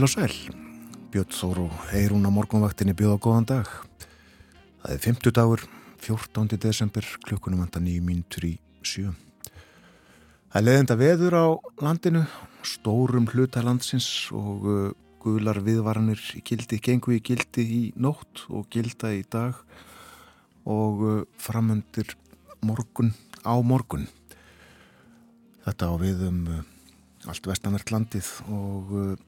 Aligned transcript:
Heil 0.00 0.06
og 0.06 0.12
sæl, 0.16 0.36
Björn 1.12 1.34
Þóru 1.36 1.64
Eirún 1.92 2.24
á 2.24 2.32
morgunvaktinni 2.32 2.94
bjóð 2.96 3.18
á 3.20 3.24
góðan 3.26 3.48
dag. 3.50 3.66
Það 4.80 4.94
er 4.94 5.02
50 5.04 5.34
dagur, 5.36 5.64
14. 6.00 6.56
desember, 6.56 7.04
klukkunum 7.26 7.60
vanda 7.60 7.82
nýjum 7.84 8.08
mínutur 8.08 8.46
í 8.48 8.54
sjö. 8.80 9.12
Það 10.48 10.56
er 10.56 10.64
leðenda 10.64 10.96
veður 11.02 11.36
á 11.36 11.46
landinu, 11.84 12.24
stórum 12.64 13.28
hluta 13.28 13.60
landsins 13.60 14.08
og 14.32 14.64
uh, 14.64 14.88
guðlar 15.20 15.60
viðvaranir 15.68 16.24
í 16.32 16.40
gildi, 16.48 16.80
gengu 16.80 17.18
í 17.18 17.20
gildi 17.20 17.68
í 17.68 17.84
nótt 18.00 18.46
og 18.48 18.72
gilda 18.72 19.12
í 19.12 19.20
dag 19.28 19.60
og 20.64 21.04
uh, 21.04 21.24
framöndir 21.36 22.16
morgun 22.64 23.12
á 23.44 23.52
morgun. 23.60 24.08
Þetta 25.68 25.92
á 25.92 25.94
við 26.00 26.30
um 26.32 26.46
uh, 26.48 26.68
allt 27.28 27.52
vestanvert 27.52 27.92
landið 27.92 28.38
og 28.48 29.18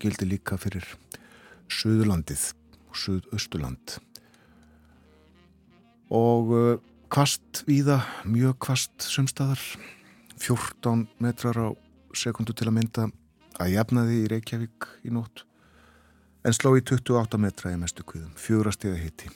gildi 0.00 0.28
líka 0.28 0.58
fyrir 0.60 0.86
Suðurlandið 1.70 2.46
og 2.90 2.98
Suðausturland. 2.98 3.98
Og 6.10 6.80
kvast 7.10 7.62
víða, 7.68 8.00
mjög 8.26 8.56
kvast 8.66 9.06
sumstaðar 9.06 9.60
14 10.40 11.06
metrar 11.22 11.58
á 11.58 11.68
sekundu 12.16 12.56
til 12.56 12.70
að 12.70 12.76
mynda 12.78 13.06
að 13.60 13.74
jafnaði 13.74 14.22
í 14.24 14.30
Reykjavík 14.32 14.88
í 15.06 15.12
nótt 15.14 15.44
en 16.46 16.56
sló 16.56 16.72
í 16.78 16.82
28 16.82 17.38
metra 17.38 17.74
í 17.74 17.78
mestu 17.78 18.06
kviðum, 18.06 18.32
fjórastega 18.40 18.96
hitti 18.96 19.28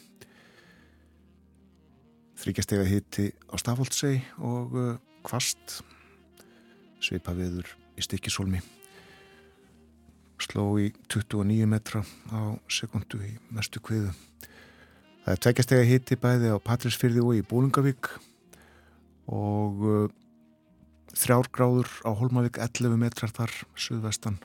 þryggjastega 2.40 2.84
hitti 2.88 3.30
á 3.48 3.54
Stafóldsei 3.60 4.18
og 4.44 4.74
kvast 5.24 5.80
sveipa 7.04 7.34
viður 7.36 7.68
í 7.96 8.04
stikkisólmi 8.04 8.60
sló 10.42 10.74
í 10.80 10.90
29 11.08 11.68
metra 11.70 12.02
á 12.32 12.58
sekundu 12.68 13.20
í 13.22 13.34
mestu 13.54 13.82
kviðu. 13.84 14.12
Það 15.24 15.32
er 15.32 15.42
tveggjastega 15.46 15.88
hitti 15.88 16.18
bæði 16.20 16.52
á 16.52 16.58
Patrísfyrði 16.60 17.22
og 17.24 17.38
í 17.38 17.44
Bólungavík 17.48 18.10
og 19.32 19.84
uh, 19.88 20.08
þrjár 21.16 21.48
gráður 21.54 21.88
á 22.04 22.10
Holmavík 22.12 22.58
11 22.60 22.98
metrar 23.00 23.32
þar, 23.32 23.54
suðvestan 23.78 24.40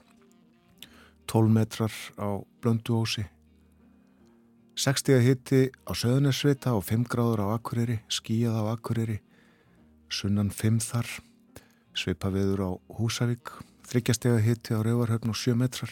12 1.27 1.51
metrar 1.51 1.93
á 2.15 2.39
Blönduósi 2.61 3.25
60 4.79 5.19
hitti 5.25 5.65
á 5.83 5.91
Söðunarsvita 5.91 6.71
og 6.77 6.85
5 6.87 7.09
gráður 7.11 7.43
á 7.43 7.47
Akureyri 7.57 7.99
skíjað 8.07 8.61
á 8.63 8.63
Akureyri 8.71 9.19
sunnan 10.07 10.53
5 10.53 10.79
þar 10.85 11.09
svipa 11.97 12.31
viður 12.31 12.63
á 12.63 12.71
Húsavík 12.95 13.51
þryggjastega 13.89 14.39
hitti 14.45 14.77
á 14.77 14.79
Rauvarhöfn 14.85 15.31
og 15.33 15.37
7 15.37 15.55
metrar 15.57 15.91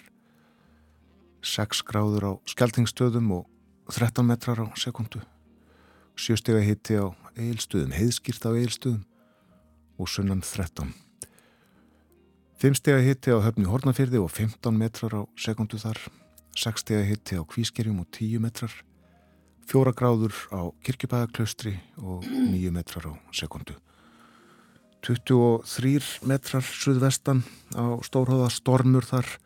6 1.41 1.81
gráður 1.87 2.27
á 2.29 2.31
Skeltingstöðum 2.49 3.31
og 3.39 3.47
13 3.89 4.25
metrar 4.27 4.61
á 4.61 4.67
sekundu 4.77 5.23
7 6.17 6.37
stega 6.41 6.61
hitti 6.61 6.97
á 6.97 7.09
Eilstöðum, 7.37 7.93
heiðskýrt 7.93 8.45
á 8.45 8.51
Eilstöðum 8.53 9.03
og 9.97 10.09
sunnan 10.09 10.43
13 10.45 10.93
5 12.61 12.77
stega 12.77 13.01
hitti 13.05 13.33
á 13.33 13.41
höfni 13.41 13.65
Hornafyrði 13.69 14.21
og 14.21 14.31
15 14.33 14.77
metrar 14.77 15.17
á 15.17 15.21
sekundu 15.37 15.81
þar 15.81 16.01
6 16.57 16.85
stega 16.85 17.05
hitti 17.05 17.37
á 17.37 17.45
Kvískerjum 17.45 18.01
og 18.01 18.09
10 18.13 18.41
metrar 18.41 18.73
4 19.69 19.93
gráður 19.97 20.37
á 20.53 20.69
Kirkjubæðaklaustri 20.85 21.75
og 21.97 22.25
9 22.29 22.73
metrar 22.73 23.09
á 23.09 23.13
sekundu 23.33 23.77
23 25.05 26.25
metrar 26.27 26.65
suðvestan 26.65 27.43
á 27.77 28.01
Stórhóða 28.05 28.49
stormur 28.53 29.05
þar 29.05 29.37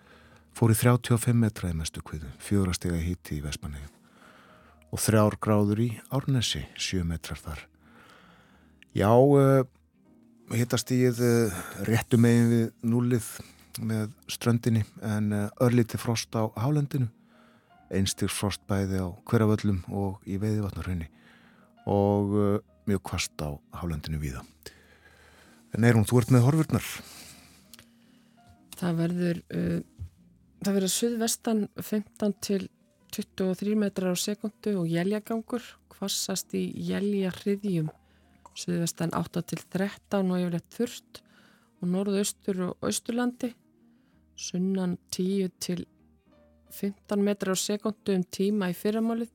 fór 0.56 0.74
í 0.74 0.78
35 0.78 1.36
metra 1.38 1.72
í 1.72 1.76
mestu 1.78 2.04
kviðu, 2.06 2.30
fjórastega 2.40 3.00
híti 3.02 3.40
í 3.40 3.44
Vespanegi 3.44 3.88
og 4.92 5.00
þrjár 5.00 5.38
gráður 5.40 5.84
í 5.86 5.90
Árnesi, 6.12 6.66
7 6.76 7.06
metrar 7.08 7.40
þar. 7.40 7.62
Já, 8.92 9.08
eh, 9.08 9.64
hittast 10.52 10.92
uh, 10.92 10.98
eh, 11.08 11.62
réttu 11.88 12.20
megin 12.20 12.50
við 12.52 12.66
núlið 12.84 13.30
með 13.80 14.12
ströndinni 14.28 14.84
en 15.02 15.32
uh, 15.32 15.48
örlíti 15.64 15.96
frost 15.98 16.36
á 16.36 16.52
hálendinu, 16.60 17.08
einstíks 17.88 18.36
frost 18.36 18.62
bæði 18.68 19.00
á 19.00 19.08
hverjavöllum 19.24 19.80
og 19.88 20.20
í 20.28 20.36
veiðvatnarhraunni 20.44 21.08
og 21.88 22.62
mjög 22.86 23.02
kvast 23.08 23.40
á 23.40 23.56
hálendinu 23.80 24.20
víða. 24.20 24.44
En 25.72 25.88
er 25.88 25.96
hún, 25.96 26.08
þú 26.08 26.22
ert 26.22 26.34
með 26.36 26.46
horfurnar? 26.48 26.88
Það 28.82 28.98
verður 28.98 29.42
uh, 29.56 29.80
það 30.62 30.78
verður 30.78 30.94
suðvestan 30.96 31.64
15 31.80 32.38
til 32.44 32.62
23 33.12 33.76
metrar 33.80 34.16
á 34.16 34.18
sekundu 34.20 34.76
og 34.82 34.92
jæljagangur 34.92 35.64
kvassast 35.92 36.54
í 36.58 36.68
jæljarriðjum 36.90 37.90
suðvestan 38.58 39.14
8 39.16 39.44
til 39.52 39.62
13 39.74 40.32
og 40.32 40.40
yfirleitt 40.40 40.76
þurft 40.76 41.22
og 41.82 41.92
norðaustur 41.96 42.62
og 42.68 42.86
austurlandi 42.88 43.52
sunnan 44.40 44.98
10 45.14 45.50
til 45.64 45.86
15 46.72 47.26
metrar 47.26 47.58
á 47.58 47.60
sekundu 47.60 48.16
um 48.16 48.24
tíma 48.24 48.72
í 48.72 48.78
fyrramálið 48.78 49.32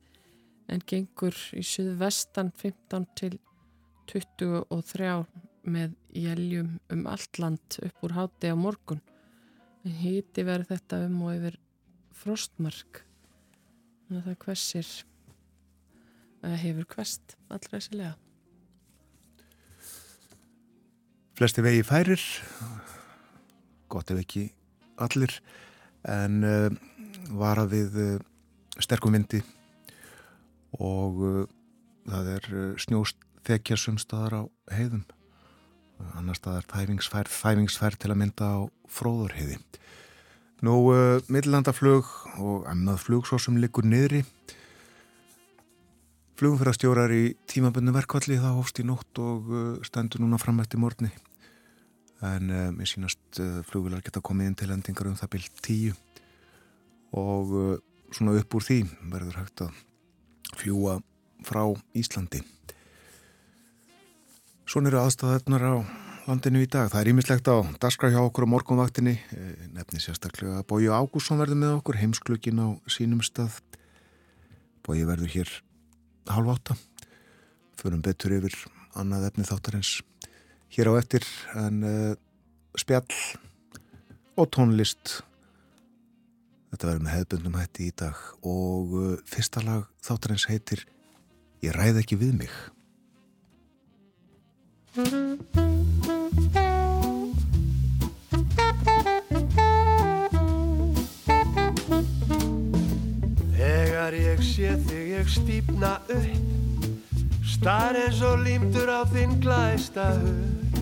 en 0.73 0.83
gengur 0.87 1.35
í 1.55 1.63
suðvestan 1.65 2.53
15 2.55 3.07
til 3.19 3.37
23 4.07 4.63
með 5.67 5.93
jæljum 6.15 6.77
um 6.93 7.05
allt 7.11 7.39
land 7.41 7.79
upp 7.83 8.07
úr 8.07 8.15
háti 8.17 8.51
á 8.51 8.55
morgun. 8.57 9.03
Híti 9.83 10.43
verður 10.47 10.73
þetta 10.73 11.03
um 11.05 11.21
og 11.27 11.35
yfir 11.37 11.59
frostmark. 12.17 13.03
Þannig 14.07 14.23
að 14.23 14.27
það 14.31 14.41
hversir 14.45 14.95
hefur 16.55 16.87
hverst 16.93 17.35
allra 17.49 17.77
þessi 17.77 17.97
lega 17.97 18.15
Flesti 21.37 21.61
vegi 21.61 21.83
færir 21.85 22.23
gott 23.91 24.11
ef 24.11 24.21
ekki 24.23 24.47
allir 25.03 25.33
en 26.07 26.41
uh, 26.47 26.71
vara 27.37 27.67
við 27.69 27.99
uh, 28.01 28.15
sterkum 28.81 29.13
vindi 29.15 29.43
og 30.77 31.21
uh, 31.21 31.43
það 32.07 32.33
er 32.37 32.49
snjóst 32.81 33.21
þekja 33.47 33.77
sumstaðar 33.79 34.39
á 34.39 34.43
heiðum 34.73 35.05
annar 36.17 36.37
staðar 36.37 36.65
þæfingsfærð, 36.71 37.33
þæfingsfærð 37.33 37.99
til 38.01 38.11
að 38.13 38.19
mynda 38.21 38.47
á 38.47 38.59
fróðurhiði. 38.91 39.59
Nú, 40.65 40.73
uh, 40.89 41.19
millandaflug 41.29 42.07
og 42.41 42.65
annað 42.69 43.03
flug 43.05 43.27
svo 43.29 43.39
sem 43.41 43.59
likur 43.61 43.85
niðri. 43.85 44.23
Flugum 46.37 46.59
fyrir 46.59 46.73
að 46.73 46.77
stjórar 46.79 47.13
í 47.13 47.23
tímabundu 47.49 47.93
verkvalli 47.95 48.37
það 48.37 48.57
hófst 48.59 48.81
í 48.81 48.85
nótt 48.85 49.21
og 49.21 49.49
uh, 49.49 49.63
stendur 49.85 50.21
núna 50.21 50.39
fram 50.41 50.61
eftir 50.61 50.81
morgni. 50.81 51.11
En 52.25 52.49
uh, 52.49 52.67
mér 52.73 52.89
sínast 52.89 53.41
uh, 53.41 53.61
flugvilar 53.69 54.01
geta 54.05 54.23
komið 54.25 54.51
inn 54.51 54.57
til 54.57 54.73
endingar 54.73 55.09
um 55.09 55.17
það 55.17 55.33
byrj 55.35 55.49
tíu 55.65 55.97
og 57.17 57.53
uh, 57.53 57.73
svona 58.11 58.35
upp 58.39 58.57
úr 58.57 58.65
því 58.65 58.79
verður 59.11 59.39
hægt 59.41 59.65
að 59.67 59.83
fljúa 60.57 60.97
frá 61.45 61.63
Íslandi. 61.97 62.41
Svona 64.67 64.91
eru 64.91 64.99
aðstæðarnar 65.01 65.63
á 65.63 65.75
landinu 66.27 66.61
í 66.65 66.67
dag. 66.67 66.89
Það 66.91 66.99
er 67.01 67.11
ímislegt 67.13 67.47
á 67.47 67.57
daskra 67.79 68.11
hjá 68.11 68.19
okkur 68.19 68.47
á 68.47 68.51
morgunvaktinni. 68.51 69.15
Eh, 69.31 69.69
nefni 69.71 70.03
sérstaklega 70.03 70.59
að 70.59 70.67
Bóju 70.67 70.91
Ágússon 70.91 71.39
verður 71.39 71.61
með 71.61 71.77
okkur, 71.77 72.01
heimsklökin 72.01 72.59
á 72.59 72.67
sínum 72.91 73.23
stað. 73.23 73.61
Bóju 74.83 75.07
verður 75.07 75.31
hér 75.31 75.55
halv 76.27 76.51
átta 76.51 76.75
förum 77.77 78.01
betur 78.03 78.33
yfir 78.39 78.55
annað 78.97 79.29
efni 79.29 79.45
þáttarins 79.47 79.99
hér 80.73 80.89
á 80.89 80.93
eftir 80.99 81.25
en 81.59 81.83
uh, 81.85 82.13
spjall 82.77 83.05
og 84.37 84.49
tónlist 84.53 85.19
þetta 86.71 86.89
verður 86.89 87.03
með 87.05 87.15
hefðbundum 87.15 87.59
hætti 87.59 87.89
í 87.91 87.95
dag 88.01 88.17
og 88.41 88.95
uh, 88.97 89.11
fyrsta 89.29 89.63
lag 89.65 89.87
þáttarins 90.03 90.47
heitir 90.51 90.85
Ég 91.65 91.73
ræð 91.73 92.03
ekki 92.03 92.19
við 92.21 92.35
mig 92.37 92.51
Þegar 103.57 104.17
ég 104.17 104.41
sé 104.41 104.73
þig 104.87 105.05
ég 105.13 105.29
stýpna 105.29 106.01
upp. 106.09 106.89
Star 107.45 107.93
eins 107.99 108.21
og 108.25 108.41
límtur 108.41 108.89
á 108.89 109.05
þinn 109.13 109.37
glæsta 109.43 110.17
hug. 110.17 110.81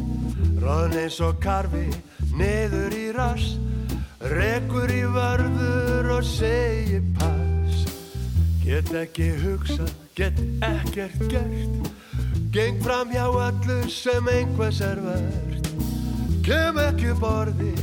Róðn 0.64 0.96
eins 1.04 1.20
og 1.20 1.36
karfi 1.44 1.92
neður 2.40 2.96
í 2.96 3.12
rass 3.16 3.60
Rekur 4.26 4.90
í 4.90 5.04
vörður 5.12 6.08
og 6.16 6.24
segi 6.26 7.02
pass. 7.18 7.84
Get 8.64 8.90
ekki 8.98 9.28
hugsað, 9.44 9.92
get 10.18 10.40
ekkert 10.66 11.28
gert 11.30 11.95
Geng 12.56 12.78
fram 12.80 13.10
hjá 13.12 13.26
öllu 13.28 13.82
sem 13.92 14.28
einhvers 14.32 14.78
er 14.80 14.96
verðt 15.04 15.66
Kem 16.46 16.78
ekki 16.80 17.12
borði, 17.20 17.74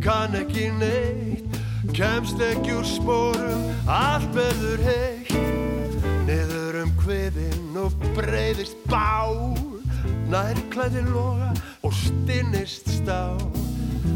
kann 0.00 0.32
ekki 0.38 0.70
neitt. 0.78 1.58
Kemst 1.92 2.40
ekki 2.40 2.72
úr 2.78 2.86
spórum, 2.88 3.66
allt 3.84 4.30
verður 4.32 4.84
heitt. 4.86 5.34
Niður 6.24 6.78
um 6.84 6.94
hviðinn 7.02 7.76
og 7.82 7.98
breyðist 8.16 8.80
bá 8.88 9.28
Nær 10.32 10.56
klæði 10.72 11.04
loga 11.10 11.50
og 11.84 11.92
stinnist 11.98 12.88
stá. 12.88 13.36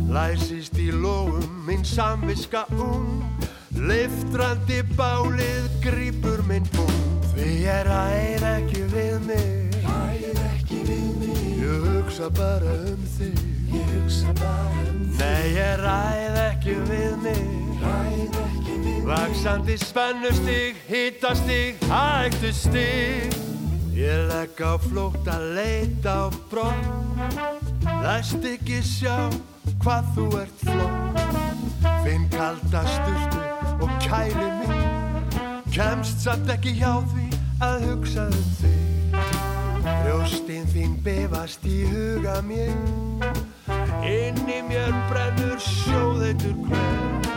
Læsist 0.09 0.81
í 0.81 0.89
lóum 0.95 1.45
minn 1.69 1.85
samviska 1.85 2.65
ung. 2.73 3.21
Leiftrandi 3.77 4.81
bálið 4.97 5.69
grýpur 5.85 6.41
minn 6.49 6.65
búm 6.73 6.97
Því 7.35 7.53
ég 7.67 7.85
ræð 7.91 8.51
ekki 8.55 8.89
við 8.97 9.21
mig 9.29 9.56
hugsa 12.17 12.31
bara 12.31 12.73
um 12.73 13.03
þig. 13.19 13.41
Ég 13.73 13.89
hugsa 13.93 14.33
bara 14.41 14.85
um 14.89 15.01
þig. 15.13 15.19
Nei, 15.21 15.49
ég 15.53 15.81
ræð 15.83 16.37
ekki 16.41 16.77
við 16.89 17.17
mig. 17.21 17.43
Ræð 17.83 18.39
ekki 18.41 18.77
við 18.77 18.87
mig. 18.87 19.03
Vaksandi 19.07 19.77
spennustig, 19.77 20.79
hittastig, 20.89 21.77
hægtustig 21.91 23.37
Ég 23.97 24.25
legg 24.31 24.61
á 24.61 24.77
flótt 24.81 25.29
að 25.29 25.45
leita 25.57 26.15
á 26.17 26.27
brott. 26.49 26.89
Læst 28.05 28.45
ekki 28.45 28.81
sjá 28.85 29.29
hvað 29.85 30.11
þú 30.17 30.27
ert 30.41 30.65
flott. 30.65 31.21
Finn 32.05 32.29
kalda 32.33 32.85
sturtu 32.97 33.45
og 33.85 33.93
kæli 34.05 34.49
mig. 34.65 34.83
Kemst 35.73 36.25
samt 36.25 36.49
ekki 36.49 36.77
hjá 36.81 36.97
því 37.13 37.29
að 37.61 37.89
hugsa 37.91 38.29
um 38.33 38.53
þig 38.61 38.86
Brjóstinn 39.87 40.67
þín 40.73 40.97
befast 41.05 41.63
í 41.69 41.85
huga 41.87 42.41
mér. 42.43 42.75
Inni 44.07 44.59
mér 44.67 44.91
brennur 45.11 45.61
sjóðeitur 45.63 46.57
hver 46.67 47.29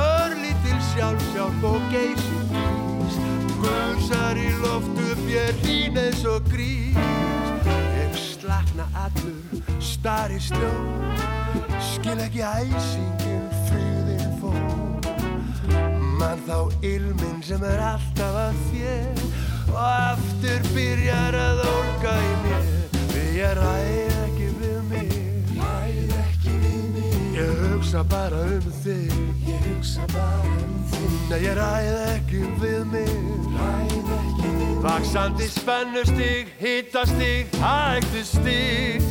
Örlítil 0.00 0.78
sjálfsjálf 0.90 1.64
og 1.68 1.86
geysi 1.92 2.40
grís 2.50 3.16
Guðsar 3.62 4.40
í 4.40 4.50
loftu 4.60 5.08
bér 5.24 5.56
hín 5.64 5.98
eins 6.00 6.24
og 6.28 6.44
grís. 6.52 6.96
Ég 7.96 8.16
slakna 8.20 8.88
allur, 9.06 9.64
starri 9.80 10.40
stjó 10.40 10.72
Skil 11.80 12.20
ekki 12.26 12.44
æsingin, 12.44 13.48
friðin 13.68 14.36
fó 14.40 14.52
Man 16.20 16.44
þá 16.44 16.58
ilminn 16.84 17.40
sem 17.44 17.64
er 17.64 17.88
alltaf 17.92 18.42
að 18.48 18.60
þér 18.70 19.33
Og 19.70 19.80
aftur 19.84 20.68
byrjar 20.74 21.36
að 21.38 21.62
ólga 21.68 22.14
í 22.20 22.34
mér. 22.44 22.68
Því 23.12 23.24
ég 23.38 23.56
ræð 23.58 24.14
ekki 24.24 24.50
við 24.60 24.78
mig. 24.90 25.16
Ræð 25.58 26.14
ekki 26.20 26.54
við 26.62 26.84
mig. 26.94 27.18
Ég 27.38 27.64
hugsa 27.64 28.04
bara 28.12 28.44
um 28.56 28.70
þig. 28.84 29.18
Ég 29.48 29.66
hugsa 29.70 30.06
bara 30.12 30.54
um 30.60 30.78
þig. 30.92 31.18
Nei, 31.30 31.40
ég 31.46 31.58
ræð 31.58 32.00
ekki 32.12 32.46
við 32.62 32.88
mig. 32.92 33.12
Ræð 33.56 34.14
ekki 34.20 34.46
við 34.46 34.62
mig. 34.62 34.80
Vaksandi 34.84 35.46
spennustig, 35.48 36.56
hittastig, 36.60 37.54
hægtustig 37.62 39.04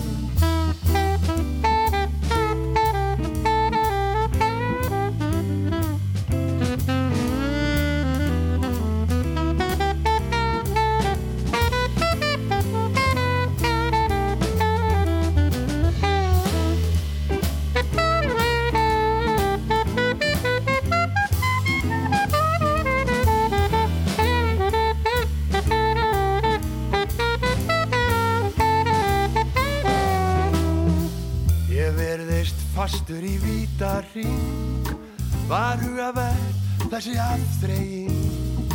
fastur 32.84 33.24
í 33.24 33.38
vítarring 33.40 34.90
Var 35.48 35.80
hugaverð 35.80 36.90
þessi 36.92 37.14
afþreying. 37.16 38.74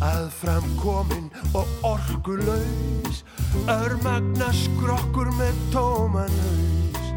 Að 0.00 0.30
framkomin 0.38 1.26
og 1.58 1.68
orkulaus. 1.84 3.20
Örmagna 3.68 4.48
skrokkur 4.56 5.28
með 5.36 5.60
tóman 5.74 6.32
haus 6.44 7.10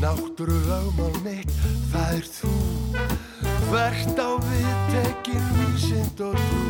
Náttúru 0.00 0.56
lögmál 0.66 1.20
mitt, 1.24 1.52
það 1.92 2.16
er 2.16 2.30
þú. 2.38 2.54
Hvert 3.68 4.24
á 4.24 4.30
við 4.48 4.72
tekin 4.94 5.46
vísind 5.58 6.24
og 6.30 6.40
trú. 6.48 6.62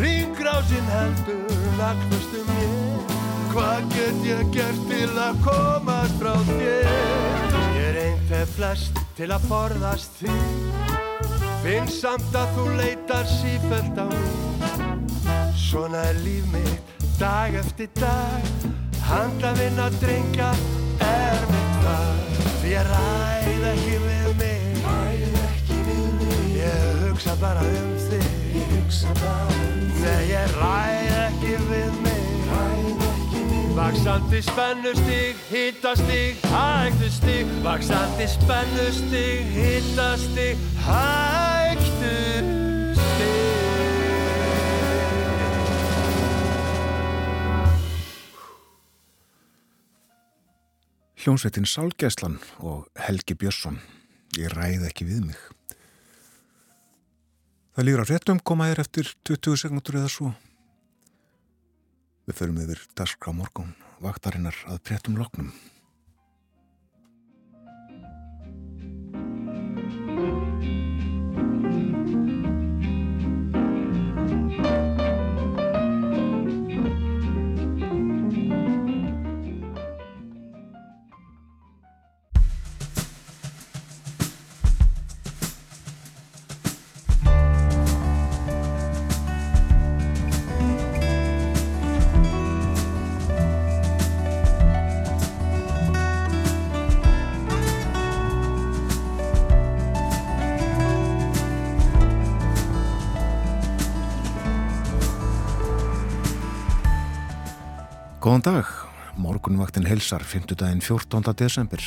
Ringrásin 0.00 0.88
heldur 0.94 1.60
nagnast 1.76 2.40
um 2.40 2.50
mér. 2.54 3.14
Hvað 3.52 3.92
get 3.94 4.24
ég 4.32 4.50
gert 4.56 4.82
til 4.88 5.12
að 5.16 5.44
komast 5.44 6.18
frá 6.20 6.34
þér? 6.50 7.55
Reynti 8.26 8.52
flest 8.56 8.96
til 9.14 9.28
að 9.30 9.44
forðast 9.46 10.16
því. 10.18 10.32
Finn 11.62 11.86
samt 11.86 12.34
að 12.34 12.56
þú 12.56 12.64
leitar 12.74 13.28
sífælt 13.30 14.00
á 14.02 14.06
mig 14.10 15.52
Svona 15.54 16.00
er 16.10 16.18
líf 16.24 16.48
mitt 16.50 17.04
dag 17.20 17.54
eftir 17.54 17.86
dag. 17.94 18.48
Handa 19.06 19.52
vinna 19.60 19.86
drengja 20.00 20.50
er 21.06 21.46
mitt 21.52 21.78
fag 21.84 22.42
Því 22.64 22.74
ég 22.74 22.90
ræð 22.90 23.68
ekki 23.70 23.94
við 24.08 24.28
mig. 24.40 24.82
Ræð 24.88 25.38
ekki 25.44 25.78
við 25.86 26.10
mig. 26.18 26.42
Ég 26.64 26.98
hugsa 27.04 27.36
bara 27.38 27.62
um 27.62 27.94
þig. 28.08 28.26
Ég 28.56 28.74
hugsa 28.74 29.14
bara 29.22 29.46
um 29.54 29.86
þig. 30.00 30.02
Nei, 30.02 30.20
ég 30.32 30.58
ræð 30.58 31.16
ekki 31.28 31.54
við 31.70 31.94
mig 32.00 32.05
Vaksandi 33.76 34.42
spennustig, 34.42 35.36
hittastig, 35.50 36.36
hægtustig. 36.48 37.46
Vaksandi 37.64 38.26
spennustig, 38.26 39.44
hittastig, 39.52 40.56
hægtustig. 40.86 42.44
Hljónsveitin 51.16 51.66
Sálgæslan 51.66 52.40
og 52.58 52.88
Helgi 52.96 53.34
Björnsson. 53.34 53.80
Ég 54.38 54.56
ræð 54.56 54.88
ekki 54.88 55.04
við 55.04 55.20
mig. 55.28 55.38
Það 57.76 57.84
líður 57.84 58.08
á 58.08 58.08
réttum 58.08 58.40
komaðir 58.40 58.80
eftir 58.80 59.12
20 59.28 59.60
sekundur 59.60 60.00
eða 60.00 60.08
svo 60.08 60.32
Við 62.26 62.38
förum 62.40 62.56
yfir 62.58 62.80
dagskrá 62.98 63.30
morgun 63.30 63.68
vaktarinnar 64.02 64.56
að 64.66 64.80
préttum 64.88 65.14
loknum 65.20 65.52
Góðan 108.26 108.42
dag, 108.42 108.70
morgunvaktin 109.22 109.84
helsar 109.86 110.24
5. 110.26 110.56
daginn 110.58 110.80
14. 110.82 111.22
desember. 111.38 111.78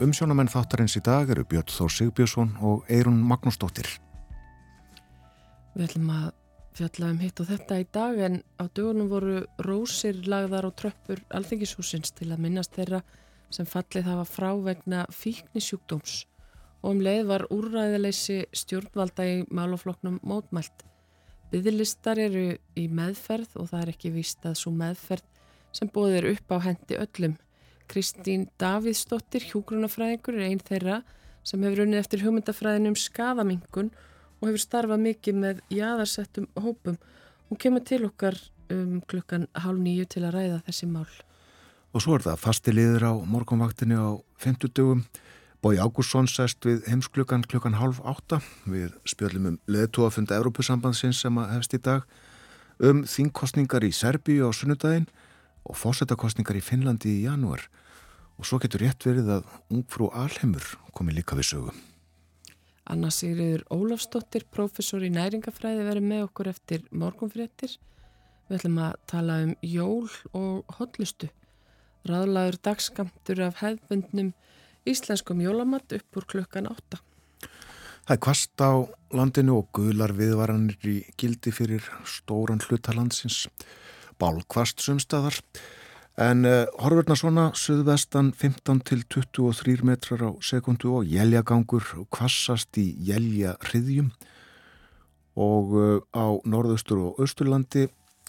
Umsjónamenn 0.00 0.48
þáttarins 0.48 0.94
í 0.96 1.02
dag 1.04 1.28
eru 1.28 1.42
Björn 1.44 1.68
Þór 1.68 1.90
Sigbjörnsson 1.92 2.54
og 2.64 2.86
Eirun 2.88 3.18
Magnúsdóttir. 3.28 3.90
Við 5.74 5.82
ætlum 5.84 6.06
að 6.14 6.30
fjalla 6.78 7.10
um 7.12 7.18
hitt 7.20 7.42
og 7.44 7.50
þetta 7.50 7.76
í 7.82 7.84
dag 7.92 8.22
en 8.24 8.38
á 8.56 8.64
dögunum 8.72 9.10
voru 9.10 9.34
rósir 9.66 10.22
lagðar 10.24 10.70
og 10.70 10.78
tröppur 10.80 11.20
alþengishúsins 11.28 12.16
til 12.16 12.30
að 12.30 12.40
minnast 12.46 12.72
þeirra 12.72 13.02
sem 13.52 13.68
fallið 13.68 14.08
hafa 14.08 14.24
frá 14.30 14.48
vegna 14.64 15.02
fíknisjúkdóms 15.12 16.22
og 16.80 16.88
um 16.94 17.04
leið 17.04 17.28
var 17.34 17.44
úrræðileysi 17.52 18.46
stjórnvalda 18.62 19.28
í 19.28 19.36
málafloknum 19.52 20.22
mótmælt. 20.24 20.86
Byðlistar 21.52 22.16
eru 22.30 22.48
í 22.80 22.88
meðferð 22.88 23.60
og 23.60 23.68
það 23.74 23.84
er 23.84 23.92
ekki 23.92 24.14
víst 24.16 24.48
að 24.48 24.56
svo 24.62 24.72
meðferð 24.72 25.28
sem 25.72 25.90
bóðir 25.90 26.28
upp 26.32 26.54
á 26.54 26.56
hendi 26.68 26.98
öllum. 27.00 27.36
Kristín 27.90 28.46
Davíðsdóttir, 28.60 29.44
hjúgrunafræðingur, 29.50 30.38
er 30.38 30.48
einn 30.48 30.62
þeirra 30.62 31.02
sem 31.44 31.62
hefur 31.64 31.84
unnið 31.84 32.00
eftir 32.00 32.22
hugmyndafræðinum 32.24 32.96
skadamingun 32.96 33.90
og 34.40 34.48
hefur 34.48 34.62
starfað 34.62 35.04
mikið 35.08 35.40
með 35.42 35.60
jæðarsettum 35.72 36.48
hópum. 36.58 36.96
Hún 37.48 37.60
kemur 37.60 37.84
til 37.86 38.04
okkar 38.06 38.38
um 38.72 39.02
klukkan 39.10 39.48
hálf 39.58 39.82
nýju 39.82 40.08
til 40.08 40.24
að 40.24 40.38
ræða 40.38 40.62
þessi 40.68 40.88
mál. 40.88 41.10
Og 41.92 42.00
svo 42.00 42.16
er 42.16 42.24
það 42.24 42.40
fasti 42.40 42.72
liður 42.72 43.04
á 43.04 43.12
morgunvaktinu 43.28 43.98
á 44.00 44.10
50 44.40 44.72
dögum. 44.72 45.04
Bói 45.62 45.76
Ágússon 45.78 46.26
sæst 46.26 46.64
við 46.66 46.86
heimsklukkan 46.88 47.44
klukkan 47.46 47.76
hálf 47.78 48.00
átta. 48.02 48.40
Við 48.66 48.94
spjöldum 49.06 49.52
um 49.52 49.58
leðtúafunda 49.70 50.38
Európusambandsins 50.40 51.20
sem 51.22 51.36
að 51.38 51.52
hefst 51.58 51.76
í 51.76 51.82
dag 51.82 52.06
um 52.82 53.04
þingkostningar 53.06 53.84
í 53.86 53.92
Serbíu 53.94 54.48
á 54.48 54.50
sunnudaginn 54.56 55.06
og 55.64 55.78
fósettakostningar 55.78 56.58
í 56.58 56.64
Finnlandi 56.64 57.18
í 57.18 57.24
janúar 57.26 57.68
og 58.38 58.48
svo 58.48 58.58
getur 58.62 58.82
rétt 58.82 59.06
verið 59.06 59.30
að 59.36 59.48
ungfrú 59.70 60.08
Alheimur 60.16 60.64
komi 60.96 61.14
líka 61.14 61.36
við 61.38 61.50
sögu. 61.52 61.74
Anna 62.90 63.12
Sigriður 63.14 63.62
Ólafsdóttir, 63.70 64.44
professor 64.50 65.04
í 65.06 65.10
næringafræði, 65.14 65.84
verið 65.86 66.08
með 66.08 66.24
okkur 66.26 66.50
eftir 66.50 66.82
morgunfréttir. 66.90 67.76
Við 68.48 68.58
ætlum 68.58 68.80
að 68.82 68.96
tala 69.12 69.38
um 69.44 69.52
jól 69.62 70.10
og 70.34 70.74
hotlustu. 70.78 71.30
Ráðlagur 72.08 72.58
dagskamtur 72.66 73.44
af 73.46 73.62
hefðbundnum 73.62 74.32
íslenskum 74.88 75.40
jólamatt 75.44 75.94
upp 75.94 76.18
úr 76.18 76.26
klukkan 76.34 76.66
átta. 76.66 76.98
Það 78.02 78.16
er 78.16 78.22
kvast 78.26 78.64
á 78.66 78.72
landinu 79.14 79.60
og 79.60 79.68
gular 79.78 80.10
viðvaranir 80.18 80.90
í 80.90 80.96
gildi 81.14 81.52
fyrir 81.54 81.86
stóran 82.02 82.62
hlutalandsins 82.64 83.44
bálkvast 84.22 84.82
sumstaðar 84.84 85.42
en 86.20 86.44
uh, 86.44 86.66
horfurna 86.78 87.16
svona 87.16 87.46
söðvestan 87.56 88.32
15 88.36 88.82
til 88.86 89.02
23 89.10 89.82
metrar 89.88 90.26
á 90.28 90.30
sekundu 90.44 90.92
og 90.98 91.08
jæljagangur 91.08 91.86
kvassast 92.12 92.76
í 92.78 92.92
jælja 93.00 93.56
hriðjum 93.64 94.12
og 95.40 95.72
uh, 95.72 95.98
á 96.12 96.36
norðaustur 96.44 97.00
og 97.00 97.22
austurlandi 97.22 97.88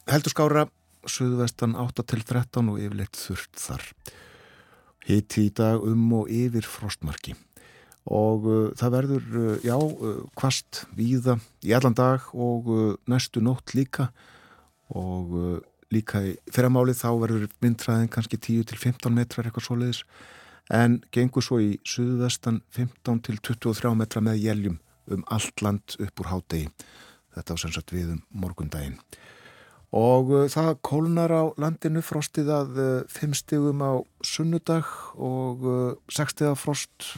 heldur 0.09 0.33
skára 0.33 0.67
söðvestan 1.03 1.75
8 1.75 2.05
til 2.07 2.23
13 2.23 2.71
og 2.71 2.79
yfirleitt 2.79 3.19
þurft 3.19 3.59
þar. 3.59 3.89
Hitti 5.03 5.49
í 5.49 5.51
dag 5.51 5.83
um 5.83 6.05
og 6.15 6.31
yfir 6.31 6.63
frostmarki. 6.63 7.35
Og 8.07 8.47
uh, 8.47 8.69
það 8.79 8.95
verður, 8.95 9.27
uh, 9.35 9.57
já, 9.63 9.75
uh, 9.75 10.23
kvast 10.39 10.85
víða 10.95 11.37
í 11.63 11.75
allan 11.75 11.95
dag 11.95 12.23
og 12.31 12.71
næstu 13.11 13.43
nótt 13.43 13.75
líka. 13.75 14.13
Og 14.93 15.59
líka 15.93 16.21
í 16.25 16.33
fyrramálið 16.53 17.01
þá 17.01 17.09
verður 17.21 17.49
myndræðin 17.63 18.09
kannski 18.11 18.39
10-15 18.41 19.13
metrar 19.13 19.47
eitthvað 19.47 19.67
svoleiðis 19.67 20.03
en 20.73 21.01
gengur 21.13 21.43
svo 21.43 21.59
í 21.61 21.75
suðvestan 21.87 22.61
15-23 22.75 23.93
metra 23.99 24.23
með 24.23 24.41
jæljum 24.43 24.79
um 25.11 25.25
allt 25.33 25.63
land 25.63 25.97
upp 25.99 26.23
úr 26.23 26.31
hádegi. 26.31 26.69
Þetta 27.35 27.57
á 27.57 27.57
sem 27.59 27.73
sagt 27.75 27.91
við 27.91 28.13
um 28.15 28.21
morgundaginn. 28.43 28.99
Og 29.93 30.31
uh, 30.33 30.45
það 30.49 30.71
kólnar 30.85 31.33
á 31.33 31.43
landinu 31.59 32.01
frostið 32.05 32.49
að 32.53 32.79
uh, 32.81 32.87
5 33.11 33.35
stigum 33.37 33.83
á 33.83 34.01
sunnudag 34.25 34.89
og 35.21 35.67
uh, 35.67 35.93
6 36.09 36.33
stiga 36.33 36.55
frost 36.57 37.13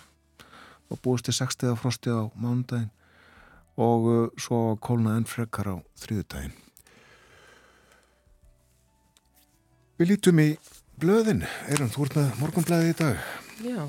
og 0.91 0.99
búist 1.05 1.29
til 1.29 1.37
6 1.37 1.55
stiga 1.55 1.77
frostið 1.79 2.19
á 2.19 2.23
mánudaginn. 2.35 2.91
Og 3.79 4.11
uh, 4.11 4.27
svo 4.39 4.75
kólna 4.83 5.15
enn 5.19 5.29
frekar 5.29 5.71
á 5.71 5.75
þriðudaginn 6.01 6.55
Við 9.95 10.09
lítum 10.09 10.39
í 10.43 10.49
blöðin. 10.99 11.45
Erum 11.71 11.87
þú 11.87 12.01
ert 12.03 12.15
með 12.19 12.31
morgunblæði 12.41 12.87
í 12.91 12.95
dag? 12.99 13.27
Já, 13.63 13.83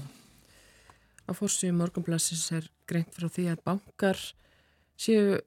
á 1.27 1.31
fórsvíu 1.35 1.75
morgunblæsins 1.75 2.45
er 2.55 2.69
greint 2.87 3.11
frá 3.11 3.27
því 3.27 3.47
að 3.51 3.63
bankar 3.67 4.21
séu 4.95 5.41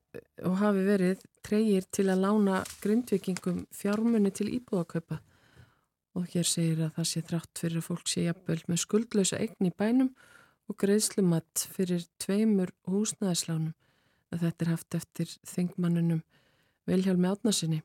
og 0.43 0.57
hafi 0.59 0.81
verið 0.83 1.21
treyir 1.47 1.85
til 1.95 2.09
að 2.11 2.25
lána 2.25 2.57
grindvikingum 2.83 3.61
fjármunni 3.71 4.33
til 4.35 4.49
íbúðakaupa 4.57 5.21
og 6.19 6.27
hér 6.33 6.49
segir 6.49 6.81
að 6.83 6.97
það 6.97 7.07
sé 7.13 7.23
þrátt 7.29 7.61
fyrir 7.63 7.79
að 7.79 7.87
fólk 7.87 8.11
sé 8.11 8.23
jafnvel 8.25 8.59
með 8.67 8.81
skuldlösa 8.83 9.39
eign 9.39 9.69
í 9.69 9.71
bænum 9.79 10.09
og 10.67 10.77
greiðslumatt 10.83 11.69
fyrir 11.71 12.03
tveimur 12.19 12.73
húsnæðislánum 12.89 13.71
að 14.35 14.43
þetta 14.43 14.67
er 14.67 14.73
haft 14.73 14.99
eftir 14.99 15.31
þingmannunum 15.47 16.19
Vilhjálmi 16.89 17.31
Átnarsinni. 17.31 17.79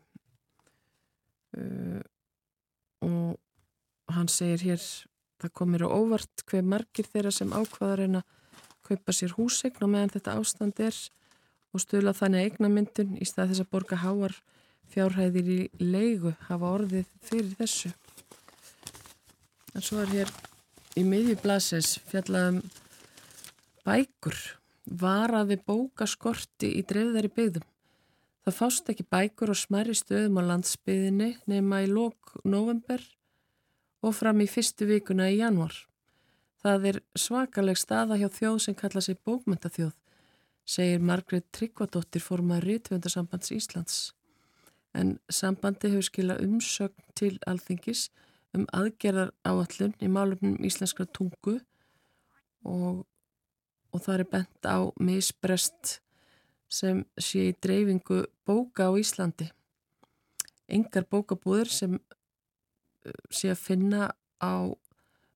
Uh, 1.55 2.03
og 3.05 4.15
hann 4.15 4.31
segir 4.33 4.65
hér 4.65 4.87
það 5.43 5.53
komir 5.61 5.85
á 5.85 5.89
óvart 5.89 6.45
hver 6.49 6.65
margir 6.65 7.09
þeirra 7.11 7.33
sem 7.35 7.53
ákvaðar 7.53 8.05
en 8.07 8.21
að 8.21 8.33
kaupa 8.85 9.15
sér 9.17 9.35
húsegn 9.39 9.85
og 9.85 9.93
meðan 9.93 10.13
þetta 10.15 10.37
ástand 10.41 10.81
er 10.85 10.97
og 11.75 11.83
stöla 11.83 12.15
þannig 12.17 12.51
eignamyndun 12.51 13.17
í 13.19 13.29
stað 13.29 13.53
þess 13.53 13.65
að 13.65 13.71
borga 13.73 14.01
háar 14.05 14.37
fjárhæðir 14.93 15.51
í 15.51 15.61
leigu 15.81 16.35
hafa 16.49 16.73
orðið 16.79 17.09
fyrir 17.25 17.55
þessu. 17.59 17.91
En 19.75 19.83
svo 19.83 20.03
er 20.05 20.13
hér 20.13 20.35
í 21.01 21.03
miðjublases 21.09 21.97
fjallaðum 22.11 22.61
bækur 23.85 24.39
varaði 24.85 25.59
bókaskorti 25.67 26.71
í 26.79 26.85
dreifðari 26.87 27.33
byggðum 27.33 27.71
Það 28.45 28.57
fást 28.59 28.91
ekki 28.93 29.07
bækur 29.09 29.55
og 29.55 29.57
smæri 29.57 29.95
stöðum 29.97 30.37
á 30.37 30.43
landsbyðinni 30.51 31.31
nema 31.49 31.81
í 31.81 31.89
lók 31.89 32.35
november 32.45 33.01
og 34.05 34.13
fram 34.13 34.43
í 34.45 34.49
fyrstu 34.51 34.85
vikuna 34.91 35.31
í 35.33 35.39
januar. 35.39 35.73
Það 36.61 36.89
er 36.91 36.99
svakaleg 37.17 37.81
staða 37.81 38.19
hjá 38.21 38.29
þjóð 38.33 38.59
sem 38.67 38.77
kalla 38.77 39.01
sig 39.05 39.17
bókmyndathjóð, 39.25 39.95
segir 40.65 41.01
Margret 41.01 41.49
Tryggvadóttir 41.57 42.25
formað 42.25 42.67
Rítvöndarsambands 42.69 43.53
Íslands. 43.57 43.97
En 44.93 45.19
sambandi 45.33 45.89
hefur 45.89 46.09
skila 46.11 46.37
umsögn 46.45 47.09
til 47.17 47.39
alþingis 47.49 48.11
um 48.55 48.69
aðgerðar 48.77 49.33
áallun 49.49 49.97
í 50.05 50.09
málumnum 50.09 50.61
íslenskra 50.65 51.09
tungu 51.09 51.59
og, 52.65 53.05
og 53.91 54.05
það 54.05 54.21
er 54.21 54.29
bent 54.37 54.69
á 54.69 54.79
misbrest 55.01 55.99
sem 56.75 57.05
sé 57.21 57.49
í 57.51 57.57
dreifingu 57.63 58.25
bóka 58.47 58.91
á 58.91 58.93
Íslandi. 58.99 59.47
Engar 60.67 61.07
bókabúður 61.11 61.71
sem 61.71 61.97
uh, 61.99 63.19
sé 63.31 63.53
að 63.53 63.63
finna 63.63 64.11
á 64.43 64.55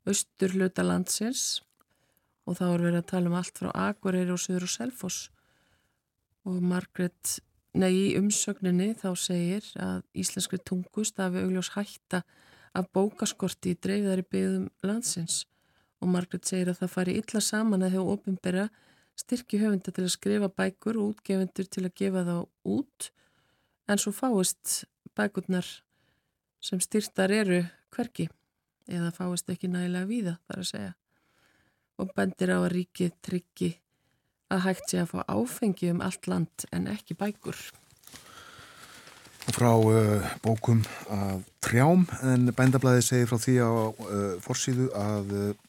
austur 0.08 0.54
hluta 0.56 0.84
landsins 0.86 1.60
og 2.48 2.56
þá 2.58 2.64
er 2.68 2.84
verið 2.86 3.02
að 3.02 3.10
tala 3.10 3.30
um 3.30 3.36
allt 3.36 3.60
frá 3.60 3.68
Akureyri 3.88 4.32
og 4.32 4.40
Suður 4.40 4.64
og 4.64 4.72
Selfoss 4.72 5.28
og 6.48 6.62
Margret, 6.64 7.38
nei 7.76 7.92
í 7.92 8.04
umsögninni 8.16 8.94
þá 8.96 9.10
segir 9.20 9.66
að 9.84 10.00
íslenskri 10.16 10.60
tungu 10.64 11.04
stafi 11.04 11.42
augljós 11.42 11.74
hætta 11.74 12.22
af 12.78 12.88
bókaskorti 12.96 13.74
í 13.74 13.80
dreifðari 13.84 14.24
byggðum 14.24 14.68
landsins 14.86 15.42
og 16.00 16.12
Margret 16.14 16.48
segir 16.48 16.72
að 16.72 16.82
það 16.82 16.94
fari 16.94 17.16
illa 17.20 17.42
saman 17.44 17.84
að 17.84 17.98
hefur 17.98 18.14
ofinbera 18.16 18.68
styrki 19.18 19.60
höfunda 19.62 19.92
til 19.94 20.06
að 20.06 20.14
skrifa 20.14 20.48
bækur 20.48 20.98
og 21.00 21.14
útgefundur 21.14 21.66
til 21.66 21.84
að 21.86 21.96
gefa 21.98 22.24
þá 22.28 22.36
út 22.76 23.10
en 23.88 24.00
svo 24.00 24.12
fáist 24.14 24.84
bækurnar 25.18 25.66
sem 26.62 26.80
styrtar 26.82 27.32
eru 27.34 27.62
hverki 27.94 28.28
eða 28.88 29.10
fáist 29.16 29.50
ekki 29.52 29.70
nægilega 29.70 30.08
víða 30.08 30.38
þar 30.46 30.62
að 30.62 30.70
segja. 30.70 30.94
Og 31.98 32.14
bendir 32.14 32.54
á 32.54 32.58
að 32.62 32.72
ríkið 32.76 33.14
tryggi 33.26 33.70
að 34.54 34.64
hægt 34.64 34.90
sé 34.90 35.02
að 35.02 35.12
fá 35.12 35.20
áfengi 35.26 35.90
um 35.92 36.02
allt 36.04 36.28
land 36.30 36.66
en 36.72 36.88
ekki 36.90 37.16
bækur. 37.18 37.58
Frá 39.48 39.70
uh, 39.80 40.24
bókum 40.44 40.82
af 41.08 41.44
trjám 41.64 42.04
en 42.22 42.52
bændablaði 42.52 43.04
segir 43.04 43.30
frá 43.30 43.40
því 43.40 43.54
á 43.64 43.70
uh, 43.72 44.34
forsýðu 44.44 44.90
að 44.96 45.32
uh, 45.32 45.67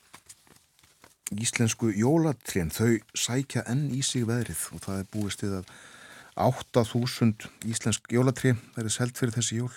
íslensku 1.36 1.92
jólatrén, 1.94 2.72
þau 2.74 2.98
sækja 3.14 3.66
enn 3.70 3.90
í 3.94 4.02
sig 4.06 4.26
veðrið 4.30 4.66
og 4.74 4.84
það 4.86 5.02
er 5.02 5.10
búist 5.14 5.44
við 5.46 5.60
að 5.60 5.72
8.000 6.40 7.50
íslensk 7.68 8.14
jólatrén 8.16 8.60
verið 8.78 8.96
selt 8.96 9.18
fyrir 9.20 9.36
þessi 9.36 9.60
jól 9.60 9.74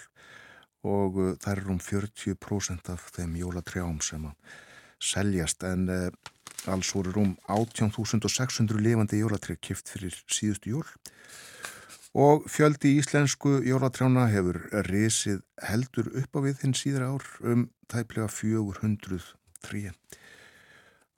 og 0.86 1.18
uh, 1.18 1.32
það 1.42 1.52
er 1.52 1.72
um 1.72 1.80
40% 1.82 2.92
af 2.92 3.08
þeim 3.16 3.34
jólatrjáum 3.40 4.00
sem 4.02 4.24
að 4.30 4.54
seljast 5.02 5.64
en 5.66 5.88
uh, 5.90 6.08
alls 6.70 6.92
voru 6.94 7.14
um 7.22 7.34
18.600 7.50 8.78
lifandi 8.82 9.22
jólatrjá 9.22 9.58
kift 9.58 9.90
fyrir 9.90 10.14
síðustu 10.30 10.76
jól 10.76 10.86
og 12.12 12.46
fjöldi 12.52 12.96
íslensku 13.00 13.58
jólatrjána 13.66 14.28
hefur 14.30 14.60
risið 14.86 15.40
heldur 15.64 16.10
upp 16.20 16.38
á 16.38 16.40
við 16.44 16.64
hinn 16.64 16.76
síðra 16.76 17.12
ár 17.14 17.26
um 17.40 17.70
tæplega 17.88 18.28
400 18.28 19.32
tríja. 19.64 19.94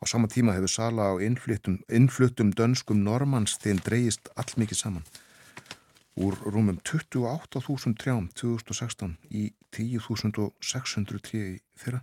Á 0.05 0.07
sama 0.07 0.29
tíma 0.29 0.53
hefur 0.53 0.69
sala 0.69 1.09
á 1.09 1.13
innfluttum, 1.17 1.79
innfluttum 1.89 2.51
dönskum 2.53 3.01
normans 3.01 3.57
þeim 3.57 3.79
dreyist 3.81 4.29
allmikið 4.37 4.83
saman 4.83 5.07
úr 6.21 6.37
rúmum 6.45 6.77
28.000 6.85 7.97
trjám 7.99 8.29
2016 8.37 9.17
í 9.33 9.49
10.600 9.73 11.23
tríi 11.25 11.57
fyrra. 11.73 12.03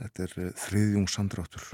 Þetta 0.00 0.24
er 0.24 0.32
eh, 0.40 0.54
þriðjung 0.64 1.10
samdráttur. 1.10 1.68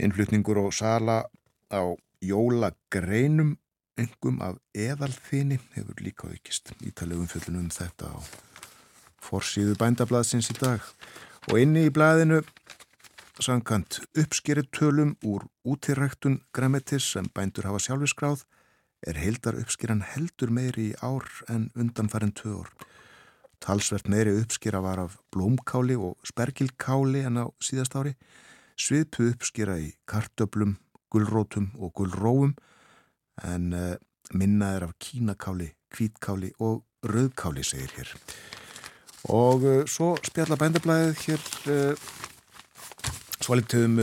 Innflutningur 0.00 0.62
og 0.62 0.72
sala 0.74 1.24
á 1.68 1.82
jólagreinum 2.24 3.56
engum 4.00 4.40
af 4.46 4.56
eðalþini 4.72 5.60
hefur 5.74 6.00
líka 6.00 6.30
aukist. 6.30 6.72
Ítalegum 6.80 7.28
fjöldunum 7.28 7.66
um 7.66 7.74
þetta 7.74 8.14
á 8.14 8.18
forsýðu 9.20 9.76
bændablaðsins 9.82 10.54
í 10.54 10.56
dag. 10.56 10.80
Og 11.50 11.60
inni 11.60 11.84
í 11.88 11.92
blaðinu 11.92 12.40
sangkant 13.40 14.00
uppskeritölum 14.18 15.16
úr 15.24 15.46
útiræktun 15.64 16.40
græmetis 16.52 17.06
sem 17.12 17.28
bændur 17.34 17.64
hafa 17.68 17.80
sjálfiskráð 17.80 18.44
er 19.06 19.16
heildar 19.16 19.56
uppskeran 19.56 20.02
heldur 20.04 20.52
meiri 20.52 20.90
í 20.90 20.96
ár 21.00 21.24
en 21.48 21.70
undanfærin 21.74 22.34
ár. 22.44 22.68
Talsvert 23.60 24.08
meiri 24.08 24.32
uppskera 24.40 24.80
var 24.80 24.98
af 24.98 25.16
blómkáli 25.32 25.96
og 25.96 26.16
spergilkáli 26.24 27.24
en 27.24 27.40
á 27.40 27.46
síðast 27.60 27.96
ári, 27.96 28.14
sviðpu 28.76 29.32
uppskera 29.32 29.78
í 29.78 29.92
kartöblum, 30.06 30.76
gullrótum 31.10 31.72
og 31.78 31.92
gullróum 31.94 32.54
en 33.44 33.72
uh, 33.72 33.96
minna 34.32 34.76
er 34.76 34.88
af 34.88 34.96
kínakáli, 34.98 35.72
kvítkáli 35.92 36.52
og 36.58 36.84
rauðkáli 37.04 37.64
segir 37.64 37.92
hér. 37.96 38.16
Og 39.28 39.64
uh, 39.64 39.84
svo 39.88 40.16
spjalla 40.24 40.56
bændablaðið 40.60 41.24
hér 41.24 41.46
uh, 41.68 42.10
svolítið 43.40 43.86
um 43.88 43.98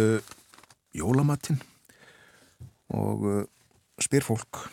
jólamattin 0.98 1.60
og 2.94 3.48
spyr 4.02 4.26
fólk 4.26 4.64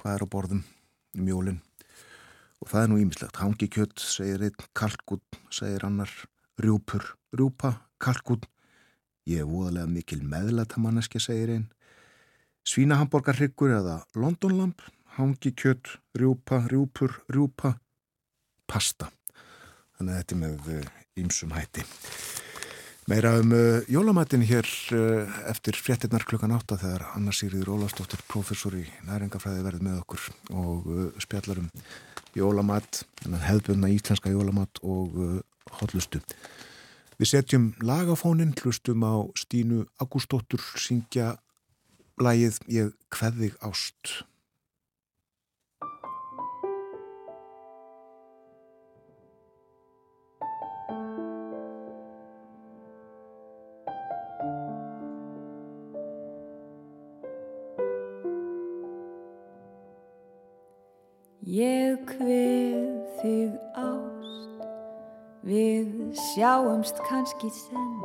hvað 0.00 0.14
er 0.14 0.24
á 0.24 0.32
borðum 0.32 0.62
í 1.16 1.24
mjólinn 1.24 1.60
og 2.60 2.68
það 2.68 2.82
er 2.82 2.90
nú 2.92 2.98
ímislegt 3.00 3.40
hangi 3.40 3.68
kjött, 3.72 4.00
segir 4.00 4.44
einn, 4.44 4.64
kalkun 4.76 5.22
segir 5.52 5.86
annar, 5.88 6.10
rjúpur 6.60 7.04
rjúpa, 7.36 7.74
kalkun 8.02 8.42
ég 9.28 9.44
er 9.44 9.48
voðalega 9.48 9.88
mikil 9.88 10.20
meðlæta 10.26 10.80
manneski 10.82 11.22
segir 11.22 11.54
einn, 11.54 11.68
svínahamborgarryggur 12.68 13.76
eða 13.78 14.00
londonlamp 14.18 14.84
hangi 15.16 15.54
kjött, 15.56 15.96
rjúpa, 16.16 16.62
rjúpur 16.70 17.16
rjúpa, 17.32 17.74
pasta. 18.70 19.10
Þannig 19.98 20.12
að 20.12 20.20
þetta 20.20 20.36
er 20.36 20.44
með 20.44 20.92
ýmsum 21.20 21.56
eh, 21.56 21.60
hætti 21.60 21.88
Meira 23.10 23.32
um 23.40 23.50
uh, 23.50 23.80
jólamatinn 23.90 24.44
hér 24.46 24.66
uh, 24.94 25.26
eftir 25.50 25.74
fréttinnar 25.74 26.22
klukkan 26.22 26.52
átta 26.54 26.76
þegar 26.78 27.08
Anna 27.16 27.32
Sigriður 27.34 27.72
Ólafsdóttir, 27.74 28.20
professor 28.30 28.76
í 28.78 28.84
næringafræði 29.08 29.64
verði 29.64 29.82
með 29.82 29.96
okkur 30.04 30.28
og 30.54 30.86
uh, 30.86 31.08
spjallar 31.18 31.58
um 31.64 31.66
jólamat, 32.38 33.00
hefðbunna 33.26 33.90
íslenska 33.90 34.30
jólamat 34.30 34.78
og 34.86 35.18
uh, 35.18 35.34
hotlustu. 35.80 36.22
Við 37.18 37.32
setjum 37.32 37.66
lagafónin, 37.82 38.54
hlustum 38.62 39.02
á 39.02 39.26
Stínu 39.34 39.88
Agústóttur 39.98 40.62
syngja 40.78 41.32
lægið 42.22 42.62
Ég 42.70 42.94
kveðig 43.10 43.58
ást. 43.58 44.20
Sjáumst 66.40 66.96
kannski 67.04 67.50
senn, 67.52 68.04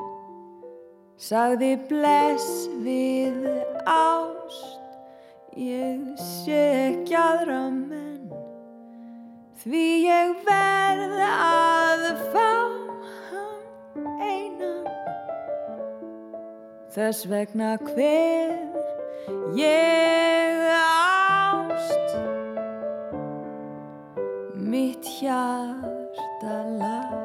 sagði 1.15 1.69
bless 1.87 2.65
við 2.83 3.45
ást, 3.87 4.89
ég 5.55 6.01
sé 6.19 6.57
ekki 6.89 7.15
aðra 7.15 7.61
menn, 7.71 8.33
því 9.61 9.85
ég 10.03 10.33
verð 10.49 11.21
að 11.29 12.03
fá 12.33 12.51
hann 13.29 14.09
einan, 14.19 14.89
þess 16.91 17.29
vegna 17.31 17.77
hvið 17.87 19.55
ég 19.61 20.65
ást. 20.75 22.17
Mitt 24.59 25.07
hjarta 25.21 26.57
læst 26.81 27.24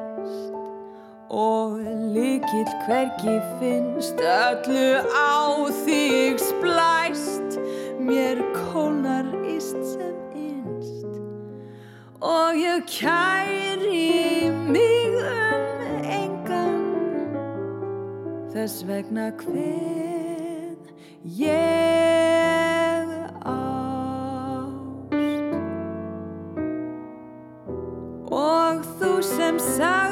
og 1.31 1.79
líkill 2.13 2.71
hvergi 2.85 3.39
finnst 3.59 4.19
öllu 4.19 4.99
á 5.15 5.63
þig 5.85 6.35
splæst. 6.39 7.55
Mér 7.99 8.43
kónar 8.53 9.25
íst 9.55 9.79
sem 9.93 10.17
innst. 10.35 11.07
Og 12.21 12.51
ég 12.55 12.83
kæri 12.87 14.51
mig 14.67 15.15
um 15.23 15.81
engan. 16.03 16.83
Þess 18.51 18.87
vegna 18.87 19.31
hvern 19.31 20.83
ég 21.23 23.07
á. 23.47 23.63
Og 28.31 28.83
þú 28.99 29.21
sem 29.23 29.59
sagðir 29.59 30.10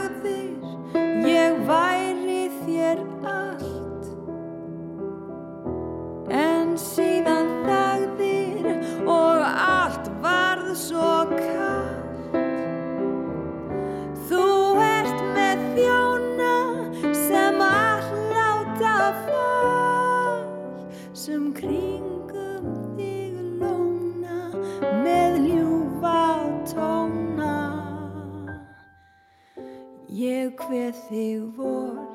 þig 31.10 31.42
vor. 31.58 32.06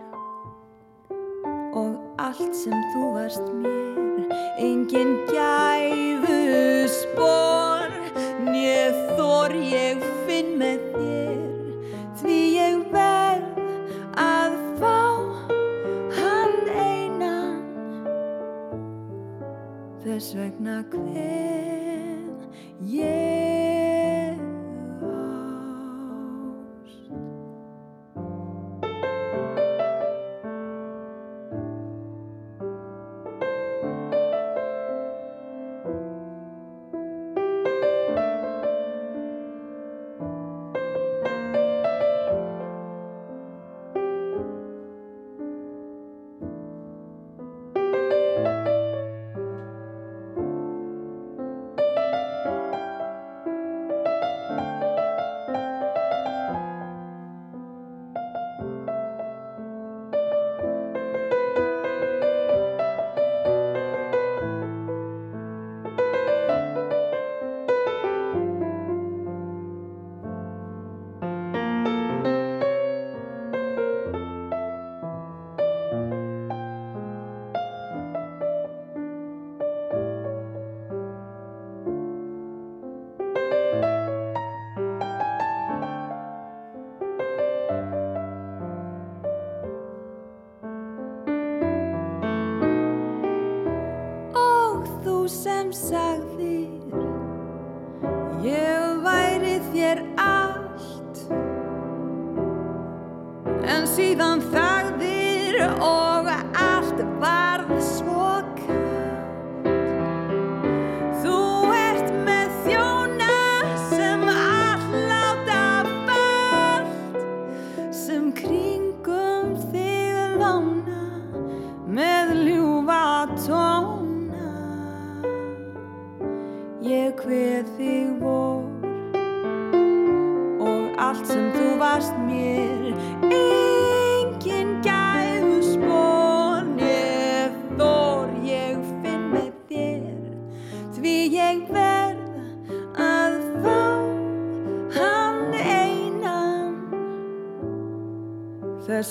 Og 1.75 1.95
allt 2.23 2.55
sem 2.55 2.77
þú 2.95 3.09
varst 3.17 3.49
mér 3.59 4.31
engin 4.63 5.17
gæfu 5.31 6.37
spór 6.91 7.91
Nér 8.45 8.95
þór 9.19 9.55
ég 9.59 10.03
finn 10.27 10.55
með 10.61 10.85
þér 10.95 11.43
því 12.21 12.39
ég 12.55 12.81
verð 12.95 13.61
að 14.21 14.57
fá 14.79 15.03
hann 16.21 16.57
einan. 16.71 17.63
Þess 20.07 20.35
vegna 20.39 20.83
hvern 20.95 21.74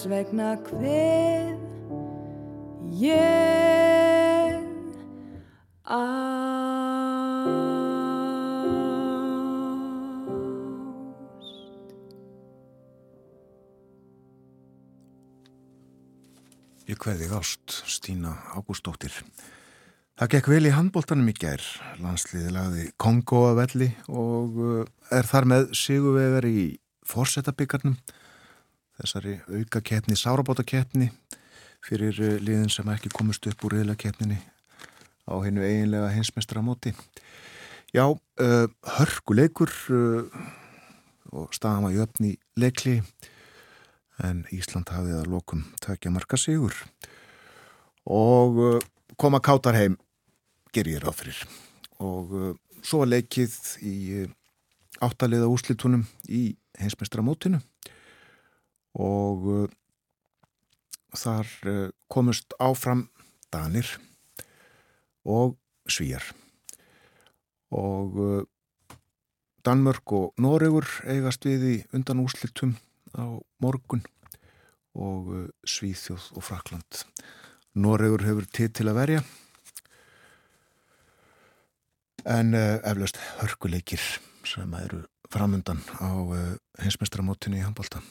þess 0.04 0.12
vegna 0.12 0.48
hver 0.68 1.54
ég 3.00 4.58
ást 5.88 6.32
Ég 16.84 17.00
kveði 17.00 17.30
ást, 17.32 17.64
Stína 17.88 18.34
Ágústóttir. 18.54 19.14
Það 20.20 20.34
gekk 20.34 20.50
vel 20.52 20.66
í 20.68 20.74
handbóltanum 20.76 21.30
í 21.32 21.34
gær. 21.34 21.64
Landsliði 22.04 22.52
lagði 22.52 22.90
Kongo 23.00 23.46
að 23.54 23.62
velli 23.62 23.88
og 24.12 24.60
uh, 24.60 24.84
er 25.16 25.30
þar 25.32 25.48
með 25.48 25.72
sigurvegar 25.80 26.50
í 26.50 26.66
fórsetabyggarnum. 27.08 27.96
Þessari 28.94 29.40
auka 29.50 29.82
keppni, 29.82 30.14
sárabótakeppni 30.14 31.08
fyrir 31.84 32.18
uh, 32.22 32.36
liðin 32.38 32.70
sem 32.70 32.90
ekki 32.94 33.10
komist 33.14 33.48
upp 33.50 33.66
úr 33.66 33.80
reyðla 33.80 33.96
keppninni 33.98 34.38
á 35.26 35.34
hennu 35.42 35.64
eiginlega 35.66 36.12
hinsmestra 36.14 36.62
móti. 36.62 36.94
Já, 37.94 38.06
uh, 38.06 38.68
hörkuleikur 39.00 39.74
uh, 39.90 40.46
og 41.34 41.50
staðan 41.58 41.88
var 41.88 41.96
jöfn 41.96 42.30
í 42.30 42.34
leikli 42.60 43.00
en 44.22 44.46
Ísland 44.54 44.94
hafði 44.94 45.18
að 45.18 45.32
lokum 45.34 45.66
tvekja 45.82 46.14
marka 46.14 46.38
sigur. 46.38 46.78
Og 48.06 48.62
uh, 48.62 48.80
koma 49.18 49.42
kátar 49.42 49.80
heim 49.80 49.98
ger 50.70 50.92
ég 50.92 51.02
ráð 51.02 51.24
fyrir. 51.24 51.44
Og 51.98 52.58
svo 52.84 53.02
var 53.02 53.10
leikið 53.14 53.54
í 53.86 53.98
áttaliða 55.02 55.50
úslitunum 55.50 56.06
í 56.30 56.52
heimsmeistramótinu 56.82 57.62
og 58.94 59.48
uh, 59.50 59.68
þar 61.18 61.50
uh, 61.68 61.90
komust 62.12 62.54
áfram 62.62 63.08
Danir 63.54 63.90
og 65.26 65.58
Svíjar 65.90 66.26
og 67.74 68.18
uh, 68.18 68.42
Danmörk 69.64 70.12
og 70.12 70.34
Noregur 70.44 70.88
eigast 71.08 71.46
við 71.48 71.64
í 71.70 71.76
undan 71.96 72.22
úslitum 72.24 72.76
á 73.16 73.40
morgun 73.64 74.04
og 74.94 75.30
uh, 75.32 75.46
Svíþjóð 75.66 76.34
og 76.38 76.46
Frakland. 76.46 77.06
Noregur 77.74 78.26
hefur 78.28 78.50
tíð 78.54 78.76
til 78.80 78.90
að 78.92 79.00
verja 79.00 79.24
en 82.30 82.54
uh, 82.56 82.80
eflaust 82.84 83.20
hörkuleikir 83.40 84.04
sem 84.48 84.76
eru 84.84 85.04
framundan 85.34 85.82
á 85.98 86.12
uh, 86.12 86.52
hinsmestramótinu 86.84 87.60
í 87.60 87.66
handbólta. 87.66 88.04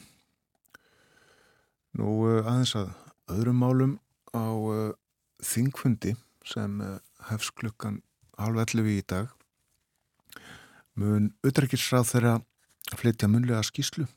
Nú 1.99 2.09
uh, 2.25 2.41
aðeins 2.41 2.73
að 2.79 2.89
öðrum 3.33 3.59
málum 3.61 3.93
á 4.33 4.49
uh, 4.49 4.93
þingfundi 5.45 6.15
sem 6.47 6.79
uh, 6.81 6.97
hefst 7.29 7.53
klukkan 7.59 8.01
halv 8.39 8.63
11 8.63 8.89
í 8.95 9.01
dag 9.05 9.29
mun 10.97 11.31
utrækisráð 11.45 12.09
þeirra 12.09 12.33
að 12.91 12.99
flytja 13.01 13.29
munlega 13.29 13.61
skýslu 13.65 14.07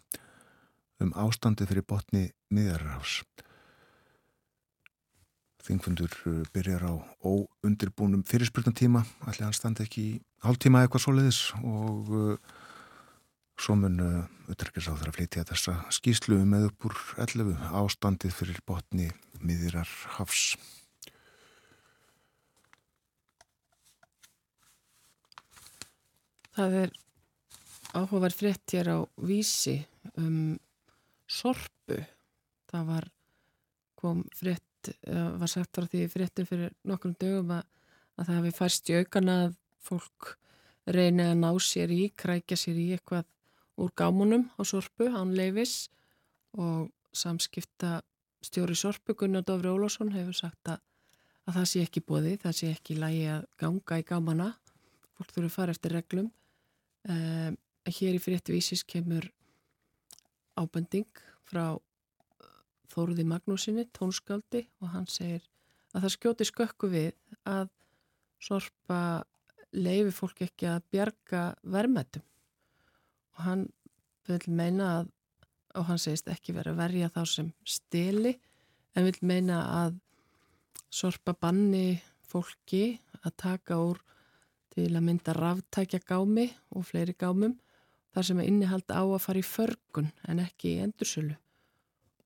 um 1.05 1.13
ástandi 1.21 1.67
fyrir 1.69 1.85
botni 1.85 2.31
miðjarrafs. 2.49 3.21
Þingfundur 5.67 6.13
byrjar 6.55 6.87
á 6.89 6.93
óundirbúnum 7.27 8.23
fyrirspurnatíma, 8.25 9.03
allir 9.27 9.49
hann 9.49 9.57
standi 9.57 9.85
ekki 9.85 10.05
í 10.05 10.21
hálftíma 10.47 10.85
eitthvað 10.85 11.05
svoleiðis 11.05 11.41
og 11.61 12.13
uh, 12.15 12.57
svo 13.61 13.77
mun 13.81 14.01
uh, 14.03 14.25
utryggjasáður 14.53 15.11
að 15.11 15.17
flytja 15.19 15.45
þessa 15.49 15.77
skýslu 15.95 16.39
með 16.49 16.69
upp 16.71 16.89
úr 16.91 16.97
11 17.25 17.57
ástandið 17.81 18.35
fyrir 18.37 18.61
botni 18.69 19.09
miðjarrafs. 19.41 20.57
Það 26.57 26.79
er 26.83 26.95
áhugaverð 27.97 28.39
frétt 28.39 28.73
hér 28.77 28.93
á 28.93 28.99
vísi 29.21 29.77
um 30.17 30.57
sorpu. 31.29 32.01
Það 32.71 32.89
var, 32.89 33.07
kom 33.97 34.25
frétt, 34.37 34.93
eh, 35.05 35.31
var 35.41 35.51
sagt 35.53 35.77
frá 35.77 35.85
því 35.89 36.09
fréttum 36.13 36.49
fyrir 36.49 36.73
nokkrum 36.85 37.17
dögum 37.21 37.53
að, 37.59 37.65
að 38.17 38.27
það 38.27 38.39
hefði 38.39 38.57
færst 38.57 38.91
í 38.91 38.99
aukana 39.01 39.37
að 39.45 39.57
fólk 39.87 40.33
reyni 40.87 41.27
að 41.27 41.41
ná 41.43 41.51
sér 41.61 41.93
í, 41.93 42.03
krækja 42.17 42.59
sér 42.59 42.81
í 42.81 42.89
eitthvað 42.97 43.27
úr 43.77 43.93
gámunum 43.97 44.49
á 44.57 44.63
sorpu, 44.65 45.09
án 45.13 45.35
leifis 45.37 45.89
og 46.57 46.91
samskipta 47.13 48.01
stjóri 48.45 48.77
sorpu 48.77 49.15
Gunnar 49.15 49.45
Dófri 49.45 49.69
Ólásson 49.69 50.13
hefur 50.15 50.37
sagt 50.37 50.71
að, 50.73 50.81
að 51.47 51.59
það 51.59 51.69
sé 51.71 51.83
ekki 51.85 52.05
bóði, 52.09 52.37
það 52.43 52.57
sé 52.59 52.71
ekki 52.73 52.99
lægi 53.01 53.27
að 53.35 53.47
ganga 53.61 54.01
í 54.01 54.07
gámana, 54.07 54.49
fólk 55.17 55.33
þurfa 55.35 55.49
að 55.49 55.57
fara 55.57 55.77
eftir 55.77 55.97
reglum. 55.97 56.31
Um, 57.07 57.57
hér 57.87 58.17
í 58.17 58.23
fréttvísis 58.23 58.83
kemur 58.85 59.29
ábending 60.57 61.21
frá 61.47 61.77
Þóruði 62.91 63.27
Magnúsinni, 63.29 63.85
tónskaldi 63.93 64.63
og 64.81 64.93
hann 64.95 65.09
segir 65.11 65.43
að 65.93 66.07
það 66.07 66.15
skjóti 66.15 66.47
skökku 66.49 66.89
við 66.89 67.13
að 67.45 67.69
sorpa 68.43 69.01
leifi 69.77 70.15
fólk 70.15 70.41
ekki 70.47 70.69
að 70.71 70.87
bjarga 70.95 71.43
vermetum 71.67 72.25
og 73.37 73.45
hann 73.45 73.69
vil 74.27 74.43
meina 74.49 74.91
að 75.01 75.13
og 75.77 75.85
hann 75.91 76.01
segist 76.01 76.29
ekki 76.33 76.55
verið 76.57 76.73
að 76.73 76.81
verja 76.81 77.13
þá 77.13 77.23
sem 77.29 77.49
steli 77.69 78.33
en 78.97 79.05
vil 79.05 79.19
meina 79.29 79.61
að 79.85 79.99
sorpa 80.89 81.35
banni 81.37 81.99
fólki 82.25 82.97
að 83.23 83.37
taka 83.43 83.79
úr 83.83 84.01
til 84.73 84.89
að 84.93 85.05
mynda 85.05 85.35
ráftækja 85.37 86.01
gámi 86.09 86.47
og 86.77 86.87
fleiri 86.89 87.15
gámum 87.17 87.57
þar 88.17 88.29
sem 88.29 88.41
er 88.41 88.49
innihald 88.51 88.89
á 88.89 89.05
að 89.05 89.23
fara 89.25 89.43
í 89.43 89.45
förgun 89.45 90.11
en 90.29 90.41
ekki 90.41 90.75
í 90.75 90.83
endursölu. 90.85 91.37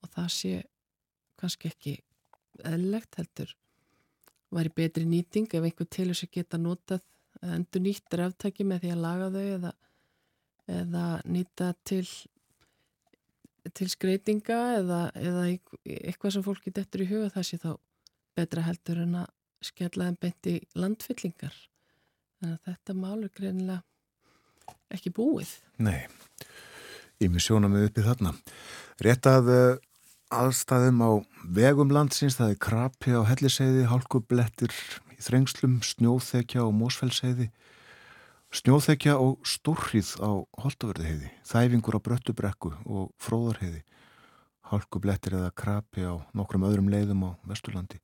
Og 0.02 0.12
það 0.14 0.28
sé 0.34 0.52
kannski 1.40 1.70
ekki 1.70 1.94
eðlilegt 2.62 3.18
heldur. 3.18 3.54
Væri 4.50 4.72
betri 4.76 5.06
nýting 5.06 5.50
ef 5.50 5.66
einhver 5.66 5.88
til 5.90 6.08
þess 6.10 6.26
að 6.26 6.34
geta 6.36 6.60
notað 6.60 7.02
endur 7.46 7.82
nýtt 7.82 8.18
ráftæki 8.18 8.66
með 8.66 8.84
því 8.84 8.92
að 8.94 9.04
laga 9.04 9.30
þau 9.34 9.44
eða, 9.44 9.72
eða 10.70 11.06
nýta 11.28 11.72
til 11.84 12.04
til 13.76 13.90
skreitinga 13.92 14.60
eða, 14.78 15.00
eða 15.20 15.42
eitthvað 15.84 16.36
sem 16.36 16.44
fólki 16.46 16.72
dettur 16.72 17.04
í 17.04 17.10
huga 17.10 17.28
það 17.34 17.48
sé 17.48 17.58
þá 17.60 17.72
betra 18.38 18.64
heldur 18.64 19.02
en 19.02 19.18
að 19.20 19.34
skella 19.60 20.06
þeim 20.08 20.16
beint 20.22 20.48
í 20.48 20.54
landfyllingar 20.80 21.58
Þannig 22.40 22.56
að 22.56 22.68
þetta 22.70 22.94
mál 22.96 23.18
er 23.20 23.32
greinilega 23.36 24.74
ekki 24.96 25.10
búið. 25.12 25.50
Nei, 25.84 26.06
ég 27.20 27.28
með 27.28 27.44
sjóna 27.44 27.68
mig 27.68 27.90
upp 27.90 27.98
í 28.00 28.04
þarna. 28.06 28.32
Rétt 29.04 29.28
að 29.28 29.50
uh, 29.52 29.82
aðstæðum 30.32 31.02
á 31.04 31.10
vegum 31.58 31.92
landsins, 31.92 32.38
það 32.38 32.54
er 32.54 32.62
krapi 32.64 33.12
á 33.12 33.20
helliseiði, 33.28 33.84
hálkublettir 33.90 34.72
í 35.12 35.20
þrengslum, 35.20 35.82
snjóþekja 35.84 36.64
og 36.64 36.72
mósfellseiði, 36.78 37.50
snjóþekja 38.50 39.14
og 39.22 39.44
stórrið 39.46 40.16
á 40.18 40.42
holdaverðiheiði, 40.58 41.28
þæfingur 41.46 41.98
á 41.98 42.00
bröttubrekku 42.02 42.72
og 42.82 43.12
fróðarheiði, 43.22 43.84
hálkublettir 44.66 45.36
eða 45.38 45.52
krapi 45.54 46.02
á 46.02 46.18
nokkrum 46.34 46.66
öðrum 46.66 46.90
leiðum 46.90 47.22
á 47.26 47.30
Vesturlandi 47.46 48.00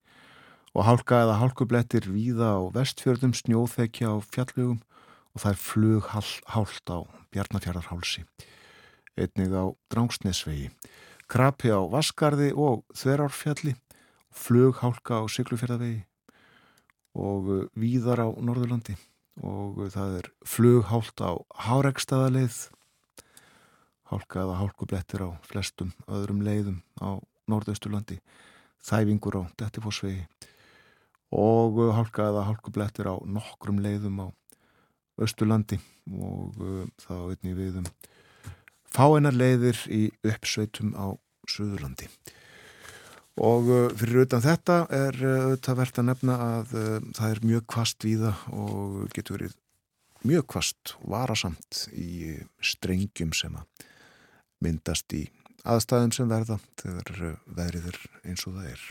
og 0.76 0.86
hálka 0.86 1.24
eða 1.24 1.38
hálkublettir 1.40 2.06
víða 2.12 2.52
á 2.54 2.60
vestfjörðum, 2.74 3.34
snjóþekja 3.34 4.12
á 4.12 4.16
fjallugum 4.22 4.78
og 5.34 5.42
það 5.42 5.50
er 5.50 5.60
flug 5.64 6.10
hált 6.12 6.92
á 6.94 6.98
Bjarnafjörðarhálsi. 7.34 8.22
Einnig 9.16 9.50
á 9.56 9.64
Drángsnesvegi, 9.90 10.70
krapi 11.26 11.72
á 11.72 11.80
Vaskarði 11.90 12.52
og 12.52 12.84
Þverárfjalli, 12.94 13.74
flug 14.30 14.78
hálka 14.84 15.24
á 15.24 15.24
Siglufjörðavegi 15.26 16.04
og 17.16 17.68
víðar 17.72 18.20
á 18.20 18.28
Norðurlandi 18.36 18.98
og 19.42 19.80
uh, 19.82 19.90
það 19.92 20.18
er 20.20 20.30
flug 20.46 20.88
hált 20.90 21.22
á 21.22 21.32
Háregstaðaleið, 21.66 22.58
hálka 24.12 24.42
eða 24.44 24.58
hálkublettir 24.62 25.26
á 25.26 25.30
flestum 25.46 25.92
öðrum 26.06 26.42
leiðum 26.46 26.82
á 27.02 27.20
Norðausturlandi, 27.50 28.20
þæfingur 28.82 29.40
á 29.40 29.42
Dettifossvegi. 29.58 30.26
Og 31.34 31.80
uh, 31.82 31.94
hálka 31.96 32.30
eða 32.30 32.46
hálkublettir 32.48 33.10
á 33.10 33.16
nokkrum 33.26 33.82
leiðum 33.82 34.22
á 34.22 34.26
Östurlandi 35.22 35.80
og 36.12 36.56
uh, 36.60 36.84
það 37.02 37.24
á 37.24 37.30
einni 37.32 37.56
viðum 37.56 37.88
fáeinar 38.96 39.36
leiðir 39.36 39.78
í 39.92 40.06
uppsveitum 40.24 40.94
á 40.96 41.12
Suðurlandi. 41.50 42.08
Og 43.36 43.68
uh, 43.68 43.88
fyrir 43.98 44.24
utan 44.24 44.44
þetta 44.44 44.78
er 44.96 45.18
auðvitað 45.20 45.80
verðt 45.82 46.00
að 46.00 46.08
nefna 46.10 46.36
að 46.46 46.74
það 47.18 47.30
er 47.30 47.42
mjög 47.44 47.66
kvast 47.74 48.06
víða 48.06 48.34
og 48.56 49.00
getur 49.12 49.38
verið 49.38 49.56
mjög 50.26 50.46
kvast 50.54 50.94
varasamt 51.06 51.86
í 51.94 52.36
strengjum 52.64 53.34
sem 53.36 53.54
að 53.58 53.86
myndast 54.64 55.12
í 55.14 55.26
aðstæðum 55.66 56.14
sem 56.14 56.30
verða 56.30 56.58
þegar 56.80 57.36
veðrið 57.58 57.90
er 57.90 57.98
eins 58.24 58.46
og 58.48 58.56
það 58.56 58.70
er. 58.72 58.86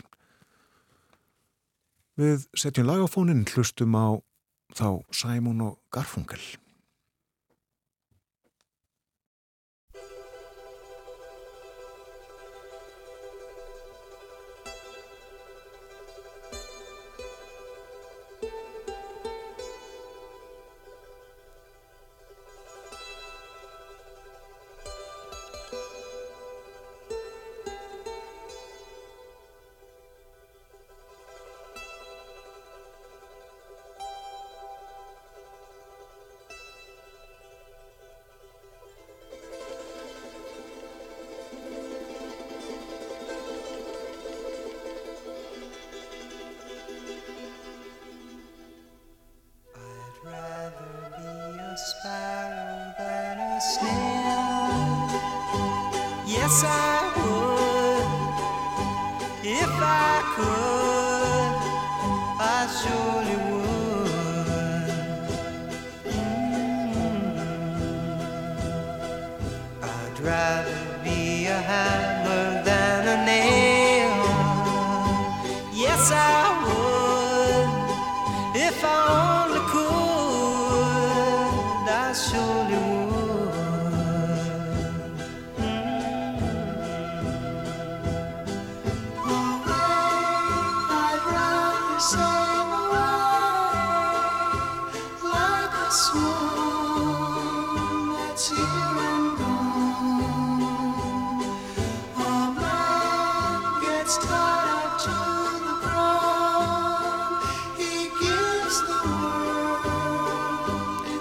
Við 2.16 2.46
setjum 2.56 2.88
lagafónin 2.88 3.44
hlustum 3.52 3.96
á 3.96 4.16
þá 4.76 4.88
Sæmún 5.12 5.64
og 5.66 5.80
Garfunkel. 5.92 6.40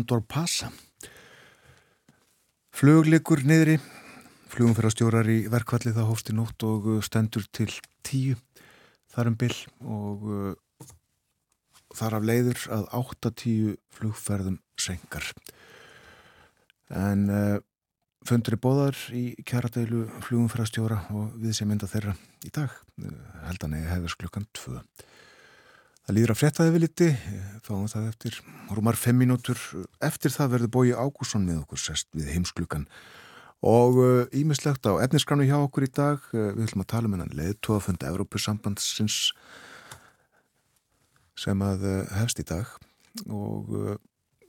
Condor 0.00 0.22
Pasa. 0.24 0.70
Fluglikur 2.72 3.42
niðri. 3.44 3.74
Flugum 4.48 4.72
fyrir 4.72 4.88
að 4.88 4.94
stjórar 4.94 5.28
í 5.28 5.42
verkvalli 5.52 5.92
það 5.92 6.06
hófst 6.08 6.30
í 6.32 6.36
nótt 6.38 6.64
og 6.64 6.86
stendur 7.04 7.44
til 7.52 7.68
tíu 8.06 8.38
þarum 9.12 9.36
byll 9.36 9.58
og 9.84 10.24
uh, 10.24 10.88
þar 12.00 12.16
af 12.16 12.26
leiður 12.30 12.64
að 12.78 12.88
8-10 12.96 13.76
flugferðum 13.98 14.56
senkar 14.80 15.28
en 16.88 17.28
uh, 17.28 17.60
fundur 18.24 18.56
í 18.56 18.62
bóðar 18.64 19.04
í 19.12 19.24
kjaradeilu 19.44 20.06
flugum 20.24 20.48
fyrir 20.48 20.64
að 20.64 20.72
stjóra 20.72 21.02
og 21.12 21.36
við 21.42 21.58
sem 21.60 21.68
mynda 21.68 21.90
þeirra 21.92 22.16
í 22.48 22.54
dag 22.56 22.72
uh, 22.72 23.12
heldan 23.50 23.76
eða 23.76 23.98
hefðast 23.98 24.22
klukkan 24.24 24.48
2 24.64 24.80
Það 26.10 26.16
líður 26.16 26.30
að 26.32 26.38
fréttaði 26.40 26.70
við 26.74 26.82
liti, 26.82 27.06
fáum 27.62 27.82
það 27.86 28.06
eftir 28.08 28.36
rúmar 28.74 28.96
5 28.98 29.14
mínútur. 29.14 29.60
Eftir 30.02 30.32
það 30.34 30.48
verður 30.56 30.70
bói 30.74 30.88
Ágússon 30.90 31.44
með 31.46 31.60
okkur 31.60 31.78
sest 31.78 32.08
við 32.18 32.32
heimsklukan 32.34 32.88
og 33.62 34.00
ímislegt 34.34 34.88
uh, 34.90 34.98
á 34.98 35.06
efniskránu 35.06 35.46
hjá 35.46 35.54
okkur 35.60 35.86
í 35.86 35.90
dag. 35.94 36.26
Uh, 36.34 36.48
við 36.56 36.64
ætlum 36.66 36.82
að 36.82 36.90
tala 36.90 37.06
um 37.06 37.14
hennan 37.14 37.38
leðtóafönd 37.38 38.08
Evrópusambandsins 38.10 39.20
sem 41.38 41.62
að 41.62 41.86
uh, 41.86 42.02
hefst 42.18 42.42
í 42.42 42.48
dag 42.50 42.74
og 43.30 43.70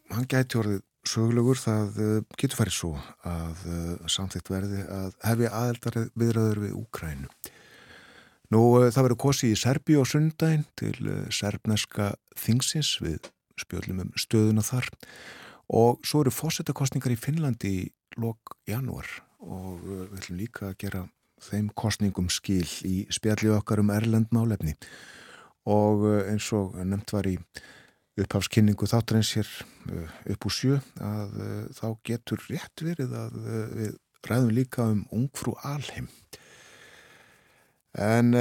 hann 0.09 0.29
gæti 0.33 0.57
orðið 0.63 0.81
sögulegur 1.13 1.61
það 1.61 2.05
getur 2.41 2.57
farið 2.57 2.79
svo 2.79 2.95
að 3.21 3.65
samþygt 4.09 4.49
verði 4.49 4.81
að 4.97 5.13
hefja 5.29 5.57
aðeldar 5.61 6.05
viðræður 6.17 6.65
við 6.65 6.79
Úkrænu. 6.81 7.29
Nú 8.51 8.61
það 8.91 9.05
verður 9.05 9.21
kosi 9.23 9.53
í 9.53 9.59
Serbi 9.59 9.95
og 9.95 10.09
sundaginn 10.11 10.65
til 10.79 10.95
serbneska 11.31 12.11
þingsins. 12.35 12.97
Við 12.99 13.29
spjöldum 13.61 14.03
um 14.03 14.11
stöðuna 14.19 14.65
þar. 14.65 14.89
Og 15.71 16.01
svo 16.03 16.25
eru 16.25 16.33
fósettakostningar 16.35 17.13
í 17.13 17.19
Finnlandi 17.19 17.71
í 17.79 17.85
lok 18.19 18.57
janúar. 18.67 19.07
Og 19.39 19.79
við 19.85 20.17
ætlum 20.19 20.41
líka 20.41 20.67
að 20.71 20.77
gera 20.83 21.05
þeim 21.41 21.71
kostningum 21.79 22.27
skil 22.29 22.67
í 22.85 23.05
spjalli 23.13 23.53
okkar 23.55 23.81
um 23.81 23.93
Erlend 23.95 24.35
málefni. 24.35 24.75
Og 25.71 26.03
eins 26.27 26.51
og 26.57 26.75
nefnt 26.83 27.15
var 27.15 27.29
í 27.31 27.37
upphafskynningu 28.19 28.89
þáttarins 28.89 29.31
hér 29.37 29.49
upp 30.33 30.45
úr 30.49 30.53
sjö 30.53 30.77
að 30.99 31.37
þá 31.77 31.85
getur 32.07 32.43
rétt 32.49 32.83
verið 32.83 33.15
að 33.15 33.37
við 33.79 33.95
ræðum 34.27 34.55
líka 34.59 34.91
um 34.91 35.05
ungfrú 35.15 35.55
alheim. 35.65 36.11
En 37.97 38.31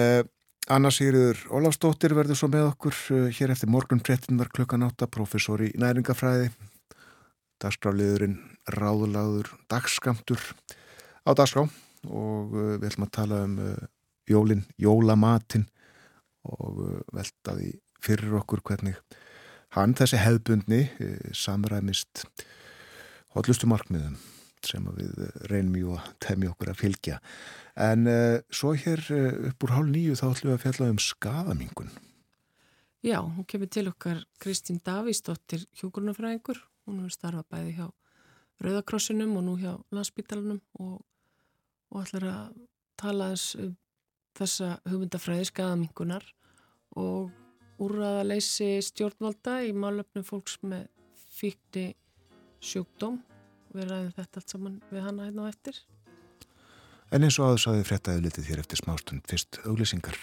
Anna 0.70 0.90
Sigriður 0.94 1.40
Ólafsdóttir 1.50 2.14
verður 2.14 2.38
svo 2.38 2.48
með 2.52 2.68
okkur 2.68 2.98
hér 3.34 3.50
eftir 3.54 3.70
morgun 3.72 4.02
13. 4.04 4.38
klukkan 4.54 4.86
8, 4.86 5.08
professor 5.10 5.62
í 5.64 5.72
næringafræði, 5.80 6.52
dagskráliðurinn 7.62 8.36
ráðulagur 8.70 9.50
dagskamtur 9.72 10.38
á 11.26 11.30
dagskrá 11.34 11.66
og 12.06 12.54
við 12.54 12.86
ætlum 12.92 13.08
að 13.08 13.14
tala 13.16 13.42
um 13.48 13.56
jólinn, 14.30 14.62
jólamatin 14.78 15.66
og 16.46 17.02
veltaði 17.12 17.74
fyrir 18.00 18.38
okkur 18.38 18.62
hvernig 18.64 19.00
hann 19.76 19.94
þessi 19.98 20.20
hefbundni 20.22 20.84
samræmist 21.36 22.24
hotlustu 23.34 23.68
markmiðum 23.70 24.16
sem 24.68 24.86
við 24.96 25.24
reynum 25.50 25.76
jú 25.78 25.96
að 25.96 26.12
temja 26.22 26.52
okkur 26.52 26.72
að 26.72 26.80
fylgja. 26.80 27.18
En 27.80 28.06
uh, 28.10 28.38
svo 28.52 28.74
hér 28.76 29.02
uh, 29.14 29.50
upp 29.50 29.66
úr 29.66 29.74
hálf 29.76 29.90
nýju 29.92 30.18
þá 30.20 30.26
ætlum 30.30 30.52
við 30.52 30.56
að 30.56 30.64
fjalla 30.64 30.90
um 30.94 31.02
skafamingun. 31.04 31.92
Já, 33.00 33.18
hún 33.24 33.46
kemur 33.48 33.70
til 33.72 33.86
okkar 33.88 34.24
Kristín 34.42 34.80
Davísdóttir 34.84 35.64
hjókurnafræðingur. 35.80 36.58
Hún 36.84 37.00
hefur 37.00 37.16
starfað 37.16 37.46
bæði 37.54 37.76
hjá 37.78 37.86
Rauðakrossinum 38.60 39.38
og 39.40 39.46
nú 39.46 39.54
hjá 39.56 39.72
Landsbítalunum 39.94 40.60
og, 40.84 40.98
og 41.88 42.02
ætlar 42.02 42.26
að 42.28 42.58
tala 43.00 43.30
um 43.32 43.72
þessa 44.36 44.74
hugmyndafræði 44.88 45.48
skafamingunar 45.48 46.26
og 47.00 47.30
úrraðaleysi 47.80 48.76
stjórnvalda 48.84 49.60
í 49.64 49.72
málöfnum 49.72 50.26
fólks 50.26 50.58
með 50.60 50.86
fíkni 51.40 51.86
sjúkdóm 52.60 53.22
við 53.74 53.88
ræðum 53.90 54.12
þetta 54.18 54.42
allt 54.42 54.54
saman 54.54 54.76
við 54.90 55.06
hana 55.06 55.28
hérna 55.28 55.46
á 55.46 55.52
eftir. 55.52 55.80
En 57.11 57.26
eins 57.26 57.38
og 57.40 57.48
aðeins 57.48 57.66
að 57.66 57.80
þið 57.80 57.88
frettaði 57.90 58.24
litið 58.26 58.50
þér 58.50 58.62
eftir 58.64 58.80
smástund 58.83 59.26
fyrst 59.30 59.61
auglýsingar 59.64 60.18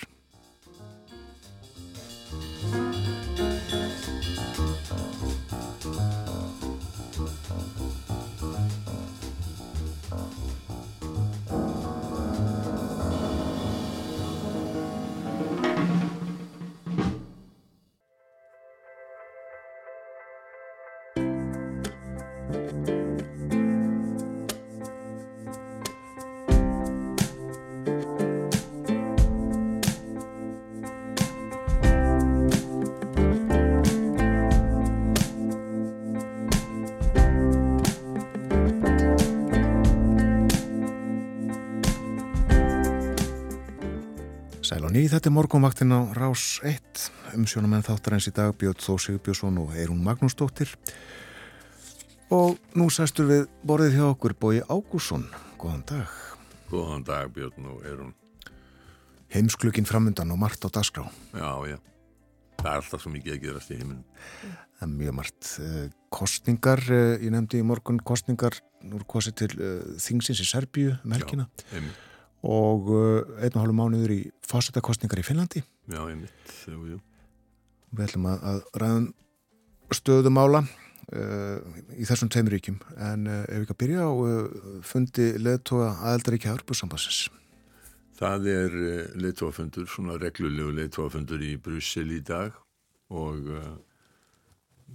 ný, 45.07 45.13
þetta 45.13 45.31
morgunvaktin 45.31 45.93
á 45.95 45.99
Rás 46.11 46.59
1 46.67 47.37
um 47.39 47.45
sjónamenn 47.47 47.85
þáttar 47.85 48.17
eins 48.17 48.27
í 48.27 48.33
dag 48.35 48.51
Björn 48.59 48.81
Þó 48.83 48.97
Sigurbjörnsson 48.99 49.59
og 49.61 49.69
Eirún 49.71 50.01
Magnúsdóttir. 50.03 50.73
Og 52.27 52.57
nú 52.75 52.89
sæstur 52.91 53.29
við 53.29 53.45
borðið 53.63 53.95
hjá 53.95 54.05
okkur 54.09 54.35
Bói 54.35 54.57
Ágússon 54.67 55.23
Góðan 55.55 55.85
dag. 55.87 56.11
Góðan 56.67 57.05
dag 57.07 57.31
Björn 57.31 57.69
og 57.71 57.85
Eirún 57.87 58.09
Heimsklukkin 59.31 59.87
framundan 59.87 60.33
og 60.35 60.41
margt 60.41 60.67
á 60.67 60.69
dagskrá. 60.75 61.05
Já, 61.31 61.51
já, 61.71 61.77
það 62.59 62.71
er 62.73 62.81
alltaf 62.81 63.05
svo 63.05 63.13
mikið 63.13 63.37
að 63.37 63.45
gerast 63.45 63.71
í 63.71 63.79
heiminn 63.79 64.03
Það 64.77 64.83
er 64.89 64.91
mjög 64.97 65.15
margt 65.21 65.53
eh, 65.63 65.85
Kostningar, 66.11 66.83
eh, 66.91 67.13
ég 67.23 67.31
nefndi 67.31 67.63
í 67.63 67.67
morgun 67.67 68.03
kostningar, 68.03 68.59
nú 68.83 68.99
er 68.99 69.07
kostið 69.07 69.39
til 69.39 69.49
uh, 69.55 69.79
Þingsins 70.03 70.43
í 70.43 70.49
Serbíu 70.51 70.97
um 70.99 71.15
helgina. 71.15 71.47
Já, 71.63 71.71
heiminn 71.77 71.95
og 72.47 72.89
uh, 72.95 73.37
einn 73.43 73.53
og 73.53 73.61
hálfu 73.61 73.75
mánuður 73.75 74.13
í 74.15 74.19
fásettakostningar 74.47 75.19
í 75.19 75.25
Finnlandi. 75.27 75.63
Já, 75.91 76.01
ég 76.07 76.19
mitt, 76.21 76.51
jú, 76.67 76.79
jú. 76.93 76.99
Við 77.95 78.03
ætlum 78.07 78.27
að, 78.31 78.43
að 78.51 78.59
ræðum 78.83 79.07
stöðum 79.95 80.39
ála 80.39 80.61
uh, 80.63 81.57
í 81.95 82.07
þessum 82.07 82.31
tveimur 82.31 82.55
ríkjum. 82.55 82.79
En 83.09 83.27
uh, 83.27 83.41
ef 83.47 83.59
við 83.59 83.65
ekki 83.65 83.75
að 83.75 83.81
byrja 83.83 84.07
á 84.07 84.11
uh, 84.11 84.69
fundi 84.87 85.27
leðtóa 85.41 85.91
aðeldaríkja 86.11 86.55
Örbursambassins 86.55 87.27
Það 88.17 88.47
er 88.49 88.75
leðtóafundur, 89.21 89.85
svona 89.85 90.15
reglulegu 90.17 90.71
leðtóafundur 90.73 91.43
í 91.45 91.51
Brussel 91.61 92.07
í 92.15 92.23
dag 92.25 92.55
og 93.13 93.45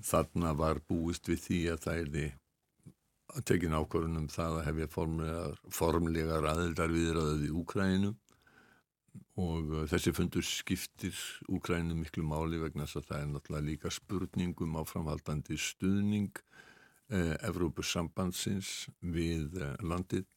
þarna 0.03 0.51
var 0.59 0.81
búist 0.91 1.31
við 1.31 1.39
því 1.45 1.61
að 1.70 1.85
það 1.85 2.01
er 2.01 2.09
því 2.16 2.24
tekin 3.49 3.76
ákvörðunum 3.76 4.28
það 4.33 4.59
að 4.59 4.66
hefja 4.68 4.89
formlegar, 4.93 5.61
formlegar 5.72 6.49
aðeldar 6.51 6.93
viðraðið 6.93 7.47
í 7.49 7.55
Úkræninu 7.62 8.12
og 9.41 9.70
uh, 9.72 9.85
þessi 9.89 10.12
fundur 10.16 10.45
skiptir 10.45 11.16
Úkræninu 11.53 11.97
miklu 12.01 12.24
máli 12.26 12.61
vegna 12.61 12.85
þess 12.87 13.01
að 13.01 13.09
það 13.09 13.22
er 13.22 13.30
náttúrulega 13.33 13.68
líka 13.68 13.93
spurningum 13.93 14.76
á 14.76 14.83
framhaldandi 14.89 15.57
stuðning 15.61 16.43
eh, 17.12 17.35
Evrópussambandsins 17.49 18.89
við 19.01 19.57
eh, 19.61 19.74
landið. 19.80 20.28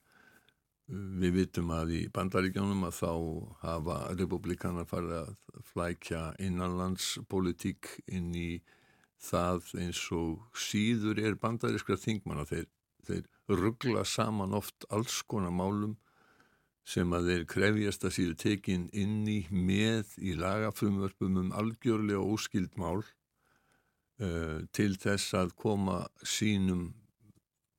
Við 0.86 1.32
vitum 1.34 1.72
að 1.74 1.96
í 1.98 2.02
bandaríkjónum 2.14 2.84
að 2.86 2.98
þá 3.00 3.12
hafa 3.64 3.96
republikanar 4.20 4.86
farið 4.86 5.16
að 5.18 5.32
flækja 5.72 6.22
innanlandspolitík 6.46 7.90
inn 8.06 8.30
í 8.38 8.50
það 9.18 9.72
eins 9.82 10.04
og 10.14 10.44
síður 10.54 11.24
er 11.24 11.40
bandarískra 11.42 11.98
þingmanna 11.98 12.46
þeir 12.46 12.68
þeir 13.08 13.60
ruggla 13.62 14.04
saman 14.08 14.56
oft 14.58 14.88
alls 14.90 15.22
konar 15.30 15.54
málum 15.54 15.96
sem 16.86 17.14
að 17.18 17.30
þeir 17.32 17.46
krefjast 17.50 18.06
að 18.06 18.16
síðu 18.18 18.36
tekin 18.42 18.90
inn 18.94 19.24
í 19.30 19.40
með 19.50 20.14
í 20.22 20.36
lagafrumvörpum 20.38 21.40
um 21.42 21.54
algjörlega 21.58 22.22
óskild 22.22 22.76
mál 22.78 23.02
uh, 23.02 24.62
til 24.76 24.94
þess 25.02 25.34
að 25.38 25.56
koma 25.58 26.04
sínum 26.22 26.92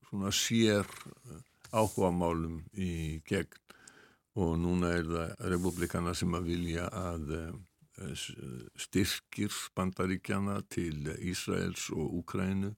svona 0.09 0.33
sér 0.35 0.83
uh, 0.83 1.39
áhuga 1.71 2.11
málum 2.15 2.59
í 2.75 3.23
gegn. 3.27 3.63
Og 4.37 4.59
núna 4.61 4.91
er 4.99 5.07
það 5.09 5.47
republikana 5.55 6.13
sem 6.15 6.35
að 6.37 6.51
vilja 6.51 6.91
að 6.93 7.31
uh, 7.39 7.55
styrkir 8.77 9.55
bandaríkjana 9.79 10.59
til 10.69 11.07
Ísraels 11.31 11.87
og 11.95 12.19
Úkrænu 12.19 12.75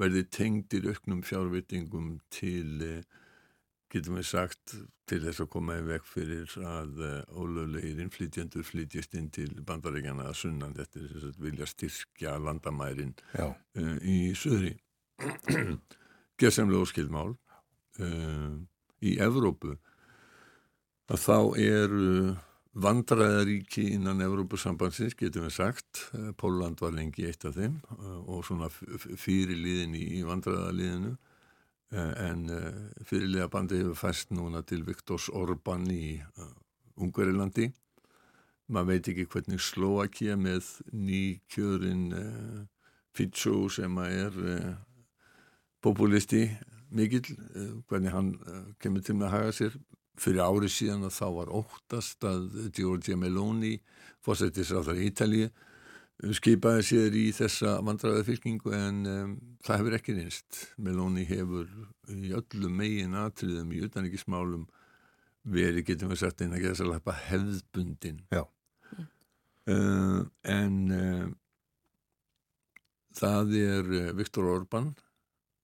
verði 0.00 0.24
tengdir 0.32 0.88
auknum 0.90 1.22
fjárvitingum 1.26 2.18
til, 2.34 2.82
eh, 2.82 3.02
getum 3.92 4.18
við 4.18 4.26
sagt, 4.26 4.74
til 5.06 5.20
þess 5.22 5.42
að 5.44 5.50
koma 5.52 5.76
í 5.78 5.84
vekk 5.86 6.06
fyrir 6.08 6.54
að 6.66 7.02
eh, 7.04 7.34
ólöflegir 7.36 8.00
innflytjendur 8.02 8.66
flytjast 8.66 9.14
inn 9.14 9.30
til 9.30 9.50
bandaríkjana 9.66 10.28
að 10.30 10.38
sunnan. 10.40 10.74
Þetta 10.74 11.00
er 11.00 11.12
þess 11.12 11.28
að 11.30 11.42
vilja 11.46 11.68
styrkja 11.70 12.36
landamærin 12.42 13.14
uh, 13.38 13.96
í 14.00 14.32
söðri. 14.38 14.74
Gerðsamlega 16.40 16.82
óskildmál 16.82 17.36
uh, 18.00 18.56
í 19.04 19.14
Evrópu. 19.22 19.76
Að 21.12 21.20
þá 21.20 21.38
eru 21.60 22.34
Vandræðaríki 22.74 23.84
innan 23.94 24.18
Evrópusambansins 24.24 25.14
getum 25.14 25.44
við 25.46 25.52
sagt, 25.54 26.08
eh, 26.12 26.32
Póland 26.34 26.80
var 26.82 26.90
lengi 26.90 27.22
eitt 27.28 27.44
af 27.46 27.54
þeim 27.54 27.76
eh, 27.78 28.18
og 28.26 28.42
svona 28.42 28.66
fyrir 28.68 29.54
liðin 29.54 29.94
í 29.94 30.24
vandræðaliðinu. 30.26 31.12
Eh, 31.94 32.12
en 32.26 32.50
fyrirlega 33.06 33.46
bandi 33.52 33.78
hefur 33.78 33.94
fæst 33.94 34.34
núna 34.34 34.64
til 34.66 34.82
Viktors 34.82 35.28
Orban 35.30 35.86
í 35.86 36.18
Ungarilandi. 36.98 37.70
Man 38.66 38.88
veit 38.90 39.06
ekki 39.06 39.28
hvernig 39.30 39.62
Slovakia 39.62 40.34
með 40.34 40.66
nýkjörin 40.90 42.08
Fitsó 43.14 43.68
sem 43.70 43.98
er 44.02 44.34
populisti 45.84 46.48
mikill, 46.90 47.36
hvernig 47.86 48.10
hann 48.10 48.32
kemur 48.80 49.04
til 49.04 49.14
með 49.20 49.28
að 49.28 49.36
haga 49.36 49.52
sér 49.52 49.76
fyrir 50.20 50.44
ári 50.44 50.70
síðan 50.70 51.08
að 51.08 51.16
þá 51.18 51.26
var 51.38 51.54
óttast 51.60 52.26
að 52.28 52.48
Giorgia 52.76 53.16
Meloni 53.18 53.76
fórsættis 54.24 54.72
á 54.74 54.80
þar 54.84 55.00
í 55.00 55.08
Ítalið 55.10 55.48
skipaði 56.34 56.84
sér 56.86 57.16
í 57.18 57.24
þessa 57.34 57.78
vandræða 57.84 58.24
fylkingu 58.28 58.72
en 58.76 59.00
um, 59.10 59.34
það 59.66 59.80
hefur 59.80 59.96
ekki 59.98 60.16
reynst. 60.16 60.60
Meloni 60.78 61.26
hefur 61.28 61.68
í 62.14 62.32
öllum 62.36 62.76
megin 62.78 63.16
atriðum 63.18 63.72
í 63.74 63.82
utanrikismálum 63.84 64.66
verið, 65.44 65.84
getum 65.90 66.12
við 66.12 66.22
sagt, 66.22 66.40
einn 66.40 66.54
að 66.56 66.64
geta 66.64 66.78
sér 66.80 66.92
lappa 66.92 67.16
hefðbundin. 67.26 68.22
Já. 68.32 68.44
Uh, 69.64 70.22
en 70.48 70.78
uh, 70.92 71.26
það 73.16 73.54
er 73.58 73.90
uh, 73.90 74.08
Viktor 74.16 74.48
Orban 74.52 74.92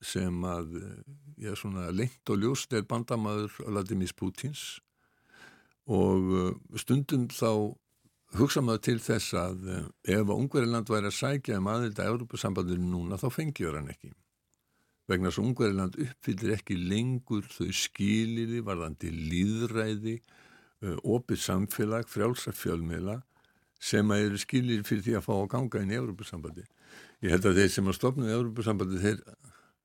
sem 0.00 0.44
að, 0.48 0.78
já 1.40 1.52
svona, 1.58 1.90
lengt 1.92 2.32
og 2.32 2.40
ljóst 2.40 2.72
er 2.76 2.86
bandamaður 2.88 3.52
Vladimir 3.66 4.12
Putins 4.16 4.80
og 5.90 6.32
uh, 6.32 6.50
stundum 6.78 7.28
þá 7.32 7.76
hugsa 8.38 8.62
maður 8.62 8.84
til 8.86 8.98
þess 9.02 9.36
að 9.36 9.68
uh, 9.68 9.86
ef 10.16 10.32
Ungveriland 10.32 10.90
væri 10.90 11.10
að 11.10 11.18
sækja 11.18 11.60
um 11.60 11.70
aðelda 11.72 12.08
Európa-sambandinu 12.08 12.92
núna 12.92 13.18
þá 13.20 13.28
fengjur 13.34 13.78
hann 13.78 13.90
ekki. 13.92 14.12
Vegna 15.10 15.30
þess 15.30 15.40
að 15.40 15.48
Ungveriland 15.48 15.98
uppfyllir 16.06 16.54
ekki 16.54 16.78
lengur 16.78 17.48
þau 17.50 17.72
skiliði 17.74 18.62
varðandi 18.64 19.10
líðræði 19.10 20.20
opið 20.80 21.40
samfélag, 21.42 22.06
frjálsa 22.08 22.54
fjölmiðla 22.56 23.18
sem 23.80 24.12
að 24.12 24.22
eru 24.28 24.38
skilir 24.40 24.84
fyrir 24.86 25.04
því 25.04 25.16
að 25.18 25.26
fá 25.26 25.32
að 25.34 25.50
ganga 25.52 25.82
inn 25.82 25.92
í 25.92 25.98
Európa-sambandi 25.98 26.64
ég 27.24 27.34
held 27.34 27.48
að 27.50 27.60
þeir 27.60 27.72
sem 27.74 27.88
að 27.90 27.96
stopnaði 27.98 28.36
Európa-sambandi 28.36 29.00
þeir 29.02 29.18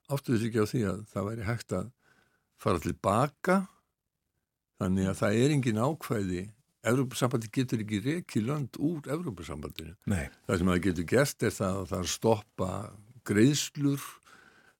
áttuðu 0.10 0.42
sig 0.42 0.52
ekki 0.52 0.66
á 0.66 0.72
því 0.72 0.84
að 0.90 1.00
það 1.12 1.30
væri 1.30 1.48
hægt 1.48 1.78
að 1.78 1.88
fara 2.62 2.84
tilbaka 2.84 3.58
þannig 4.82 5.10
að 5.10 5.18
það 5.22 5.40
er 5.42 5.56
engin 5.56 5.82
ákvæði 5.82 6.44
Evrópussambandi 6.86 7.50
getur 7.50 7.82
ekki 7.82 8.02
reki 8.04 8.44
lönd 8.46 8.78
úr 8.78 9.08
Evrópussambandinu. 9.10 9.96
Nei. 10.06 10.28
Það 10.46 10.60
sem 10.60 10.70
það 10.70 10.84
getur 10.84 11.08
gert 11.10 11.46
er 11.48 11.56
það 11.56 11.80
að 11.80 11.88
það 11.92 12.12
stoppa 12.12 12.70
greiðslur 13.26 14.04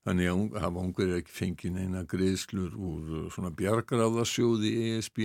þannig 0.06 0.30
að 0.30 0.60
hafa 0.62 0.84
ungar 0.84 1.16
ekki 1.18 1.34
fengið 1.34 1.74
neina 1.80 2.04
greiðslur 2.10 2.76
úr 2.78 3.16
svona 3.34 3.50
bjargaráðasjóði 3.58 4.74
ESB 4.92 5.24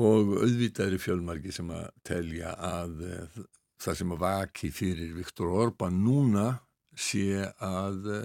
og 0.00 0.32
auðvitaðri 0.38 1.00
fjölmarki 1.02 1.52
sem 1.52 1.68
að 1.74 1.88
telja 2.06 2.54
að 2.54 3.04
uh, 3.04 3.38
það 3.82 4.00
sem 4.00 4.14
að 4.14 4.22
vaki 4.24 4.72
fyrir 4.72 5.12
Viktor 5.18 5.52
Orbán 5.52 6.00
núna 6.00 6.46
sé 6.96 7.44
að 7.60 8.08
uh, 8.14 8.24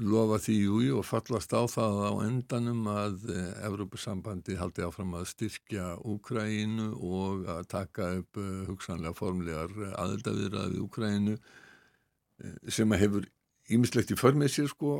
lofa 0.00 0.38
því 0.40 0.54
júi 0.56 0.86
og 0.96 1.04
fallast 1.04 1.52
á 1.52 1.68
það 1.68 1.98
á 2.08 2.12
endanum 2.24 2.86
að 2.88 3.26
eh, 3.28 3.50
Evrópusambandi 3.68 4.56
haldi 4.56 4.86
áfram 4.86 5.12
að 5.18 5.28
styrkja 5.34 5.88
Úkræinu 6.08 6.94
og 6.96 7.44
að 7.52 7.66
taka 7.74 8.08
upp 8.22 8.40
eh, 8.40 8.62
hugsanlega 8.70 9.12
formlegar 9.18 9.74
aðeldaviðraði 10.00 10.80
Úkræinu 10.80 11.36
eh, 11.36 12.56
sem 12.72 12.92
að 12.92 13.04
hefur 13.04 13.28
ímislegt 13.72 14.14
í 14.14 14.18
förmið 14.18 14.54
sér 14.54 14.72
sko 14.72 14.94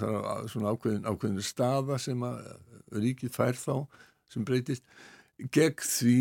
það 0.00 0.18
er 0.18 0.50
svona 0.50 0.74
ákveðin, 0.74 1.06
ákveðin 1.06 1.46
staða 1.46 2.00
sem 2.02 2.26
að 2.26 2.42
ríkið 2.94 3.32
fær 3.34 3.58
þá 3.58 3.86
sem 4.34 4.44
breytist 4.46 4.84
gegn 5.54 5.86
því 5.86 6.18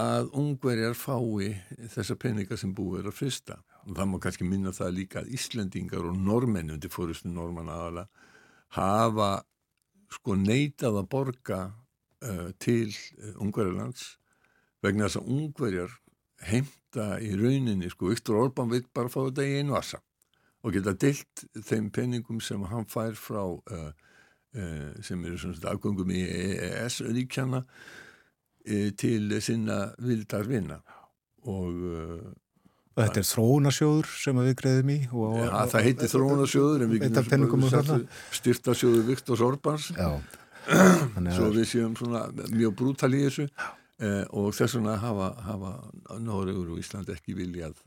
að 0.00 0.28
ungverjar 0.38 0.94
fái 0.94 1.56
þessa 1.90 2.14
peninga 2.20 2.60
sem 2.60 2.76
búið 2.76 3.00
er 3.00 3.10
að 3.10 3.16
frista 3.16 3.58
og 3.86 3.96
það 3.96 4.08
má 4.10 4.18
kannski 4.22 4.46
minna 4.46 4.72
það 4.76 4.96
líka 4.96 5.22
að 5.22 5.30
Íslendingar 5.36 6.08
og 6.08 6.18
normenn 6.18 6.74
undir 6.74 6.92
fórustu 6.92 7.30
normann 7.32 7.70
aðala 7.72 8.06
hafa 8.76 9.30
sko 10.10 10.36
neitað 10.38 11.00
að 11.00 11.08
borga 11.14 11.60
uh, 11.70 12.50
til 12.62 12.90
uh, 12.90 13.40
ungverjarlands 13.42 14.16
vegna 14.84 15.08
þess 15.08 15.20
að 15.20 15.32
ungverjar 15.36 15.96
heimta 16.50 17.08
í 17.22 17.32
rauninni 17.38 17.90
sko 17.92 18.10
Viktor 18.12 18.40
Orbán 18.40 18.72
veit 18.72 18.88
bara 18.94 19.10
að 19.10 19.16
fá 19.16 19.20
þetta 19.22 19.48
í 19.48 19.58
einu 19.60 19.76
assa 19.78 20.00
og 20.60 20.76
geta 20.76 20.92
deilt 20.92 21.44
þeim 21.56 21.88
peningum 21.94 22.40
sem 22.44 22.62
hann 22.68 22.88
fær 22.88 23.16
frá 23.16 23.42
uh, 23.46 23.90
sem 24.50 25.20
eru 25.24 25.38
svona 25.38 25.70
afgöngum 25.70 26.10
í 26.10 26.24
EES 26.26 27.04
ríkjana 27.06 27.62
til 28.98 29.30
sinna 29.40 29.76
vildar 30.02 30.48
vinna 30.50 30.80
og 31.48 31.78
Og 32.96 33.04
þetta 33.04 33.20
er 33.22 33.26
þróunasjóður 33.28 34.08
sem 34.18 34.40
við 34.40 34.54
greiðum 34.58 34.88
í 34.90 34.98
og, 35.12 35.34
ja, 35.38 35.50
og, 35.50 35.68
Það 35.72 35.84
heitir 35.86 36.10
þróunasjóður 36.10 36.84
en 36.84 36.90
við 36.90 37.04
getum 37.04 38.06
styrtasjóður 38.34 39.04
Viktors 39.06 39.44
Orbáns. 39.46 39.90
Svo 41.36 41.52
við 41.54 41.68
séum 41.70 41.94
svona 41.98 42.26
mjög 42.50 42.74
brútal 42.78 43.12
í 43.14 43.22
þessu 43.24 43.46
eh, 43.46 44.24
og 44.36 44.50
þess 44.56 44.76
vegna 44.76 44.96
hafa, 45.00 45.30
hafa 45.46 45.72
Nóriður 46.20 46.74
og 46.74 46.82
Ísland 46.82 47.08
ekki 47.14 47.34
viljað 47.38 47.78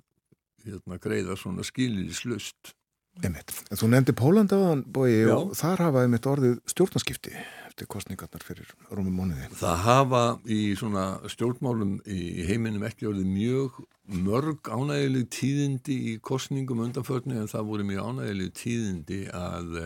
hérna, 0.63 0.97
greiða 1.03 1.37
svona 1.39 1.65
skilislust 1.67 2.73
Þú 3.13 3.91
nefndi 3.91 4.15
Pólandaðan 4.17 4.79
bói 4.89 5.21
og 5.29 5.51
þar 5.57 5.83
hafaði 5.85 6.09
mitt 6.15 6.25
orðið 6.25 6.55
stjórnaskipti 6.71 7.35
eftir 7.73 7.89
kostningarnar 7.89 8.45
fyrir 8.45 8.69
rúmum 8.93 9.15
móniði. 9.17 9.49
Það 9.57 9.79
hafa 9.87 10.23
í 10.45 10.61
svona 10.77 11.05
stjórnmálum 11.33 11.97
í 12.05 12.45
heiminum 12.45 12.85
ekki 12.85 13.09
orðið 13.09 13.29
mjög 13.33 13.79
mörg 14.23 14.69
ánægileg 14.69 15.29
tíðindi 15.33 15.97
í 16.13 16.15
kostningum 16.21 16.83
undanförni 16.85 17.39
en 17.41 17.49
það 17.49 17.69
voru 17.71 17.87
mjög 17.89 18.09
ánægileg 18.11 18.53
tíðindi 18.59 19.21
að 19.33 19.77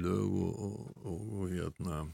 lög 0.00 0.36
og, 0.40 0.60
og, 0.64 0.78
og, 1.04 1.24
og 1.42 1.52
hérna, 1.52 2.04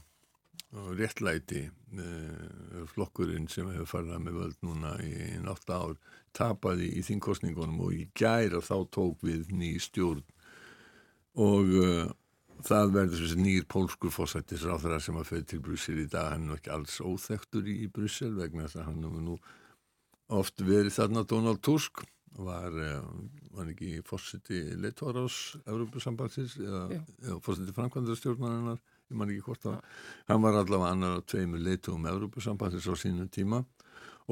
réttlæti 0.99 1.65
eh, 1.67 2.83
flokkurinn 2.91 3.47
sem 3.51 3.67
hefur 3.71 3.89
farið 3.89 4.19
með 4.23 4.39
völd 4.39 4.61
núna 4.67 4.93
í 5.03 5.39
nátt 5.43 5.71
ár 5.71 5.95
tapaði 6.35 6.91
í 6.99 7.03
þín 7.03 7.23
kostningunum 7.23 7.79
og 7.87 7.95
í 7.95 8.05
gæra 8.15 8.59
þá 8.63 8.77
tók 8.91 9.23
við 9.27 9.51
ný 9.55 9.73
stjórn 9.83 10.23
og 11.39 11.75
uh, 11.79 12.07
það 12.67 12.93
verður 12.95 13.23
þessi 13.23 13.41
nýjir 13.41 13.67
pólskur 13.71 14.13
fósættis 14.13 14.65
ráþara 14.67 15.01
sem 15.03 15.17
að 15.19 15.29
fyrir 15.31 15.49
til 15.49 15.61
Brussel 15.65 15.99
í 16.01 16.07
dag. 16.11 16.31
Hann 16.35 16.49
er 16.49 16.59
ekki 16.59 16.73
alls 16.75 16.97
óþektur 17.01 17.67
í, 17.67 17.77
í 17.85 17.91
Brussel 17.91 18.33
vegna 18.37 18.67
þess 18.67 18.81
að 18.81 18.87
hann 18.89 19.05
hefur 19.07 19.27
nú 19.27 19.37
oft 20.41 20.63
verið 20.65 20.95
þarna. 20.95 21.25
Donald 21.27 21.61
Tusk 21.65 22.03
var, 22.39 22.71
uh, 22.71 23.03
var 23.55 23.71
ekki 23.73 23.99
fósætti 24.07 24.63
leitvarás 24.79 25.57
Európusambansins 25.65 26.55
eða 26.61 27.39
fósætti 27.43 27.75
framkvæmdarstjórnarinnar 27.75 28.79
ég 29.11 29.19
man 29.19 29.31
ekki 29.33 29.43
hvort 29.45 29.65
það 29.65 29.79
hann 30.31 30.43
var 30.45 30.57
allavega 30.61 30.91
annar 30.95 31.19
á 31.19 31.27
tveimur 31.27 31.63
leitum 31.65 32.07
Európusambansins 32.07 32.87
á 32.87 32.95
sínum 32.95 33.29
tíma. 33.31 33.65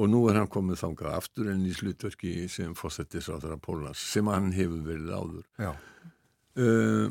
Og 0.00 0.06
nú 0.08 0.22
er 0.30 0.38
hann 0.38 0.48
komið 0.48 0.78
þangað 0.80 1.16
aftur 1.18 1.48
en 1.52 1.64
í 1.66 1.72
slutverki 1.76 2.46
sem 2.48 2.72
fósettis 2.78 3.28
á 3.28 3.36
þeirra 3.36 3.58
Pólans 3.60 4.00
sem 4.00 4.28
hann 4.30 4.48
hefur 4.54 4.80
verið 4.86 5.10
áður. 5.12 5.42
Uh, 6.56 7.10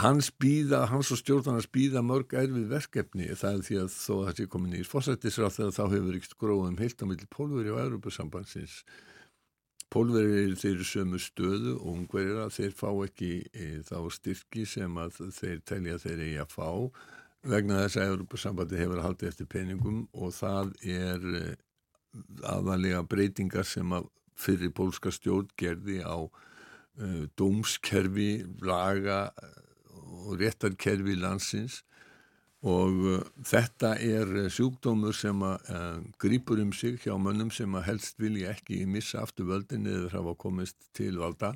hans 0.00 0.30
býða 0.40 0.84
hans 0.90 1.10
og 1.14 1.20
stjórnarnas 1.20 1.68
býða 1.72 2.02
mörg 2.04 2.34
erfið 2.38 2.68
verkefni. 2.70 3.26
Það 3.38 3.58
er 3.58 3.64
því 3.68 3.80
að 3.82 3.90
þó 3.94 4.12
að 4.14 4.22
það 4.28 4.38
sé 4.38 4.46
komin 4.52 4.76
í 4.78 4.84
fósettis 4.88 5.40
á 5.40 5.48
þeirra 5.48 5.74
þá 5.76 5.84
hefur 5.94 6.20
ykkur 6.20 6.38
gróðum 6.44 6.78
heilt 6.80 7.02
á 7.02 7.04
milli 7.08 7.28
Pólveri 7.30 7.74
og 7.74 7.82
Európusambansins 7.82 8.78
Pólveri 9.94 10.40
er 10.42 10.54
þeirri 10.58 10.86
sömu 10.88 11.20
stöðu 11.22 11.76
og 11.76 11.90
ungverðir 11.92 12.40
að 12.42 12.54
þeir 12.56 12.72
fá 12.74 12.88
ekki 13.04 13.32
e, 13.52 13.66
þá 13.86 13.98
styrki 14.16 14.64
sem 14.66 14.96
að 14.98 15.20
þeir 15.36 15.60
telja 15.70 16.00
þeir 16.02 16.24
eigi 16.24 16.40
að 16.42 16.54
fá. 16.56 16.70
Vegna 17.54 17.82
þess 17.84 18.00
að 18.00 18.10
Európa-sambandi 18.14 18.80
hefur 18.80 19.04
haldið 19.04 19.30
eftir 19.30 19.50
peningum 19.52 20.00
og 20.16 20.32
það 20.34 20.72
er 20.82 21.28
aðalega 22.48 23.04
breytingar 23.06 23.68
sem 23.68 23.92
að 23.94 24.08
fyrir 24.34 24.72
pólska 24.74 25.12
stjórn 25.14 25.52
gerði 25.60 26.00
á 26.02 26.18
uh, 26.18 27.24
dómskerfi, 27.38 28.44
laga 28.66 29.28
og 30.04 30.38
réttarkerfi 30.40 31.16
landsins 31.20 31.82
og 32.64 33.00
uh, 33.04 33.22
þetta 33.44 33.94
er 34.00 34.48
sjúkdómur 34.52 35.16
sem 35.16 35.42
að 35.44 35.72
uh, 35.74 36.02
grýpur 36.20 36.62
um 36.62 36.72
sig 36.72 36.96
hjá 37.04 37.16
mönnum 37.20 37.52
sem 37.52 37.74
að 37.76 37.88
helst 37.90 38.20
vilja 38.20 38.54
ekki 38.54 38.84
missa 38.88 39.24
aftur 39.24 39.50
völdin 39.52 39.88
eða 39.90 40.14
hafa 40.16 40.36
komist 40.46 40.78
til 40.96 41.18
valda 41.20 41.54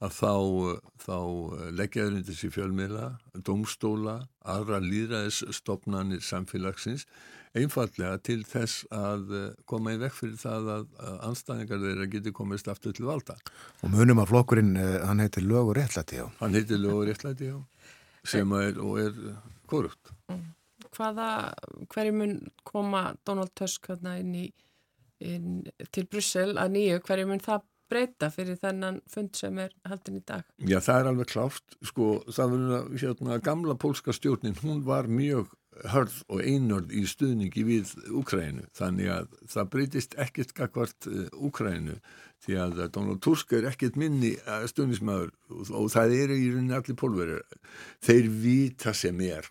að 0.00 0.14
þá, 0.16 0.34
þá 1.04 1.16
leggjaður 1.76 2.14
undir 2.16 2.36
sér 2.36 2.52
fjölmiðla, 2.54 3.08
domstóla, 3.44 4.14
aðra 4.48 4.80
líðræðisstofnanir 4.80 6.24
samfélagsins 6.24 7.04
einfallega 7.58 8.14
til 8.24 8.40
þess 8.46 8.86
að 8.94 9.34
koma 9.68 9.92
í 9.96 10.00
vekk 10.00 10.16
fyrir 10.16 10.38
það 10.40 10.70
að 10.76 10.86
anstæðingar 11.26 11.82
þeirra 11.82 12.08
geti 12.14 12.32
komist 12.34 12.70
aftur 12.70 12.94
til 12.96 13.08
valda. 13.10 13.36
Og 13.82 13.92
munum 13.92 14.22
að 14.22 14.30
flokkurinn, 14.32 14.72
hann 14.78 15.22
heitir 15.22 15.44
lög 15.44 15.72
og 15.72 15.76
réttlæti, 15.80 16.20
já. 16.22 16.28
Hann 16.40 16.56
heitir 16.56 16.80
lög 16.80 17.02
og 17.02 17.10
réttlæti, 17.10 17.50
já, 17.50 17.58
sem 18.26 18.52
er, 18.58 18.78
og 18.80 19.00
er 19.00 19.20
korupt. 19.70 20.12
Mm. 20.30 20.48
Hvaða, 20.90 21.28
hverju 21.92 22.16
mun 22.16 22.36
koma 22.66 23.10
Donald 23.26 23.52
Tusk 23.58 23.90
inn 23.92 24.34
í, 24.34 24.46
inn 25.22 25.60
til 25.94 26.06
Brussel 26.10 26.56
að 26.58 26.74
nýju, 26.76 27.02
hverju 27.06 27.28
mun 27.30 27.44
það 27.44 27.66
breyta 27.90 28.30
fyrir 28.30 28.58
þennan 28.60 29.00
fund 29.10 29.34
sem 29.38 29.56
er 29.62 29.72
haldin 29.88 30.20
í 30.20 30.24
dag? 30.26 30.44
Já, 30.58 30.78
það 30.82 31.00
er 31.00 31.08
alveg 31.12 31.30
kláft, 31.32 31.78
sko, 31.86 32.10
það 32.30 32.52
verður 32.54 32.76
að, 32.76 32.92
hérna, 33.02 33.40
gamla 33.44 33.76
pólska 33.80 34.14
stjórnin, 34.14 34.58
hún 34.62 34.84
var 34.86 35.10
mjög 35.10 35.50
hörð 35.90 36.16
og 36.28 36.42
einörð 36.44 36.92
í 36.92 37.04
stuðningi 37.08 37.62
við 37.64 37.92
Úkrænu, 38.20 38.66
þannig 38.76 39.12
að 39.14 39.36
það 39.48 39.70
breytist 39.74 40.16
ekkert 40.20 40.54
gagvart 40.56 41.08
Úkrænu, 41.38 41.96
því 42.40 42.58
að 42.62 42.82
Donald 42.94 43.20
Tusk 43.24 43.52
er 43.56 43.68
ekkert 43.70 43.98
minni 44.00 44.32
stuðnismæður 44.72 45.32
og, 45.52 45.72
og 45.82 45.90
það 45.92 46.16
eru 46.18 46.38
í 46.38 46.50
rauninni 46.54 46.76
allir 46.78 46.98
pólverið, 47.00 47.58
þeir 48.04 48.30
vita 48.40 48.94
sem 48.96 49.20
er 49.26 49.50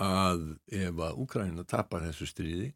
að 0.00 0.46
ef 0.74 1.00
að 1.06 1.20
Úkræna 1.22 1.64
tapar 1.70 2.02
þessu 2.04 2.26
stríði, 2.28 2.72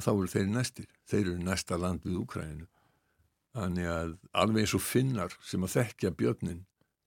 þá 0.00 0.12
eru 0.14 0.30
þeir 0.32 0.46
næstir, 0.48 0.86
þeir 1.10 1.24
eru 1.26 1.40
næsta 1.44 1.76
land 1.76 2.06
við 2.06 2.22
Úkrænu 2.22 2.68
Þannig 3.56 3.88
að 3.90 4.10
alveg 4.38 4.64
eins 4.64 4.74
og 4.78 4.82
finnar 4.84 5.32
sem 5.42 5.64
að 5.66 5.72
þekkja 5.74 6.12
björnin 6.18 6.60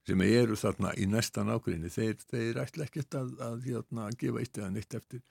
sem 0.04 0.24
eru 0.26 0.58
þarna 0.60 0.92
í 1.00 1.06
næstan 1.08 1.52
ákveðinni 1.54 1.92
þeir, 1.94 2.18
þeir 2.28 2.60
ætla 2.66 2.88
ekkert 2.88 3.16
að, 3.16 3.30
að, 3.38 3.46
að, 3.48 3.62
hérna, 3.70 4.08
að 4.10 4.18
gefa 4.20 4.42
eitt 4.42 4.60
eða 4.60 4.72
neitt 4.74 4.98
eftir. 5.00 5.22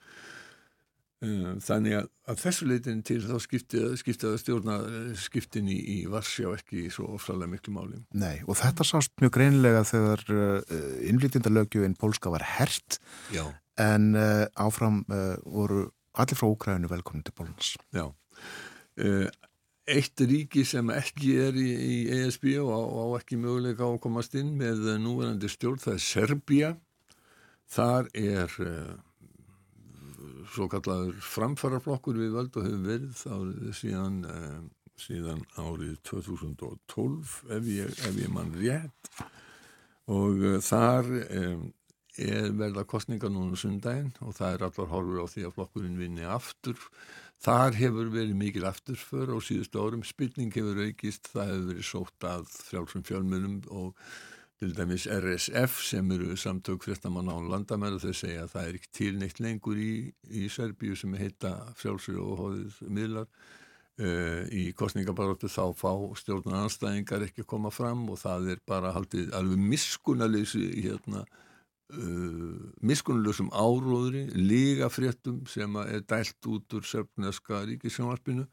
Um, 1.23 1.61
þannig 1.63 1.95
að, 2.01 2.07
að 2.33 2.39
þessu 2.41 2.67
leitin 2.67 3.03
til 3.07 3.21
þá 3.23 3.37
skiptið 3.45 4.25
að 4.27 4.39
stjórna 4.43 4.79
skiptin 5.23 5.69
í, 5.71 5.77
í 5.79 5.99
Varsjá 6.11 6.51
ekki 6.57 6.89
svo 6.91 7.13
ofsalega 7.15 7.53
miklu 7.53 7.75
máli. 7.77 8.01
Nei 8.19 8.41
og 8.43 8.59
þetta 8.59 8.87
sást 8.89 9.15
mjög 9.23 9.37
greinilega 9.37 9.85
þegar 9.87 10.25
uh, 10.35 10.81
innlýtindalögjöfinn 11.07 11.95
Pólska 12.01 12.33
var 12.35 12.43
hert 12.57 12.99
Já. 13.31 13.45
en 13.79 14.17
uh, 14.19 14.49
áfram 14.59 15.05
uh, 15.15 15.37
voru 15.47 15.85
allir 16.19 16.41
frá 16.41 16.49
Úkræðinu 16.49 16.91
velkomin 16.91 17.23
til 17.29 17.37
Pólans. 17.39 17.71
Já. 17.95 18.09
Eitt 19.93 20.21
ríki 20.27 20.67
sem 20.67 20.91
ekki 20.93 21.37
er 21.47 21.55
í, 21.57 21.69
í 21.71 21.95
ESB 22.19 22.51
og 22.65 22.75
á, 22.75 22.81
á 22.83 23.05
ekki 23.21 23.39
möguleika 23.39 23.87
á 23.87 23.95
að 23.95 24.03
komast 24.03 24.35
inn 24.37 24.51
með 24.59 24.91
núverandi 25.01 25.49
stjórn, 25.49 25.81
það 25.87 25.95
er 25.95 26.05
Serbia 26.09 26.75
þar 27.73 28.11
er 28.13 28.59
svo 30.51 30.69
kallaður 30.73 31.19
framfaraflokkur 31.25 32.19
við 32.19 32.37
völd 32.37 32.57
og 32.59 32.67
hefur 32.67 32.87
verið 32.87 33.23
árið 33.37 33.77
síðan, 33.79 34.19
uh, 34.27 34.59
síðan 35.01 35.45
árið 35.61 35.95
2012 36.09 37.37
ef 37.57 37.71
ég, 37.71 37.95
ef 38.09 38.19
ég 38.21 38.33
mann 38.33 38.53
rétt. 38.59 39.13
Og 40.11 40.43
uh, 40.43 40.59
þar 40.65 41.11
um, 41.23 41.67
er 42.21 42.51
verða 42.59 42.85
kostninga 42.89 43.31
núna 43.33 43.57
sundaginn 43.57 44.13
og 44.21 44.37
það 44.37 44.57
er 44.57 44.67
allar 44.69 44.91
horfur 44.93 45.25
á 45.25 45.27
því 45.33 45.47
að 45.47 45.55
flokkurinn 45.59 46.01
vinni 46.01 46.27
aftur. 46.29 46.79
Þar 47.43 47.75
hefur 47.75 48.11
verið 48.13 48.37
mikil 48.39 48.67
afturför 48.69 49.33
á 49.35 49.39
síðustu 49.43 49.81
árum, 49.83 50.05
spilning 50.07 50.53
hefur 50.55 50.85
aukist, 50.85 51.33
það 51.33 51.49
hefur 51.51 51.65
verið 51.73 51.89
sótt 51.89 52.27
að 52.29 52.45
frjálsum 52.69 53.07
fjölmjölum 53.09 53.57
og 53.75 53.97
til 54.63 54.77
dæmis 54.79 55.09
RSF 55.11 55.81
sem 55.83 56.11
eru 56.15 56.37
samtök 56.39 56.85
fréttamann 56.87 57.27
á 57.27 57.35
landamæru 57.35 57.97
þau 57.99 58.13
segja 58.15 58.45
að 58.45 58.53
það 58.53 58.69
er 58.69 58.77
ekki 58.79 58.91
til 58.95 59.17
neitt 59.19 59.41
lengur 59.43 59.81
í, 59.83 59.95
í 60.31 60.43
Serbíu 60.55 60.95
sem 60.95 61.17
heita 61.19 61.51
frjálsir 61.75 62.21
og 62.23 62.37
hóðið 62.39 62.77
miðlar. 62.87 63.27
Uh, 63.99 64.47
í 64.55 64.63
kostningabaróttu 64.79 65.51
þá 65.51 65.75
fá 65.77 65.91
stjórnar 66.17 66.63
anstæðingar 66.69 67.27
ekki 67.27 67.43
að 67.43 67.49
koma 67.51 67.75
fram 67.75 68.07
og 68.09 68.23
það 68.23 68.53
er 68.55 68.63
bara 68.67 68.95
haldið 68.95 69.35
alveg 69.39 69.67
miskunaleysi 69.75 70.69
hérna 70.85 71.27
Uh, 71.93 72.73
miskunnulegum 72.81 73.51
áróðri 73.53 74.23
líga 74.33 74.87
fréttum 74.89 75.43
sem 75.45 75.75
er 75.83 76.01
dælt 76.09 76.47
út 76.49 76.73
úr 76.73 76.87
sörpneska 76.89 77.67
ríkisjónvarpinu 77.69 78.47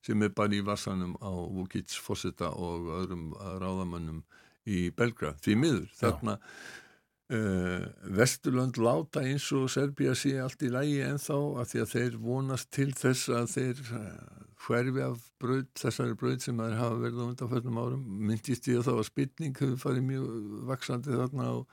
sem 0.00 0.22
er 0.24 0.32
bara 0.32 0.56
í 0.56 0.62
vassanum 0.64 1.12
á 1.20 1.28
Vukic 1.28 1.92
Fosseta 2.00 2.48
og 2.56 2.88
öðrum 3.02 3.34
ráðamannum 3.36 4.22
í 4.66 4.88
Belgrad 4.96 5.40
því 5.44 5.56
miður. 5.62 5.86
Þarna 5.98 6.36
uh, 6.36 7.86
Vesturlönd 8.18 8.80
láta 8.82 9.24
eins 9.26 9.48
og 9.56 9.68
Serbia 9.72 10.16
sé 10.18 10.36
allt 10.42 10.66
í 10.66 10.72
lægi 10.72 11.02
en 11.06 11.22
þá 11.22 11.36
að 11.36 11.70
því 11.72 11.84
að 11.84 11.92
þeir 11.94 12.18
vonast 12.28 12.72
til 12.74 12.90
þess 12.96 13.30
að 13.42 13.52
þeir 13.54 13.84
hverfi 14.66 15.04
af 15.04 15.28
bröð, 15.38 15.68
þessari 15.78 16.16
bröð 16.18 16.40
sem 16.42 16.58
þeir 16.58 16.80
hafa 16.80 16.98
verið 17.04 17.22
á 17.22 17.28
undanförnum 17.28 17.78
árum. 17.82 18.08
Myndist 18.30 18.66
ég 18.70 18.80
að 18.80 18.88
það 18.88 18.98
var 18.98 19.10
spilning 19.10 19.60
hefur 19.60 19.78
farið 19.84 20.10
mjög 20.10 20.58
vaksandi 20.72 21.14
þarna 21.14 21.52
og 21.60 21.70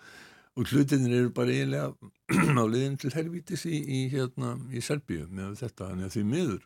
og 0.53 0.69
hlutinir 0.69 1.15
eru 1.17 1.31
bara 1.33 1.53
eiginlega 1.53 1.93
á 2.61 2.65
liðin 2.69 2.99
til 3.01 3.13
helvítis 3.15 3.65
í, 3.65 3.79
í, 3.81 4.01
hérna, 4.13 4.55
í 4.69 4.83
Serbíu 4.85 5.25
með 5.31 5.57
þetta, 5.63 5.89
þannig 5.89 6.09
að 6.09 6.15
því 6.17 6.25
miður 6.29 6.61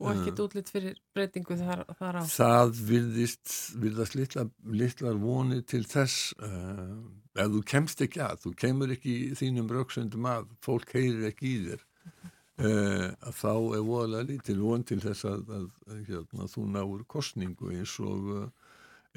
og 0.00 0.10
ekkert 0.14 0.42
útlitt 0.46 0.70
fyrir 0.72 0.96
breytingu 1.14 1.56
þar, 1.60 1.84
þar 1.98 2.20
á. 2.20 2.22
Það 2.32 2.82
virðist, 2.88 3.54
virðast 3.82 4.16
litla, 4.16 4.46
litlar 4.64 5.20
vonir 5.20 5.62
til 5.68 5.82
þess 5.88 6.32
uh, 6.40 6.96
ef 7.36 7.52
þú 7.54 7.62
kemst 7.68 8.04
ekki 8.06 8.22
að 8.24 8.46
þú 8.46 8.54
kemur 8.64 8.94
ekki 8.96 9.16
þínum 9.38 9.70
rauksöndum 9.70 10.28
að 10.30 10.48
fólk 10.64 10.96
heyrir 10.96 11.28
ekki 11.30 11.52
í 11.52 11.60
þér 11.68 11.84
uh, 11.84 13.06
að 13.28 13.36
þá 13.42 13.52
er 13.52 13.84
voðalega 13.90 14.28
lítil 14.32 14.58
von 14.62 14.86
til 14.88 15.00
þess 15.04 15.28
að, 15.28 15.44
að, 15.58 15.68
að 15.90 16.00
hérna, 16.08 16.48
þú 16.54 16.66
náur 16.72 17.04
kostningu 17.16 17.74
eins 17.76 17.98
og 18.00 18.32
uh, 18.38 18.48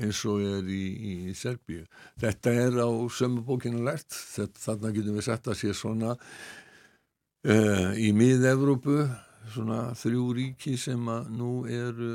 eins 0.02 0.24
og 0.26 0.42
er 0.42 0.70
í, 0.74 0.84
í 1.30 1.34
Serbíu. 1.38 1.84
Þetta 2.22 2.54
er 2.64 2.80
á 2.82 2.90
sömubókinu 3.14 3.84
lært, 3.86 4.10
þetta, 4.10 4.62
þarna 4.66 4.94
getum 4.96 5.20
við 5.20 5.28
sett 5.28 5.50
að 5.50 5.60
sé 5.60 5.74
svona 5.78 6.16
uh, 6.18 7.92
í 8.00 8.10
mið-Evrópu, 8.18 9.04
svona 9.52 9.80
þrjú 9.98 10.28
ríki 10.38 10.78
sem 10.80 11.10
að 11.12 11.34
nú 11.38 11.52
eru, 11.70 12.14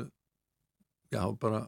já 1.13 1.21
bara, 1.41 1.61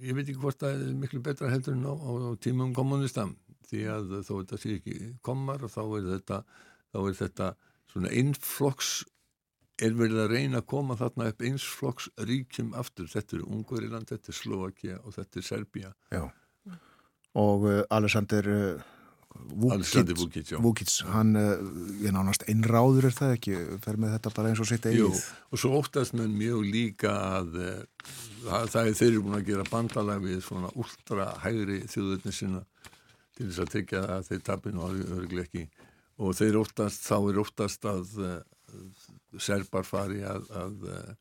ég 0.00 0.16
veit 0.16 0.26
ekki 0.26 0.40
hvort 0.42 0.60
það 0.60 0.82
er 0.88 0.98
miklu 0.98 1.22
betra 1.24 1.52
heldur 1.52 1.76
en 1.76 1.86
á, 1.86 1.94
á, 1.94 2.10
á 2.10 2.30
tímum 2.42 2.74
kommunistam, 2.76 3.36
því 3.70 3.86
að 3.94 4.12
þó 4.26 4.34
þetta 4.40 4.60
sé 4.60 4.74
ekki 4.80 4.98
komar 5.22 5.62
og 5.64 5.72
þá 5.72 5.82
er 5.86 6.10
þetta, 6.16 6.42
þá 6.90 7.00
er 7.04 7.18
þetta 7.22 7.54
svona 7.90 8.12
innflokks 8.20 8.92
er 9.80 9.96
verið 9.96 10.20
að 10.24 10.32
reyna 10.34 10.60
að 10.60 10.68
koma 10.68 10.96
þarna 10.98 11.30
upp 11.32 11.42
einsflokks 11.46 12.10
ríkjum 12.28 12.74
aftur. 12.76 13.08
Þetta 13.08 13.38
er 13.38 13.44
Unguriland, 13.46 14.10
þetta 14.10 14.32
er 14.32 14.36
Slovakia 14.36 14.98
og 15.00 15.14
þetta 15.16 15.40
er 15.40 15.46
Serbia. 15.46 15.92
Já, 16.12 16.26
og 17.40 17.66
uh, 17.68 17.82
Alexander 17.96 18.50
uh, 18.50 18.88
Vukic, 19.30 20.52
Vukic 20.58 20.94
hann 21.10 21.36
er 21.38 22.14
nánast 22.14 22.42
einráður 22.50 23.08
er 23.08 23.14
það 23.14 23.34
ekki, 23.36 23.56
fer 23.84 23.98
með 24.00 24.16
þetta 24.16 24.32
bara 24.36 24.50
eins 24.50 24.62
og 24.62 24.68
sitt 24.70 24.88
eigið. 24.88 25.04
Jú, 25.04 25.10
og 25.50 25.62
svo 25.62 25.70
óttast 25.78 26.16
með 26.18 26.32
mjög 26.34 26.64
líka 26.66 27.12
að, 27.38 27.60
að 28.46 28.72
það 28.74 28.90
er 28.90 28.98
þeir 28.98 29.10
eru 29.10 29.24
búin 29.26 29.38
að 29.38 29.46
gera 29.52 29.68
bandalag 29.70 30.24
við 30.24 30.42
svona 30.46 30.72
últra 30.74 31.28
hægri 31.44 31.80
þjóðurni 31.90 32.34
sinna 32.34 32.64
til 33.36 33.46
þess 33.46 33.62
að 33.64 33.72
tekja 33.76 34.02
að 34.16 34.30
þeir 34.30 34.44
tapin 34.50 34.82
og 34.82 34.98
örglega 34.98 35.46
ekki. 35.46 35.66
Og 36.20 36.36
þeir 36.36 36.60
óttast, 36.60 37.06
þá 37.06 37.16
er 37.20 37.42
óttast 37.44 37.86
að 37.88 38.16
serbar 39.38 39.86
fari 39.88 40.22
að, 40.26 40.46
að 40.56 40.86
eh, 40.90 41.12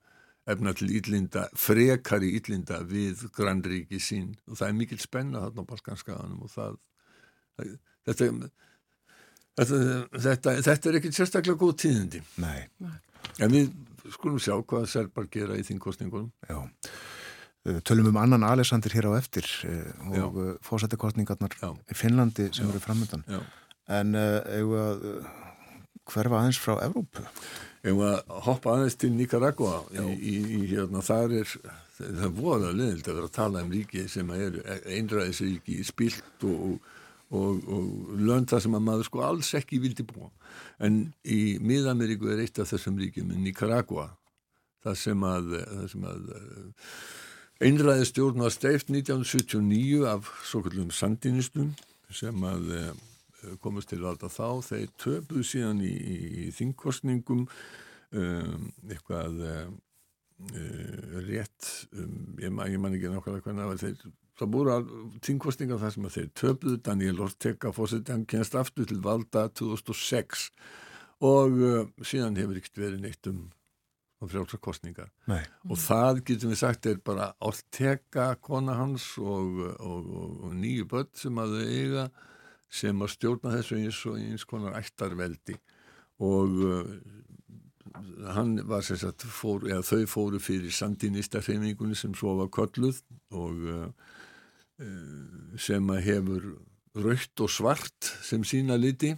efna 0.54 0.74
til 0.78 0.90
íllinda, 0.98 1.46
frekari 1.58 2.34
íllinda 2.40 2.82
við 2.90 3.28
grannríki 3.36 4.02
sín. 4.02 4.34
Og 4.50 4.60
það 4.60 4.72
er 4.72 4.78
mikil 4.82 5.00
spenna 5.02 5.46
þarna 5.46 5.66
á 5.66 5.70
Balkanskaganum 5.72 6.46
og 6.48 6.54
það 6.54 6.80
þetta, 8.10 8.50
þetta, 9.60 9.80
þetta, 10.26 10.56
þetta 10.68 10.92
er 10.92 11.00
ekkert 11.00 11.20
sérstaklega 11.20 11.62
góð 11.62 11.78
tíðindi. 11.86 12.24
Nei. 12.42 12.60
En 13.40 13.54
við 13.54 13.72
skulum 14.16 14.42
sjá 14.42 14.56
hvað 14.58 14.90
serbar 14.92 15.30
gera 15.32 15.58
í 15.60 15.66
þingkostningunum. 15.68 16.32
Já. 16.50 16.60
Tölum 17.86 18.08
um 18.10 18.18
annan 18.18 18.46
Alexander 18.48 18.94
hér 18.96 19.10
á 19.12 19.20
eftir 19.20 19.46
og 20.16 20.38
fósættikostningarnar 20.66 21.58
í 21.60 21.98
Finnlandi 21.98 22.48
sem 22.56 22.66
Já. 22.66 22.72
eru 22.72 22.82
framöndan. 22.82 23.26
Já. 23.28 23.42
En 24.00 24.16
að 24.16 25.04
hverfa 26.10 26.40
aðeins 26.40 26.62
frá 26.62 26.80
Evrópu? 26.86 27.26
Ef 27.84 28.02
að 28.04 28.34
hoppa 28.48 28.74
aðeins 28.76 28.98
til 29.00 29.12
Nicaragua 29.14 29.84
í, 29.92 30.08
í, 30.18 30.36
í 30.60 30.64
hérna, 30.72 31.04
þar 31.06 31.36
er 31.42 31.54
það 32.00 32.24
er 32.26 32.36
voðað 32.36 32.78
leðild 32.80 33.08
að 33.08 33.18
vera 33.18 33.28
að 33.28 33.36
tala 33.36 33.64
um 33.66 33.74
ríki 33.74 34.06
sem 34.12 34.32
er 34.36 34.58
einræðisríki 34.88 35.80
spilt 35.88 36.48
og, 36.48 36.62
og, 36.70 36.96
og 37.30 38.14
lönda 38.18 38.60
sem 38.62 38.74
að 38.74 38.86
maður 38.88 39.10
sko 39.10 39.24
alls 39.26 39.52
ekki 39.58 39.82
vildi 39.84 40.06
búa. 40.08 40.32
En 40.82 41.02
í 41.24 41.60
Miðameríku 41.62 42.32
er 42.32 42.42
eitt 42.44 42.62
af 42.62 42.72
þessum 42.72 42.98
ríkjum 43.02 43.36
Nicaragua 43.44 44.10
það 44.86 45.00
sem 45.02 45.26
að, 45.28 45.54
að 46.10 46.32
eh, 46.38 46.88
einræðistjórn 47.68 48.46
var 48.46 48.56
steift 48.56 48.92
1979 48.94 50.08
af 50.08 50.32
svo 50.48 50.64
kallum 50.66 50.94
sandinistum 50.96 51.74
sem 52.16 52.48
að 52.48 52.72
eh, 52.78 53.04
komast 53.64 53.92
til 53.92 54.02
valda 54.04 54.32
þá, 54.32 54.60
þeir 54.66 54.90
töpuð 55.00 55.46
síðan 55.48 55.84
í, 55.84 55.92
í, 55.92 56.18
í 56.44 56.48
þingkostningum 56.56 57.46
um, 57.46 58.66
eitthvað 58.90 59.38
um, 59.48 59.78
rétt 61.30 61.70
um, 61.94 62.18
ég, 62.42 62.52
man, 62.52 62.68
ég 62.68 62.82
man 62.84 62.98
ekki 62.98 63.14
nákvæmlega 63.14 63.46
hvernig 63.46 63.80
þeir, 63.84 64.12
það 64.40 64.52
búið 64.56 64.74
að 64.74 64.90
þingkostninga 65.28 65.80
þar 65.82 65.96
sem 65.96 66.10
að 66.10 66.18
þeir 66.18 66.30
töpuð, 66.42 66.76
Daniel 66.88 67.24
Ortega 67.26 67.72
fórsetið, 67.76 68.14
hann 68.16 68.28
kennst 68.30 68.58
aftur 68.60 68.90
til 68.90 69.00
valda 69.04 69.48
2006 69.60 70.50
og 71.30 71.58
uh, 71.60 71.88
síðan 72.02 72.40
hefur 72.40 72.60
ekkert 72.60 72.84
verið 72.88 73.08
neitt 73.08 73.32
um 73.32 73.48
og 74.20 74.28
frjálsa 74.32 74.58
kostningar 74.60 75.12
Nei. 75.32 75.42
og 75.70 75.80
það 75.80 76.24
getum 76.28 76.52
við 76.52 76.60
sagt 76.60 76.88
er 76.90 76.98
bara 77.04 77.30
Ortega, 77.46 78.34
kona 78.44 78.76
hans 78.76 79.14
og, 79.22 79.62
og, 79.80 80.10
og, 80.10 80.34
og 80.50 80.58
nýju 80.60 80.88
börn 80.92 81.08
sem 81.16 81.40
að 81.40 81.56
þau 81.56 81.70
eiga 81.78 82.04
sem 82.70 83.02
að 83.02 83.14
stjórna 83.16 83.54
þessu 83.56 83.80
eins 83.80 84.02
og 84.06 84.20
eins 84.20 84.46
konar 84.46 84.76
ættarveldi. 84.78 85.56
Og 86.22 86.60
uh, 86.68 86.92
hann 88.36 88.58
var 88.70 88.84
sem 88.86 89.00
sagt 89.00 89.24
fór, 89.24 89.66
þau 89.88 90.04
fóru 90.12 90.42
fyrir 90.44 90.74
sandinista 90.76 91.42
hreyfingunni 91.42 91.98
sem 91.98 92.14
svo 92.18 92.36
var 92.42 92.52
kölluð 92.54 93.02
og 93.34 93.64
uh, 93.66 93.88
sem 95.60 95.90
að 95.92 96.06
hefur 96.06 96.46
raukt 97.00 97.42
og 97.44 97.52
svart 97.52 98.08
sem 98.26 98.44
sína 98.48 98.78
liti 98.80 99.12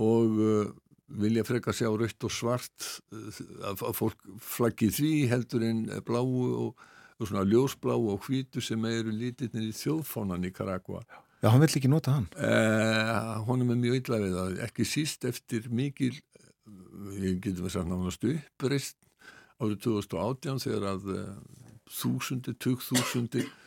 og 0.00 0.40
uh, 0.40 0.72
vilja 1.14 1.44
freka 1.46 1.72
sjá 1.76 1.90
raukt 1.92 2.24
og 2.26 2.32
svart 2.32 2.88
uh, 3.14 3.42
að 3.70 3.84
að 3.90 3.94
fólk 4.00 4.24
flaggi 4.42 4.88
því 4.90 5.12
heldur 5.30 5.62
en 5.68 5.84
bláu 6.06 6.24
og, 6.24 6.82
og 7.20 7.28
svona 7.28 7.44
ljósbláu 7.46 8.08
og 8.14 8.24
hvítu 8.26 8.62
sem 8.64 8.82
eru 8.90 9.12
lítirnir 9.14 9.68
í 9.68 9.76
þjóðfánan 9.76 10.48
í 10.48 10.52
Karagua 10.54 11.04
Já, 11.44 11.50
hann 11.52 11.60
vill 11.60 11.74
ekki 11.76 11.90
nota 11.92 12.14
hann. 12.14 12.26
Uh, 12.40 13.34
honum 13.44 13.74
er 13.74 13.76
mjög 13.76 13.98
illa 13.98 14.20
við 14.22 14.36
það, 14.38 14.54
ekki 14.64 14.86
síst 14.88 15.26
eftir 15.28 15.66
mikil, 15.68 16.14
eh, 16.64 17.18
ég 17.20 17.42
getum 17.44 17.66
við 17.66 17.74
sagt 17.74 17.90
nánast 17.90 18.24
uppreist 18.30 18.96
árið 19.60 19.82
2018 19.84 20.62
þegar 20.64 20.86
að 20.94 21.04
þúsundir, 21.92 22.56
tugþúsundir 22.64 23.44
fó- 23.44 23.63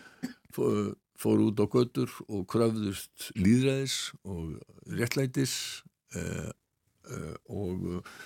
fóru 0.55 1.49
út 1.49 1.61
á 1.61 1.65
götur 1.65 2.11
og 2.27 2.45
kröfðust 2.51 3.31
líðræðis 3.37 3.97
og 4.23 4.57
réttlætis 4.99 5.55
uh, 6.15 6.51
uh, 7.09 7.35
og 7.49 7.87
uh, 7.97 8.17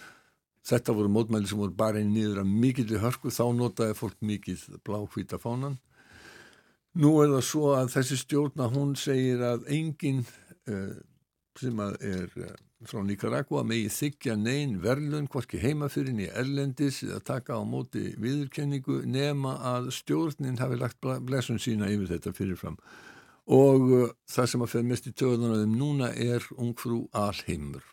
þetta 0.67 0.95
voru 0.95 1.11
mótmæli 1.11 1.49
sem 1.49 1.61
voru 1.61 1.75
bara 1.77 2.01
einn 2.01 2.11
niður 2.13 2.43
að 2.43 2.51
mikilli 2.51 2.99
hörku, 3.01 3.31
þá 3.31 3.45
notaði 3.55 3.97
fólk 3.97 4.19
mikið 4.19 4.67
bláhvíta 4.85 5.39
fánan 5.41 5.79
Nú 6.99 7.13
er 7.23 7.29
það 7.31 7.45
svo 7.47 7.69
að 7.71 7.93
þessi 7.93 8.17
stjórna 8.19 8.65
hún 8.73 8.97
segir 8.99 9.39
að 9.47 9.61
enginn 9.71 10.25
uh, 10.67 10.97
sem 11.59 11.79
að 11.83 11.95
er 12.07 12.33
uh, 12.39 12.51
frá 12.87 13.01
Nicaragua 13.05 13.63
megi 13.67 13.89
þykja 13.93 14.35
neyn 14.39 14.77
verðlun 14.81 15.29
hvorki 15.31 15.59
heima 15.61 15.89
fyrir 15.91 16.15
niður 16.17 16.39
erlendis 16.41 17.01
eða 17.05 17.21
taka 17.27 17.59
á 17.59 17.61
móti 17.67 18.11
viðurkenningu 18.21 19.01
nema 19.05 19.57
að 19.75 19.91
stjórnin 19.99 20.59
hafi 20.61 20.79
lagt 20.79 21.01
blessun 21.27 21.61
sína 21.61 21.91
yfir 21.91 22.15
þetta 22.15 22.35
fyrirfram 22.37 22.79
og 23.51 23.87
uh, 23.91 24.11
það 24.29 24.51
sem 24.53 24.65
að 24.65 24.75
fer 24.75 24.87
mest 24.87 25.09
í 25.09 25.15
töðunum 25.17 25.75
núna 25.77 26.11
er 26.15 26.45
ungfrú 26.57 27.03
Alheimur 27.11 27.85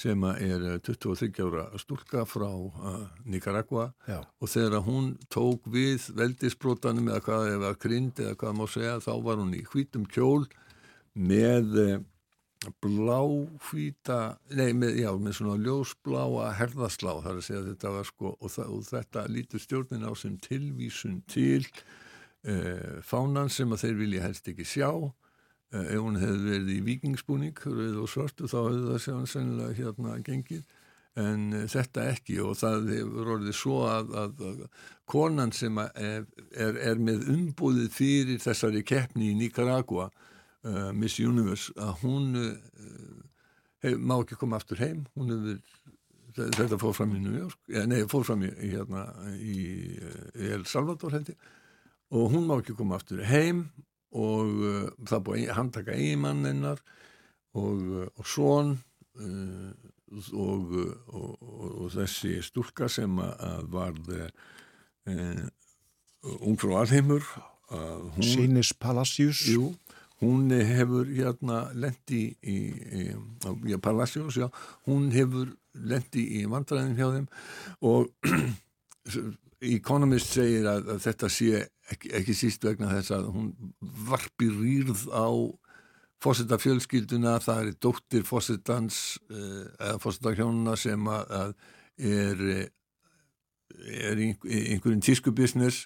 sem 0.00 0.22
að 0.24 0.44
er 0.46 0.68
uh, 0.74 0.76
23 0.86 1.32
ára 1.46 1.64
stúlka 1.80 2.26
frá 2.28 2.50
Nicaragua 3.24 3.90
Já. 4.08 4.20
og 4.40 4.50
þegar 4.50 4.84
hún 4.86 5.12
tók 5.32 5.66
við 5.70 6.10
veldisbrotanum 6.18 7.10
eða 7.10 7.24
hvað 7.26 7.50
eða 7.56 7.74
grind 7.80 8.22
eða 8.22 8.38
hvað 8.42 8.56
má 8.58 8.64
segja 8.70 9.02
þá 9.04 9.12
var 9.24 9.42
hún 9.42 9.56
í 9.56 9.64
hvítum 9.72 10.08
kjól 10.10 10.48
með 11.14 12.00
eh, 12.66 12.74
bláhvíta 12.84 14.20
nei, 14.56 14.72
með, 14.76 15.00
já, 15.02 15.10
með 15.16 15.38
svona 15.38 15.56
ljósbláa 15.64 16.50
herðaslá 16.58 17.14
þar 17.24 17.38
að 17.38 17.46
segja 17.46 17.62
að 17.62 17.70
þetta 17.72 17.94
var 17.96 18.10
sko 18.10 18.34
og, 18.36 18.52
það, 18.52 18.74
og 18.76 18.84
þetta 18.90 19.24
lítur 19.32 19.64
stjórnin 19.64 20.06
á 20.06 20.12
sem 20.18 20.36
tilvísun 20.44 21.22
til 21.30 21.64
eh, 22.44 23.00
fánan 23.06 23.50
sem 23.52 23.72
að 23.72 23.86
þeir 23.86 23.98
vilja 24.04 24.28
helst 24.28 24.52
ekki 24.52 24.68
sjá. 24.68 24.90
Eh, 25.70 25.92
ef 25.94 26.02
hún 26.02 26.18
hefði 26.18 26.46
verið 26.48 26.70
í 26.74 26.84
vikingsbúning 26.88 27.64
rauð 27.64 27.98
og 28.02 28.08
svartu 28.10 28.48
þá 28.50 28.58
hefði 28.64 28.86
það 28.88 29.02
sjá 29.04 29.16
sennilega 29.34 29.76
hérna 29.78 30.16
gengið. 30.26 30.64
En 31.18 31.48
uh, 31.50 31.64
þetta 31.66 32.04
ekki 32.12 32.36
og 32.38 32.52
það 32.54 32.84
hefur 32.94 33.30
orðið 33.34 33.56
svo 33.58 33.78
að, 33.90 34.12
að, 34.14 34.42
að 34.46 34.60
konan 35.10 35.50
sem 35.52 35.78
að 35.82 35.96
er, 35.98 36.26
er, 36.54 36.76
er 36.86 37.00
með 37.02 37.24
umbúðið 37.32 37.88
fyrir 37.96 38.38
þessari 38.42 38.84
keppni 38.86 39.32
í 39.32 39.38
Nicaragua 39.38 40.06
uh, 40.66 40.90
Miss 40.96 41.20
Universe 41.20 41.74
að 41.80 42.04
hún 42.04 42.34
hef, 43.82 43.96
má 43.96 44.16
ekki 44.18 44.38
koma 44.40 44.60
aftur 44.60 44.80
heim 44.82 45.04
hún 45.16 45.32
hefur 45.34 45.60
þetta 46.56 46.78
fór 46.78 46.94
fram 46.94 47.14
í 47.16 47.22
New 47.22 47.36
York 47.36 47.72
ja, 47.72 47.84
nei, 47.90 48.04
fór 48.10 48.24
fram 48.26 48.44
í, 48.46 48.50
hérna, 48.62 49.06
í, 49.34 49.56
El 50.50 50.66
Salvador 50.70 51.16
held 51.16 51.32
ég 51.32 51.48
og 52.10 52.32
hún 52.32 52.46
má 52.48 52.56
ekki 52.58 52.76
koma 52.78 52.98
aftur 52.98 53.22
heim 53.26 53.68
og 54.10 54.62
uh, 54.66 54.86
það 55.06 55.24
búið 55.26 55.54
handtaka 55.54 55.94
eigimann 55.94 56.46
hennar 56.46 56.82
og, 57.58 58.10
og 58.14 58.26
svon 58.26 58.76
uh, 59.18 59.70
og, 60.34 60.72
og, 61.14 61.34
og, 61.40 61.86
þessi 61.94 62.40
stúlka 62.42 62.88
sem 62.90 63.18
að, 63.22 63.68
varð 63.70 64.10
uh, 64.18 65.44
ungfrú 66.40 66.74
alheimur 66.80 67.22
uh, 67.70 68.10
hún, 68.16 68.26
Sínis 68.26 68.72
Palacius. 68.74 69.44
jú, 69.46 69.70
hún 70.20 70.50
hefur 70.52 71.08
hérna 71.08 71.62
lendi 71.74 72.22
í, 72.42 72.56
í, 72.56 73.04
í, 73.10 73.76
Palacios, 73.82 74.36
já, 74.36 74.48
hún 74.88 75.10
hefur 75.14 75.54
lendi 75.74 76.26
í 76.40 76.44
vandræðin 76.50 76.96
hjá 76.98 77.06
þeim 77.14 77.28
og 77.80 78.10
Economist 79.60 80.32
segir 80.32 80.64
að, 80.70 80.86
að 80.94 81.02
þetta 81.04 81.28
sé 81.32 81.64
ekki, 81.92 82.10
ekki 82.16 82.34
síst 82.36 82.62
vegna 82.64 82.88
þess 82.94 83.12
að 83.12 83.26
hún 83.34 83.50
varpi 84.08 84.48
rýrð 84.48 85.02
á 85.12 85.28
fósetta 86.20 86.56
fjölskylduna, 86.60 87.38
það 87.40 87.60
er 87.66 87.76
dóttir 87.80 88.24
fósettans 88.28 89.18
uh, 89.32 89.66
eða 89.80 89.98
fósettarhjónuna 90.00 90.76
sem 90.80 91.08
að, 91.12 91.54
er 91.96 92.42
er 93.80 94.18
einhver- 94.18 94.50
í 94.50 94.60
einhverjum 94.74 95.00
tískubusiness 95.04 95.84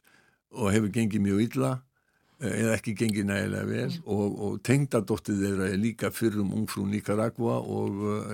og 0.55 0.71
hefur 0.75 0.91
gengið 0.95 1.23
mjög 1.23 1.43
illa. 1.49 1.73
eh, 1.75 1.94
eða 2.43 2.77
ekki 2.77 2.95
gengið 2.99 3.29
nægilega 3.29 3.69
vel 3.69 3.97
og, 4.05 4.39
og 4.47 4.61
tengdadóttið 4.67 5.43
þeirra 5.45 5.71
er 5.71 5.81
líka 5.81 6.11
fyrrum 6.15 6.55
ungfrú 6.57 6.87
Nicaragua 6.89 7.61
og 7.61 8.01
uh, 8.11 8.33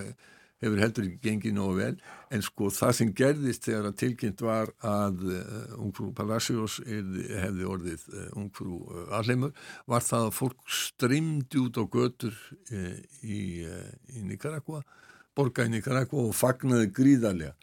hefur 0.61 0.81
heldur 0.83 1.07
ekki 1.09 1.21
gengið 1.25 1.55
nógu 1.57 1.77
vel. 1.79 1.99
En 2.31 2.45
sko 2.45 2.69
það 2.75 2.95
sem 2.99 3.13
gerðist 3.17 3.67
þegar 3.69 3.91
að 3.91 3.99
tilkynnt 4.05 4.45
var 4.45 4.73
að 4.87 5.27
uh, 5.33 5.43
ungfrú 5.81 6.11
Palacios 6.17 6.79
hefði 6.87 7.69
orðið 7.69 8.07
uh, 8.15 8.25
ungfrú 8.41 8.81
Alheimur 9.17 9.53
var 9.91 10.07
það 10.07 10.31
að 10.31 10.39
fólk 10.39 10.65
streymdi 10.81 11.65
út 11.65 11.81
á 11.81 11.85
götur 11.85 12.41
í, 12.71 13.43
í 13.65 14.25
Nicaragua 14.25 14.85
borga 15.37 15.67
í 15.67 15.73
Nicaragua 15.73 16.29
og 16.29 16.37
fagnaði 16.37 16.91
gríðarlega. 16.95 17.55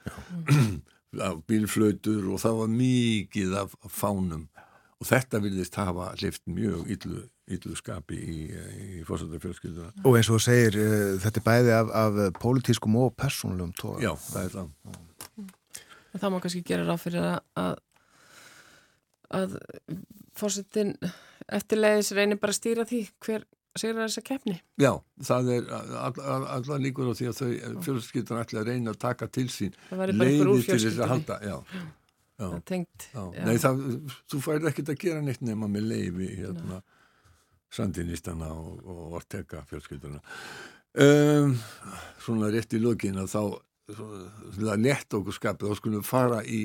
Af 1.27 1.39
bílflautur 1.47 2.25
og 2.33 2.41
það 2.43 2.57
var 2.59 2.71
mikið 2.73 3.53
af 3.57 3.75
fánum 3.89 4.43
og 4.97 5.05
þetta 5.09 5.39
virðist 5.43 5.75
hafa 5.77 6.07
lift 6.21 6.41
mjög 6.49 6.87
illu, 6.95 7.19
illu 7.53 7.75
skapi 7.77 8.17
í, 8.17 8.37
í 8.97 9.03
fórsættarfjölskylduna. 9.07 9.91
Og 10.03 10.17
eins 10.17 10.29
og 10.31 10.39
þú 10.39 10.43
segir, 10.47 10.77
uh, 10.81 11.17
þetta 11.21 11.41
er 11.43 11.45
bæði 11.49 11.75
af, 11.77 11.91
af 12.03 12.21
pólitískum 12.41 12.95
og 13.03 13.13
persónulegum 13.19 13.75
tóra. 13.77 14.01
Já, 14.07 14.13
það 14.31 14.47
er 14.47 14.55
það. 14.55 14.71
En 16.17 16.21
það 16.23 16.33
má 16.33 16.39
kannski 16.41 16.63
gera 16.65 16.87
ráð 16.87 17.03
fyrir 17.03 17.27
að, 17.29 17.37
að, 17.61 17.75
að 19.37 19.55
fórsetin 20.37 20.95
eftirleiðis 21.57 22.11
reynir 22.17 22.39
bara 22.41 22.53
að 22.55 22.59
stýra 22.61 22.85
því 22.89 23.03
hver 23.25 23.45
sigur 23.77 23.99
þessa 24.01 24.23
keppni. 24.25 24.55
Já, 24.81 24.91
það 25.21 25.51
er 25.53 25.67
all- 25.77 26.23
all- 26.25 26.47
allar 26.57 26.81
líkur 26.81 27.11
á 27.11 27.13
því 27.13 27.27
að 27.29 27.37
þau 27.37 27.83
fjölskyldan 27.85 28.41
ætla 28.41 28.63
að 28.63 28.71
reyna 28.71 28.93
að 28.95 28.99
taka 29.03 29.27
til 29.29 29.45
sín 29.53 29.75
leiði 29.93 30.63
til 30.65 30.79
þess 30.81 30.97
að 31.05 31.11
halda. 31.13 31.37
Já, 31.45 31.57
já. 31.77 31.85
Það 32.37 32.57
tengt. 32.69 33.07
Nei, 33.33 33.55
það, 33.61 33.83
þú 34.29 34.39
færð 34.45 34.69
ekkert 34.69 34.91
að 34.93 34.99
gera 35.01 35.21
neitt 35.25 35.45
nema 35.45 35.69
með 35.71 35.87
leifi 35.89 36.27
hérna, 36.37 36.81
sandinistana 37.73 38.51
og, 38.53 38.83
og 38.85 39.15
ortega 39.17 39.63
fjölskylduna. 39.69 40.21
Um, 40.97 41.55
svona 42.23 42.51
rétt 42.53 42.75
í 42.77 42.81
lokin 42.81 43.17
að 43.21 43.31
þá 43.33 43.41
svona, 43.93 44.73
að 44.73 44.85
leta 44.85 45.17
okkur 45.19 45.35
skapið 45.35 45.71
þá 45.71 45.79
skulum 45.79 46.01
við 46.01 46.07
fara 46.09 46.43
í 46.45 46.61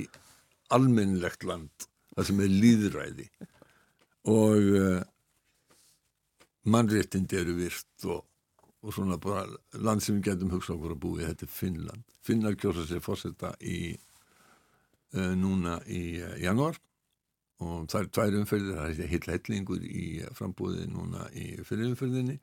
almennlegt 0.73 1.45
land 1.45 1.89
það 2.14 2.29
sem 2.29 2.45
er 2.45 2.55
líðræði 2.62 3.27
og 4.33 4.68
uh, 4.79 5.01
mannréttindi 6.73 7.41
eru 7.41 7.57
virt 7.59 8.07
og, 8.09 8.23
og 8.85 8.95
svona 8.95 9.18
bara 9.20 9.45
land 9.83 10.05
sem 10.05 10.18
við 10.18 10.31
getum 10.31 10.55
hugsað 10.55 10.79
okkur 10.79 10.97
að 10.97 11.03
búi 11.03 11.27
þetta 11.27 11.49
er 11.49 11.53
Finnland. 11.57 12.16
Finnar 12.23 12.57
kjósa 12.59 12.87
sér 12.87 13.03
fórseta 13.05 13.53
í 13.61 13.95
núna 15.13 15.79
í 15.91 16.21
uh, 16.23 16.37
januar 16.41 16.79
og 17.63 17.87
það 17.93 18.01
er 18.01 18.09
tvær 18.17 18.39
umferðir, 18.41 18.79
það 18.79 19.03
er 19.05 19.11
heill 19.13 19.29
hellingur 19.31 19.85
í 19.87 20.07
frambúði 20.35 20.89
núna 20.91 21.29
í 21.37 21.53
fyrirumferðinni 21.69 22.39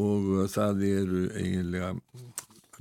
og 0.00 0.30
uh, 0.36 0.44
það 0.50 0.84
eru 0.88 1.24
eiginlega 1.36 1.92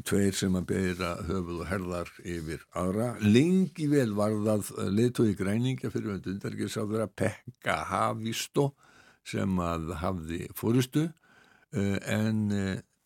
tveir 0.07 0.37
sem 0.37 0.55
að 0.57 0.69
bera 0.69 1.09
höfuð 1.27 1.57
og 1.61 1.67
herðar 1.69 2.11
yfir 2.25 2.61
aðra. 2.79 3.09
Lengi 3.21 3.89
vel 3.91 4.13
var 4.17 4.33
það 4.47 4.69
leitói 4.95 5.33
græningja 5.37 5.91
fyrir 5.93 6.13
vöndu 6.13 6.31
undargeirsáðura 6.31 7.09
Pekka 7.11 7.75
Havistó 7.89 8.71
sem 9.27 9.59
að 9.61 9.91
hafði 10.01 10.47
fórustu 10.57 11.03
en 11.71 12.39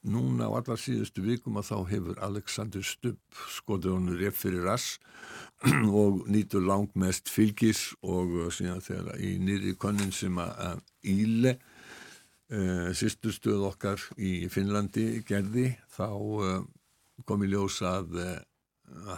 núna 0.05 0.49
á 0.49 0.55
allar 0.55 0.79
síðustu 0.79 1.23
vikum 1.25 1.57
að 1.59 1.69
þá 1.71 1.77
hefur 1.91 2.21
Alexander 2.27 2.85
Stubb 2.85 3.39
skotið 3.53 3.95
honur 3.95 4.21
rétt 4.21 4.37
fyrir 4.37 4.65
rass 4.67 4.99
og 6.01 6.25
nýtur 6.31 6.65
langmest 6.65 7.31
fylgis 7.31 7.89
og 8.05 8.35
uh, 8.45 8.49
síðan 8.53 8.83
þegar 8.85 9.19
í 9.21 9.35
nýri 9.41 9.75
konnin 9.79 10.13
sem 10.15 10.37
að 10.41 10.81
Íle 11.05 11.57
uh, 11.57 12.89
sýstustuð 12.97 13.67
okkar 13.71 14.01
í 14.17 14.47
Finnlandi 14.51 15.23
gerði 15.27 15.71
þá 15.95 16.09
uh, 16.13 16.63
kom 17.25 17.45
í 17.45 17.51
ljós 17.51 17.81
að 17.85 18.17
uh, 18.21 18.39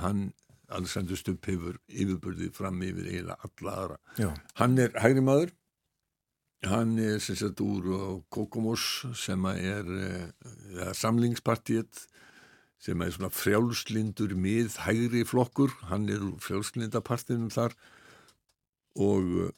hann 0.03 0.29
Alexander 0.67 1.15
Stubb 1.15 1.45
hefur 1.47 1.77
yfirbörðið 1.87 2.51
fram 2.55 2.81
yfir 2.83 3.07
eiginlega 3.07 3.47
alla 3.47 3.75
aðra. 3.81 3.97
Já. 4.19 4.29
Hann 4.59 4.75
er 4.83 4.91
hægri 4.99 5.23
maður 5.23 5.53
hann 6.71 6.97
er 7.01 7.19
sem 7.23 7.37
sagt 7.39 7.61
úr 7.63 7.89
uh, 7.91 8.19
Kokomos 8.33 9.05
sem 9.17 9.45
er 9.51 9.87
uh, 9.87 10.91
samlingspartiet 10.97 12.05
sem 12.81 13.01
er 13.01 13.13
svona 13.13 13.31
frjálslindur 13.33 14.35
mið 14.37 14.77
hægri 14.85 15.23
flokkur, 15.25 15.73
hann 15.89 16.05
er 16.13 16.21
frjálslindapartinum 16.43 17.49
þar 17.53 17.73
og 18.97 19.33
uh, 19.47 19.49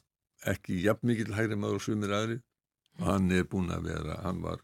ekki 0.48 0.80
jafn 0.86 1.10
mikill 1.10 1.36
hægri 1.36 1.58
maður 1.60 1.82
og 1.82 1.86
sumir 1.86 2.16
aðri 2.16 2.40
hann 3.04 3.30
er 3.32 3.46
búin 3.48 3.72
að 3.72 3.90
vera, 3.90 4.20
hann 4.24 4.42
var 4.44 4.60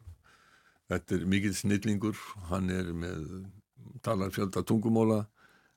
þetta 0.90 1.16
er 1.16 1.26
mikill 1.30 1.55
snillingur. 1.57 2.18
Hann 2.51 2.70
er 2.72 2.92
með 2.94 3.24
talar 4.05 4.32
fjölda 4.34 4.62
tungumóla 4.66 5.24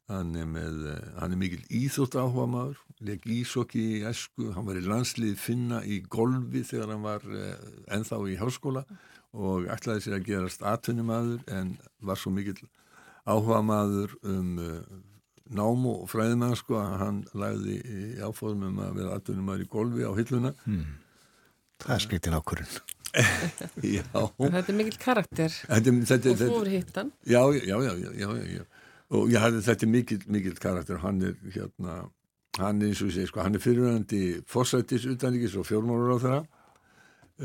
hann 0.10 0.34
er 0.36 0.47
með, 0.49 0.80
eh, 0.91 1.10
hann 1.22 1.36
er 1.36 1.39
mikill 1.39 1.62
íþótt 1.80 2.18
áhuga 2.18 2.47
maður, 2.49 2.80
leik 3.05 3.28
ísokki 3.30 3.84
í 3.99 3.99
esku, 4.10 4.49
hann 4.55 4.66
var 4.68 4.80
í 4.80 4.86
landslið 4.86 5.36
finna 5.39 5.84
í 5.86 6.01
golfi 6.12 6.64
þegar 6.68 6.95
hann 6.95 7.05
var 7.05 7.24
uh, 7.30 7.53
ennþá 7.95 8.20
í 8.28 8.39
háskóla 8.41 8.84
og 9.38 9.70
ætlaði 9.70 10.03
sér 10.07 10.18
að 10.18 10.26
gerast 10.26 10.66
atvinnumadur 10.66 11.43
en 11.53 11.76
var 12.01 12.18
svo 12.20 12.34
mikill 12.34 12.57
áhuga 13.30 13.62
maður 13.64 14.16
um 14.26 14.57
uh, 14.57 14.80
námu 15.49 15.93
og 16.03 16.10
fræðimann 16.12 16.57
sko 16.57 16.78
að 16.82 16.97
hann 17.03 17.22
læði 17.38 17.78
í 17.80 18.01
áfóðum 18.26 18.82
að 18.84 18.97
vera 18.99 19.16
atvinnumadur 19.20 19.66
í 19.66 19.70
golfi 19.72 20.05
á 20.05 20.12
hilluna 20.18 20.53
Það 21.80 21.93
er 21.95 22.01
skritin 22.03 22.36
ákvörðin. 22.36 22.80
Já, 23.95 24.03
Þetta 24.12 24.60
er 24.60 24.76
mikill 24.76 24.97
karakter 24.99 25.53
þetta, 25.53 25.93
þetta, 26.12 26.34
og 26.36 26.41
þú 26.41 26.57
hittan. 26.70 27.14
já, 27.24 27.39
já, 27.55 27.64
já, 27.72 27.78
já, 27.80 28.12
já, 28.20 28.28
já, 28.36 28.49
já. 28.60 28.66
Og 29.10 29.32
ég 29.34 29.41
hafði 29.41 29.66
þetta 29.66 29.89
mikill, 29.89 30.24
mikill 30.30 30.57
karakter. 30.62 31.01
Hann 31.03 31.22
er 31.26 31.38
hérna 31.55 32.03
hann 32.57 32.82
er 32.82 32.91
eins 32.91 33.01
og 33.03 33.10
ég 33.10 33.18
segi 33.20 33.30
sko, 33.30 33.43
hann 33.45 33.57
er 33.57 33.64
fyrirvæðandi 33.64 34.22
fórsættis 34.49 35.07
utanríkis 35.10 35.55
og 35.60 35.68
fjórmálur 35.70 36.16
á 36.16 36.20
þeirra 36.24 36.39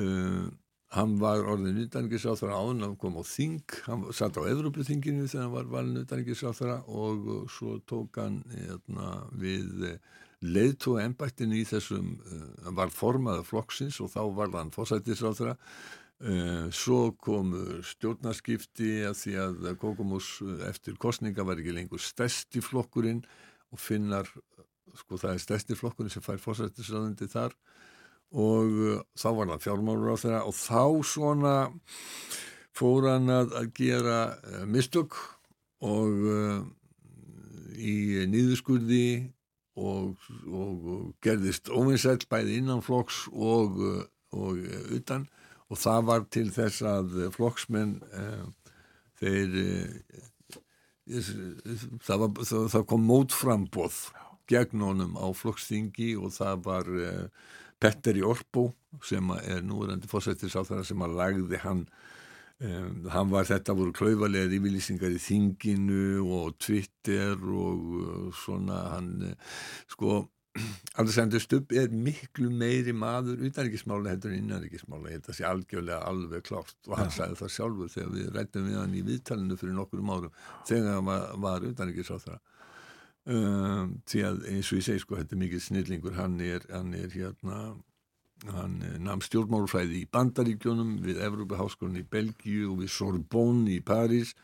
uh, 0.01 0.47
hann 0.95 1.17
var 1.21 1.45
orðin 1.51 1.83
utanríkis 1.85 2.27
á 2.27 2.33
þeirra 2.39 2.61
áðun 2.63 2.85
hann 2.87 2.97
kom 3.01 3.19
á 3.19 3.23
Þing, 3.27 3.63
hann 3.87 4.07
satt 4.15 4.39
á 4.39 4.43
Evrópuþinginu 4.49 5.29
þegar 5.29 5.47
hann 5.47 5.55
var 5.55 5.71
valin 5.77 6.03
utanríkis 6.03 6.45
á 6.47 6.51
þeirra 6.57 6.79
og 6.89 7.29
uh, 7.29 7.41
svo 7.51 7.79
tók 7.87 8.21
hann 8.23 8.41
hérna, 8.55 9.11
við 9.39 9.91
uh, 9.91 9.99
leiðtóa 10.45 11.05
embættinu 11.07 11.61
í 11.61 11.67
þessum 11.69 12.17
uh, 12.25 12.49
hann 12.67 12.79
var 12.81 12.95
formaður 12.95 13.49
flokksins 13.53 14.01
og 14.05 14.13
þá 14.15 14.23
var 14.41 14.57
hann 14.57 14.75
fórsættis 14.75 15.23
á 15.25 15.31
þeirra 15.31 15.59
svo 16.73 17.13
kom 17.21 17.51
stjórnarskipti 17.85 19.03
að 19.09 19.17
því 19.19 19.33
að 19.43 19.65
Kokomus 19.81 20.29
eftir 20.69 20.97
kostninga 21.01 21.45
var 21.45 21.59
ekki 21.59 21.75
lengur 21.75 22.01
stærsti 22.01 22.63
flokkurinn 22.65 23.25
og 23.75 23.83
finnar 23.83 24.31
sko 24.95 25.19
það 25.19 25.35
er 25.35 25.43
stærsti 25.43 25.77
flokkurinn 25.77 26.15
sem 26.15 26.25
fær 26.25 26.41
fórsættisraðundi 26.41 27.29
þar 27.33 27.57
og 28.35 28.79
þá 29.19 29.29
var 29.37 29.53
það 29.53 29.65
fjármálur 29.67 30.15
á 30.15 30.23
þeirra 30.23 30.41
og 30.47 30.57
þá 30.57 30.85
svona 31.11 31.55
fór 32.75 33.11
hann 33.11 33.31
að, 33.31 33.53
að 33.59 33.71
gera 33.77 34.19
mistök 34.71 35.19
og 35.85 36.25
í 37.75 38.25
nýðuskurði 38.31 39.07
og, 39.75 40.15
og, 40.47 40.91
og 40.95 41.07
gerðist 41.27 41.69
óvinsætt 41.75 42.29
bæði 42.31 42.61
innan 42.63 42.83
flokks 42.87 43.27
og, 43.35 43.81
og 44.31 44.63
utan. 44.95 45.27
og 45.27 45.44
það 45.73 46.07
var 46.11 46.25
til 46.33 46.47
þess 46.53 46.85
að 46.87 47.17
flokksmenn 47.35 47.97
eh, 48.13 48.45
þeir 49.21 49.59
eh, 49.63 50.21
það, 52.05 52.19
var, 52.23 52.31
það, 52.45 52.69
það 52.77 52.87
kom 52.93 53.07
mótframbóð 53.09 54.01
gegn 54.51 54.85
honum 54.85 55.17
á 55.17 55.27
flokksþingi 55.37 56.15
og 56.21 56.35
það 56.37 56.65
var 56.69 56.91
eh, 57.01 57.29
Petter 57.81 58.17
í 58.17 58.25
Orbo 58.25 58.71
sem 59.05 59.33
er 59.43 59.65
núverandi 59.67 60.09
fórsættis 60.09 60.55
á 60.57 60.63
þeirra 60.63 60.87
sem 60.87 61.05
að 61.05 61.17
lagði 61.21 61.65
hann 61.65 61.87
Um, 62.63 63.09
hann 63.11 63.33
var 63.33 63.49
þetta 63.49 63.75
voru 63.75 63.91
klauvalega 63.93 64.47
yfirlýsingar 64.55 65.11
í 65.11 65.19
þinginu 65.19 66.23
og 66.23 66.53
Twitter 66.63 67.35
og 67.35 68.29
svona 68.39 68.77
hann 68.93 69.09
sko 69.91 70.21
Alexander 71.03 71.41
Stubb 71.43 71.73
er 71.75 71.91
miklu 71.91 72.47
meiri 72.55 72.93
maður 72.95 73.41
utanrikkismála 73.49 74.13
heldur 74.13 74.31
en 74.31 74.45
innanrikkismála 74.45 75.11
ég 75.11 75.17
held 75.17 75.25
að 75.25 75.31
það 75.31 75.39
sé 75.39 75.47
algjörlega 75.49 76.11
alveg 76.11 76.45
klárt. 76.47 76.77
Og 76.87 76.99
hann 76.99 77.11
ja. 77.11 77.15
sagði 77.17 77.39
það 77.41 77.55
sjálfur 77.57 77.95
þegar 77.95 78.13
við 78.15 78.29
rættum 78.37 78.69
við 78.69 78.77
hann 78.79 78.95
í 78.95 79.03
viðtalinu 79.09 79.57
fyrir 79.59 79.79
nokkur 79.79 80.05
árum 80.05 80.37
þegar 80.69 80.93
hann 80.93 81.09
var, 81.09 81.25
var 81.47 81.67
utanrikkismála 81.71 82.39
um, 83.35 83.97
því 84.07 84.23
að 84.29 84.47
eins 84.53 84.71
og 84.71 84.79
ég 84.79 84.87
segi 84.87 85.03
sko 85.03 85.19
þetta 85.19 85.35
er 85.35 85.43
mikið 85.43 85.67
snillingur. 85.67 86.17
Hann 86.21 86.39
er, 86.45 86.69
hann 86.71 86.95
er 86.99 87.11
hérna 87.11 87.59
hann 88.55 88.77
namn 89.01 89.23
stjórnmálufræði 89.25 90.03
í 90.03 90.09
Bandaríkjónum 90.13 90.99
við 91.03 91.23
Evrópaháskólan 91.25 91.99
í 91.99 92.05
Belgíu 92.11 92.75
og 92.75 92.83
við 92.83 92.93
Sorbonne 92.93 93.73
í 93.73 93.81
París 93.81 94.35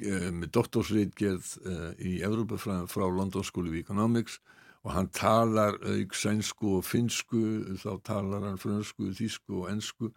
með 0.00 0.48
doktorsreitgerð 0.56 1.50
í 2.00 2.14
Evrópafræðin 2.24 2.88
frá 2.90 3.04
London 3.04 3.44
School 3.44 3.68
of 3.68 3.76
Economics 3.76 4.38
og 4.82 4.94
hann 4.96 5.08
talar 5.14 5.76
auk 5.78 6.14
sænsku 6.18 6.76
og 6.78 6.84
finsku 6.84 7.42
þá 7.78 7.90
talar 8.06 8.46
hann 8.48 8.58
frönsku, 8.58 9.12
þísku 9.14 9.62
og 9.62 9.68
ensku. 9.70 10.10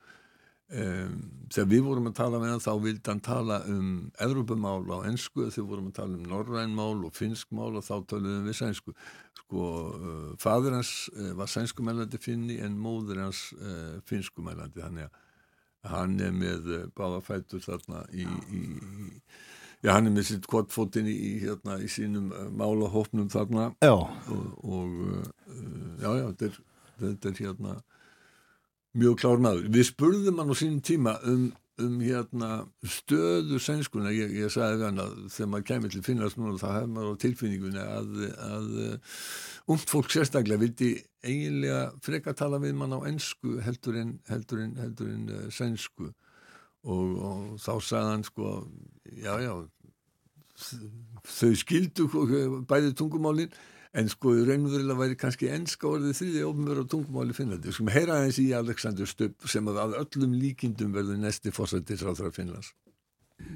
Um, 0.65 1.19
þegar 1.53 1.67
við 1.69 1.83
vorum 1.85 2.07
að 2.09 2.15
tala 2.17 2.39
með 2.41 2.55
hann 2.55 2.63
þá 2.63 2.71
vildi 2.81 3.11
hann 3.11 3.19
tala 3.21 3.59
um 3.69 3.89
Evrópumál 4.25 4.87
á 4.89 5.05
ensku 5.11 5.43
þegar 5.43 5.59
við 5.59 5.67
vorum 5.69 5.91
að 5.91 5.97
tala 5.99 6.17
um 6.17 6.23
norrænmál 6.31 7.03
og 7.05 7.13
finskmál 7.13 7.77
og 7.77 7.85
þá 7.85 7.93
taliðum 8.09 8.49
við 8.49 8.57
sænsku. 8.57 8.95
Sko, 9.43 9.67
uh, 9.93 10.31
fadur 10.41 10.79
hans 10.79 10.95
uh, 11.13 11.35
var 11.37 11.51
sænskumælandi 11.53 12.17
finni 12.17 12.57
en 12.65 12.79
móður 12.81 13.21
hans 13.27 13.51
uh, 13.59 14.01
finskumælandi 14.09 14.81
þannig 14.81 15.05
að 15.05 15.93
hann 15.93 16.17
er 16.25 16.33
með 16.33 16.71
báðafætur 16.97 17.61
þarna 17.61 18.01
í, 18.09 18.25
í, 18.25 18.63
í 18.65 19.19
já 19.83 19.91
hann 19.95 20.07
er 20.07 20.15
með 20.15 20.29
sitt 20.29 20.47
kvotfótinn 20.51 21.09
í, 21.11 21.35
hérna, 21.43 21.79
í 21.83 21.89
sínum 21.91 22.31
málahópnum 22.55 23.27
þarna 23.33 23.71
já. 23.83 23.93
og, 23.95 24.47
og 24.63 24.95
já 26.01 26.09
já 26.09 26.25
þetta 26.29 26.49
er, 26.49 26.63
þetta 27.03 27.31
er 27.31 27.43
hérna 27.43 27.75
mjög 28.95 29.19
klár 29.19 29.43
maður. 29.43 29.69
Við 29.75 29.87
spurðum 29.91 30.41
hann 30.41 30.51
á 30.51 30.55
sínum 30.55 30.81
tíma 30.85 31.15
um, 31.27 31.47
um 31.83 31.95
hérna, 31.99 32.51
stöðu 32.87 33.59
sænskuna. 33.61 34.13
Ég, 34.15 34.33
ég 34.39 34.53
sagði 34.53 34.87
hann 34.87 35.01
að 35.03 35.15
þegar 35.35 35.51
maður 35.51 35.67
kemur 35.71 35.93
til 35.93 36.03
finnast 36.05 36.39
núna 36.39 36.59
þá 36.61 36.67
hefur 36.71 36.93
maður 36.95 37.17
á 37.17 37.23
tilfinningunni 37.25 37.83
að, 37.83 38.21
að 38.47 38.69
umt 39.75 39.91
fólk 39.91 40.13
sérstaklega 40.13 40.63
vildi 40.63 40.91
eiginlega 41.25 41.81
freka 42.05 42.35
tala 42.37 42.61
við 42.63 42.77
mann 42.79 42.95
á 42.95 42.99
ennsku 43.09 43.59
heldur 43.65 43.99
en, 43.99 44.19
heldur 44.29 44.63
en, 44.63 44.77
heldur 44.79 45.11
en 45.11 45.51
sænsku 45.53 46.13
og, 46.85 47.15
og 47.29 47.55
þá 47.61 47.73
sagði 47.81 48.11
hann 48.11 48.27
sko 48.27 48.51
já 49.23 49.33
já 49.43 49.53
þau 51.25 51.53
skildu 51.59 52.07
bæði 52.69 52.93
tungumálinn 52.95 53.55
en 53.95 54.09
sko 54.11 54.33
raunverulega 54.35 54.99
væri 54.99 55.17
kannski 55.19 55.49
ennska 55.55 55.87
orðið 55.87 56.17
þriði 56.19 56.47
ofnverð 56.49 56.83
á 56.83 56.91
tungumáli 56.91 57.35
Finnlandi. 57.35 57.69
Við 57.69 57.77
skulum 57.77 57.93
heyra 57.95 58.17
eins 58.23 58.39
í 58.43 58.49
Alexander 58.55 59.07
Stubb 59.07 59.47
sem 59.47 59.67
að 59.71 59.95
öllum 60.01 60.33
líkindum 60.35 60.91
verður 60.95 61.21
næsti 61.21 61.53
fórsættisráðra 61.55 62.33
Finnlands. 62.35 62.73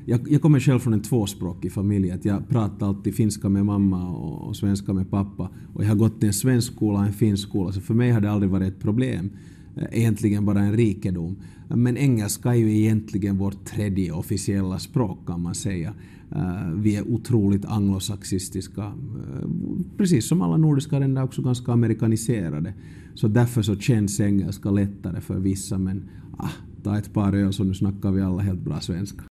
Jag, 0.06 0.32
jag 0.32 0.42
kommer 0.42 0.60
själv 0.60 0.80
från 0.80 0.94
en 0.94 1.02
tvåspråkig 1.02 1.72
familj. 1.74 2.12
Att 2.12 2.26
jag 2.26 2.50
pratar 2.50 2.88
alltid 2.88 3.16
finska 3.16 3.50
med 3.50 3.66
mamma 3.66 4.10
och, 4.10 4.48
och 4.48 4.56
svenska 4.56 4.94
med 4.94 5.12
pappa. 5.12 5.50
Och 5.74 5.84
jag 5.84 5.88
har 5.88 5.96
gått 5.96 6.24
i 6.24 6.28
en 6.28 6.34
svensk 6.34 6.74
skola 6.74 7.00
och 7.00 7.06
en 7.06 7.14
finsk 7.14 7.48
skola, 7.48 7.72
så 7.72 7.82
för 7.82 7.94
mig 7.94 8.12
har 8.12 8.22
det 8.22 8.32
aldrig 8.32 8.52
varit 8.52 8.74
ett 8.74 8.80
problem. 8.80 9.32
Eh, 9.78 9.88
Egentligen 9.92 10.46
bara 10.46 10.60
en 10.60 10.78
rikedom. 10.78 11.42
Men 11.76 11.98
engelska 11.98 12.50
är 12.50 12.56
ju 12.56 12.78
egentligen 12.78 13.38
vårt 13.38 13.66
tredje 13.66 14.12
officiella 14.12 14.80
språk 14.80 15.28
kan 15.28 15.42
man 15.42 15.56
säga. 15.56 15.94
Eh, 16.32 16.72
vi 16.74 16.96
är 16.96 17.08
otroligt 17.08 17.66
anglosaxistiska, 17.66 18.84
eh, 18.84 19.50
precis 19.98 20.28
som 20.28 20.42
alla 20.42 20.58
nordiska 20.58 21.00
länder 21.00 21.24
också 21.24 21.42
ganska 21.42 21.72
amerikaniserade. 21.72 22.74
Så 23.16 23.28
därför 23.28 23.62
så 23.62 23.76
känns 23.76 24.20
engelska 24.20 24.72
lättare 24.72 25.22
för 25.22 25.40
vissa, 25.40 25.78
men 25.78 26.10
ah, 26.38 26.52
ta 26.84 26.98
ett 26.98 27.14
par 27.14 27.36
öl 27.36 27.54
så 27.54 27.64
nu 27.64 27.74
snackar 27.74 28.12
vi 28.12 28.22
alla 28.22 28.42
helt 28.42 28.62
bra 28.62 28.80
svenska. 28.80 29.24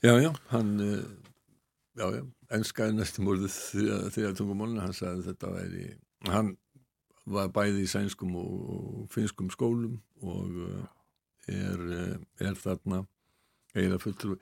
Ja, 0.00 0.20
ja. 0.20 0.34
Han... 0.46 0.78
Ja, 1.98 2.16
ja. 2.16 2.22
enska 2.52 2.86
er 2.86 2.94
næstum 2.94 3.28
orðið 3.30 3.54
þegar 4.14 4.36
tungumólinu, 4.38 4.82
hann 4.84 4.94
sagði 4.96 5.26
þetta 5.30 5.52
væri, 5.54 5.86
var 7.26 7.50
bæði 7.54 7.84
í 7.84 7.90
sænskum 7.90 8.36
og, 8.38 9.04
finskum 9.10 9.50
skólum 9.50 9.98
og 10.22 10.62
er, 11.50 11.84
er 12.40 12.58
þarna 12.58 13.02
eiginlega 13.76 14.02
fulltrúi. 14.02 14.38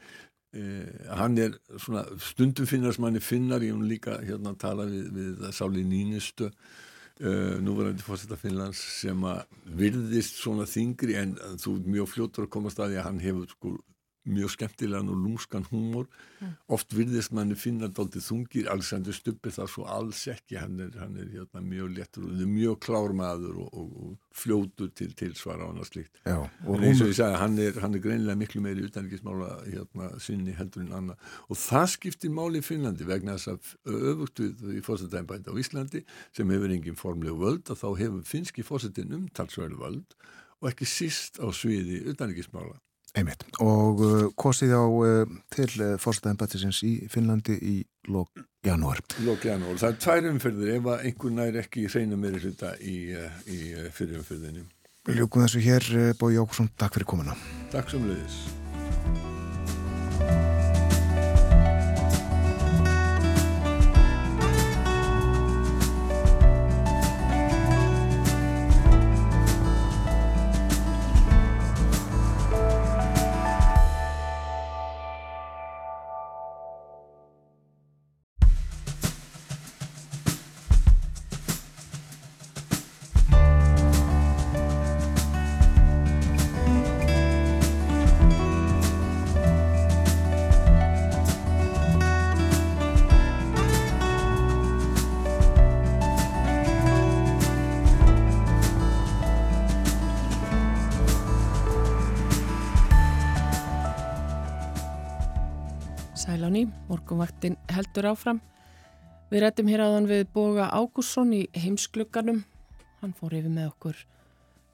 Eh, 0.55 1.07
hann 1.19 1.39
er 1.39 1.57
svona 1.83 2.05
stundum 2.23 2.69
finnast 2.71 3.01
manni 3.03 3.19
finnar 3.19 3.65
ég 3.65 3.75
hún 3.75 3.89
líka 3.91 4.21
hérna 4.23 4.53
að 4.53 4.61
tala 4.63 4.85
við, 4.87 5.09
við 5.17 5.49
Sáli 5.57 5.83
Nínistu 5.83 6.47
uh, 6.47 7.57
núverandi 7.59 8.05
fórsetta 8.07 8.39
Finnlands 8.39 8.79
sem 9.01 9.27
að 9.27 9.43
virðist 9.81 10.39
svona 10.39 10.69
þingri 10.71 11.17
en 11.19 11.35
þú 11.59 11.75
er 11.81 11.91
mjög 11.97 12.13
fljótur 12.13 12.47
að 12.47 12.53
koma 12.55 12.71
staði 12.71 13.01
að 13.01 13.09
hann 13.09 13.21
hefur 13.25 13.51
sko 13.51 13.75
mjög 14.25 14.55
skemmtilegan 14.55 15.11
og 15.13 15.19
lúmskan 15.21 15.67
húmor. 15.71 16.09
Mm. 16.41 16.55
oft 16.75 16.93
virðist 16.93 17.33
manni 17.33 17.57
finna 17.57 17.89
dálítið 17.89 18.25
þungir, 18.27 18.69
Alexander 18.73 19.15
Stubbe 19.17 19.53
það 19.55 19.69
svo 19.71 19.85
alls 19.89 20.25
ekki, 20.29 20.59
hann 20.61 20.81
er, 20.83 20.91
hann 21.01 21.17
er 21.21 21.29
hérna, 21.33 21.63
mjög 21.65 21.93
léttur 21.95 22.27
og 22.27 22.43
mjög 22.51 22.79
klár 22.85 23.15
maður 23.17 23.61
og, 23.65 23.71
og, 23.81 23.95
og 24.05 24.35
fljótur 24.35 24.91
til 24.99 25.15
tilsvara 25.17 25.65
og 25.65 25.75
annað 25.75 25.91
slikt 25.93 26.21
Já, 26.27 26.37
og 26.43 26.77
en 26.77 26.87
eins 26.89 27.03
og 27.05 27.13
ég 27.13 27.19
sagði, 27.21 27.41
hann 27.41 27.59
er, 27.65 27.81
hann 27.85 27.97
er 27.97 28.05
greinilega 28.05 28.41
miklu 28.43 28.65
meiri 28.65 28.87
utanriksmála 28.89 29.51
hérna, 29.69 30.11
sinni 30.21 30.57
heldur 30.59 30.85
en 30.85 30.95
annað. 31.01 31.33
Og 31.49 31.61
það 31.61 31.89
skiptir 31.95 32.35
máli 32.35 32.61
í 32.61 32.67
Finnlandi 32.67 33.09
vegna 33.09 33.39
þess 33.39 33.55
að 33.55 33.75
öfugt 34.15 34.45
við 34.45 34.79
í 34.81 34.85
fórsetæmbæti 34.85 35.55
á 35.55 35.61
Íslandi 35.61 36.05
sem 36.37 36.55
hefur 36.55 36.75
engin 36.77 36.99
formleg 36.99 37.37
völd 37.41 37.71
að 37.71 37.81
þá 37.85 37.89
hefur 38.03 38.25
finski 38.29 38.67
fórsetin 38.67 39.15
umtalsverðu 39.17 39.81
völd 39.81 40.19
og 40.61 40.71
ekki 40.71 40.89
síst 40.89 41.41
á 41.41 41.47
sviði 41.55 42.03
utanriksmála 42.13 42.81
Einmitt. 43.15 43.45
Og 43.63 44.01
uh, 44.03 44.23
kostið 44.35 44.75
á 44.75 44.83
uh, 44.83 45.37
til 45.55 45.71
uh, 45.79 45.93
fórstæðanbættisins 46.03 46.81
í 46.87 46.95
Finnlandi 47.11 47.55
í 47.55 47.77
lók 48.11 48.43
janúar. 48.67 49.03
Lók 49.23 49.47
janúar. 49.47 49.79
Það 49.79 49.93
er 49.93 50.01
tvær 50.03 50.29
umfyrðir 50.33 50.75
ef 50.81 50.91
einhvern 50.97 51.39
nær 51.39 51.61
ekki 51.63 51.87
reyna 51.93 52.19
meiri 52.19 52.43
hluta 52.43 52.75
í, 52.83 52.97
uh, 53.15 53.39
í 53.47 53.61
uh, 53.77 53.87
fyrir 53.95 54.19
umfyrðinni. 54.23 54.67
Við 55.05 55.21
ljúkum 55.21 55.47
þessu 55.47 55.63
hér, 55.63 55.89
uh, 55.95 56.11
Bói 56.19 56.35
Jókusson, 56.35 56.73
takk 56.81 56.99
fyrir 56.99 57.11
komuna. 57.15 57.39
Takk 57.75 57.95
sem 57.95 58.07
leiðis. 58.09 58.43
Sæláni, 106.45 106.67
morgunvaktin 106.91 107.55
heldur 107.73 108.05
áfram. 108.11 108.39
Við 109.31 109.41
rættum 109.41 109.69
hér 109.71 109.81
áðan 109.81 110.09
við 110.11 110.27
Boga 110.35 110.67
Ágússon 110.77 111.31
í 111.33 111.47
heimsklugganum. 111.57 112.43
Hann 113.01 113.15
fór 113.17 113.33
yfir 113.39 113.49
með 113.55 113.71
okkur 113.71 114.03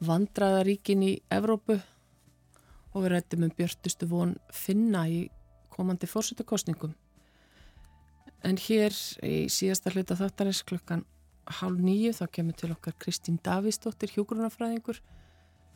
vandraðaríkin 0.02 1.04
í 1.06 1.12
Evrópu 1.30 1.76
og 1.78 3.04
við 3.04 3.12
rættum 3.12 3.46
um 3.46 3.54
björtustu 3.54 4.10
von 4.10 4.34
finna 4.50 5.04
í 5.06 5.20
komandi 5.70 6.10
fórsetukostningum. 6.10 6.98
En 8.42 8.58
hér 8.58 8.90
í 9.22 9.46
síðasta 9.46 9.94
hluta 9.94 10.18
þáttarins 10.18 10.66
klukkan 10.66 11.06
hálf 11.60 11.78
nýju 11.78 12.16
þá 12.18 12.24
kemur 12.34 12.58
til 12.58 12.74
okkar 12.74 12.98
Kristín 12.98 13.38
Davísdóttir 13.46 14.10
hjúgrunafræðingur 14.16 14.98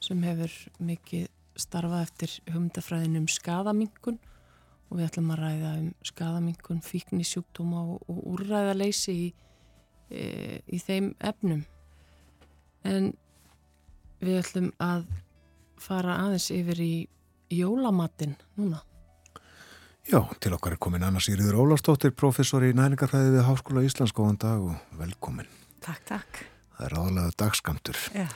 sem 0.03 0.27
hefur 0.27 0.61
mikið 0.91 1.31
starfað 1.55 2.09
eftir 2.09 2.41
humdafræðin 2.51 3.21
um 3.23 3.31
skadamingun 3.31 4.19
og 4.95 5.01
við 5.01 5.09
ætlum 5.09 5.33
að 5.35 5.41
ræða 5.43 5.71
um 5.81 5.87
skadamingun, 6.07 6.83
fíknisjúkdóma 6.87 7.81
og, 7.83 8.03
og 8.07 8.19
úrræðaleysi 8.37 9.15
í, 9.19 9.25
e, 10.15 10.27
í 10.71 10.79
þeim 10.79 11.09
efnum. 11.19 11.65
En 12.87 13.09
við 14.23 14.39
ætlum 14.45 14.69
að 14.79 15.09
fara 15.83 16.21
aðeins 16.23 16.47
yfir 16.55 16.83
í 16.85 16.93
jólamatinn 17.51 18.37
núna. 18.55 18.85
Já, 20.07 20.21
til 20.39 20.53
okkar 20.55 20.77
er 20.77 20.83
komin 20.85 21.03
Anna 21.03 21.19
Sigriður 21.19 21.65
Ólarsdóttir, 21.65 22.13
professor 22.15 22.63
í 22.63 22.71
næringarfræði 22.77 23.35
við 23.35 23.47
Háskóla 23.49 23.83
Íslands, 23.83 24.15
góðan 24.15 24.39
dag 24.45 24.63
og 24.63 24.99
velkomin. 25.01 25.49
Takk, 25.83 26.05
takk. 26.07 26.45
Það 26.77 26.87
er 26.87 26.95
ráðlega 26.95 27.35
dagskamtur. 27.43 27.99
Já. 28.15 28.29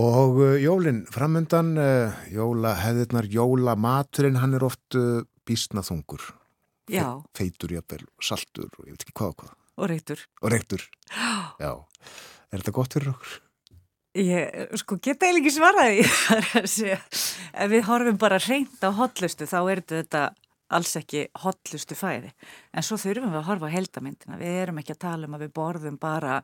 Og 0.00 0.38
uh, 0.38 0.56
jólinn 0.62 1.02
framöndan, 1.10 1.74
uh, 1.76 2.24
jólaheðirnar, 2.32 3.28
jólamaturinn, 3.28 4.40
hann 4.40 4.56
er 4.56 4.64
oft 4.64 4.96
bísna 5.50 5.82
þungur. 5.86 6.30
Já, 6.90 7.06
Feitur, 7.38 7.74
jafnvel, 7.76 8.06
saltur 8.24 8.70
og 8.78 8.86
ég 8.88 8.94
veit 8.96 9.04
ekki 9.04 9.14
hvað 9.20 9.34
og 9.34 9.38
hvað. 9.42 9.54
og 9.80 9.88
reytur. 9.92 10.24
Og 10.42 10.50
reyktur. 10.54 10.82
Já. 11.62 11.72
Er 12.50 12.58
þetta 12.62 12.74
gott 12.74 12.96
fyrir 12.96 13.12
okkur? 13.12 13.36
Ég 14.18 14.72
sko 14.80 14.96
geta 14.98 15.28
eiginlega 15.28 15.44
ekki 15.44 15.52
svaraði 15.54 16.00
ef 17.62 17.68
við 17.70 17.84
horfum 17.86 18.16
bara 18.18 18.40
reynd 18.42 18.82
á 18.82 18.90
hotlustu 18.90 19.46
þá 19.46 19.58
er 19.70 19.82
þetta 19.86 20.22
alls 20.76 20.94
ekki 21.00 21.24
hotlustu 21.42 21.96
fæði. 21.98 22.30
En 22.74 22.86
svo 22.86 22.98
þurfum 23.00 23.32
við 23.32 23.40
að 23.40 23.46
horfa 23.48 23.70
á 23.70 23.74
heldamyndina 23.74 24.40
við 24.40 24.58
erum 24.62 24.80
ekki 24.82 24.94
að 24.96 25.02
tala 25.06 25.28
um 25.28 25.36
að 25.36 25.44
við 25.44 25.52
borðum 25.58 25.98
bara 26.00 26.38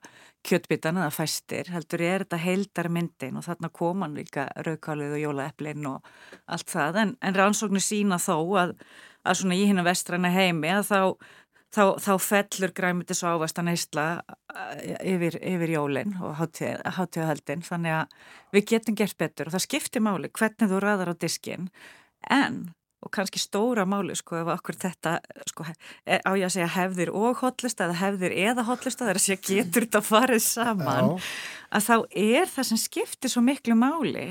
kjötbitan 0.47 1.01
eða 1.01 1.14
fæstir 1.14 1.72
heldur 1.74 2.05
er 2.05 2.27
þetta 2.27 2.43
heldarmyndin 2.43 3.41
og 3.41 3.47
þarna 3.47 3.72
koman 3.81 4.18
líka 4.18 4.49
raukálið 4.66 5.16
og 5.16 5.24
jólaeplin 5.24 5.91
og 5.93 6.12
allt 6.47 6.70
það. 6.70 7.03
En, 7.03 7.16
en 7.22 7.41
rannsóknir 7.41 7.87
sína 7.87 8.20
þó 8.22 8.37
að, 8.62 8.77
að 9.27 9.43
svona 9.43 9.59
í 9.59 9.66
hinna 9.70 9.87
vestræna 9.87 10.35
heimi 10.35 10.74
að 10.74 10.89
þá 10.91 11.01
þá, 11.74 11.85
þá 12.01 12.12
fellur 12.22 12.72
græmitis 12.77 13.22
og 13.24 13.37
ávast 13.37 13.61
að 13.61 13.68
neysla 13.70 14.07
yfir, 15.05 15.39
yfir 15.41 15.74
jólinn 15.74 16.16
og 16.24 16.37
hátíðahaldin 16.41 17.64
þannig 17.66 17.99
að 18.01 18.16
við 18.57 18.68
getum 18.72 18.99
gert 18.99 19.18
betur 19.20 19.51
og 19.51 19.57
það 19.57 19.66
skiptir 19.66 20.05
máli 20.05 20.33
hvernig 20.33 20.72
þú 20.72 20.83
ræðar 20.83 21.12
á 21.12 21.14
diskin 21.20 21.70
en 22.33 22.61
og 23.07 23.12
kannski 23.14 23.40
stóra 23.40 23.86
máli 23.88 24.16
sko 24.18 24.40
ef 24.42 24.52
okkur 24.57 24.78
þetta 24.82 25.16
sko 25.46 25.66
e, 25.70 26.18
á 26.18 26.30
ég 26.34 26.46
að 26.48 26.54
segja 26.57 26.70
hefðir 26.74 27.12
og 27.14 27.42
hotlista 27.42 27.86
eða 27.86 28.00
hefðir 28.02 28.36
eða 28.50 28.66
hotlista 28.66 29.07
það 29.07 29.12
er 29.12 29.20
að 29.20 29.26
segja 29.26 29.42
getur 29.46 29.86
þetta 29.86 30.02
farið 30.07 30.42
saman 30.46 31.12
Já. 31.12 31.28
að 31.78 31.86
þá 31.86 31.96
er 32.26 32.54
það 32.54 32.70
sem 32.70 32.82
skiptir 32.86 33.32
svo 33.32 33.44
miklu 33.46 33.78
máli 33.78 34.28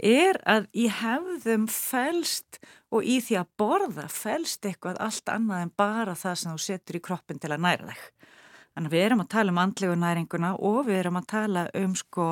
er 0.00 0.38
að 0.48 0.68
í 0.72 0.86
hefðum 0.92 1.66
felst 1.70 2.60
og 2.90 3.06
í 3.06 3.20
því 3.22 3.38
að 3.40 3.50
borða 3.60 4.06
felst 4.10 4.66
eitthvað 4.66 5.00
allt 5.04 5.30
annað 5.30 5.66
en 5.66 5.74
bara 5.76 6.16
það 6.18 6.40
sem 6.40 6.54
þú 6.56 6.64
setur 6.64 6.98
í 6.98 7.04
kroppin 7.04 7.40
til 7.40 7.52
að 7.52 7.62
næra 7.66 7.90
þig. 7.90 8.06
Þannig 8.70 8.90
að 8.90 8.94
við 8.94 9.04
erum 9.04 9.22
að 9.24 9.30
tala 9.34 9.52
um 9.52 9.60
andlegu 9.60 9.96
næringuna 9.98 10.50
og 10.70 10.80
við 10.88 11.00
erum 11.02 11.20
að 11.20 11.30
tala 11.34 11.64
um 11.76 11.94
sko 11.98 12.26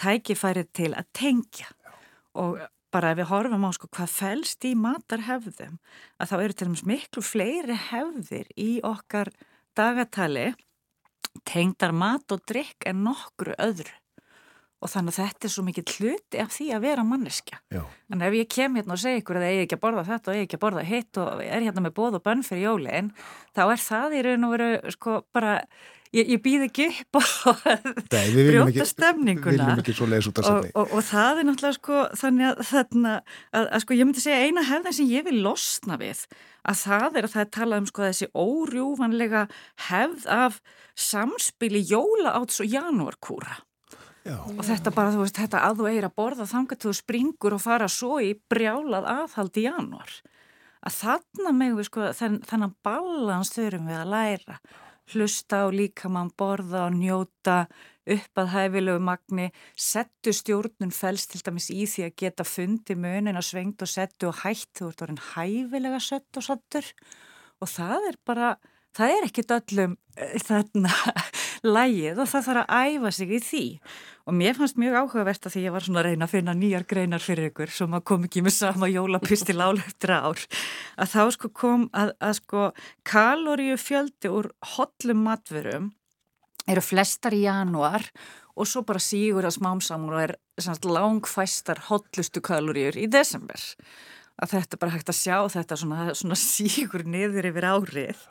tækifærið 0.00 0.70
til 0.74 0.90
að 0.96 1.10
tengja 1.14 1.70
og 2.40 2.58
bara 2.94 3.10
ef 3.12 3.18
við 3.18 3.30
horfum 3.32 3.66
á 3.66 3.70
sko 3.74 3.90
hvað 3.90 4.12
felst 4.14 4.68
í 4.68 4.74
matarhefðum 4.78 5.80
að 6.22 6.30
þá 6.30 6.36
eru 6.38 6.54
til 6.54 6.68
dæmis 6.68 6.86
miklu 6.86 7.24
fleiri 7.26 7.78
hefðir 7.90 8.48
í 8.54 8.70
okkar 8.86 9.32
dagatali 9.74 10.52
tengdar 11.42 11.94
mat 11.96 12.30
og 12.34 12.44
drikk 12.46 12.86
en 12.86 13.02
nokkru 13.08 13.56
öðru 13.58 13.92
og 14.84 14.90
þannig 14.92 15.14
að 15.14 15.20
þetta 15.22 15.48
er 15.48 15.52
svo 15.54 15.64
mikið 15.64 15.92
hluti 15.96 16.40
af 16.42 16.50
því 16.52 16.66
að 16.76 16.82
vera 16.84 17.04
manneskja. 17.08 17.58
Já. 17.72 17.80
Þannig 18.10 18.26
að 18.26 18.26
ef 18.28 18.36
ég 18.36 18.50
kem 18.52 18.74
hérna 18.76 18.96
og 18.96 19.00
segi 19.00 19.22
ykkur 19.22 19.38
að 19.40 19.46
ég 19.46 19.56
er 19.56 19.64
ekki 19.64 19.78
að 19.78 19.84
borða 19.86 20.04
þetta 20.10 20.30
og 20.30 20.36
ég 20.36 20.42
er 20.42 20.48
ekki 20.48 20.58
að 20.58 20.64
borða 20.64 20.84
hitt 20.90 21.20
og 21.22 21.44
er 21.44 21.64
hérna 21.64 21.84
með 21.86 21.94
bóð 21.96 22.18
og 22.18 22.24
bönn 22.26 22.44
fyrir 22.44 22.66
jólinn, 22.66 23.10
þá 23.56 23.62
er 23.64 23.84
það 23.86 24.16
í 24.18 24.22
raun 24.26 24.44
og 24.44 24.52
veru 24.52 24.68
sko 24.92 25.16
bara, 25.32 25.54
ég, 26.14 26.30
ég 26.34 26.40
býð 26.44 26.66
ekki 26.68 26.86
upp 26.90 27.18
viljum 28.36 28.68
brjóta 28.68 28.86
stemninguna. 28.88 29.68
Ekki 29.74 29.96
að 29.98 30.48
og, 30.48 30.68
og, 30.72 30.94
og 30.94 31.04
það 31.06 31.42
er 31.42 31.48
náttúrulega 31.48 31.78
sko 31.78 32.00
þannig 32.20 32.48
að 32.50 32.64
þarna 32.70 33.14
að, 33.18 33.66
að 33.66 33.84
sko 33.84 33.98
ég 33.98 34.08
myndi 34.08 34.24
segja 34.24 34.48
eina 34.48 34.66
hefðin 34.70 34.98
sem 34.98 35.12
ég 35.12 35.28
vil 35.28 35.36
losna 35.44 35.98
við 36.00 36.24
að 36.64 36.80
það 36.80 37.20
er 37.20 37.28
að 37.28 37.34
það 37.34 37.44
er 37.44 37.52
talað 37.58 37.82
um 37.82 37.88
sko 37.90 38.06
þessi 38.06 38.30
órjúvanlega 38.32 39.46
hefð 39.90 40.26
af 40.32 40.60
samspili 40.94 41.84
jólaáts 41.90 42.62
og 42.62 42.70
janúarkúra 42.70 43.58
Já. 44.24 44.38
og 44.40 44.62
þetta 44.64 44.92
bara 44.94 45.12
þú 45.12 45.24
veist 45.26 45.36
þetta 45.36 45.64
að 45.66 45.82
þú 45.82 45.88
eigir 45.90 46.06
að 46.08 46.14
borða 46.16 46.46
þangar 46.48 46.78
til 46.80 46.88
þú 46.88 46.94
springur 46.96 47.56
og 47.58 47.60
fara 47.60 47.90
svo 47.92 48.16
í 48.24 48.30
brjálað 48.48 49.10
aðhald 49.10 49.58
í 49.60 49.66
janúar 49.66 50.14
að 50.84 50.96
þarna 50.96 51.52
með 51.56 51.76
við 51.78 51.88
sko 51.90 52.08
þenn, 52.16 52.38
þennan 52.48 52.72
balans 52.84 53.52
þurfum 53.52 53.90
við 53.90 54.00
að 54.00 54.12
læra 54.14 54.56
hlusta 55.12 55.64
og 55.68 55.74
líka 55.76 56.08
mann 56.12 56.32
borða 56.38 56.86
og 56.88 56.96
njóta 56.96 57.64
upp 58.04 58.40
að 58.40 58.50
hæfilegu 58.52 59.00
magni, 59.00 59.48
settu 59.76 60.32
stjórnun 60.36 60.92
fælst 60.92 61.32
til 61.32 61.42
dæmis 61.44 61.70
í 61.72 61.86
því 61.88 62.06
að 62.06 62.16
geta 62.20 62.44
fundi 62.44 62.96
munin 63.00 63.38
að 63.40 63.48
svengt 63.48 63.84
og 63.84 63.90
settu 63.90 64.28
og 64.28 64.42
hætt, 64.42 64.70
þú 64.76 64.90
ert 64.90 65.04
orðin 65.06 65.22
hæfilega 65.32 66.00
sett 66.04 66.40
og 66.40 66.46
sattur 66.46 66.90
og 67.64 67.70
það 67.70 68.10
er 68.10 68.18
bara, 68.28 68.50
það 68.96 69.16
er 69.16 69.28
ekkit 69.28 69.56
öllum 69.56 69.96
eh, 70.16 70.36
þarna 70.44 70.92
lægið 71.64 72.20
og 72.22 72.28
það 72.30 72.46
þarf 72.48 72.60
að 72.64 72.92
æfa 72.94 73.12
sig 73.16 73.32
í 73.32 73.40
því. 73.42 73.64
Og 74.24 74.36
mér 74.38 74.56
fannst 74.56 74.78
mjög 74.80 74.94
áhugavert 75.00 75.48
að 75.48 75.54
því 75.54 75.64
ég 75.64 75.74
var 75.74 75.84
svona 75.84 76.00
að 76.00 76.06
reyna 76.08 76.28
að 76.28 76.32
finna 76.32 76.54
nýjar 76.56 76.86
greinar 76.88 77.24
fyrir 77.24 77.50
ykkur 77.50 77.72
sem 77.76 77.96
að 77.96 78.06
kom 78.08 78.24
ekki 78.28 78.44
með 78.44 78.56
sama 78.56 78.88
jólapistil 78.88 79.58
áleftra 79.60 80.20
ár. 80.24 80.46
Að 80.96 81.12
þá 81.12 81.22
sko 81.36 81.50
kom 81.52 81.84
að, 81.92 82.14
að 82.24 82.38
sko 82.40 82.70
kaloríu 83.04 83.76
fjöldi 83.80 84.32
úr 84.32 84.48
hollum 84.76 85.26
matverum 85.26 85.92
eru 86.64 86.84
flestar 86.84 87.36
í 87.36 87.44
januar 87.44 88.08
og 88.54 88.68
svo 88.70 88.84
bara 88.86 89.02
sígur 89.02 89.44
að 89.44 89.58
smámsamur 89.58 90.16
og 90.16 90.24
er 90.24 90.36
langfæstar 90.86 91.82
hotlustu 91.90 92.40
kaloríur 92.44 92.96
í 92.96 93.08
desember 93.10 93.60
að 94.42 94.54
þetta 94.56 94.76
er 94.76 94.82
bara 94.82 94.94
hægt 94.94 95.12
að 95.12 95.18
sjá 95.20 95.36
þetta 95.54 95.78
svona, 95.80 96.06
svona 96.18 96.38
sígur 96.54 97.04
niður 97.06 97.50
yfir 97.50 97.68
árið 97.70 98.24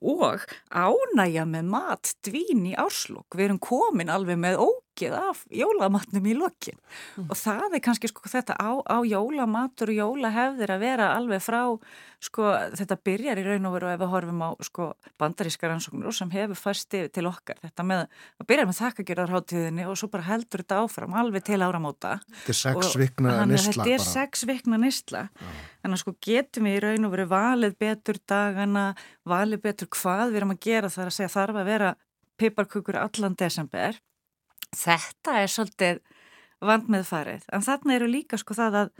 og 0.00 0.46
ánægja 0.70 1.46
með 1.48 1.72
mat 1.74 2.14
dvín 2.26 2.64
í 2.70 2.76
árslokk. 2.78 3.36
Við 3.36 3.50
erum 3.50 3.62
komin 3.62 4.12
alveg 4.12 4.40
með 4.40 4.60
ó 4.62 4.68
mikið 4.90 5.14
af 5.16 5.44
jólamatnum 5.50 6.26
í 6.26 6.34
lokin. 6.36 6.78
Mm. 7.16 7.30
og 7.30 7.36
það 7.36 7.74
er 7.74 7.82
kannski 7.84 8.08
sko 8.08 8.28
þetta 8.28 8.54
á, 8.58 8.70
á 8.84 8.98
jólamatur 9.06 9.90
og 9.90 9.96
jólahefðir 9.96 10.70
að 10.74 10.80
vera 10.80 11.14
alveg 11.16 11.42
frá 11.42 11.78
sko 12.20 12.50
þetta 12.76 12.96
byrjar 13.00 13.38
í 13.40 13.44
raun 13.46 13.66
og 13.66 13.74
veru 13.78 13.88
ef 13.88 14.00
við 14.00 14.10
horfum 14.12 14.42
á 14.44 14.50
sko 14.60 14.88
bandaríska 15.18 15.68
rannsóknur 15.68 16.12
sem 16.12 16.30
hefur 16.30 16.58
fast 16.58 16.92
yfir 16.92 17.08
til 17.08 17.26
okkar. 17.30 17.56
Þetta 17.62 17.86
með 17.86 18.02
að 18.40 18.48
byrja 18.50 18.66
með 18.66 18.80
þakkagjörðarháttíðinni 18.80 19.86
og 19.88 19.96
svo 19.96 20.10
bara 20.12 20.28
heldur 20.28 20.64
þetta 20.64 20.82
áfram 20.84 21.16
alveg 21.16 21.46
til 21.48 21.60
áramóta. 21.62 22.18
Þetta 22.42 22.52
er 22.52 22.60
sex 22.60 22.98
vikna 23.00 23.38
nýstla 23.46 23.86
Þetta 23.86 23.96
er 23.96 24.04
sex 24.04 24.44
vikna 24.48 24.80
nýstla 24.80 25.24
en 25.80 25.96
að 25.96 26.02
sko 26.02 26.16
getum 26.20 26.68
við 26.68 26.76
í 26.76 26.84
raun 26.84 27.08
og 27.08 27.14
veru 27.14 27.28
valið 27.30 27.78
betur 27.80 28.20
dagana, 28.28 28.90
valið 29.24 29.64
betur 29.64 29.88
hvað 29.96 30.28
við 30.28 30.42
erum 30.42 30.54
að 30.58 30.62
gera 30.66 30.92
þar 30.92 31.08
að 31.08 31.16
segja 31.16 31.34
þarf 31.38 31.62
að 31.62 31.70
vera 31.70 31.94
piparkukur 32.40 33.00
allan 33.00 33.36
desember 33.38 33.96
Þetta 34.76 35.36
er 35.42 35.50
svolítið 35.50 36.00
vand 36.64 36.90
með 36.92 37.06
farið, 37.08 37.46
en 37.52 37.64
þarna 37.64 37.96
eru 37.96 38.08
líka 38.10 38.38
sko 38.40 38.56
það 38.56 38.80
að, 38.84 38.90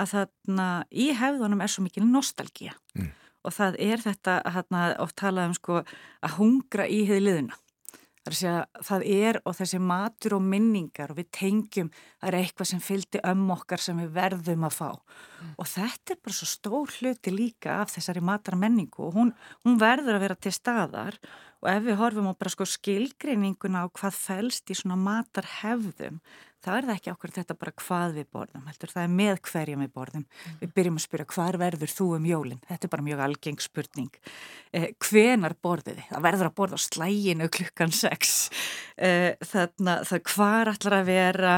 að 0.00 0.14
þarna 0.14 0.68
í 0.90 1.10
hefðunum 1.16 1.64
er 1.64 1.72
svo 1.72 1.84
mikil 1.84 2.06
nostalgía 2.08 2.72
mm. 2.96 3.10
og 3.44 3.56
það 3.58 3.76
er 3.84 4.06
þetta 4.06 4.38
þarna 4.54 4.86
oft 5.04 5.18
talað 5.20 5.50
um 5.50 5.58
sko 5.58 5.82
að 5.82 6.38
hungra 6.38 6.88
í 6.88 7.04
heiðliðuna. 7.10 7.58
Það 8.22 9.04
er 9.10 9.40
og 9.42 9.56
þessi 9.58 9.80
matur 9.82 10.36
og 10.36 10.44
minningar 10.46 11.10
og 11.10 11.18
við 11.18 11.30
tengjum 11.34 11.88
að 11.90 12.20
það 12.20 12.28
er 12.28 12.36
eitthvað 12.38 12.68
sem 12.70 12.82
fylgdi 12.82 13.22
ömm 13.26 13.48
okkar 13.50 13.82
sem 13.82 13.98
við 13.98 14.12
verðum 14.14 14.66
að 14.68 14.76
fá 14.76 14.90
mm. 14.92 15.48
og 15.58 15.70
þetta 15.72 16.14
er 16.14 16.20
bara 16.22 16.36
svo 16.36 16.46
stór 16.46 16.92
hluti 17.00 17.32
líka 17.34 17.80
af 17.82 17.90
þessari 17.96 18.22
matarmenningu 18.22 19.08
og 19.08 19.18
hún, 19.18 19.32
hún 19.66 19.80
verður 19.82 20.20
að 20.20 20.24
vera 20.28 20.38
til 20.38 20.54
staðar 20.54 21.18
Og 21.62 21.68
ef 21.70 21.84
við 21.86 21.98
horfum 22.00 22.26
á 22.26 22.34
bara 22.34 22.50
sko 22.50 22.66
skilgreininguna 22.66 23.84
á 23.84 23.94
hvað 23.94 24.16
fælst 24.18 24.72
í 24.72 24.76
svona 24.76 24.96
matarhefðum, 24.98 26.16
þá 26.62 26.70
er 26.74 26.88
það 26.88 26.96
ekki 26.96 27.12
okkur 27.12 27.34
þetta 27.36 27.56
bara 27.58 27.74
hvað 27.82 28.16
við 28.18 28.26
borðum, 28.34 28.64
heldur 28.66 28.92
það 28.92 29.04
er 29.04 29.12
með 29.20 29.38
hverjum 29.46 29.84
við 29.84 29.92
borðum. 29.94 30.24
Mm. 30.26 30.56
Við 30.62 30.72
byrjum 30.78 30.98
að 30.98 31.04
spyrja 31.06 31.28
hvað 31.34 31.58
verður 31.62 31.94
þú 31.94 32.08
um 32.16 32.26
jólinn? 32.32 32.64
Þetta 32.66 32.88
er 32.88 32.92
bara 32.96 33.06
mjög 33.06 33.22
algeng 33.28 33.62
spurning. 33.62 34.18
Eh, 34.74 34.88
hvenar 35.06 35.54
borðið 35.62 36.00
þið? 36.00 36.10
Það 36.10 36.26
verður 36.26 36.50
að 36.50 36.58
borða 36.58 36.82
á 36.82 36.86
slæginu 36.86 37.48
klukkan 37.58 37.94
sex. 37.94 38.36
Eh, 38.98 39.30
þannig 39.46 39.94
að 39.94 40.04
það 40.10 40.28
hvar 40.34 40.74
allar 40.74 40.98
að 40.98 41.08
vera... 41.12 41.56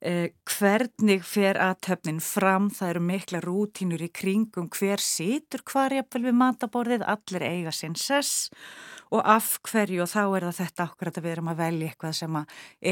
Eh, 0.00 0.30
hvernig 0.48 1.20
fer 1.28 1.58
aðtöfnin 1.60 2.22
fram, 2.24 2.70
það 2.72 2.92
eru 2.94 3.00
mikla 3.04 3.40
rútínur 3.44 4.00
í 4.00 4.08
kringum. 4.08 4.70
Hver 4.72 5.02
situr 5.04 5.60
hvar 5.68 5.92
jafnvel 5.92 6.22
við 6.30 6.38
mataborðið, 6.40 7.04
allir 7.04 7.44
eiga 7.44 7.74
sinn 7.76 7.98
sess. 8.00 8.48
Og 9.12 9.20
af 9.28 9.58
hverju? 9.68 10.00
Og 10.06 10.08
þá 10.08 10.22
er 10.24 10.46
það 10.48 10.60
þetta 10.62 10.86
okkur 10.86 11.10
að 11.10 11.20
við 11.20 11.32
erum 11.34 11.50
að 11.52 11.60
velja 11.60 11.90
eitthvað 11.90 12.16
sem 12.16 12.38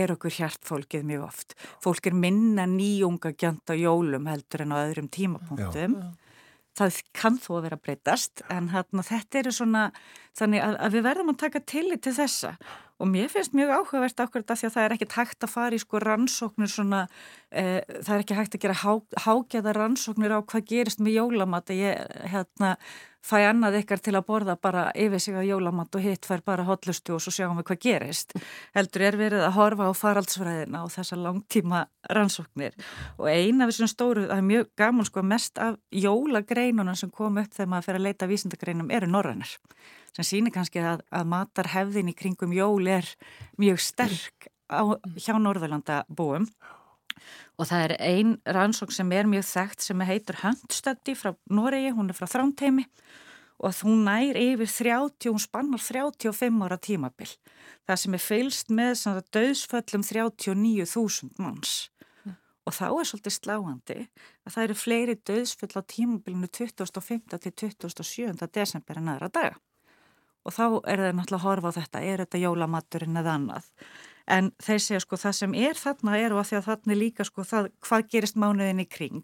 er 0.01 0.13
okkur 0.13 0.37
hjartfólkið 0.37 1.07
mjög 1.09 1.25
oft. 1.31 1.55
Fólk 1.81 2.11
er 2.11 2.19
minna 2.27 2.67
nýjunga 2.69 3.33
gjönd 3.33 3.73
á 3.73 3.75
jólum 3.79 4.29
heldur 4.29 4.67
en 4.67 4.75
á 4.77 4.79
öðrum 4.83 5.09
tímapunktum. 5.09 5.95
Já. 5.97 6.11
Það 6.79 6.99
kann 7.17 7.39
þó 7.43 7.49
að 7.57 7.65
vera 7.65 7.79
breytast 7.81 8.43
en 8.53 8.69
hérna, 8.71 9.03
þetta 9.03 9.41
eru 9.41 9.55
svona 9.55 9.87
þannig 10.39 10.63
að, 10.63 10.77
að 10.85 10.93
við 10.95 11.07
verðum 11.09 11.33
að 11.33 11.41
taka 11.41 11.65
tillit 11.73 12.05
til 12.05 12.15
þessa 12.15 12.53
og 12.99 13.11
mér 13.11 13.29
finnst 13.31 13.55
mjög 13.55 13.71
áhugavert 13.77 14.19
ákveður 14.19 14.43
þetta 14.43 14.57
því 14.59 14.69
að 14.69 14.75
það 14.75 14.85
er 14.85 14.95
ekkit 14.97 15.19
hægt 15.19 15.45
að 15.47 15.53
fara 15.53 15.77
í 15.77 15.83
sko 15.83 16.01
rannsóknir 16.03 16.71
svona, 16.73 17.03
e, 17.51 17.63
það 18.03 18.15
er 18.15 18.25
ekki 18.25 18.39
hægt 18.39 18.57
að 18.57 18.65
gera 18.65 18.81
há, 18.83 18.93
hágæða 19.27 19.75
rannsóknir 19.77 20.35
á 20.35 20.41
hvað 20.43 20.67
gerist 20.73 21.03
með 21.03 21.21
jólamat. 21.21 21.71
Að 21.71 21.83
ég 21.85 22.19
hérna 22.33 22.73
fæ 23.23 23.37
annað 23.45 23.79
ykkar 23.83 24.03
til 24.03 24.15
að 24.17 24.27
borða 24.27 24.57
bara 24.59 24.89
yfir 24.99 25.23
sig 25.23 25.37
á 25.39 25.43
jólamat 25.47 25.95
og 25.95 26.03
hitt 26.03 26.27
fær 26.27 26.43
bara 26.47 26.65
hotlustu 26.67 27.15
og 27.15 27.23
svo 27.23 27.35
sjáum 27.35 27.59
við 27.61 27.69
hvað 27.71 27.81
gerist. 27.85 28.35
Heldur 28.75 29.05
er 29.07 29.19
verið 29.21 29.45
að 29.47 29.57
horfa 29.59 29.91
á 29.91 29.93
faraldsfræðina 30.01 30.83
og 30.87 30.93
þessa 30.95 31.19
langtíma 31.19 31.85
rannsóknir. 32.11 32.75
Og 33.19 33.31
eina 33.31 33.67
af 33.67 33.75
þessum 33.75 33.93
stóru, 33.93 34.27
það 34.27 34.43
er 34.43 34.51
mjög 34.51 34.71
gaman 34.81 35.07
sko 35.07 35.23
mest 35.23 35.63
af 35.63 35.79
jólagreinuna 35.93 36.97
sem 36.99 37.15
kom 37.15 37.39
upp 37.39 37.55
þegar 37.55 37.73
maður 37.75 37.89
fer 37.91 38.01
að 38.01 38.07
leita 38.09 38.31
vísindagreinum 38.31 38.91
eru 38.91 39.11
norrannar 39.11 39.59
sem 40.17 40.27
sýnir 40.27 40.55
kannski 40.55 40.83
að, 40.83 41.05
að 41.11 41.29
matarhefðin 41.33 42.13
í 42.13 42.17
kringum 42.17 42.55
jól 42.57 42.87
er 42.91 43.09
mjög 43.61 43.83
sterk 43.83 44.49
á, 44.69 44.83
hjá 45.17 45.35
Norðurlanda 45.39 46.03
búum 46.09 46.47
og 47.59 47.67
það 47.67 47.85
er 47.85 47.95
ein 47.99 48.35
rannsók 48.47 48.93
sem 48.95 49.11
er 49.13 49.29
mjög 49.29 49.47
þekkt 49.49 49.87
sem 49.87 50.05
heitur 50.07 50.41
Handstaddi 50.43 51.17
frá 51.19 51.33
Noregi, 51.51 51.91
hún 51.95 52.11
er 52.13 52.19
frá 52.19 52.29
Þrámteimi 52.31 52.87
og 53.59 53.75
hún 53.83 54.05
nær 54.07 54.39
yfir 54.39 54.71
30, 54.71 55.33
hún 55.33 55.43
spannar 55.43 55.83
35 55.83 56.63
ára 56.63 56.79
tímabil. 56.79 57.31
Það 57.89 58.01
sem 58.03 58.15
er 58.15 58.23
feilst 58.23 58.71
með 58.71 59.01
döðsföllum 59.35 60.05
39.000 60.07 61.43
manns 61.43 61.73
mm. 62.23 62.37
og 62.69 62.77
þá 62.77 62.87
er 62.87 63.09
svolítið 63.11 63.35
sláandi 63.35 63.99
að 64.47 64.53
það 64.55 64.67
eru 64.69 64.79
fleiri 64.79 65.17
döðsföll 65.19 65.75
á 65.75 65.83
tímabilinu 65.83 66.51
25. 66.55 67.41
til 67.43 67.57
27. 67.75 68.47
desember 68.55 69.03
en 69.03 69.17
aðra 69.17 69.33
daga 69.33 69.59
og 70.49 70.55
þá 70.57 70.65
er 70.89 71.03
það 71.03 71.17
náttúrulega 71.19 71.39
að 71.39 71.47
horfa 71.47 71.73
á 71.73 71.77
þetta, 71.79 72.03
er 72.03 72.23
þetta 72.25 72.41
jólamaturinn 72.43 73.21
eða 73.21 73.35
annað? 73.37 73.69
En 74.29 74.51
þeir 74.61 74.83
segja 74.85 75.01
sko 75.05 75.17
það 75.21 75.37
sem 75.39 75.55
er 75.57 75.79
þarna 75.79 76.17
er 76.21 76.35
og 76.35 76.43
að 76.43 76.51
því 76.51 76.59
að 76.59 76.67
þarna 76.67 76.95
er 76.95 77.01
líka 77.01 77.25
sko 77.25 77.45
það 77.49 77.71
hvað 77.85 78.11
gerist 78.13 78.37
mánuðin 78.41 78.83
í 78.85 78.89
kring? 78.89 79.23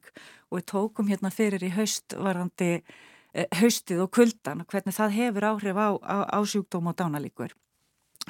Og 0.49 0.61
við 0.61 0.66
tókum 0.72 1.11
hérna 1.12 1.33
fyrir 1.33 1.64
í 1.64 1.75
haustvarandi 1.75 2.70
eh, 2.79 3.49
haustið 3.61 4.07
og 4.07 4.14
kuldan 4.16 4.64
og 4.64 4.72
hvernig 4.72 4.97
það 4.97 5.18
hefur 5.18 5.49
áhrif 5.51 5.81
á, 5.81 5.89
á, 6.01 6.16
á 6.33 6.39
sjúkdóm 6.49 6.89
og 6.89 6.97
dánalíkur. 7.01 7.53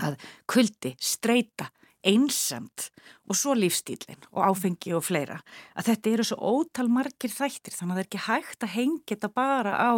Að 0.03 0.18
kuldi, 0.51 0.97
streyta 0.99 1.70
einsamt 2.05 2.90
og 3.30 3.38
svo 3.38 3.55
lífstílinn 3.57 4.26
og 4.34 4.42
áfengi 4.51 4.92
og 4.99 5.07
fleira. 5.07 5.38
Að 5.78 5.92
þetta 5.92 6.11
eru 6.11 6.26
svo 6.26 6.55
ótal 6.59 6.90
margir 6.92 7.32
þættir 7.32 7.78
þannig 7.78 7.95
að 7.95 7.97
það 7.97 8.03
er 8.03 8.09
ekki 8.11 8.24
hægt 8.26 8.66
að 8.66 8.74
hengja 8.74 9.14
þetta 9.14 9.30
bara 9.38 9.78
á 9.78 9.92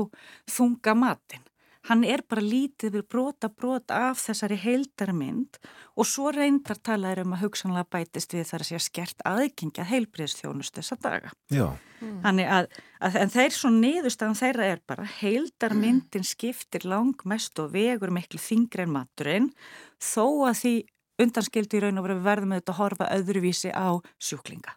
þunga 0.53 0.95
matin 1.01 1.49
hann 1.89 2.05
er 2.07 2.23
bara 2.27 2.43
lítið 2.43 2.97
við 2.99 3.05
brota 3.13 3.51
brota 3.53 3.99
af 4.11 4.21
þessari 4.25 4.59
heildarmynd 4.61 5.59
og 5.97 6.09
svo 6.09 6.33
reyndar 6.35 6.81
talaður 6.83 7.25
um 7.25 7.37
að 7.37 7.45
hugsanlega 7.45 7.91
bætist 7.97 8.35
við 8.35 8.49
þar 8.51 8.65
að 8.65 8.71
sé 8.71 8.79
að 8.79 8.87
skert 8.87 9.27
aðgengi 9.29 9.83
að 9.83 9.93
heilbriðstjónust 9.93 10.81
þessa 10.81 10.99
daga. 11.03 11.33
Já. 11.53 11.69
Mm. 12.03 12.43
Að, 12.45 12.67
að, 13.01 13.21
en 13.23 13.33
þeir 13.33 13.55
svo 13.57 13.71
niðurstaðan 13.73 14.41
þeirra 14.43 14.67
er 14.75 14.83
bara 14.89 15.07
heildarmyndin 15.21 16.27
skiptir 16.29 16.85
langmest 16.89 17.57
og 17.63 17.73
vegur 17.73 18.13
miklu 18.13 18.41
þingri 18.43 18.85
en 18.85 18.93
maturinn 18.99 19.49
þó 19.97 20.51
að 20.51 20.61
því 20.61 20.75
undanskildi 21.23 21.79
í 21.79 21.85
raun 21.85 22.01
og 22.01 22.09
veru 22.09 22.19
verðum 22.25 22.53
við 22.53 22.61
þetta 22.61 22.75
að 22.75 22.81
horfa 22.83 23.13
öðruvísi 23.17 23.73
á 23.73 23.89
sjúklinga 24.21 24.77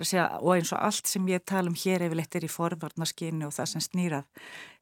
og 0.00 0.50
eins 0.54 0.72
og 0.74 0.80
allt 0.80 1.10
sem 1.10 1.26
ég 1.30 1.42
tala 1.48 1.70
um 1.70 1.76
hér 1.78 2.04
yfirleitt 2.06 2.36
er 2.38 2.46
í 2.46 2.50
forvarnaskynu 2.50 3.48
og 3.48 3.54
það 3.56 3.70
sem 3.72 3.84
snýrað 3.84 4.24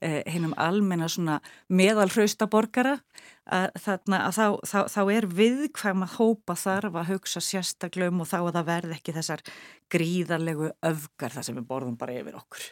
eh, 0.01 0.23
hennum 0.31 0.55
almenna 0.61 1.09
svona 1.11 1.39
meðalhrausta 1.69 2.49
borgara 2.51 2.99
að, 3.49 3.69
þarna, 3.83 4.21
að 4.29 4.39
þá, 4.39 4.47
þá, 4.71 4.79
þá 4.95 5.01
er 5.17 5.29
viðkvæm 5.41 6.07
að 6.07 6.17
hópa 6.19 6.57
þarf 6.59 6.99
að 7.01 7.13
hugsa 7.13 7.43
sérstaklegum 7.45 8.23
og 8.25 8.31
þá 8.31 8.39
að 8.41 8.55
það 8.59 8.71
verði 8.71 8.97
ekki 8.99 9.17
þessar 9.17 9.45
gríðarlegu 9.93 10.73
öfgar 10.91 11.37
þar 11.37 11.49
sem 11.49 11.61
við 11.61 11.69
borðum 11.71 11.99
bara 12.01 12.17
yfir 12.21 12.39
okkur. 12.39 12.67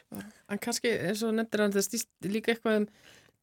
En 0.53 0.63
kannski 0.63 0.93
eins 1.09 1.25
og 1.27 1.37
nefndir 1.37 1.65
að 1.65 1.79
það 1.79 1.89
stýst 1.89 2.29
líka 2.29 2.53
eitthvað 2.53 2.83
um 2.83 2.91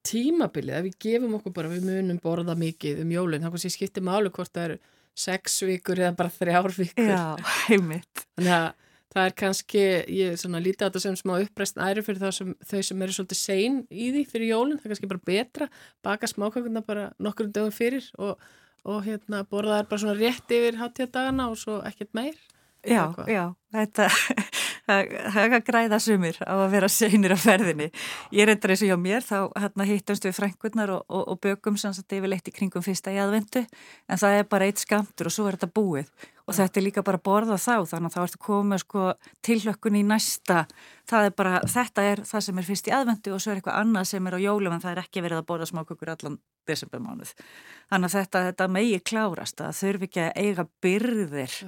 tímabilið, 0.04 0.78
ef 0.78 0.88
við 0.90 0.98
gefum 1.06 1.38
okkur 1.38 1.56
bara 1.56 1.72
við 1.72 1.88
munum 1.88 2.20
borða 2.24 2.56
mikið 2.60 3.04
um 3.06 3.14
jólinn, 3.14 3.44
þá 3.44 3.54
kannski 3.54 3.72
skiptir 3.72 4.04
málu 4.04 4.32
hvort 4.36 4.52
það 4.52 4.66
eru 4.68 4.80
sex 5.14 5.60
vikur 5.68 6.02
eða 6.02 6.16
bara 6.18 6.34
þrjár 6.34 6.74
vikur. 6.76 7.12
Já, 7.12 7.24
heimitt. 7.68 8.26
Þannig 8.36 8.56
að 8.58 8.72
það 9.14 9.30
er 9.30 9.38
kannski, 9.44 9.84
ég 10.10 10.34
er 10.34 10.42
svona 10.42 10.64
lítið 10.64 10.84
á 10.84 10.88
þetta 10.90 11.04
sem 11.06 11.20
smá 11.20 11.36
uppreist 11.38 11.80
æri 11.80 12.04
fyrir 12.06 12.34
sem, 12.36 12.56
þau 12.66 12.82
sem 12.90 13.06
eru 13.06 13.16
svolítið 13.16 13.40
sein 13.40 13.80
í 13.90 14.10
því 14.16 14.26
fyrir 14.32 14.52
jólinn, 14.52 14.82
það 14.82 14.90
er 14.90 14.96
kannski 14.96 15.14
bara 15.14 15.28
betra, 15.30 15.70
baka 16.04 16.30
smákökuna 16.30 16.84
bara 16.86 17.08
nokkur 17.22 17.50
um 17.50 17.56
dögum 17.56 17.74
fyrir 17.76 18.10
og 18.18 18.42
og 18.84 19.06
hérna 19.06 19.44
borðaðar 19.48 19.88
bara 19.88 20.02
svona 20.02 20.18
rétt 20.18 20.52
yfir 20.52 20.80
hátíðadagana 20.80 21.48
og 21.52 21.60
svo 21.60 21.80
ekkert 21.88 22.12
meir. 22.18 22.36
Já, 22.84 23.14
já, 23.32 23.54
þetta 23.72 24.10
það 24.88 25.14
það 25.32 25.38
er 25.46 25.54
að 25.56 25.66
græða 25.70 26.00
sumir 26.04 26.40
á 26.44 26.52
að 26.52 26.74
vera 26.74 26.90
seinir 26.92 27.32
á 27.32 27.40
ferðinni. 27.40 27.88
Ég 28.36 28.50
reyndar 28.50 28.74
eins 28.74 28.84
og 28.84 28.92
hjá 28.92 28.98
mér, 29.00 29.24
þá 29.24 29.38
hérna, 29.56 29.88
hittumst 29.88 30.28
við 30.28 30.36
frænkurnar 30.36 30.92
og, 30.98 31.06
og, 31.08 31.24
og 31.32 31.40
bökum 31.46 31.80
sem 31.80 31.96
þetta 31.96 32.20
yfirleitt 32.20 32.52
í 32.52 32.56
kringum 32.58 32.84
fyrsta 32.84 33.16
í 33.16 33.22
aðvendu, 33.24 33.64
en 34.12 34.20
það 34.20 34.40
er 34.42 34.50
bara 34.52 34.68
eitt 34.68 34.84
skamtur 34.84 35.32
og 35.32 35.36
svo 35.38 35.48
er 35.48 35.56
þetta 35.56 35.72
búið. 35.80 36.12
Og 36.44 36.58
þetta 36.58 36.80
er 36.80 36.84
líka 36.84 37.04
bara 37.08 37.20
að 37.22 37.24
borða 37.24 37.56
þá, 37.56 37.76
þannig 37.88 38.10
að 38.10 38.16
þá 38.16 38.24
ertu 38.26 38.40
komið 38.44 38.82
sko, 38.84 39.04
tilhlökkun 39.48 39.96
í 39.96 40.04
næsta. 40.08 40.66
Það 41.08 41.28
er 41.30 41.36
bara, 41.40 41.62
þetta 41.72 42.08
er 42.10 42.24
það 42.28 42.46
sem 42.48 42.60
er 42.60 42.68
fyrst 42.68 42.90
í 42.90 42.96
aðvendu 42.98 43.32
og 43.32 43.44
svo 43.44 43.54
er 43.54 43.62
eitthvað 43.62 43.80
annað 43.80 44.10
sem 44.12 44.28
er 44.28 44.36
á 44.36 44.40
jólum 44.44 44.76
en 44.76 44.84
það 44.84 44.96
er 44.96 45.04
ekki 45.06 45.24
verið 45.24 45.40
að 45.40 45.48
borða 45.54 45.70
smákökur 45.72 46.12
allan 46.12 46.40
desembermánuð. 46.68 47.32
Þannig 47.92 48.12
að 48.12 48.18
þetta, 48.20 48.46
þetta 48.50 48.70
megi 48.76 49.00
klárast, 49.12 49.64
að 49.64 49.80
þurfi 49.80 50.10
ekki 50.10 50.26
að 50.26 50.42
eiga 50.44 50.68
byrðir 50.84 51.60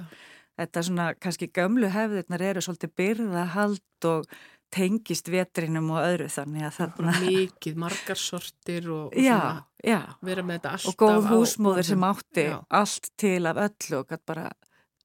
þetta 0.56 0.82
svona 0.88 1.06
kannski 1.20 1.48
gömlu 1.52 1.88
hefðirnar 1.92 2.44
eru 2.50 2.62
svolítið 2.64 2.92
byrðahald 3.00 4.08
og 4.08 4.28
tengist 4.74 5.28
vetrinum 5.30 5.92
og 5.94 6.02
öðru 6.02 6.28
þannig 6.32 6.66
að 6.66 6.78
Bara 6.78 6.94
þarna 6.96 7.16
mikið, 7.22 7.76
margar 7.80 8.20
sortir 8.20 8.88
og, 8.90 9.12
og 9.12 9.20
já, 9.20 9.36
svona 9.36 9.90
já, 9.92 9.98
vera 10.26 10.44
með 10.46 10.58
þetta 10.58 10.72
alltaf 10.74 10.90
og 10.90 10.98
góð 11.02 11.28
húsmóður 11.30 11.88
sem 11.90 12.06
átti 12.08 12.46
Já. 12.48 12.56
allt 12.80 13.10
til 13.20 13.40
af 13.46 13.60
öllu 13.66 14.00
og 14.00 14.16
bara 14.26 14.48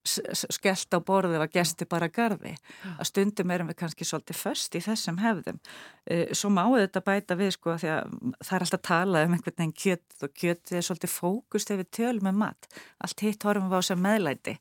skellt 0.04 0.94
á 0.94 0.98
borðið 0.98 1.44
að 1.44 1.52
gesti 1.56 1.86
bara 1.86 2.08
garði. 2.10 2.56
Að 2.96 3.08
stundum 3.08 3.52
erum 3.54 3.70
við 3.70 3.78
kannski 3.82 4.06
svolítið 4.08 4.38
först 4.40 4.74
í 4.74 4.82
þessum 4.82 5.20
hefðum. 5.22 5.60
Eh, 6.06 6.32
svo 6.34 6.50
má 6.50 6.64
þetta 6.74 7.04
bæta 7.06 7.38
við 7.38 7.52
sko 7.56 7.76
því 7.78 7.92
að 7.94 8.16
það 8.42 8.56
er 8.56 8.66
alltaf 8.66 8.80
að 8.80 8.88
tala 8.88 9.24
um 9.26 9.36
einhvern 9.36 9.58
veginn 9.58 9.76
kjött 9.84 10.26
og 10.26 10.34
kjött 10.42 10.72
er 10.72 10.86
svolítið 10.88 11.14
fókust 11.14 11.70
ef 11.70 11.82
við 11.82 11.92
tölum 11.98 12.28
með 12.28 12.40
mat. 12.42 12.70
Allt 12.98 13.26
hitt 13.26 13.46
horfum 13.46 13.70
við 13.70 13.78
á 13.78 13.88
sem 13.90 14.02
meðlæti 14.02 14.56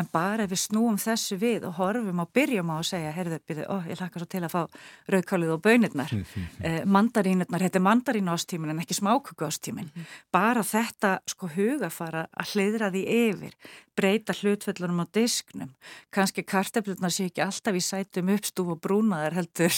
en 0.00 0.08
bara 0.12 0.46
ef 0.46 0.52
við 0.52 0.62
snúum 0.64 0.98
þessu 1.00 1.38
við 1.40 1.66
og 1.68 1.76
horfum 1.76 2.22
og 2.24 2.30
byrjum 2.34 2.72
á 2.72 2.76
að 2.78 2.88
segja 2.92 3.12
heyrðu, 3.16 3.38
byrju, 3.48 3.66
ó, 3.68 3.76
ég 3.90 4.00
hlakka 4.00 4.22
svo 4.22 4.28
til 4.30 4.42
að 4.42 4.54
fá 4.54 4.62
rauðkálið 5.12 5.54
og 5.56 5.62
bönirnar 5.66 6.14
eh, 6.66 6.80
mandarínurnar, 6.88 7.66
þetta 7.66 7.80
er 7.80 7.86
mandarínu 7.88 8.32
ástímin 8.32 8.74
en 8.74 8.82
ekki 8.84 8.98
smákuku 8.98 9.48
ástímin 9.48 9.92
bara 10.32 10.64
þetta 10.66 11.18
sko 11.28 11.50
hugafara 11.56 12.26
að 12.32 12.54
hleyðra 12.54 12.92
því 12.94 13.06
yfir 13.28 13.56
breyta 13.96 14.32
hlutfellunum 14.32 15.04
á 15.04 15.06
disknum. 15.12 15.72
Kannski 16.12 16.44
karteflunar 16.48 17.12
sé 17.12 17.28
ekki 17.28 17.44
alltaf 17.44 17.76
í 17.76 17.82
sætum 17.84 18.32
uppstúf 18.32 18.72
og 18.74 18.80
brúnaðar 18.84 19.36
heldur 19.36 19.74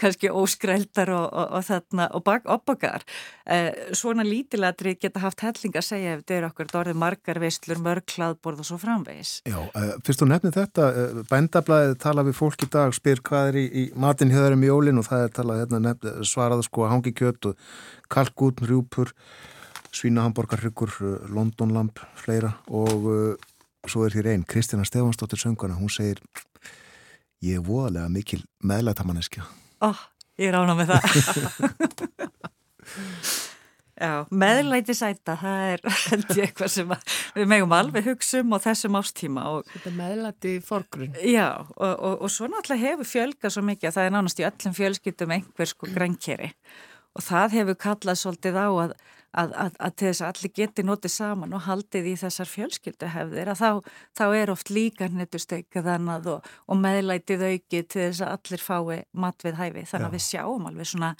kannski 0.00 0.30
óskrældar 0.30 1.10
og, 1.14 1.26
og, 1.30 1.52
og 1.58 1.64
þarna 1.66 2.08
og 2.16 2.24
bak, 2.26 2.46
oppakar 2.50 3.04
eh, 3.46 3.70
svona 3.96 4.24
lítilatri 4.26 4.96
geta 5.00 5.22
haft 5.22 5.42
helling 5.44 5.76
að 5.76 5.86
segja 5.86 6.14
ef 6.14 6.22
þetta 6.22 6.36
er 6.36 6.48
okkur 6.50 6.72
orðið 6.82 7.00
margar 7.00 7.40
veislur, 7.42 7.80
mörg 7.82 8.16
hlaðborð 8.16 8.62
og 8.62 8.68
svo 8.70 8.78
framvegis 8.82 9.32
Já, 9.48 9.58
uh, 9.64 9.96
fyrst 10.06 10.22
þú 10.22 10.30
nefnir 10.30 10.56
þetta, 10.56 10.86
uh, 10.92 11.24
bændablaðið 11.30 11.98
tala 12.04 12.26
við 12.26 12.38
fólk 12.40 12.66
í 12.66 12.70
dag, 12.76 12.94
spyr 12.96 13.22
hvað 13.26 13.50
er 13.52 13.60
í, 13.62 13.66
í 13.66 13.84
matinn 13.96 14.32
hjöðarum 14.34 14.64
í 14.64 14.70
jólinn 14.70 15.02
og 15.02 15.08
það 15.08 15.26
er 15.26 15.36
talað 15.40 15.62
hérna, 15.64 15.82
nefn, 15.90 16.24
svaraðu 16.28 16.68
sko 16.68 16.88
hangi 16.90 17.14
kjött 17.16 17.50
og 17.52 17.68
kalkút, 18.12 18.62
rjúpur, 18.68 19.12
svínahamborgarryggur, 19.96 20.96
uh, 21.00 21.18
londonlamp, 21.32 22.02
fleira 22.20 22.56
og 22.68 23.12
uh, 23.12 23.52
svo 23.86 24.06
er 24.06 24.16
hér 24.18 24.32
einn, 24.34 24.46
Kristina 24.48 24.84
Stefansdóttir 24.84 25.40
sönguna, 25.40 25.78
hún 25.78 25.92
segir 25.92 26.20
ég 27.44 27.60
er 27.60 27.64
voðalega 27.64 28.10
mikil 28.10 28.42
meðlætamaneskja. 28.66 29.46
Ó, 29.84 29.90
ég 30.40 30.48
er 30.52 30.56
ána 30.60 30.76
með 30.78 30.94
það. 30.94 31.02
Já, 33.96 34.26
meðlæti 34.28 34.92
sæta, 34.92 35.38
það 35.40 35.62
er 35.72 35.82
held 36.10 36.32
ég 36.36 36.42
eitthvað 36.50 36.68
sem 36.74 36.90
við 37.38 37.46
megum 37.48 37.72
alveg 37.72 38.04
hugsa 38.10 38.42
um 38.42 38.52
á 38.52 38.58
þessum 38.60 38.98
ástíma 39.00 39.44
og 39.54 39.70
Þetta 39.72 39.92
meðlæti 39.96 40.52
forgrunn. 40.64 41.14
já, 41.24 41.46
og, 41.64 41.94
og, 41.94 42.18
og 42.26 42.32
svo 42.34 42.50
náttúrulega 42.52 42.90
hefur 42.90 43.08
fjölgað 43.08 43.54
svo 43.54 43.62
mikið 43.64 43.88
að 43.88 43.96
það 43.96 44.08
er 44.10 44.14
nánast 44.18 44.42
í 44.42 44.46
öllum 44.50 44.76
fjölskyldum 44.76 45.32
einhver 45.38 45.70
sko 45.72 45.88
grænkeri 45.96 46.50
og 47.16 47.24
það 47.24 47.56
hefur 47.56 47.78
kallað 47.86 48.20
svolítið 48.20 48.60
á 48.60 48.68
að, 48.68 48.92
að, 49.32 49.54
að, 49.64 49.78
að 49.78 49.96
til 49.96 50.08
þess 50.08 50.22
að 50.22 50.30
allir 50.32 50.52
geti 50.60 50.84
notið 50.86 51.12
saman 51.12 51.56
og 51.56 51.64
haldið 51.66 52.10
í 52.12 52.14
þessar 52.20 52.50
fjölskylduhefðir 52.50 53.50
að 53.52 53.62
þá, 53.62 53.96
þá 54.16 54.26
er 54.40 54.52
oft 54.52 54.70
líka 54.72 55.08
netustekað 55.12 55.90
annað 55.96 56.30
og, 56.36 56.52
og 56.66 56.80
meðlætið 56.82 57.46
aukið 57.50 57.88
til 57.88 58.04
þess 58.04 58.22
að 58.26 58.36
allir 58.36 58.64
fái 58.66 59.02
mat 59.26 59.46
við 59.46 59.58
hæfi. 59.60 59.84
Þannig 59.90 60.08
að 60.08 60.16
við 60.16 60.24
sjáum 60.28 60.70
alveg 60.70 60.90
svona 60.92 61.12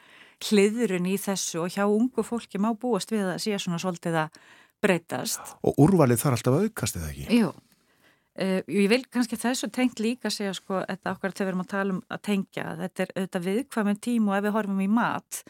hliðurinn 0.47 1.09
í 1.09 1.19
þessu 1.21 1.63
og 1.65 1.73
hjá 1.73 1.85
ungu 1.89 2.25
fólki 2.27 2.61
má 2.61 2.73
búast 2.77 3.13
við 3.13 3.29
að 3.31 3.43
sé 3.45 3.59
svona 3.61 3.81
svolítið 3.81 4.19
að 4.27 4.41
breytast. 4.85 5.55
Og 5.65 5.79
úrvalið 5.87 6.21
þarf 6.23 6.39
alltaf 6.39 6.59
að 6.59 6.67
aukast 6.67 6.99
eða 6.99 7.13
ekki? 7.13 7.41
Jú, 7.41 7.53
uh, 7.53 8.59
ég 8.69 8.91
vil 8.93 9.03
kannski 9.13 9.39
þessu 9.41 9.71
tengt 9.73 10.03
líka 10.03 10.33
segja 10.33 10.55
sko, 10.57 10.83
þetta 10.85 11.15
okkar 11.15 11.37
þegar 11.37 11.47
við 11.47 11.55
erum 11.55 11.65
að 11.65 11.73
tala 11.73 11.97
um 11.97 12.03
að 12.13 12.23
tengja, 12.29 12.67
þetta 12.83 13.07
er 13.07 13.15
auðvitað 13.17 13.49
viðkvæmum 13.51 14.01
tím 14.09 14.31
og 14.31 14.39
ef 14.39 14.47
við 14.47 14.57
horfum 14.59 14.85
í 14.85 14.91
mat, 14.93 15.43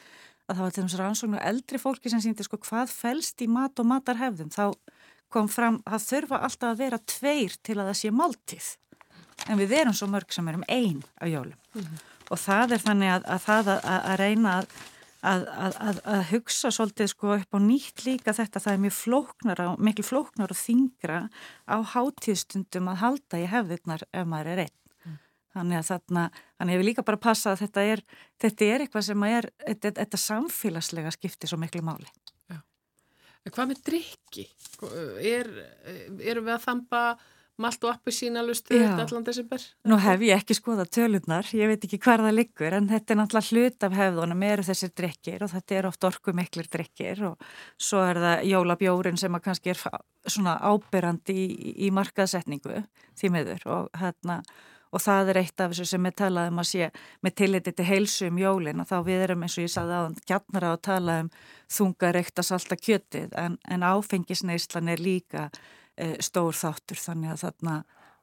að 0.47 0.57
það 0.57 0.65
var 0.65 0.75
til 0.75 0.85
þess 0.85 0.99
rannsóknu 1.01 1.43
eldri 1.51 1.81
fólki 1.83 2.13
sem 2.13 2.23
sýndi 2.23 2.47
sko 2.47 2.59
hvað 2.63 2.93
fælst 2.95 3.43
í 3.43 3.49
mat 3.51 3.79
og 3.83 3.89
matarhefðum, 3.91 4.51
þá 4.55 4.75
kom 5.33 5.49
fram, 5.51 5.81
það 5.87 6.05
þurfa 6.07 6.43
alltaf 6.47 6.73
að 6.73 6.83
vera 6.85 7.01
tveir 7.03 7.57
til 7.67 7.79
að 7.79 7.89
það 7.91 7.97
sé 8.01 8.13
máltíð, 8.15 8.69
en 9.47 9.61
við 9.61 9.79
erum 9.81 9.97
svo 9.97 10.11
mörg 10.11 10.35
sem 10.35 10.53
erum 10.53 10.67
ein 10.71 11.01
á 11.19 11.25
jólum. 11.27 11.57
Og 12.31 12.39
það 12.43 12.77
er 12.77 12.85
þannig 12.85 13.15
að, 13.17 13.27
að 13.35 13.43
það 13.47 13.73
að, 13.73 13.81
að, 13.95 14.05
að 14.13 14.23
reyna 14.25 14.61
að 14.61 14.77
Að, 15.27 15.43
að, 15.59 15.77
að, 15.83 15.97
að 16.13 16.21
hugsa 16.29 16.71
svolítið 16.71 17.09
sko 17.11 17.31
upp 17.35 17.57
á 17.57 17.59
nýtt 17.59 18.03
líka 18.07 18.35
þetta, 18.37 18.61
það 18.63 18.75
er 18.77 18.83
mjög 18.85 18.93
flóknar 18.95 19.63
og 19.65 19.81
miklu 19.83 20.05
flóknar 20.07 20.53
og 20.55 20.59
þingra 20.61 21.17
á 21.67 21.77
hátíðstundum 21.83 22.91
að 22.93 23.01
halda 23.01 23.41
í 23.41 23.49
hefðirnar 23.51 24.05
ef 24.13 24.29
maður 24.29 24.53
er 24.53 24.63
einn. 24.67 24.77
Þannig 25.57 25.81
að 25.81 25.91
þarna, 25.91 26.23
þannig 26.59 26.77
hefur 26.77 26.89
líka 26.91 27.05
bara 27.07 27.23
passað 27.23 27.55
að 27.55 27.63
þetta 27.65 27.85
er, 27.95 28.03
þetta 28.45 28.71
er 28.75 28.85
eitthvað 28.85 29.07
sem 29.09 29.27
er, 29.31 29.51
þetta, 29.65 29.93
þetta 30.03 30.21
samfélagslega 30.21 31.13
skiptir 31.15 31.53
svo 31.53 31.61
miklu 31.63 31.85
máli. 31.87 32.11
En 33.47 33.55
hvað 33.55 33.71
með 33.71 33.83
drikki? 33.87 34.45
Er, 35.23 35.49
erum 36.19 36.49
við 36.49 36.55
að 36.57 36.65
þamba 36.65 37.03
malt 37.63 37.85
og 37.87 37.93
appi 37.95 38.13
sína 38.13 38.43
lustu 38.45 38.77
Já. 38.77 38.91
allan 39.01 39.25
desember? 39.25 39.63
Nú 39.89 39.97
hef 40.03 40.25
ég 40.27 40.37
ekki 40.37 40.57
skoðað 40.59 40.91
tölurnar, 40.99 41.49
ég 41.57 41.71
veit 41.71 41.87
ekki 41.87 42.01
hvar 42.05 42.21
það 42.25 42.37
liggur 42.37 42.77
en 42.77 42.89
þetta 42.91 43.15
er 43.15 43.21
náttúrulega 43.21 43.49
hlut 43.55 43.87
af 43.87 43.97
hefðunum 43.97 44.45
eru 44.51 44.67
þessir 44.67 44.93
drikkir 45.01 45.47
og 45.47 45.53
þetta 45.55 45.79
er 45.79 45.89
oft 45.89 46.09
orku 46.11 46.35
miklir 46.37 46.69
drikkir 46.73 47.23
og 47.31 47.49
svo 47.81 48.03
er 48.05 48.21
það 48.27 48.45
jólabjórin 48.51 49.21
sem 49.21 49.39
að 49.39 49.47
kannski 49.49 49.73
er 49.73 49.81
svona 50.27 50.59
ábyrrandi 50.61 51.37
í, 51.47 51.47
í 51.87 51.93
markaðsetningu 51.97 52.83
því 53.17 53.33
miður 53.33 53.69
og 53.73 54.03
hérna 54.03 54.43
og 54.93 55.03
það 55.03 55.33
er 55.33 55.41
eitt 55.43 55.61
af 55.61 55.73
þessu 55.73 55.89
sem 55.91 56.09
er 56.09 56.17
talað 56.17 56.51
um 56.53 56.63
að 56.63 56.69
sé 56.71 56.91
með 57.25 57.37
tilliti 57.43 57.75
til 57.77 57.89
heilsu 57.89 58.31
um 58.31 58.39
jólin 58.41 58.83
og 58.83 58.91
þá 58.91 58.97
við 59.07 59.25
erum 59.27 59.47
eins 59.47 59.59
og 59.59 59.67
ég 59.67 59.73
sagði 59.73 59.99
aðan 59.99 60.17
gjarnara 60.29 60.73
að 60.75 60.85
tala 60.89 61.19
um 61.25 61.33
þunga 61.79 62.13
reykta 62.17 62.47
salta 62.47 62.79
kjötið 62.79 63.35
en, 63.43 63.59
en 63.69 63.87
áfengisneislan 63.87 64.93
er 64.95 65.03
líka 65.03 65.49
e, 65.97 66.17
stór 66.25 66.57
þáttur 66.57 67.03
þannig 67.03 67.35
að 67.35 67.45
þarna 67.47 67.77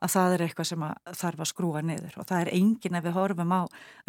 að 0.04 0.12
það 0.14 0.36
er 0.36 0.44
eitthvað 0.48 0.70
sem 0.70 0.84
að 0.86 1.14
þarf 1.20 1.44
að 1.44 1.50
skrúa 1.50 1.84
niður 1.86 2.18
og 2.20 2.28
það 2.30 2.42
er 2.42 2.52
engin 2.58 2.98
ef 3.00 3.06
við 3.06 3.16
horfum 3.18 3.56
á 3.56 3.62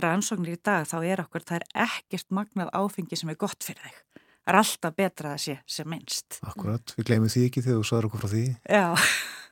rannsóknir 0.03 0.57
í 0.57 0.63
dag 0.67 0.89
þá 0.91 0.97
er 1.03 1.23
okkur, 1.25 1.47
það 1.47 1.61
er 1.61 1.87
ekkert 1.87 2.35
magnað 2.35 2.73
áfengi 2.75 3.19
sem 3.19 3.31
er 3.31 3.39
gott 3.41 3.67
fyrir 3.67 3.85
þig. 3.85 4.01
Það 4.45 4.53
er 4.53 4.59
alltaf 4.61 4.97
betra 4.99 5.31
að 5.33 5.43
sé 5.45 5.55
sem 5.77 5.89
minnst. 5.89 6.39
Akkurat, 6.45 6.93
við 6.99 7.09
glemum 7.09 7.33
því 7.33 7.47
ekki 7.49 7.63
þegar 7.65 7.79
þú 7.79 7.89
sagður 7.89 8.09
okkur 8.11 8.25
frá 8.25 8.33
því. 8.35 8.45
Já, 8.69 8.85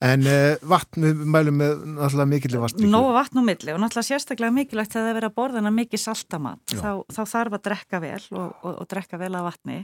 En 0.00 0.24
uh, 0.24 0.56
vatn, 0.64 1.04
við 1.04 1.18
mælum 1.28 1.58
með 1.60 1.82
náttúrulega 1.98 2.28
mikilvæg 2.30 2.62
vatn. 2.64 2.86
nógu 2.88 3.10
vatn 3.12 3.40
og 3.42 3.44
milli 3.44 3.74
og 3.74 3.80
náttúrulega 3.82 4.08
sérstaklega 4.08 4.54
mikilvægt 4.56 4.94
þegar 4.94 5.04
það 5.04 5.10
er 5.10 5.18
verið 5.18 5.28
að 5.30 5.36
borða 5.36 5.60
hana 5.60 5.72
mikið 5.76 6.00
saltamat 6.00 6.72
Já. 6.72 6.78
þá, 6.80 6.90
þá 7.12 7.20
þarf 7.34 7.56
að 7.58 7.64
drekka 7.68 8.00
vel 8.00 8.22
og, 8.30 8.46
og, 8.64 8.72
og 8.72 8.88
drekka 8.88 9.20
vel 9.20 9.30
af 9.36 9.44
vatni 9.50 9.76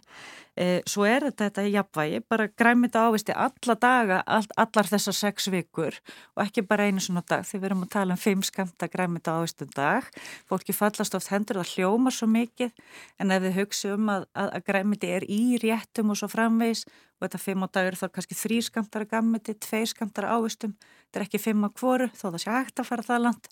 e, 0.57 0.67
svo 0.89 1.05
er 1.05 1.29
þetta 1.29 1.51
þetta 1.51 1.67
í 1.69 1.75
jafnvægi 1.75 2.23
bara 2.33 2.49
græmita 2.63 3.05
ávisti 3.05 3.37
alla 3.37 3.77
daga 3.85 4.21
all, 4.25 4.49
allar 4.65 4.91
þessar 4.95 5.19
sex 5.21 5.51
vikur 5.53 6.01
og 6.37 6.45
ekki 6.47 6.65
bara 6.65 6.89
einu 6.89 7.05
svona 7.05 7.25
dag 7.29 7.45
því 7.45 7.61
við 7.61 7.69
erum 7.71 7.85
að 7.85 7.93
tala 7.99 8.17
um 8.17 8.23
fimm 8.23 8.45
skamta 8.47 8.89
græmita 8.89 9.37
ávistum 9.37 9.73
dag 9.77 10.09
fólki 10.49 10.73
fallast 10.77 11.19
oft 11.19 11.33
hendur 11.35 11.61
það 11.61 11.75
hljómar 11.77 12.17
svo 12.17 12.31
mikið 12.33 12.73
en 13.21 13.37
ef 13.37 13.45
þið 13.45 13.61
hugsi 13.61 13.93
um 13.93 14.09
að, 14.15 14.25
að, 14.33 14.55
að 14.57 14.67
græmiti 14.73 15.13
er 15.19 15.29
í 15.29 15.43
réttum 15.61 16.15
og 16.15 16.23
svo 16.23 16.33
framvegs 16.33 16.87
og 17.17 17.27
þetta 17.27 17.41
fimm 17.41 17.65
á 17.65 17.69
dagur 17.73 17.97
þá 17.97 18.07
er 18.07 18.15
kannski 18.15 18.37
þrý 18.37 18.61
skamtar 18.67 19.07
að 19.07 19.13
gammiti, 19.15 19.57
tveir 19.57 19.89
skamtar 19.89 20.29
ávistum 20.29 20.75
þetta 20.77 21.21
er 21.21 21.27
ekki 21.27 21.41
fimm 21.41 21.65
á 21.65 21.71
kvoru 21.73 22.09
þó 22.13 22.27
það 22.29 22.41
sé 22.43 22.53
hægt 22.53 22.81
að 22.83 22.89
fara 22.91 23.07
það 23.07 23.23
langt. 23.25 23.51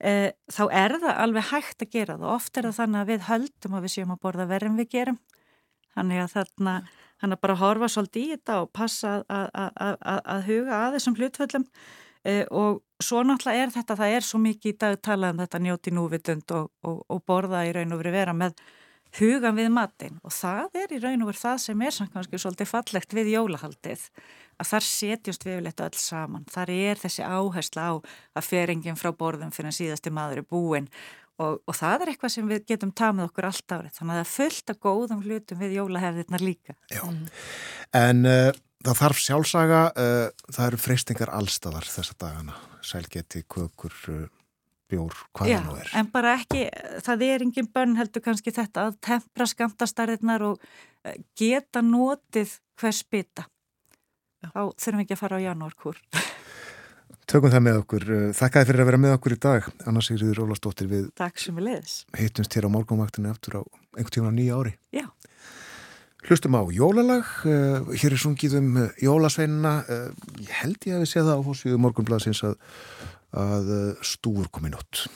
E, 0.00 0.12
þá 0.48 0.62
er 0.72 0.96
það 1.02 1.22
alveg 1.24 1.48
hægt 1.50 1.84
að 1.84 1.94
gera 1.94 2.16
það. 2.16 2.26
Og 2.26 2.34
oft 2.36 2.56
er 2.56 2.68
það 2.68 2.76
þannig 2.78 3.00
að 3.00 3.10
við 3.10 3.24
höldum 3.28 3.76
að 3.76 3.86
við 3.86 3.94
séum 3.94 4.12
að 4.14 4.20
borða 4.24 4.46
verðum 4.50 4.76
við 4.80 4.90
gerum. 4.94 5.18
Þannig 5.96 6.22
að 6.22 6.34
þarna 6.36 6.74
hann 7.20 7.34
að 7.34 7.40
bara 7.42 7.58
horfa 7.60 7.88
svolítið 7.90 8.22
í 8.22 8.30
þetta 8.34 8.60
og 8.62 8.70
passa 8.72 9.16
að, 9.20 9.48
að, 9.52 9.72
að, 9.74 9.96
að, 10.12 10.20
að 10.34 10.46
huga 10.46 10.76
að 10.78 10.94
þessum 10.96 11.18
hlutföllum. 11.18 11.66
E, 12.20 12.34
og 12.52 12.80
svo 13.00 13.22
náttúrulega 13.24 13.64
er 13.64 13.74
þetta, 13.74 13.96
það 13.96 14.14
er 14.16 14.26
svo 14.28 14.40
mikið 14.44 14.72
í 14.72 14.78
dag 14.80 14.98
talað 15.04 15.34
um 15.34 15.42
þetta 15.42 15.62
njóti 15.64 15.92
núvitund 15.96 16.54
og, 16.56 16.70
og, 16.84 17.02
og 17.08 17.22
borða 17.28 17.64
í 17.68 17.72
raun 17.76 17.96
og 17.96 18.00
verið 18.02 18.16
vera 18.20 18.36
með 18.36 18.60
hugan 19.18 19.56
við 19.58 19.72
matinn 19.74 20.20
og 20.22 20.34
það 20.34 20.82
er 20.82 20.94
í 20.94 21.00
raun 21.02 21.24
og 21.24 21.32
verið 21.32 21.42
það 21.46 21.58
sem 21.64 21.82
er 21.86 21.98
kannski 22.12 22.40
svolítið 22.40 22.70
fallegt 22.70 23.16
við 23.16 23.32
jólahaldið 23.34 24.04
að 24.60 24.68
þar 24.70 24.86
setjumst 24.86 25.46
við 25.46 25.56
yfirleitt 25.56 25.82
öll 25.86 25.98
saman. 25.98 26.44
Þar 26.52 26.72
er 26.74 27.00
þessi 27.00 27.24
áhersla 27.24 27.86
á 27.88 27.92
að 28.36 28.46
feringin 28.46 28.98
frá 29.00 29.10
borðum 29.16 29.52
fyrir 29.54 29.72
að 29.72 29.78
síðasti 29.78 30.12
maður 30.14 30.42
er 30.42 30.48
búin 30.50 30.88
og, 31.40 31.60
og 31.64 31.76
það 31.76 32.04
er 32.04 32.12
eitthvað 32.12 32.34
sem 32.34 32.50
við 32.50 32.66
getum 32.68 32.92
tamið 32.96 33.30
okkur 33.30 33.48
allt 33.48 33.76
árið. 33.76 33.94
Þannig 33.96 34.18
að 34.20 34.32
það 34.34 34.58
af 34.74 34.82
góðum 34.84 35.22
hlutum 35.24 35.62
við 35.62 35.76
jólahefðirnar 35.78 36.44
líka. 36.44 36.76
Já, 36.92 37.04
en 37.96 38.26
uh, 38.28 38.50
það 38.84 39.00
þarf 39.00 39.22
sjálfsaga, 39.24 39.80
uh, 39.94 40.50
það 40.50 40.66
eru 40.66 40.82
freystingar 40.84 41.32
allstæðar 41.38 41.88
þessa 41.88 42.18
dagana, 42.20 42.58
sælgeti, 42.84 43.44
kökur, 43.48 43.96
uh, 44.12 44.28
bjór, 44.90 45.16
hvað 45.36 45.52
það 45.54 45.64
nú 45.68 45.76
er. 45.80 45.92
en 46.00 46.10
bara 46.12 46.34
ekki, 46.38 46.64
það 47.06 47.24
er 47.28 47.44
engin 47.46 47.70
bönn 47.74 47.96
heldur 47.98 48.24
kannski 48.24 48.52
þetta 48.54 48.88
að 48.88 48.98
tempra 49.06 49.46
skamtastarðirnar 49.50 50.44
og 50.50 50.60
eh, 51.04 51.16
geta 51.38 51.82
notið 51.86 52.58
hvers 52.80 53.02
bytta. 53.10 53.46
Þá 54.40 54.60
þurfum 54.80 55.00
við 55.00 55.04
ekki 55.04 55.16
að 55.18 55.22
fara 55.24 55.38
á 55.40 55.46
janúarkur. 55.50 55.98
Tökum 57.30 57.52
það 57.52 57.62
með 57.62 57.76
okkur. 57.84 58.04
Uh, 58.10 58.22
Þakkaði 58.34 58.66
fyrir 58.70 58.82
að 58.82 58.88
vera 58.88 58.98
með 59.04 59.12
okkur 59.14 59.34
í 59.36 59.40
dag. 59.44 59.66
Anna 59.86 60.00
Sigriður 60.02 60.40
Ólastóttir 60.46 60.88
við 60.90 61.04
Takk 61.18 61.38
sem 61.38 61.54
við 61.54 61.68
leiðis. 61.68 61.92
hittumst 62.18 62.56
hér 62.56 62.66
á 62.66 62.74
morgunvaktinu 62.74 63.30
eftir 63.30 63.54
á 63.54 63.62
einhvern 63.94 64.14
tíma 64.16 64.32
nýja 64.34 64.56
ári. 64.58 64.72
Já. 64.94 65.06
Hlustum 66.26 66.56
á 66.58 66.62
jólalag, 66.74 67.28
uh, 67.48 67.86
hér 67.94 68.16
er 68.16 68.20
sungið 68.20 68.56
um 68.58 68.74
jólasveinina, 69.00 69.76
ég 70.42 70.50
held 70.58 70.82
ég 70.90 70.98
að 70.98 71.04
við 71.04 71.12
séð 71.12 71.30
það 71.30 71.38
á 71.38 71.46
fórsvíðu 71.46 71.78
morgunblaðsins 71.80 72.42
að, 72.50 72.58
að 73.36 73.74
uh, 73.74 74.04
stúur 74.04 74.50
komin 74.50 74.76
út. 74.78 75.06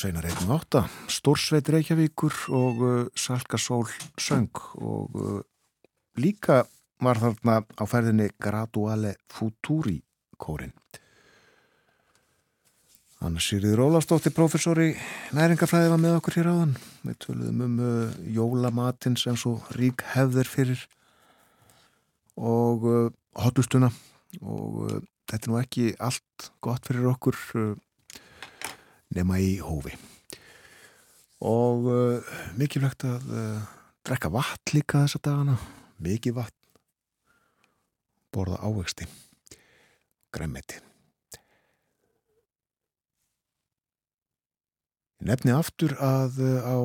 Jólasveinar 0.00 0.24
1.8, 0.32 0.80
Stórsveit 1.12 1.68
Reykjavíkur 1.68 2.32
og 2.56 2.78
uh, 2.80 3.08
Salkasól 3.12 3.84
söng 4.16 4.56
og 4.80 5.12
uh, 5.12 5.42
líka 6.16 6.62
var 7.04 7.20
þarna 7.20 7.58
á 7.76 7.84
ferðinni 7.84 8.30
Graduale 8.40 9.10
Futuri 9.28 9.98
kórin. 10.40 10.72
Anna 13.20 13.44
Sýriður 13.44 13.90
Ólafsdóttir, 13.90 14.32
professori 14.32 14.94
næringafræði 15.36 15.92
var 15.92 16.00
með 16.00 16.16
okkur 16.22 16.38
hér 16.38 16.48
áðan. 16.48 16.74
Við 17.04 17.20
töluðum 17.26 17.60
um 17.66 17.76
uh, 17.84 18.16
jólamatinn 18.24 19.20
sem 19.20 19.36
svo 19.36 19.58
rík 19.76 20.06
hefðir 20.14 20.48
fyrir 20.48 20.86
og 22.40 22.88
uh, 22.88 23.12
hotlustuna 23.36 23.92
og 24.40 24.80
uh, 24.86 24.98
þetta 25.28 25.44
er 25.44 25.52
nú 25.52 25.60
ekki 25.60 25.92
allt 26.00 26.52
gott 26.64 26.88
fyrir 26.88 27.12
okkur 27.12 27.36
uh, 27.60 27.76
nema 29.16 29.40
í 29.42 29.58
hófi. 29.62 29.94
Og 31.40 31.88
uh, 31.88 32.32
mikilvægt 32.60 33.06
að 33.08 33.30
uh, 33.32 33.68
drekka 34.06 34.30
vatn 34.32 34.76
líka 34.76 35.04
þessa 35.06 35.22
dagana, 35.24 35.56
mikið 36.02 36.36
vatn, 36.36 36.56
borða 38.34 38.60
ávexti, 38.60 39.08
græmiti. 40.34 40.82
Nefni 45.24 45.52
aftur 45.52 45.96
að 46.00 46.40
uh, 46.44 46.60
á 46.64 46.76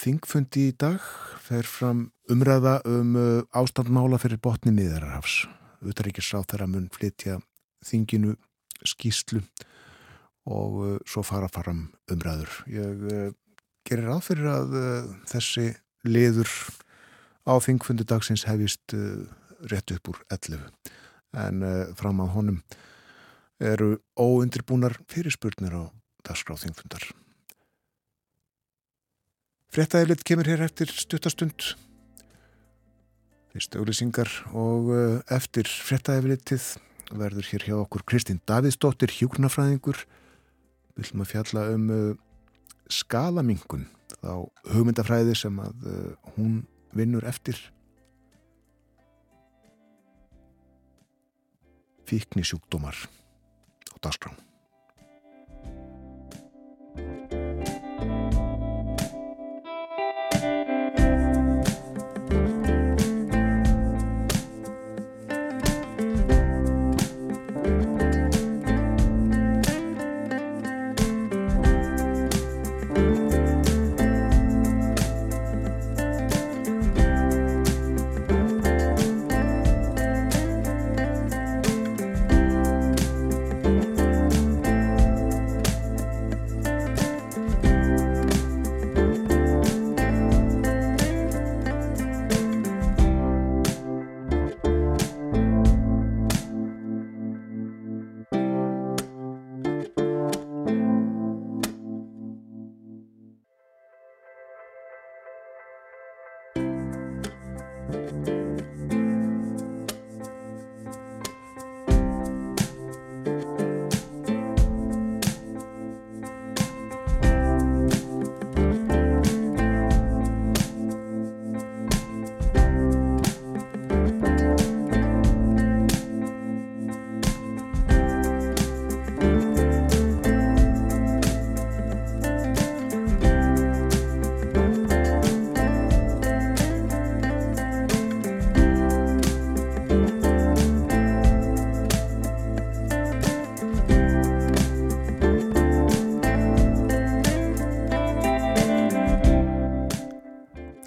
þingfundi 0.00 0.68
í 0.70 0.74
dag 0.78 1.00
fer 1.42 1.66
fram 1.66 2.10
umræða 2.30 2.76
um 2.86 3.16
ástandmála 3.58 4.20
fyrir 4.22 4.38
botni 4.38 4.70
miðararhafs. 4.70 5.48
Utaríkisráð 5.82 6.44
þeirra 6.52 6.68
mun 6.70 6.86
flytja 6.94 7.40
þinginu 7.82 8.36
skýslu 8.86 9.42
og 10.48 10.76
uh, 10.80 10.96
svo 11.08 11.22
fara 11.26 11.48
fram 11.52 11.88
umræður. 12.10 12.52
Ég 12.70 13.04
uh, 13.10 13.32
gerir 13.88 14.08
ráð 14.08 14.24
fyrir 14.30 14.48
að 14.50 14.76
uh, 14.78 15.10
þessi 15.28 15.66
liður 16.08 16.50
á 17.44 17.54
þingfundi 17.60 18.06
dagsins 18.08 18.46
hefist 18.48 18.94
rétt 19.68 19.92
upp 19.92 20.10
úr 20.12 20.18
11 20.32 20.60
en 21.40 21.64
fram 21.96 22.20
á 22.24 22.26
honum 22.32 22.60
eru 23.60 23.98
óundirbúnar 24.16 24.96
fyrirspurnir 25.10 25.74
á 25.76 25.82
dagskráð 26.24 26.64
þingfundar. 26.64 27.04
Frettæðilegt 29.72 30.24
kemur 30.28 30.48
hér 30.48 30.64
eftir 30.68 30.92
stuttastund 30.92 31.74
fyrst 33.52 33.76
auðlýsingar 33.76 34.30
og 34.56 34.92
eftir 35.32 35.68
frettæðilitið 35.68 36.70
verður 37.10 37.50
hér 37.52 37.66
hjá 37.66 37.76
okkur 37.80 38.06
Kristín 38.06 38.40
Davidsdóttir 38.48 39.12
hjúknafræðingur 39.16 40.04
við 41.00 41.08
ætlum 41.08 41.24
að 41.24 41.30
fjalla 41.32 41.64
um 41.74 41.88
uh, 41.94 42.10
skalamingun 42.92 43.86
þá 44.20 44.34
hugmyndafræði 44.74 45.36
sem 45.38 45.56
að 45.62 45.88
uh, 45.88 46.32
hún 46.36 46.60
vinnur 46.96 47.24
eftir. 47.30 47.56
Fíkni 52.10 52.44
sjúkdómar 52.44 52.98
á 53.00 53.96
dagskrán 54.02 54.49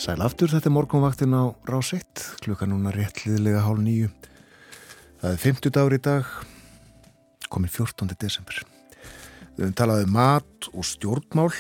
Sæl 0.03 0.19
aftur, 0.19 0.51
þetta 0.51 0.67
er 0.67 0.73
morgunvaktin 0.75 1.31
á 1.31 1.55
rás 1.63 1.93
1, 1.95 2.23
klukka 2.43 2.65
núna 2.67 2.91
rétt 2.91 3.21
liðlega 3.23 3.61
hálf 3.63 3.79
nýju. 3.79 4.09
Það 5.21 5.27
er 5.29 5.37
50 5.39 5.71
dagur 5.77 5.93
í 5.95 5.99
dag, 6.03 6.31
komin 7.47 7.71
14. 7.71 8.09
desember. 8.19 8.57
Við 9.55 9.61
höfum 9.61 9.77
talað 9.79 10.01
um 10.03 10.11
mat 10.11 10.67
og 10.73 10.83
stjórnmál 10.89 11.53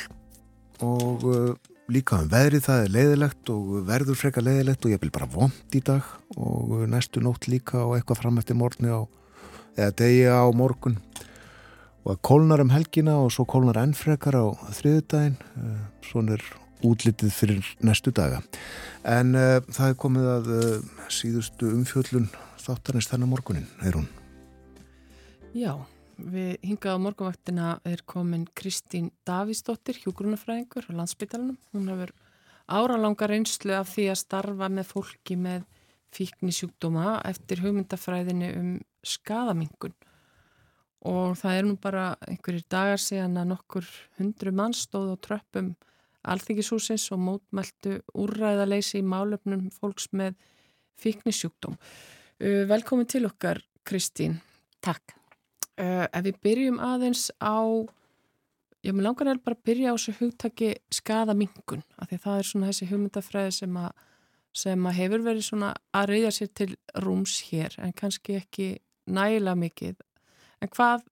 og 0.83 1.23
uh, 1.23 1.53
líka 1.87 2.19
um 2.19 2.27
veðrið, 2.33 2.65
það 2.65 2.81
er 2.81 2.91
leiðilegt 2.97 3.51
og 3.53 3.69
verður 3.87 4.19
freka 4.19 4.43
leiðilegt 4.43 4.89
og 4.89 4.91
ég 4.91 4.99
vil 5.05 5.13
bara 5.15 5.29
vond 5.37 5.77
í 5.79 5.81
dag 5.87 6.09
og 6.35 6.73
næstu 6.91 7.23
nótt 7.23 7.47
líka 7.47 7.85
og 7.85 7.95
eitthvað 7.95 8.25
fram 8.25 8.41
eftir 8.41 8.59
morgunni 8.59 8.91
á, 8.91 9.07
eða 9.77 9.95
degi 10.03 10.27
á 10.27 10.43
morgun 10.51 10.97
og 12.03 12.17
að 12.17 12.19
kólnar 12.27 12.65
um 12.65 12.75
helgina 12.75 13.15
og 13.23 13.31
svo 13.31 13.47
kólnar 13.47 13.79
ennfrekar 13.85 14.35
á 14.35 14.51
þriðudaginn, 14.81 15.39
svona 16.03 16.35
er 16.35 16.43
útlitið 16.83 17.31
fyrir 17.33 17.73
næstu 17.83 18.13
daga. 18.15 18.41
En 19.07 19.33
uh, 19.37 19.59
það 19.73 19.89
er 19.89 19.99
komið 20.03 20.29
að 20.33 20.51
uh, 20.57 21.01
síðustu 21.11 21.71
umfjöllun 21.73 22.29
þáttarins 22.63 23.09
þennan 23.11 23.31
morgunin, 23.31 23.67
er 23.83 23.97
hún? 23.97 24.07
Já, 25.53 25.75
við 26.17 26.55
hingað 26.65 26.97
á 26.97 27.03
morgunvaktina 27.03 27.67
er 27.87 28.03
komin 28.09 28.45
Kristín 28.57 29.11
Davísdóttir, 29.27 29.99
hjúgrunafræðingur 30.03 30.87
á 30.89 30.91
landsbytalanum. 31.01 31.59
Hún 31.73 31.91
hefur 31.91 32.13
áralanga 32.67 33.27
reynslu 33.29 33.75
af 33.77 33.91
því 33.93 34.09
að 34.13 34.21
starfa 34.23 34.69
með 34.71 34.89
fólki 34.89 35.37
með 35.37 35.67
fíknisjúkdóma 36.13 37.19
eftir 37.27 37.63
hugmyndafræðinu 37.63 38.49
um 38.59 38.73
skadamingun. 39.03 39.95
Og 41.03 41.35
það 41.35 41.57
er 41.57 41.65
nú 41.67 41.77
bara 41.83 42.03
einhverjir 42.29 42.63
dagar 42.71 43.01
síðan 43.01 43.41
að 43.41 43.49
nokkur 43.51 43.89
hundru 44.19 44.53
mann 44.55 44.75
stóð 44.77 45.13
á 45.13 45.17
tröppum 45.25 45.73
alþingishúsins 46.23 47.09
og 47.13 47.21
mótmæltu 47.23 47.97
úrræðaleysi 48.15 49.01
í 49.01 49.07
málefnum 49.07 49.67
fólks 49.73 50.09
með 50.15 50.37
fíknisjúkdóm. 51.01 51.75
Uh, 52.39 52.63
velkomin 52.69 53.09
til 53.09 53.25
okkar, 53.27 53.61
Kristín. 53.87 54.39
Takk. 54.83 55.15
Uh, 55.73 56.05
ef 56.05 56.23
við 56.27 56.39
byrjum 56.45 56.79
aðeins 56.83 57.27
á, 57.41 57.59
ég 58.85 58.95
með 58.95 59.07
langar 59.07 59.31
er 59.33 59.43
bara 59.43 59.59
byrja 59.65 59.93
á 59.93 59.95
þessu 59.95 60.15
hugtaki 60.19 60.71
skadamingun, 60.93 61.83
af 61.97 62.11
því 62.11 62.19
það 62.25 62.39
er 62.39 62.49
svona 62.49 62.71
þessi 62.71 62.89
hugmyndafræði 62.91 63.53
sem 63.57 63.77
að, 63.81 63.91
sem 64.63 64.89
að 64.89 64.97
hefur 65.01 65.27
verið 65.27 65.47
svona 65.49 65.73
að 65.95 66.09
reyðja 66.13 66.33
sér 66.37 66.51
til 66.61 66.69
rúms 67.01 67.39
hér, 67.49 67.77
en 67.81 67.95
kannski 67.97 68.37
ekki 68.37 68.67
nægilega 69.09 69.59
mikið. 69.59 70.01
En 70.63 70.71
hvað, 70.71 71.03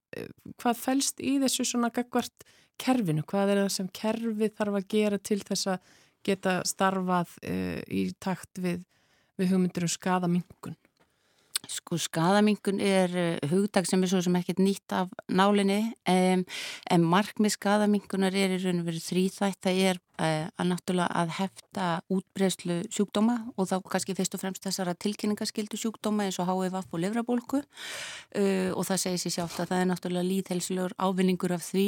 hvað 0.61 0.77
fælst 0.79 1.19
í 1.19 1.35
þessu 1.41 1.65
svona 1.67 1.89
gagvart 1.91 2.45
kerfinu? 2.79 3.25
Hvað 3.27 3.53
er 3.53 3.63
það 3.63 3.73
sem 3.75 3.89
kerfið 4.01 4.55
þarf 4.57 4.77
að 4.79 4.87
gera 4.95 5.19
til 5.19 5.39
þess 5.43 5.71
að 5.73 5.97
geta 6.27 6.55
starfað 6.69 7.35
uh, 7.43 7.81
í 7.89 8.03
takt 8.21 8.61
við, 8.61 8.85
við 9.39 9.53
hugmyndir 9.53 9.87
um 9.87 9.91
skadamingun? 9.91 10.77
Sko 11.71 11.95
skadamingun 12.01 12.81
er 12.83 13.13
uh, 13.15 13.49
hugdag 13.51 13.87
sem 13.87 14.01
er 14.03 14.09
svo 14.11 14.19
sem 14.23 14.35
ekkert 14.35 14.59
nýtt 14.59 14.91
af 14.95 15.11
nálinni 15.31 15.93
um, 16.09 16.43
en 16.91 17.05
markmið 17.07 17.53
skadamingunar 17.55 18.35
er 18.35 18.55
í 18.57 18.59
raun 18.59 18.81
og 18.81 18.89
verið 18.89 19.05
þrýþætt 19.05 19.59
það 19.63 19.79
er 19.91 19.99
uh, 20.19 20.49
að 20.59 20.67
náttúrulega 20.71 21.21
að 21.21 21.31
hefta 21.37 21.85
útbreyslu 22.11 22.81
sjúkdóma 22.91 23.37
og 23.55 23.69
þá 23.69 23.75
kannski 23.93 24.15
fyrst 24.17 24.35
og 24.35 24.43
fremst 24.43 24.67
þessara 24.67 24.95
tilkynningaskildu 24.99 25.79
sjúkdóma 25.79 26.27
eins 26.27 26.41
og 26.43 26.49
HVV 26.49 26.81
og 26.81 27.03
livrabólku 27.05 27.61
uh, 27.61 28.71
og 28.75 28.83
það 28.89 29.03
segir 29.05 29.23
sér 29.23 29.37
sjátt 29.37 29.61
að 29.63 29.71
það 29.71 29.85
er 29.85 29.89
náttúrulega 29.93 30.29
líðhelsulegur 30.31 30.97
ávinningur 30.99 31.55
af 31.55 31.63
því. 31.69 31.85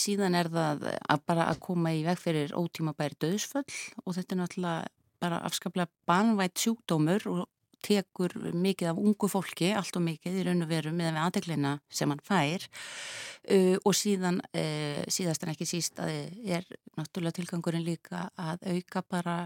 Síðan 0.00 0.36
er 0.36 0.50
það 0.52 0.84
að 0.92 1.24
bara 1.28 1.48
að 1.48 1.62
koma 1.64 1.94
í 1.96 2.04
veg 2.04 2.20
fyrir 2.20 2.52
ótíma 2.56 2.92
bæri 2.96 3.16
döðsföll 3.24 3.64
og 4.04 4.16
þetta 4.16 4.36
er 4.36 4.40
náttúrulega 4.42 4.92
bara 5.24 5.40
afskaplega 5.46 5.88
banvætt 6.08 6.60
sjúkdómur 6.60 7.24
og 7.32 7.44
tekur 7.84 8.34
mikið 8.52 8.90
af 8.92 9.00
ungu 9.00 9.30
fólki, 9.30 9.72
allt 9.76 9.96
og 9.98 10.06
mikið 10.08 10.40
í 10.40 10.46
raun 10.48 10.64
og 10.64 10.70
veru 10.70 10.92
með 10.94 11.14
með 11.14 11.22
aðdeglina 11.24 11.74
sem 11.92 12.10
hann 12.12 12.22
fær 12.24 12.64
uh, 12.64 13.76
og 13.84 13.92
síðan 13.96 14.40
uh, 14.50 15.04
síðast 15.12 15.44
en 15.44 15.52
ekki 15.54 15.68
síst 15.68 16.00
að 16.02 16.14
er 16.44 16.66
náttúrulega 16.98 17.38
tilgangurinn 17.40 17.86
líka 17.86 18.28
að 18.40 18.66
auka 18.74 19.04
bara 19.10 19.36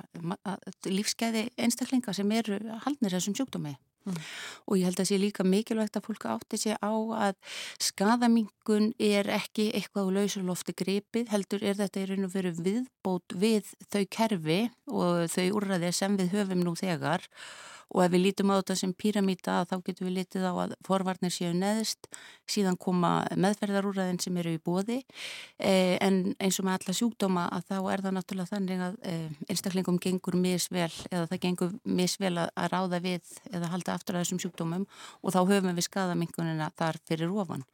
að 0.45 0.89
lífskeiði 0.89 1.49
einstaklinga 1.59 2.15
sem 2.17 2.33
eru 2.39 2.61
haldnir 2.87 3.15
þessum 3.17 3.37
sjúkdómi. 3.39 3.77
Mm. 4.09 4.19
og 4.71 4.79
ég 4.79 4.87
held 4.89 5.01
að 5.03 5.09
sé 5.11 5.17
líka 5.21 5.45
mikilvægt 5.45 5.97
að 5.99 6.07
fólk 6.07 6.23
átti 6.33 6.57
sig 6.63 6.77
á 6.81 6.93
að 7.27 7.35
skadamingun 7.83 8.93
er 8.97 9.29
ekki 9.35 9.67
eitthvað 9.77 10.09
á 10.09 10.15
lausulofti 10.17 10.73
gripið, 10.79 11.27
heldur 11.29 11.65
er 11.67 11.77
þetta 11.77 12.01
í 12.01 12.07
raun 12.09 12.29
og 12.29 12.33
veru 12.33 12.53
viðbót 12.57 13.37
við 13.43 13.73
þau 13.93 14.05
kerfi 14.17 14.61
og 14.87 15.27
þau 15.35 15.49
úrraðir 15.59 15.99
sem 15.99 16.17
við 16.17 16.33
höfum 16.39 16.65
nú 16.65 16.73
þegar 16.79 17.27
og 17.27 17.78
ef 17.89 18.13
við 18.13 18.23
lítum 18.27 18.53
á 18.53 18.61
þetta 18.61 18.77
sem 18.77 18.93
píramíta 18.93 19.63
þá 19.69 19.77
getum 19.87 20.09
við 20.09 20.17
litið 20.19 20.45
á 20.45 20.53
að 20.65 20.75
forvarnir 20.87 21.33
séu 21.33 21.55
neðist, 21.57 22.09
síðan 22.49 22.77
koma 22.81 23.13
meðferðarúræðin 23.37 24.21
sem 24.23 24.37
eru 24.41 24.55
í 24.57 24.61
bóði 24.63 24.99
eh, 25.57 25.97
en 26.05 26.35
eins 26.37 26.59
og 26.61 26.69
með 26.69 26.79
alla 26.79 26.97
sjúkdóma 26.99 27.47
að 27.57 27.71
þá 27.71 27.77
er 27.79 28.05
það 28.05 28.17
náttúrulega 28.19 28.53
þannig 28.53 28.85
að 28.89 28.99
eh, 29.13 29.39
einstaklingum 29.49 30.01
gengur 30.05 30.37
misvel 30.41 30.91
eða 31.11 31.25
það 31.31 31.43
gengur 31.47 31.73
misvel 31.85 32.35
að, 32.37 32.53
ráða 32.69 33.01
við 33.05 33.33
eða 33.53 33.73
halda 33.73 33.97
aftur 33.97 34.19
að 34.19 34.27
þessum 34.27 34.43
sjúkdómum 34.45 34.85
og 35.23 35.35
þá 35.35 35.41
höfum 35.41 35.73
við 35.73 35.89
skadamingunina 35.89 36.71
þar 36.77 37.01
fyrir 37.09 37.33
ofan. 37.33 37.65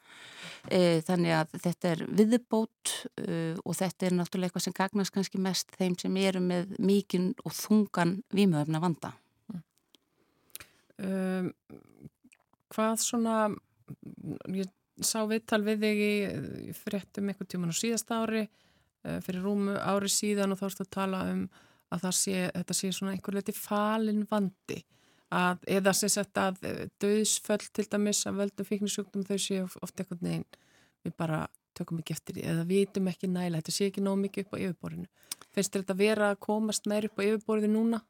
Eh, 0.71 1.03
þannig 1.05 1.35
að 1.37 1.59
þetta 1.59 1.91
er 1.91 2.07
viðbót 2.09 2.93
og 3.65 3.75
þetta 3.77 4.07
er 4.07 4.15
náttúrulega 4.17 4.49
eitthvað 4.53 4.65
sem 4.69 4.77
gagnast 4.77 5.13
kannski 5.13 5.41
mest 5.43 5.75
þeim 5.77 5.99
sem 6.01 6.17
eru 6.23 6.41
með 6.45 6.73
mikinn 6.79 7.33
og 7.45 7.53
þungan 7.57 8.19
výmöfna 8.33 8.81
vanda 8.81 9.13
um, 11.05 11.53
hvað 12.75 12.97
svona 13.03 13.37
ég 14.55 14.71
sá 15.05 15.25
viðtal 15.29 15.63
við 15.67 15.85
þig 15.85 16.03
í, 16.03 16.15
í 16.71 16.75
fréttum 16.77 17.29
einhvern 17.29 17.51
tíman 17.51 17.75
á 17.75 17.77
síðast 17.77 18.13
ári 18.15 18.45
uh, 18.47 19.21
fyrir 19.25 19.45
rúmu 19.45 19.77
ári 19.79 20.11
síðan 20.13 20.55
og 20.55 20.61
þá 20.61 20.67
erstu 20.69 20.87
að 20.87 20.93
tala 20.99 21.23
um 21.33 21.47
að 21.95 22.09
sé, 22.17 22.49
þetta 22.51 22.77
sé 22.77 22.91
svona 22.95 23.15
einhver 23.15 23.37
leiti 23.37 23.55
falin 23.55 24.25
vandi. 24.31 24.81
Að, 25.35 25.65
eða 25.79 25.95
sem 25.97 26.13
sagt 26.13 26.39
að 26.39 26.63
uh, 26.69 26.85
döðsföll 27.03 27.63
til 27.75 27.87
dæmis 27.91 28.23
að 28.29 28.41
völdum 28.43 28.69
fíknisjúktum 28.69 29.27
þau 29.27 29.39
séu 29.41 29.67
ofta 29.83 30.05
einhvern 30.05 30.25
veginn 30.29 30.49
við 31.05 31.17
bara 31.19 31.45
tökum 31.75 31.99
ekki 32.01 32.15
eftir 32.15 32.39
því 32.39 32.45
eða 32.53 32.67
vitum 32.69 33.09
ekki 33.11 33.31
næla, 33.31 33.61
þetta 33.61 33.75
sé 33.75 33.89
ekki 33.91 34.05
nóg 34.05 34.21
mikið 34.23 34.47
upp 34.47 34.55
á 34.55 34.59
yfirborðinu. 34.63 35.09
Finnst 35.55 35.75
þetta 35.75 35.97
vera 35.99 36.29
að 36.33 36.43
komast 36.47 36.87
meir 36.91 37.09
upp 37.09 37.19
á 37.19 37.27
yfirborðinu 37.27 37.81
núna? 37.81 38.01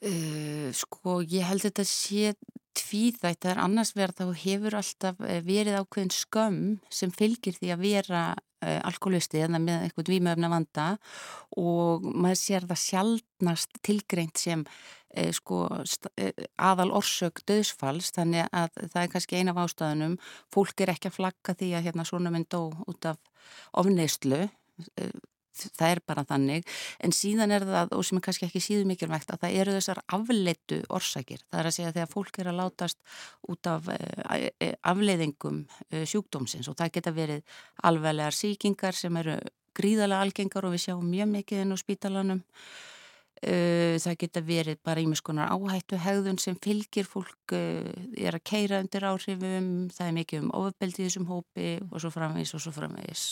Uh, 0.00 0.70
sko, 0.72 1.18
ég 1.28 1.44
held 1.44 1.60
þetta 1.66 1.84
sé 1.84 2.30
tvíþætt, 2.78 3.42
það 3.42 3.50
er 3.50 3.58
annars 3.60 3.90
verð 3.92 4.20
þá 4.22 4.38
hefur 4.40 4.76
alltaf 4.78 5.18
eh, 5.26 5.40
verið 5.44 5.76
ákveðin 5.76 6.12
skömm 6.14 6.62
sem 6.88 7.10
fylgir 7.12 7.58
því 7.58 7.72
að 7.74 7.82
vera 7.82 8.20
uh, 8.32 8.78
alkoholisti 8.88 9.42
eða 9.42 9.60
með 9.60 9.84
eitthvað 9.84 10.06
dvímöfna 10.08 10.50
vanda 10.52 10.86
og 11.60 12.06
maður 12.06 12.40
sér 12.40 12.68
það 12.70 12.82
sjálfnast 12.84 13.82
tilgreint 13.84 14.40
sem 14.40 14.62
uh, 14.64 15.30
sko, 15.36 15.66
aðal 16.56 16.88
orsök 16.96 17.42
döðsfalls, 17.50 18.14
þannig 18.16 18.48
að 18.56 18.72
það 18.86 19.02
er 19.02 19.12
kannski 19.16 19.42
eina 19.42 19.52
af 19.52 19.64
ástæðunum, 19.66 20.16
fólk 20.54 20.80
er 20.80 20.94
ekki 20.94 21.10
að 21.10 21.18
flagga 21.18 21.58
því 21.60 21.74
að 21.74 21.90
hérna 21.90 22.08
svona 22.08 22.32
mynd 22.32 22.48
dó 22.48 22.70
út 22.88 23.10
af 23.12 23.20
ofneistlu 23.84 24.46
það 25.54 25.92
er 25.92 26.00
bara 26.06 26.24
þannig, 26.28 26.66
en 27.04 27.14
síðan 27.14 27.54
er 27.54 27.66
það 27.68 27.94
og 27.96 28.04
sem 28.06 28.20
er 28.20 28.24
kannski 28.26 28.46
ekki 28.46 28.62
síðu 28.64 28.88
mikilvægt 28.88 29.32
að 29.32 29.44
það 29.44 29.56
eru 29.62 29.76
þessar 29.76 30.02
afleitu 30.16 30.80
orsakir. 30.88 31.42
Það 31.50 31.62
er 31.62 31.70
að 31.70 31.76
segja 31.76 31.94
þegar 31.96 32.12
fólk 32.12 32.38
er 32.40 32.50
að 32.50 32.60
látast 32.60 33.00
út 33.50 33.70
af 33.70 33.88
eh, 33.94 34.50
eh, 34.60 34.76
afleiðingum 34.92 35.64
eh, 35.90 36.06
sjúkdómsins. 36.08 36.70
Og 36.70 36.78
það 36.78 36.94
geta 36.98 37.16
verið 37.16 37.58
alveglegar 37.86 38.36
síkingar 38.36 38.96
sem 38.96 39.20
eru 39.20 39.40
gríðarlega 39.76 40.24
algengar 40.26 40.66
og 40.66 40.74
við 40.74 40.86
sjáum 40.86 41.10
mjög 41.10 41.30
mikið 41.34 41.64
inn 41.64 41.74
á 41.74 41.78
spítalanum. 41.80 42.40
Það 43.40 44.16
geta 44.20 44.40
verið 44.44 44.82
bara 44.84 45.00
ímiskonar 45.00 45.48
áhættu 45.48 45.96
hegðun 45.96 46.36
sem 46.36 46.58
fylgir 46.60 47.06
fólk 47.08 47.54
er 47.56 48.36
að 48.36 48.44
keira 48.44 48.82
undir 48.84 49.06
áhrifum. 49.08 49.70
Það 49.94 50.10
er 50.10 50.18
mikið 50.18 50.42
um 50.42 50.50
ofabeldi 50.58 51.06
þessum 51.06 51.30
hópi 51.30 51.70
og 51.88 52.02
svo 52.02 52.12
framvegis 52.12 52.52
og 52.58 52.66
svo 52.66 52.74
framvegis 52.76 53.24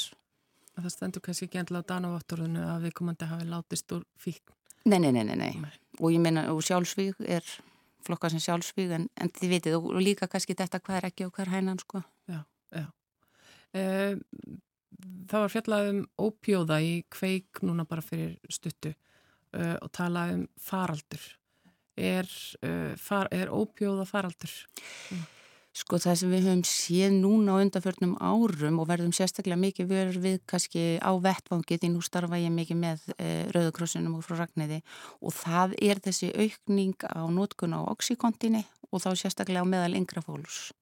að 0.78 0.86
það 0.86 0.94
stendur 0.94 1.24
kannski 1.24 1.48
ekki 1.48 1.60
endla 1.62 1.82
á 1.82 1.88
danavátturðinu 1.90 2.64
að 2.64 2.86
við 2.86 2.94
komandi 3.00 3.28
hafi 3.28 3.48
látist 3.48 3.94
úr 3.96 4.04
fíkn. 4.20 4.54
Nei, 4.88 4.98
nei, 5.02 5.10
nei, 5.12 5.24
nei, 5.26 5.36
nei. 5.36 5.72
og 5.98 6.12
ég 6.14 6.22
meina, 6.22 6.46
og 6.54 6.62
sjálfsvíg 6.64 7.18
er 7.26 7.44
flokka 8.06 8.30
sem 8.32 8.40
sjálfsvíg, 8.40 8.92
en, 8.94 9.08
en 9.20 9.32
þið 9.34 9.50
vitið, 9.52 9.76
og 9.78 9.98
líka 10.00 10.28
kannski 10.30 10.56
þetta 10.56 10.80
hvað 10.80 11.00
er 11.00 11.08
ekki 11.10 11.26
og 11.26 11.34
hvað 11.34 11.44
er 11.44 11.52
hægnan, 11.56 11.80
sko. 11.82 12.02
Já, 12.30 12.38
já. 12.72 12.86
E, 13.76 13.82
það 15.28 15.44
var 15.44 15.52
fjallað 15.52 15.90
um 15.90 16.00
ópjóða 16.28 16.78
í 16.84 16.94
kveik 17.12 17.62
núna 17.66 17.84
bara 17.88 18.04
fyrir 18.06 18.38
stuttu 18.52 18.94
e, 18.94 19.74
og 19.74 19.90
talað 19.92 20.36
um 20.38 20.46
faraldur. 20.62 21.26
Er, 21.98 22.30
e, 22.62 22.72
far, 23.02 23.28
er 23.34 23.52
ópjóða 23.52 24.06
faraldur? 24.08 24.54
Mm. 25.10 25.26
Sko 25.78 25.98
það 26.02 26.16
sem 26.18 26.32
við 26.32 26.46
höfum 26.48 26.62
séð 26.66 27.12
núna 27.20 27.54
á 27.54 27.62
undanförnum 27.62 28.16
árum 28.18 28.80
og 28.82 28.88
verðum 28.88 29.12
sérstaklega 29.14 29.60
mikið 29.60 29.90
verið 29.92 30.16
við 30.24 30.38
kannski 30.50 30.82
á 30.98 31.14
vettvangi 31.22 31.78
því 31.78 31.90
nú 31.92 32.02
starfa 32.02 32.40
ég 32.40 32.50
mikið 32.50 32.80
með 32.80 33.04
e, 33.14 33.14
eh, 33.22 33.44
Rauðakrossunum 33.54 34.16
og 34.18 34.24
frá 34.26 34.40
Ragnæði 34.40 34.80
og 35.22 35.36
það 35.36 35.76
er 35.90 36.02
þessi 36.02 36.32
aukning 36.34 37.06
á 37.06 37.22
nótkun 37.30 37.78
á 37.78 37.80
oxykontinni 37.92 38.64
og 38.90 39.04
þá 39.04 39.10
sérstaklega 39.22 39.62
á 39.62 39.70
meðal 39.70 39.94
yngra 40.00 40.24
fólks. 40.24 40.72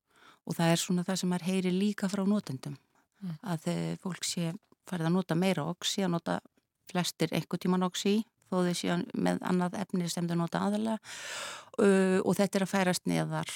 Og 0.49 0.57
það 0.57 0.73
er 0.73 0.81
svona 0.81 1.05
það 1.05 1.21
sem 1.21 1.37
er 1.37 1.47
heyri 1.51 1.75
líka 1.75 2.09
frá 2.09 2.25
nótendum 2.25 2.79
mm. 3.21 3.37
að 3.43 3.69
þegar 3.69 4.03
fólk 4.07 4.25
sé 4.25 4.55
farið 4.89 5.11
að 5.11 5.17
nota 5.19 5.37
meira 5.37 5.69
oxy, 5.69 6.07
að 6.07 6.15
nota 6.15 6.41
flestir 6.89 7.35
einhver 7.37 7.61
tíman 7.61 7.85
oxy 7.85 8.23
þó 8.49 8.63
þau 8.63 8.75
séu 8.79 9.01
með 9.13 9.43
annað 9.45 9.81
efni 9.83 10.09
sem 10.09 10.29
þau 10.31 10.39
nota 10.39 10.63
aðalega 10.63 11.01
uh, 11.83 12.21
og 12.23 12.37
þetta 12.39 12.61
er 12.61 12.65
að 12.65 12.73
færast 12.73 13.11
neðar 13.11 13.51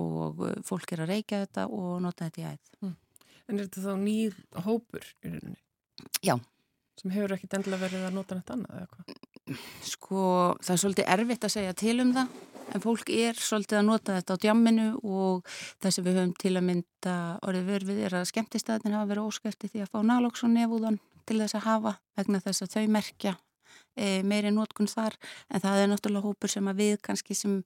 og 0.00 0.44
uh, 0.46 0.54
fólk 0.66 0.94
er 0.94 1.04
að 1.04 1.12
reykja 1.14 1.42
þetta 1.44 1.66
og 1.72 1.98
nota 2.04 2.28
þetta 2.28 2.42
í 2.42 2.46
æð. 2.52 2.72
Mm. 2.80 2.94
En 3.48 3.58
er 3.58 3.66
þetta 3.66 3.84
þá 3.84 3.92
nýr 4.06 4.38
hópur 4.66 5.10
í 5.22 5.32
rauninni? 5.34 5.60
Já. 6.24 6.36
Sem 7.00 7.12
hefur 7.14 7.34
ekkit 7.36 7.58
endilega 7.58 7.86
verið 7.86 8.06
að 8.06 8.16
nota 8.16 8.38
þetta 8.38 8.56
annað 8.56 8.80
eða 8.80 8.90
hvað? 8.94 9.20
Sko 9.82 10.24
það 10.62 10.74
er 10.74 10.82
svolítið 10.84 11.12
erfitt 11.16 11.46
að 11.46 11.54
segja 11.56 11.76
til 11.82 11.96
um 12.04 12.12
það 12.14 12.40
en 12.72 12.82
fólk 12.82 13.10
er 13.12 13.38
svolítið 13.38 13.78
að 13.80 13.88
nota 13.88 14.16
þetta 14.18 14.36
á 14.36 14.42
djamminu 14.44 14.88
og 15.02 15.48
það 15.82 15.94
sem 15.94 16.06
við 16.06 16.18
höfum 16.18 16.34
til 16.40 16.52
að 16.54 16.66
mynda 16.68 17.16
orðið 17.48 17.70
verfið 17.72 18.02
er 18.06 18.18
að 18.20 18.28
skemmtistæðin 18.30 18.96
hafa 18.96 19.10
verið 19.10 19.28
óskæfti 19.28 19.72
því 19.72 19.84
að 19.84 19.92
fá 19.92 19.98
nálóks 20.06 20.44
og 20.46 20.52
nefúðan 20.54 21.00
til 21.28 21.40
þess 21.42 21.58
að 21.58 21.66
hafa 21.66 21.96
vegna 22.18 22.42
þess 22.44 22.64
að 22.64 22.76
þau 22.76 22.84
merkja 22.96 23.34
e, 23.96 24.22
meiri 24.26 24.52
nótkun 24.54 24.90
þar. 24.90 25.16
En 25.52 25.62
það 25.62 25.84
er 25.84 25.90
náttúrulega 25.92 26.28
hópur 26.28 26.52
sem 26.52 26.68
að 26.68 26.82
við 26.82 26.98
kannski 27.04 27.36
sem 27.38 27.60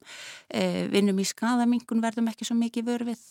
e, 0.49 0.87
vinnum 0.93 1.19
í 1.19 1.27
skadamingun 1.27 2.03
verðum 2.03 2.31
ekki 2.31 2.47
svo 2.47 2.57
mikið 2.59 2.89
vörfið 2.91 3.27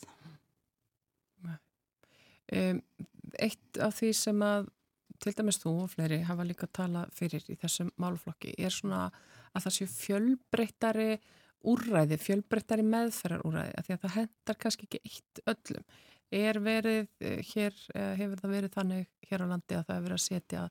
Eitt 2.47 3.79
af 3.83 3.97
því 3.99 4.13
sem 4.15 4.43
að 4.45 4.69
til 5.23 5.33
dæmis 5.35 5.59
þú 5.63 5.73
og 5.85 5.93
fleiri 5.95 6.21
hafa 6.29 6.45
líka 6.47 6.67
að 6.69 6.77
tala 6.79 7.03
fyrir 7.17 7.45
í 7.51 7.57
þessum 7.59 7.91
málflokki 8.01 8.53
er 8.61 8.75
svona 8.75 9.07
að 9.57 9.65
það 9.65 9.75
séu 9.77 9.89
fjölbreyttari 9.91 11.09
úrræði, 11.67 12.19
fjölbreyttari 12.21 12.85
meðferðar 12.87 13.45
úrræði, 13.49 13.73
af 13.75 13.87
því 13.87 13.95
að 13.95 14.03
það 14.05 14.17
hendar 14.17 14.59
kannski 14.61 14.87
ekki 14.87 15.01
eitt 15.09 15.41
öllum. 15.53 15.87
Er 16.37 16.61
verið 16.63 17.09
hér, 17.53 17.81
hefur 18.21 18.43
það 18.43 18.55
verið 18.55 18.75
þannig 18.77 19.09
hér 19.31 19.47
á 19.47 19.47
landi 19.51 19.79
að 19.79 19.87
það 19.89 19.97
hefur 19.97 20.07
verið 20.07 20.19
að 20.19 20.27
setja 20.27 20.67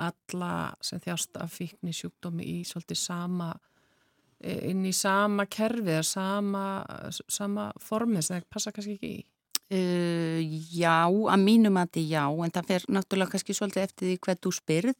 alla 0.00 0.72
sem 0.84 1.00
þjást 1.02 1.36
af 1.42 1.52
fíkni 1.52 1.92
sjúkdómi 1.96 2.46
í 2.48 2.56
svolítið 2.68 2.98
sama 3.00 3.50
e, 4.40 4.70
inn 4.70 4.84
í 4.88 4.94
sama 4.96 5.46
kerfið 5.50 6.02
sama, 6.08 6.64
sama 7.28 7.70
formið 7.80 8.26
sem 8.26 8.38
það 8.38 8.48
passa 8.52 8.74
kannski 8.74 8.96
ekki 8.98 9.12
í 9.18 9.22
Uh, 9.72 10.42
já, 10.68 11.08
að 11.08 11.40
mínum 11.40 11.78
að 11.80 11.94
þetta 11.94 12.02
já, 12.10 12.24
en 12.44 12.50
það 12.52 12.66
fer 12.68 12.82
náttúrulega 12.92 13.32
kannski 13.32 13.54
svolítið 13.56 13.84
eftir 13.86 14.10
því 14.10 14.16
hvað 14.26 14.40
þú 14.44 14.50
spyrð. 14.52 14.98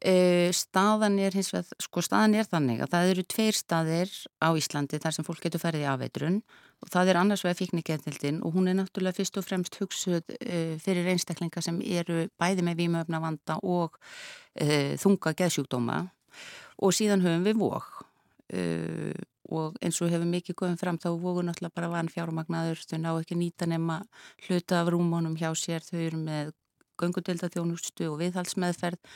Uh, 0.00 0.48
staðan 0.56 1.18
er 1.20 1.34
hins 1.36 1.50
vegar, 1.52 1.76
sko 1.84 2.00
staðan 2.00 2.38
er 2.40 2.46
þannig 2.48 2.78
að 2.80 2.92
það 2.94 3.10
eru 3.10 3.24
tveir 3.28 3.56
staðir 3.58 4.12
á 4.40 4.48
Íslandi 4.56 5.00
þar 5.02 5.12
sem 5.12 5.26
fólk 5.26 5.42
getur 5.44 5.60
ferðið 5.60 5.90
afveitrun 5.92 6.38
og 6.80 6.92
það 6.94 7.10
er 7.12 7.18
annars 7.20 7.44
vegar 7.44 7.58
fíkniketildin 7.58 8.38
og 8.40 8.54
hún 8.56 8.70
er 8.70 8.78
náttúrulega 8.78 9.18
fyrst 9.18 9.36
og 9.36 9.44
fremst 9.44 9.76
hugsuð 9.76 10.22
uh, 10.24 10.78
fyrir 10.80 11.10
einstaklingar 11.12 11.66
sem 11.66 11.82
eru 11.84 12.30
bæði 12.40 12.64
með 12.64 12.80
výmöfna 12.80 13.20
vanda 13.20 13.58
og 13.60 14.00
þunga 15.00 15.30
geðsjúkdóma 15.38 15.98
og 16.82 16.96
síðan 16.96 17.22
höfum 17.22 17.44
við 17.46 17.60
vok 17.60 18.00
og 19.50 19.76
eins 19.82 20.00
og 20.02 20.10
hefur 20.10 20.28
mikið 20.30 20.56
góðum 20.58 20.80
fram 20.80 20.98
þá 21.00 21.10
voru 21.20 21.44
náttúrulega 21.46 21.76
bara 21.76 21.92
vann 21.92 22.10
fjármagnaður 22.10 22.82
þau 22.86 22.98
ná 23.02 23.10
ekki 23.12 23.38
nýta 23.38 23.68
nema 23.68 24.00
hluta 24.46 24.80
af 24.80 24.90
rúmónum 24.94 25.36
hjá 25.38 25.50
sér, 25.58 25.84
þau 25.84 26.00
eru 26.00 26.20
með 26.24 26.52
göngudeldaþjónustu 27.00 28.08
og 28.10 28.18
viðhalsmeðferð 28.20 28.98
eh, 29.00 29.10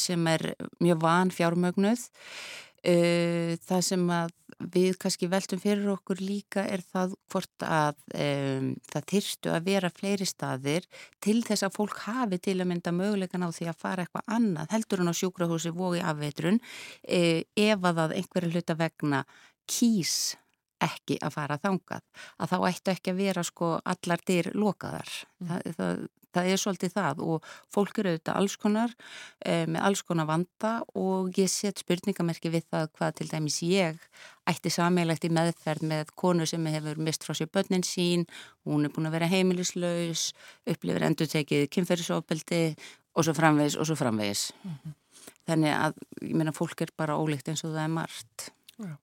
sem 0.00 0.26
er 0.30 0.44
mjög 0.80 1.00
van 1.02 1.32
fjármögnuð 1.34 2.08
Uh, 2.80 3.58
það 3.68 3.80
sem 3.84 4.04
við 4.72 4.94
kannski 5.02 5.26
veltum 5.28 5.60
fyrir 5.60 5.90
okkur 5.92 6.22
líka 6.24 6.62
er 6.64 6.80
það 6.80 7.12
hvort 7.28 7.64
að 7.66 7.98
um, 8.16 8.70
það 8.88 9.06
þyrstu 9.12 9.52
að 9.52 9.66
vera 9.68 9.90
fleiri 9.92 10.28
staðir 10.28 10.86
til 11.20 11.42
þess 11.44 11.66
að 11.66 11.74
fólk 11.76 11.98
hafi 12.06 12.38
til 12.40 12.56
að 12.56 12.70
mynda 12.70 12.94
mögulegan 12.96 13.44
á 13.44 13.52
því 13.52 13.68
að 13.68 13.82
fara 13.84 14.06
eitthvað 14.06 14.32
annað 14.32 14.72
heldur 14.72 15.02
hann 15.02 15.12
á 15.12 15.20
sjúkrahúsi 15.20 15.74
vogi 15.76 16.00
afveitrun 16.00 16.56
uh, 16.56 17.40
ef 17.44 17.88
að 17.92 18.16
einhverju 18.16 18.54
hluta 18.54 18.78
vegna 18.80 19.26
kýs 19.68 20.38
ekki 20.84 21.18
að 21.20 21.34
fara 21.36 21.58
þangað 21.60 22.06
að 22.38 22.54
þá 22.54 22.56
ættu 22.70 22.94
ekki 22.94 23.12
að 23.12 23.20
vera 23.24 23.44
sko 23.46 23.74
allar 23.84 24.24
dyr 24.26 24.50
lokaðar 24.54 25.12
mm. 25.40 25.50
það, 25.50 25.76
það, 25.76 26.02
það 26.34 26.50
er 26.50 26.60
svolítið 26.62 26.94
það 26.94 27.22
og 27.26 27.48
fólk 27.74 28.00
eru 28.00 28.12
auðvitað 28.12 28.38
alls 28.40 28.56
konar 28.60 28.94
eh, 29.44 29.66
með 29.66 29.86
alls 29.88 30.02
konar 30.06 30.28
vanda 30.30 30.72
og 30.98 31.40
ég 31.40 31.50
set 31.50 31.82
spurningamerki 31.82 32.52
við 32.52 32.68
það 32.70 32.86
hvað 32.98 33.16
til 33.20 33.28
dæmis 33.32 33.58
ég 33.66 33.98
ætti 34.50 34.72
sameilagt 34.72 35.26
í 35.26 35.32
meðferð 35.34 35.86
með 35.90 36.14
konu 36.18 36.46
sem 36.48 36.70
hefur 36.70 37.02
mist 37.02 37.26
frá 37.26 37.36
sér 37.36 37.50
börnin 37.52 37.86
sín, 37.86 38.26
hún 38.66 38.86
er 38.86 38.94
búin 38.94 39.10
að 39.10 39.18
vera 39.18 39.30
heimilislaus, 39.30 40.30
upplifir 40.66 41.06
endur 41.06 41.30
tekið 41.30 41.68
kynferðisofbeldi 41.74 42.64
og 43.14 43.26
svo 43.26 43.34
framvegis 43.36 43.78
og 43.78 43.86
svo 43.88 43.98
framvegis. 43.98 44.50
Mm 44.62 44.70
-hmm. 44.70 44.96
Þannig 45.46 45.74
að, 45.74 45.94
ég 46.22 46.34
meina, 46.36 46.52
fólk 46.52 46.82
er 46.82 46.90
bara 46.96 47.18
ólíkt 47.18 47.48
eins 47.48 47.64
og 47.64 47.74
það 47.74 47.84
er 47.84 47.94
margt. 47.94 48.50
Já. 48.78 48.96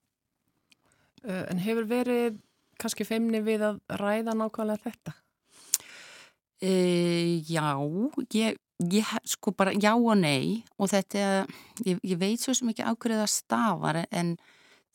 Uh, 1.24 1.44
en 1.50 1.62
hefur 1.62 1.88
verið 1.88 2.38
kannski 2.78 3.06
feimni 3.06 3.40
við 3.42 3.64
að 3.66 3.80
ræða 3.98 4.36
nákvæmlega 4.38 4.84
þetta? 4.86 5.14
Uh, 6.58 7.38
já, 7.46 7.66
ég, 8.34 8.58
ég 8.90 9.10
sko 9.26 9.54
bara 9.54 9.74
já 9.74 9.92
og 9.94 10.14
nei. 10.18 10.62
Og 10.78 10.90
þetta, 10.92 11.46
ég, 11.86 11.98
ég 12.02 12.20
veit 12.20 12.42
svo 12.42 12.54
sem 12.56 12.70
ekki 12.72 12.86
ákveðið 12.86 13.24
að 13.24 13.34
stafar 13.34 14.02
en 14.06 14.36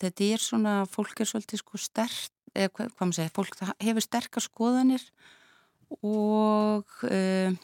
þetta 0.03 0.29
er 0.29 0.43
svona, 0.43 0.77
fólk 0.89 1.23
er 1.23 1.29
svolítið 1.29 1.63
sko 1.63 1.79
stert, 1.81 2.33
eða 2.53 2.71
hvað, 2.71 2.95
hvað 2.95 3.07
maður 3.07 3.19
segir, 3.19 3.35
fólk 3.35 3.61
hefur 3.83 4.07
sterkar 4.07 4.47
skoðanir. 4.47 5.05
Og 6.03 6.99
uh, 7.07 7.61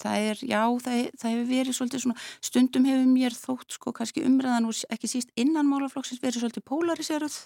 það 0.00 0.28
er, 0.30 0.40
já, 0.42 0.60
það, 0.84 1.00
það 1.20 1.34
hefur 1.34 1.50
verið 1.50 1.76
svolítið 1.78 2.04
svona, 2.04 2.22
stundum 2.44 2.88
hefur 2.88 3.10
mér 3.10 3.36
þótt 3.38 3.76
sko 3.76 3.92
kannski 3.96 4.24
umræðan 4.26 4.68
og 4.68 4.80
ekki 4.94 5.10
síst 5.10 5.34
innan 5.40 5.68
málaflokksins 5.70 6.22
verið 6.22 6.44
svolítið 6.44 6.66
polariseruð 6.70 7.38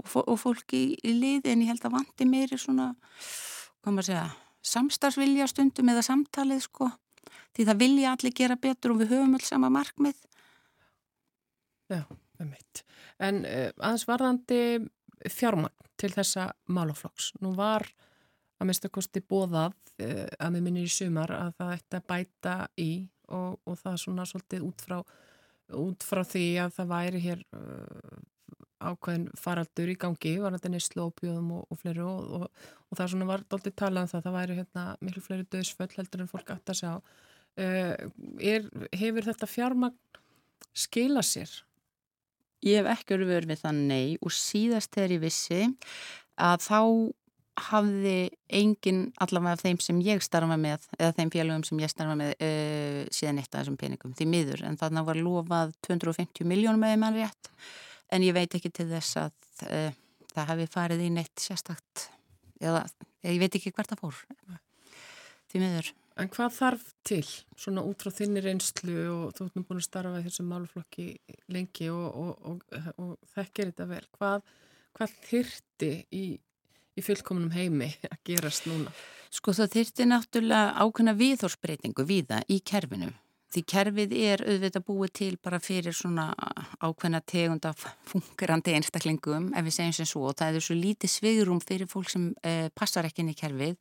og, 0.00 0.22
og 0.24 0.38
fólk 0.40 0.74
í, 0.76 0.84
í 1.04 1.14
liði 1.16 1.52
en 1.52 1.64
ég 1.64 1.72
held 1.72 1.86
að 1.86 1.96
vandi 1.98 2.26
meiri 2.28 2.58
svona, 2.60 2.90
segja, 4.00 4.26
samstagsvilja 4.66 5.48
stundum 5.50 5.92
eða 5.92 6.04
samtalið 6.06 6.64
sko. 6.66 6.90
Því 7.56 7.66
það 7.68 7.80
vilja 7.82 8.14
allir 8.14 8.36
gera 8.36 8.56
betur 8.60 8.94
og 8.94 9.02
við 9.02 9.14
höfum 9.14 9.36
alls 9.36 9.50
sama 9.50 9.70
markmið. 9.72 10.18
Já, 11.90 12.04
það 12.38 12.46
meitt 12.46 12.84
En 13.20 13.42
uh, 13.44 13.68
aðeins 13.76 14.06
varðandi 14.08 14.60
fjármagn 15.28 15.88
til 16.00 16.08
þessa 16.14 16.46
málaflokks. 16.72 17.34
Nú 17.44 17.52
var 17.58 17.84
að 18.60 18.70
minnstakosti 18.70 19.20
bóðað 19.20 19.74
uh, 20.00 20.28
að 20.40 20.54
með 20.54 20.64
minnir 20.64 20.88
í 20.88 20.94
sumar 20.94 21.34
að 21.36 21.52
það 21.58 21.74
ætti 21.76 21.98
að 21.98 22.06
bæta 22.14 22.54
í 22.80 22.92
og, 23.28 23.58
og 23.68 23.76
það 23.82 23.92
er 23.92 24.02
svona 24.04 24.28
svolítið 24.30 24.64
út 24.70 24.86
frá 24.86 24.98
út 25.78 26.02
frá 26.02 26.24
því 26.26 26.46
að 26.64 26.72
það 26.78 26.90
væri 26.90 27.22
hér 27.26 27.42
uh, 27.54 28.16
ákveðin 28.80 29.26
faraldur 29.36 29.90
í 29.92 29.96
gangi, 30.00 30.36
var 30.40 30.54
þetta 30.56 30.72
neyslu 30.72 31.06
óbjóðum 31.08 31.50
og, 31.58 31.64
og 31.68 31.80
fleiri 31.82 32.04
og, 32.04 32.30
og, 32.38 32.68
og 32.88 33.00
það 33.00 33.10
svona 33.12 33.28
var 33.28 33.44
doldið 33.52 33.76
talað 33.76 34.06
um 34.06 34.12
það, 34.12 34.26
það 34.26 34.36
væri 34.38 34.58
hérna 34.60 34.84
miklu 35.04 35.24
fleiri 35.24 35.48
döðsföll 35.52 35.90
heldur 35.96 36.24
en 36.24 36.30
fólk 36.30 36.54
átt 36.54 36.72
að 36.72 36.80
sjá. 36.80 36.92
Er, 37.60 38.68
hefur 38.96 39.26
þetta 39.26 39.50
fjármagn 39.50 40.20
skila 40.76 41.24
sér? 41.26 41.52
Ég 42.64 42.80
hef 42.80 42.90
ekki 42.94 43.20
verið 43.20 43.52
við 43.52 43.62
það 43.62 43.80
nei 43.88 44.18
og 44.20 44.32
síðast 44.36 44.92
þegar 44.94 45.16
ég 45.16 45.24
vissi 45.24 45.62
að 46.40 46.64
þá 46.64 46.80
hafði 47.60 48.30
engin 48.60 49.00
allavega 49.20 49.58
af 49.58 49.64
þeim 49.64 49.80
sem 49.82 50.00
ég 50.04 50.22
starfa 50.24 50.56
með 50.60 50.86
eða 50.96 51.12
þeim 51.18 51.32
félagum 51.34 51.64
sem 51.66 51.82
ég 51.82 51.92
starfa 51.92 52.16
með 52.18 52.32
uh, 52.46 53.02
síðan 53.12 53.40
eitt 53.42 53.50
af 53.52 53.60
þessum 53.60 53.78
peningum 53.80 54.14
því 54.16 54.28
miður 54.30 54.64
en 54.68 54.78
þannig 54.80 55.08
var 55.08 55.20
lofað 55.20 55.74
250 55.86 56.48
miljónum 56.48 56.86
eða 56.88 57.00
mann 57.02 57.18
rétt 57.18 57.52
en 58.10 58.26
ég 58.26 58.34
veit 58.36 58.54
ekki 58.56 58.72
til 58.74 58.88
þess 58.90 59.18
að 59.20 59.32
uh, 59.68 59.92
það 60.34 60.50
hefði 60.52 60.66
farið 60.74 61.06
í 61.06 61.12
neitt 61.14 61.42
sérstakt 61.42 62.08
eða 62.60 62.84
ég 63.26 63.40
veit 63.40 63.56
ekki 63.56 63.72
hvert 63.74 63.92
það 63.92 64.04
fór 64.04 64.20
því 65.50 65.62
miður. 65.62 65.94
En 66.20 66.28
hvað 66.28 66.52
þarf 66.52 66.88
til 67.06 67.22
svona 67.56 67.84
út 67.86 68.02
frá 68.02 68.12
þinni 68.12 68.42
reynslu 68.44 68.96
og 69.08 69.30
þú 69.36 69.46
ert 69.46 69.56
nú 69.56 69.62
búin 69.66 69.80
að 69.80 69.86
starfa 69.86 70.20
í 70.20 70.26
þessum 70.26 70.50
málflokki 70.52 71.06
lengi 71.54 71.88
og, 71.92 72.18
og, 72.20 72.50
og, 72.50 72.90
og 73.00 73.30
þekkir 73.32 73.70
þetta 73.70 73.86
vel. 73.88 74.02
Hvað, 74.18 74.52
hvað 74.98 75.16
þyrti 75.30 75.90
í, 76.18 76.24
í 76.98 77.06
fullkomunum 77.06 77.54
heimi 77.54 77.88
að 78.10 78.18
gerast 78.28 78.68
núna? 78.68 78.92
Sko 79.30 79.54
það 79.56 79.74
þyrti 79.78 80.08
náttúrulega 80.10 80.84
ákveðna 80.84 81.16
viðhorsbreytingu 81.22 82.06
viða 82.06 82.42
í 82.50 82.60
kerfinu 82.66 83.12
Því 83.50 83.62
kerfið 83.66 84.12
er 84.14 84.42
auðvitað 84.46 84.84
búið 84.86 85.12
til 85.18 85.30
bara 85.42 85.58
fyrir 85.58 85.94
svona 85.96 86.28
ákveðna 86.78 87.18
tegund 87.26 87.64
af 87.66 87.82
fungerandi 88.06 88.76
einstaklingum 88.78 89.48
ef 89.58 89.66
við 89.66 89.74
segjum 89.74 89.96
sem 89.96 90.08
svo. 90.10 90.28
Og 90.30 90.36
það 90.38 90.58
er 90.60 90.66
svo 90.66 90.76
lítið 90.78 91.10
svigurum 91.10 91.62
fyrir 91.64 91.90
fólk 91.90 92.12
sem 92.12 92.28
eh, 92.46 92.68
passar 92.70 93.08
ekki 93.08 93.24
inn 93.24 93.32
í 93.32 93.38
kerfið. 93.38 93.74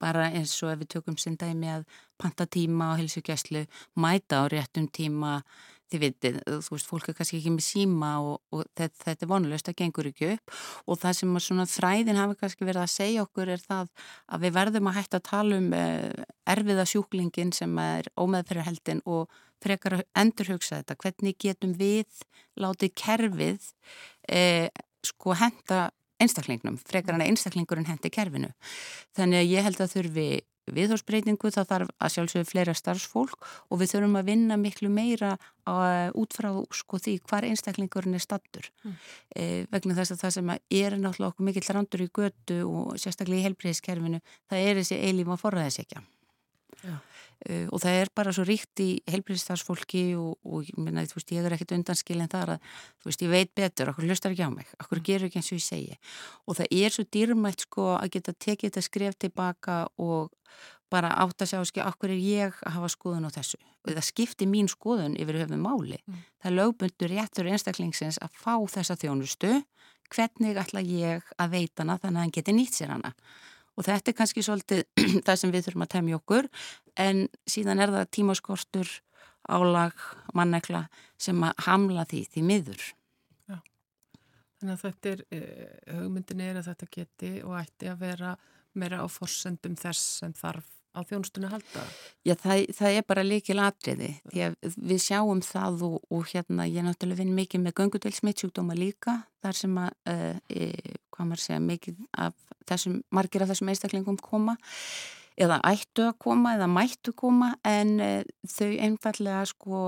Bara 0.00 0.30
eins 0.30 0.54
og 0.64 0.72
ef 0.72 0.80
við 0.80 0.92
tökum 0.96 1.18
sem 1.20 1.36
dæmi 1.36 1.68
að 1.68 1.84
panta 2.20 2.48
tíma 2.48 2.94
á 2.96 3.00
helsugjæslu, 3.00 3.66
mæta 4.00 4.40
á 4.40 4.44
réttum 4.48 4.88
tíma, 4.88 5.42
þið 5.90 6.02
vitið, 6.04 6.38
þú 6.46 6.74
veist, 6.74 6.88
fólk 6.88 7.10
er 7.10 7.16
kannski 7.18 7.38
ekki 7.40 7.52
með 7.54 7.66
síma 7.66 8.10
og, 8.22 8.40
og 8.54 8.64
þetta, 8.78 9.02
þetta 9.04 9.26
er 9.26 9.30
vonulegst, 9.32 9.68
það 9.68 9.78
gengur 9.80 10.10
ekki 10.10 10.30
upp 10.34 10.56
og 10.86 11.00
það 11.02 11.16
sem 11.18 11.38
svona 11.46 11.68
þræðin 11.70 12.20
hafi 12.20 12.38
kannski 12.40 12.68
verið 12.68 12.84
að 12.84 12.92
segja 12.94 13.26
okkur 13.26 13.52
er 13.54 13.62
það 13.64 13.92
að 14.30 14.44
við 14.46 14.56
verðum 14.58 14.90
að 14.90 14.98
hætta 15.00 15.20
að 15.20 15.28
tala 15.30 15.60
um 15.60 15.70
eh, 15.76 16.26
erfiða 16.54 16.88
sjúklingin 16.88 17.54
sem 17.56 17.78
er 17.82 18.10
ómeðferðarheldin 18.20 19.04
og 19.10 19.40
frekar 19.60 19.98
að 19.98 20.06
endurhugsa 20.22 20.80
þetta, 20.80 20.98
hvernig 21.02 21.40
getum 21.40 21.74
við 21.76 22.22
látið 22.60 22.94
kerfið 23.02 23.72
eh, 24.30 24.68
sko 25.04 25.34
henda 25.36 25.88
einstaklingnum, 26.20 26.76
frekar 26.84 27.14
hann 27.14 27.24
að 27.24 27.32
einstaklingurinn 27.32 27.88
hendi 27.88 28.10
kerfinu. 28.12 28.50
Þannig 29.16 29.40
að 29.40 29.52
ég 29.54 29.66
held 29.66 29.80
að 29.80 29.94
þurfi 29.94 30.28
viðhórsbreytingu 30.76 31.50
þá 31.54 31.60
þarf 31.68 31.90
að 31.98 32.12
sjálfsögðu 32.14 32.48
fleira 32.48 32.74
starfsfólk 32.76 33.48
og 33.70 33.80
við 33.80 33.92
þurfum 33.94 34.18
að 34.20 34.30
vinna 34.30 34.58
miklu 34.60 34.90
meira 34.92 35.34
á, 35.66 36.10
út 36.16 36.36
frá 36.36 36.50
sko, 36.74 37.00
því 37.02 37.16
hvar 37.28 37.46
einstaklingurinn 37.48 38.16
er 38.18 38.24
stattur 38.24 38.70
mm. 38.84 38.96
e, 39.34 39.48
vegna 39.72 39.98
þess 39.98 40.16
að 40.16 40.22
það 40.24 40.36
sem 40.36 40.54
er 40.54 40.98
náttúrulega 40.98 41.32
okkur 41.32 41.48
mikill 41.50 41.66
randur 41.76 42.04
í 42.04 42.08
götu 42.20 42.60
og 42.68 42.96
sérstaklega 43.00 43.42
í 43.42 43.46
helbreyðiskerfinu 43.48 44.22
það 44.50 44.64
er 44.66 44.80
þessi 44.80 45.00
eilíma 45.10 45.38
forræðisekja 45.40 46.02
uh, 46.02 46.98
og 47.72 47.80
það 47.80 47.98
er 48.02 48.10
bara 48.14 48.32
svo 48.36 48.44
ríkt 48.44 48.82
í 48.84 48.88
heilbríðstafsfólki 49.08 50.02
og, 50.20 50.34
og 50.44 50.66
minna, 50.76 51.06
veist, 51.08 51.32
ég 51.32 51.46
er 51.46 51.54
ekkert 51.56 51.72
undanskilin 51.78 52.28
þar 52.28 52.56
að 52.56 52.66
veist, 53.06 53.22
ég 53.24 53.32
veit 53.32 53.54
betur, 53.56 53.92
okkur 53.92 54.08
hlustar 54.10 54.34
ekki 54.34 54.44
á 54.44 54.52
mig 54.52 54.68
okkur 54.76 55.00
gerur 55.06 55.30
ekki 55.30 55.40
eins 55.40 55.48
og 55.48 55.56
ég 55.56 55.64
segi. 55.64 55.96
Og 56.44 56.58
það 56.58 56.74
er 56.82 56.94
svo 56.94 57.06
dýrmætt 57.16 57.64
sko 57.64 57.86
að 57.96 58.12
geta 58.16 58.36
tekið 58.36 58.68
þetta 58.68 58.84
skref 58.84 59.16
tilbaka 59.24 59.78
og 59.96 60.28
bara 60.90 61.12
átt 61.22 61.44
að 61.44 61.52
sjá 61.52 61.60
ekki 61.62 61.84
okkur 61.86 62.12
er 62.12 62.20
ég 62.20 62.56
að 62.66 62.76
hafa 62.76 62.90
skoðun 62.92 63.28
á 63.28 63.30
þessu? 63.32 63.60
Og 63.86 63.94
það 63.94 64.08
skipti 64.08 64.48
mín 64.50 64.68
skoðun 64.68 65.16
yfir 65.16 65.40
höfum 65.44 65.62
máli. 65.64 66.00
Mm. 66.04 66.24
það 66.42 66.50
er 66.50 66.56
lögbundur 66.58 67.14
réttur 67.14 67.48
einstaklingsins 67.48 68.18
að 68.20 68.34
fá 68.36 68.54
þessa 68.74 68.98
þjónustu. 69.00 69.54
Hvernig 70.10 70.58
ætla 70.58 70.82
ég 70.82 71.24
að 71.38 71.54
veita 71.54 71.84
hana 71.84 71.96
þannig 72.02 72.18
að 72.18 72.24
hann 72.24 72.34
geti 72.34 72.54
nýtt 72.56 72.76
sér 72.76 72.92
hana 72.96 73.14
og 73.76 73.86
þetta 73.86 74.12
er 74.12 74.16
kannski 74.18 74.44
svolítið 74.44 74.84
það 75.26 75.36
sem 75.42 75.54
við 75.54 75.66
þurfum 75.66 75.86
að 75.86 75.92
temja 75.96 76.20
okkur 76.20 76.48
en 77.00 77.26
síðan 77.48 77.82
er 77.82 77.94
það 77.94 78.10
tímaskortur 78.16 78.96
álag, 79.50 79.94
mannekla 80.36 80.86
sem 81.20 81.38
að 81.44 81.64
hamla 81.66 82.06
því 82.08 82.24
því 82.32 82.46
miður 82.46 82.82
Já. 83.48 83.58
Þannig 84.60 84.74
að 84.74 84.82
þetta 84.84 85.12
er 85.14 85.22
uh, 85.36 86.00
hugmyndin 86.00 86.44
er 86.44 86.60
að 86.60 86.72
þetta 86.72 86.90
geti 86.98 87.32
og 87.46 87.56
ætti 87.60 87.90
að 87.90 88.04
vera 88.04 88.34
meira 88.78 89.02
á 89.02 89.06
forsendum 89.10 89.78
þess 89.78 90.20
sem 90.20 90.34
þarf 90.36 90.68
á 90.90 91.00
þjónustunni 91.06 91.50
halda? 91.50 91.84
Já, 92.26 92.34
það, 92.40 92.64
það 92.76 92.96
er 92.98 93.06
bara 93.08 93.24
líkil 93.26 93.58
atriði 93.62 94.10
að 94.46 94.56
við 94.76 95.02
sjáum 95.04 95.42
það 95.44 95.84
og, 95.86 95.96
og 96.10 96.26
hérna 96.32 96.66
ég 96.70 96.86
náttúrulega 96.86 97.22
vinn 97.22 97.36
mikið 97.36 97.64
með 97.64 97.76
göngudelsmittsjúkdóma 97.80 98.76
líka 98.78 99.20
þar 99.44 99.60
sem 99.60 99.78
að, 99.80 99.96
uh, 100.10 100.36
e, 100.50 100.98
hvað 101.14 101.30
maður 101.30 101.44
segja, 101.44 101.62
mikið 101.64 102.04
af 102.26 102.36
þessum, 102.68 103.00
margir 103.14 103.44
af 103.44 103.52
þessum 103.52 103.72
einstaklingum 103.72 104.20
koma 104.22 104.56
eða 105.40 105.60
ættu 105.70 106.08
að 106.10 106.18
koma 106.20 106.54
eða 106.58 106.70
mættu 106.70 107.14
koma 107.16 107.54
en 107.66 107.96
uh, 108.04 108.22
þau 108.50 108.70
einfallega 108.74 109.44
sko 109.48 109.84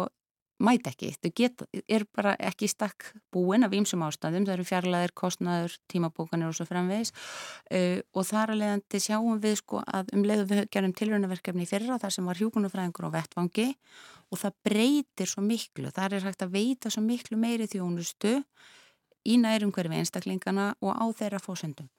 mæta 0.63 0.93
ekki, 0.93 1.13
þau 1.23 1.31
geta, 1.37 1.67
er 1.89 2.05
bara 2.15 2.35
ekki 2.51 2.69
stakk 2.71 3.09
búin 3.35 3.65
af 3.67 3.75
ýmsum 3.75 4.03
ástæðum, 4.07 4.47
það 4.47 4.55
eru 4.57 4.67
fjarlæðir, 4.69 5.15
kostnaður, 5.19 5.77
tímabókanir 5.91 6.51
og 6.51 6.57
svo 6.59 6.67
fremvegis 6.69 7.13
uh, 7.13 7.99
og 8.13 8.29
þar 8.29 8.55
að 8.55 8.61
leiðandi 8.63 9.03
sjáum 9.03 9.41
við 9.43 9.57
sko 9.63 9.83
að 9.87 10.13
um 10.17 10.27
leiðu 10.27 10.47
við 10.53 10.63
gerum 10.75 10.95
tilrönaverkefni 10.99 11.69
fyrra 11.71 11.99
þar 12.03 12.17
sem 12.17 12.29
var 12.31 12.43
hjúkunufræðingur 12.43 13.09
á 13.11 13.15
vettvangi 13.17 13.69
og 14.33 14.43
það 14.43 14.61
breytir 14.69 15.33
svo 15.33 15.45
miklu, 15.47 15.91
þar 15.95 16.19
er 16.19 16.29
hægt 16.29 16.47
að 16.47 16.55
veita 16.55 16.93
svo 16.93 17.03
miklu 17.05 17.41
meiri 17.41 17.69
þjónustu 17.71 18.39
í 19.29 19.39
nærum 19.39 19.73
hverfi 19.75 19.99
einstaklingana 19.99 20.73
og 20.83 20.95
á 20.95 21.07
þeirra 21.17 21.43
fósendum 21.43 21.91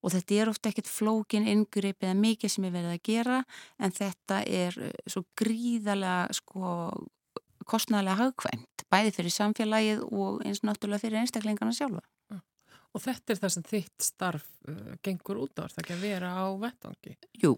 og 0.00 0.14
þetta 0.14 0.36
er 0.40 0.50
ofta 0.50 0.70
ekkert 0.70 0.88
flókin 0.88 1.48
yngripp 1.48 2.04
eða 2.04 2.16
mikið 2.16 2.52
sem 2.54 2.66
er 2.66 2.74
verið 2.74 2.94
að 2.94 3.02
gera 3.04 3.40
en 3.78 3.92
þetta 3.94 4.42
er 4.48 4.78
svo 5.04 5.26
gríðarlega 5.38 6.36
sko 6.40 6.70
kostnæðilega 7.68 8.18
hagkvæmt, 8.24 8.84
bæði 8.92 9.12
fyrir 9.16 9.34
samfélagið 9.34 10.06
og 10.08 10.40
eins 10.46 10.62
náttúrulega 10.64 11.04
fyrir 11.04 11.20
einstaklingarna 11.22 11.76
sjálfa. 11.76 12.04
Og 12.90 13.02
þetta 13.04 13.34
er 13.34 13.38
það 13.38 13.52
sem 13.54 13.66
þitt 13.68 14.02
starf 14.02 14.46
uh, 14.66 14.94
gengur 15.06 15.44
út 15.44 15.60
á, 15.62 15.70
það 15.70 15.82
ekki 15.84 15.94
að 15.94 16.06
vera 16.08 16.30
á 16.34 16.46
vettangi? 16.58 17.12
Jú, 17.38 17.52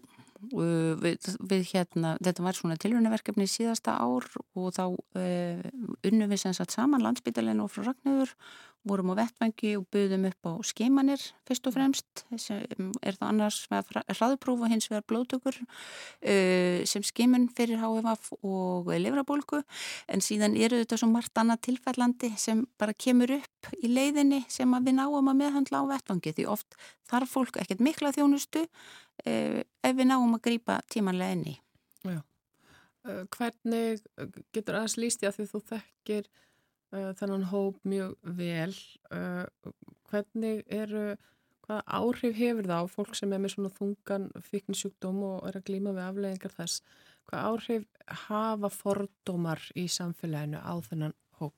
við, 0.51 1.29
við 1.49 1.63
hérna, 1.71 2.17
þetta 2.23 2.45
var 2.45 2.57
svona 2.57 2.77
tilhörnaverkefni 2.81 3.47
síðasta 3.49 3.95
ár 4.01 4.27
og 4.57 4.69
þá 4.75 4.85
uh, 4.91 5.63
unnum 6.03 6.29
við 6.31 6.43
sem 6.43 6.55
sagt 6.57 6.75
saman 6.75 7.03
landsbytalinn 7.05 7.63
og 7.63 7.71
frá 7.71 7.89
Ragnöður 7.89 8.35
vorum 8.83 9.13
á 9.15 9.23
vettvangi 9.23 9.77
og 9.79 9.85
buðum 9.93 10.27
upp 10.27 10.47
á 10.47 10.51
skeimanir 10.67 11.21
fyrst 11.47 11.67
og 11.69 11.75
fremst 11.75 12.23
sem 12.41 12.89
er 12.99 13.15
það 13.15 13.29
annars 13.29 13.59
hraðupróf 13.71 14.65
og 14.65 14.71
hins 14.71 14.89
vegar 14.91 15.05
blótökur 15.07 15.55
uh, 15.63 16.83
sem 16.89 17.05
skeimun 17.07 17.47
fyrir 17.55 17.79
HFF 17.79 18.33
og 18.41 18.91
livrabólku 18.91 19.61
en 20.11 20.23
síðan 20.23 20.57
eru 20.59 20.81
þetta 20.81 20.99
svo 20.99 21.09
margt 21.13 21.39
annað 21.39 21.63
tilfællandi 21.69 22.33
sem 22.39 22.65
bara 22.79 22.95
kemur 22.95 23.37
upp 23.39 23.71
í 23.79 23.91
leiðinni 23.91 24.43
sem 24.51 24.75
við 24.83 24.99
náum 24.99 25.31
að 25.31 25.39
meðhandla 25.45 25.83
á 25.87 25.91
vettvangi 25.95 26.35
því 26.35 26.49
oft 26.51 26.75
þarf 27.07 27.37
fólk 27.37 27.59
ekkert 27.61 27.83
mikla 27.83 28.11
þjónustu 28.15 28.67
ef 29.23 29.97
við 29.97 30.07
náum 30.09 30.37
að 30.37 30.45
grýpa 30.47 30.79
tímanlega 30.91 31.35
enni. 31.35 31.57
Já. 32.03 32.21
Uh, 33.03 33.25
hvernig 33.35 33.99
getur 34.55 34.77
aðeins 34.79 34.95
líst 34.95 35.23
ég 35.25 35.33
að 35.33 35.41
því 35.41 35.45
þú 35.51 35.59
þekkir 35.73 36.27
uh, 36.95 37.11
þennan 37.19 37.47
hóp 37.51 37.79
mjög 37.87 38.13
vel. 38.37 38.75
Uh, 39.11 39.73
hvernig 40.07 40.61
eru, 40.71 41.17
hvaða 41.65 41.97
áhrif 41.99 42.37
hefur 42.37 42.69
það 42.69 42.87
á 42.87 42.93
fólk 42.93 43.17
sem 43.19 43.33
er 43.35 43.41
með 43.43 43.55
svona 43.55 43.73
þungan 43.75 44.29
fíknisjúkdóm 44.47 45.19
og 45.27 45.49
er 45.49 45.59
að 45.59 45.67
glýma 45.67 45.95
við 45.97 46.05
afleggingar 46.05 46.55
þess? 46.55 46.79
Hvaða 47.27 47.51
áhrif 47.51 47.89
hafa 48.27 48.71
fordómar 48.71 49.67
í 49.79 49.89
samfélaginu 49.91 50.63
á 50.63 50.73
þennan 50.87 51.17
hóp? 51.41 51.55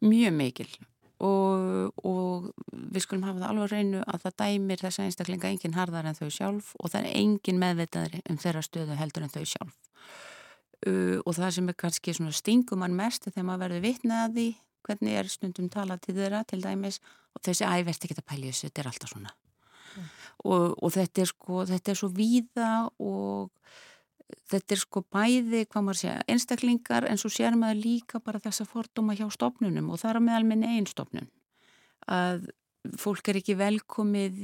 Mjög 0.00 0.36
mikil. 0.38 0.70
Og, 1.20 1.90
og 2.00 2.46
við 2.72 3.02
skulum 3.04 3.26
hafa 3.26 3.42
það 3.42 3.50
alveg 3.50 3.72
reynu 3.74 3.98
að 4.08 4.22
það 4.22 4.36
dæmir 4.40 4.80
þessa 4.80 5.04
einstaklinga 5.04 5.50
enginn 5.50 5.76
harðar 5.76 6.06
en 6.08 6.16
þau 6.16 6.30
sjálf 6.32 6.70
og 6.80 6.94
það 6.94 7.10
er 7.10 7.18
enginn 7.20 7.60
meðvitaðri 7.60 8.22
um 8.24 8.38
þeirra 8.40 8.62
stöðu 8.64 8.96
heldur 8.96 9.26
en 9.26 9.34
þau 9.34 9.42
sjálf 9.44 9.74
uh, 10.86 11.18
og 11.20 11.36
það 11.36 11.52
sem 11.58 11.68
er 11.68 11.78
kannski 11.84 12.14
svona 12.16 12.32
stingumann 12.32 12.96
mest 12.96 13.28
þegar 13.28 13.46
maður 13.50 13.66
verður 13.66 13.84
vitnað 13.84 14.24
að 14.24 14.38
því 14.38 14.48
hvernig 14.88 15.18
er 15.20 15.30
stundum 15.34 15.68
talað 15.72 16.02
til 16.06 16.16
þeirra 16.16 16.40
til 16.48 16.62
dæmis 16.64 17.00
og 17.36 17.44
þessi 17.44 17.68
æverst 17.68 18.06
ekki 18.06 18.16
að 18.16 18.28
pælja 18.32 18.54
þessu, 18.54 18.70
þetta 18.70 18.82
er 18.82 18.90
alltaf 18.90 19.12
svona 19.12 19.34
mm. 19.36 20.10
og, 20.48 20.66
og 20.80 20.94
þetta 20.96 21.24
er 21.24 21.32
sko 21.34 21.64
þetta 21.68 21.92
er 21.92 22.00
svo 22.00 22.10
víða 22.16 22.72
og 22.96 23.50
þetta 24.50 24.76
er 24.76 24.80
sko 24.80 25.02
bæði, 25.12 25.64
hvað 25.66 25.84
maður 25.86 26.00
segja, 26.00 26.22
einstaklingar 26.30 27.06
en 27.08 27.20
svo 27.20 27.30
sér 27.32 27.58
maður 27.58 27.84
líka 27.84 28.22
bara 28.24 28.42
þessa 28.42 28.66
fordóma 28.68 29.16
hjá 29.18 29.26
stopnunum 29.32 29.92
og 29.92 30.02
það 30.02 30.14
er 30.14 30.24
meðal 30.26 30.48
minn 30.48 30.66
einn 30.66 30.88
stopnun 30.90 31.30
að 32.10 32.48
fólk 32.98 33.28
er 33.28 33.40
ekki 33.40 33.58
velkomið 33.60 34.42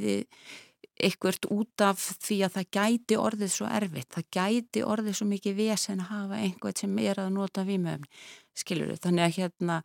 eitthvað 0.96 1.48
út 1.52 1.82
af 1.84 2.00
því 2.24 2.38
að 2.46 2.54
það 2.56 2.70
gæti 2.76 3.18
orðið 3.20 3.52
svo 3.52 3.68
erfitt, 3.68 4.08
það 4.14 4.28
gæti 4.36 4.84
orðið 4.86 5.18
svo 5.18 5.26
mikið 5.28 5.58
vesen 5.58 6.00
að 6.00 6.12
hafa 6.12 6.38
einhvern 6.40 6.78
sem 6.80 6.98
er 7.04 7.20
að 7.20 7.34
nota 7.34 7.64
výmöfni, 7.68 8.08
skilur 8.56 8.94
þau, 8.94 9.02
þannig 9.08 9.26
að 9.26 9.36
hérna, 9.36 9.80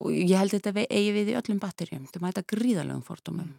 og 0.00 0.12
ég 0.12 0.36
held 0.36 0.56
þetta 0.56 0.84
eigi 0.84 1.14
við 1.16 1.32
í 1.32 1.38
öllum 1.40 1.62
batterjum, 1.62 2.08
það 2.12 2.26
mæta 2.26 2.44
gríðalegum 2.52 3.06
fordómum 3.06 3.54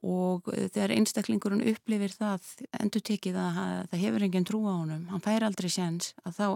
og 0.00 0.48
þegar 0.48 0.94
einstaklingurinn 0.96 1.66
upplifir 1.72 2.14
það, 2.16 2.48
endur 2.80 3.04
tekið 3.04 3.38
að 3.38 3.60
það 3.92 4.02
hefur 4.06 4.26
enginn 4.26 4.48
trú 4.48 4.62
á 4.64 4.72
honum, 4.72 5.04
hann 5.12 5.22
fær 5.22 5.46
aldrei 5.46 5.68
séns 5.70 6.14
að 6.24 6.38
þá 6.38 6.46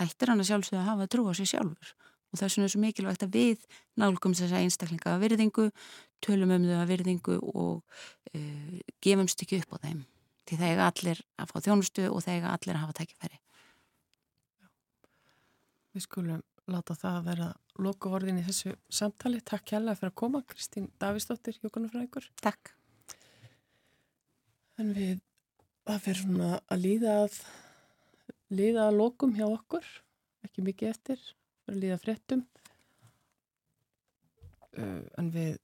hættir 0.00 0.32
hann 0.32 0.42
að 0.42 0.50
sjálfsögða 0.50 0.82
að 0.82 0.90
hafa 0.90 1.08
trú 1.12 1.26
á 1.28 1.32
sig 1.36 1.50
sjálfur 1.52 1.94
og 2.36 2.40
það 2.40 2.46
er 2.46 2.54
svona 2.56 2.72
svo 2.72 2.82
mikilvægt 2.82 3.24
að 3.24 3.36
við 3.36 3.64
nálgum 4.00 4.34
þessa 4.36 4.60
einstaklinga 4.60 5.14
að 5.14 5.22
virðingu, 5.24 5.68
tölum 6.24 6.52
um 6.56 6.66
þau 6.66 6.76
að 6.80 6.90
virðingu 6.90 7.38
og 7.52 8.00
uh, 8.34 8.76
gefumst 9.04 9.44
ekki 9.44 9.62
upp 9.62 9.76
á 9.78 9.84
þeim 9.86 10.02
því 10.46 10.58
það 10.60 10.72
eiga 10.72 10.90
allir 10.90 11.22
að 11.42 11.52
fá 11.52 11.56
þjónustu 11.64 12.08
og 12.10 12.26
eiga 12.26 12.52
allir 12.52 12.76
að 12.76 12.82
hafa 12.84 12.96
tækifæri. 13.00 13.40
Við 15.96 16.04
skulum 16.04 16.42
láta 16.70 16.94
það 16.98 17.18
að 17.18 17.28
vera 17.30 17.48
loku 17.82 18.12
orðin 18.14 18.40
í 18.40 18.46
þessu 18.46 18.74
samtali. 18.92 19.40
Takk 19.42 19.72
hjálpa 19.72 19.96
fyrir 19.98 20.12
að 20.12 20.18
koma, 20.22 20.42
Kristín 20.46 20.90
Davísdóttir, 21.02 21.58
Jókunarfræðingur. 21.64 22.30
Takk. 22.42 22.76
En 24.76 24.92
við, 24.96 25.20
það 25.88 26.02
fyrir 26.04 26.22
svona 26.22 26.50
að 26.68 26.82
líða 26.84 27.14
að 27.24 27.38
líða 28.56 28.88
að 28.90 28.98
lokum 29.00 29.32
hjá 29.36 29.46
okkur, 29.48 29.86
ekki 30.46 30.64
mikið 30.66 30.92
eftir 30.92 31.22
fyrir 31.66 31.76
að 31.76 31.80
líða 31.82 31.98
fréttum. 32.02 32.44
Uh, 34.76 35.02
en 35.16 35.32
við 35.32 35.56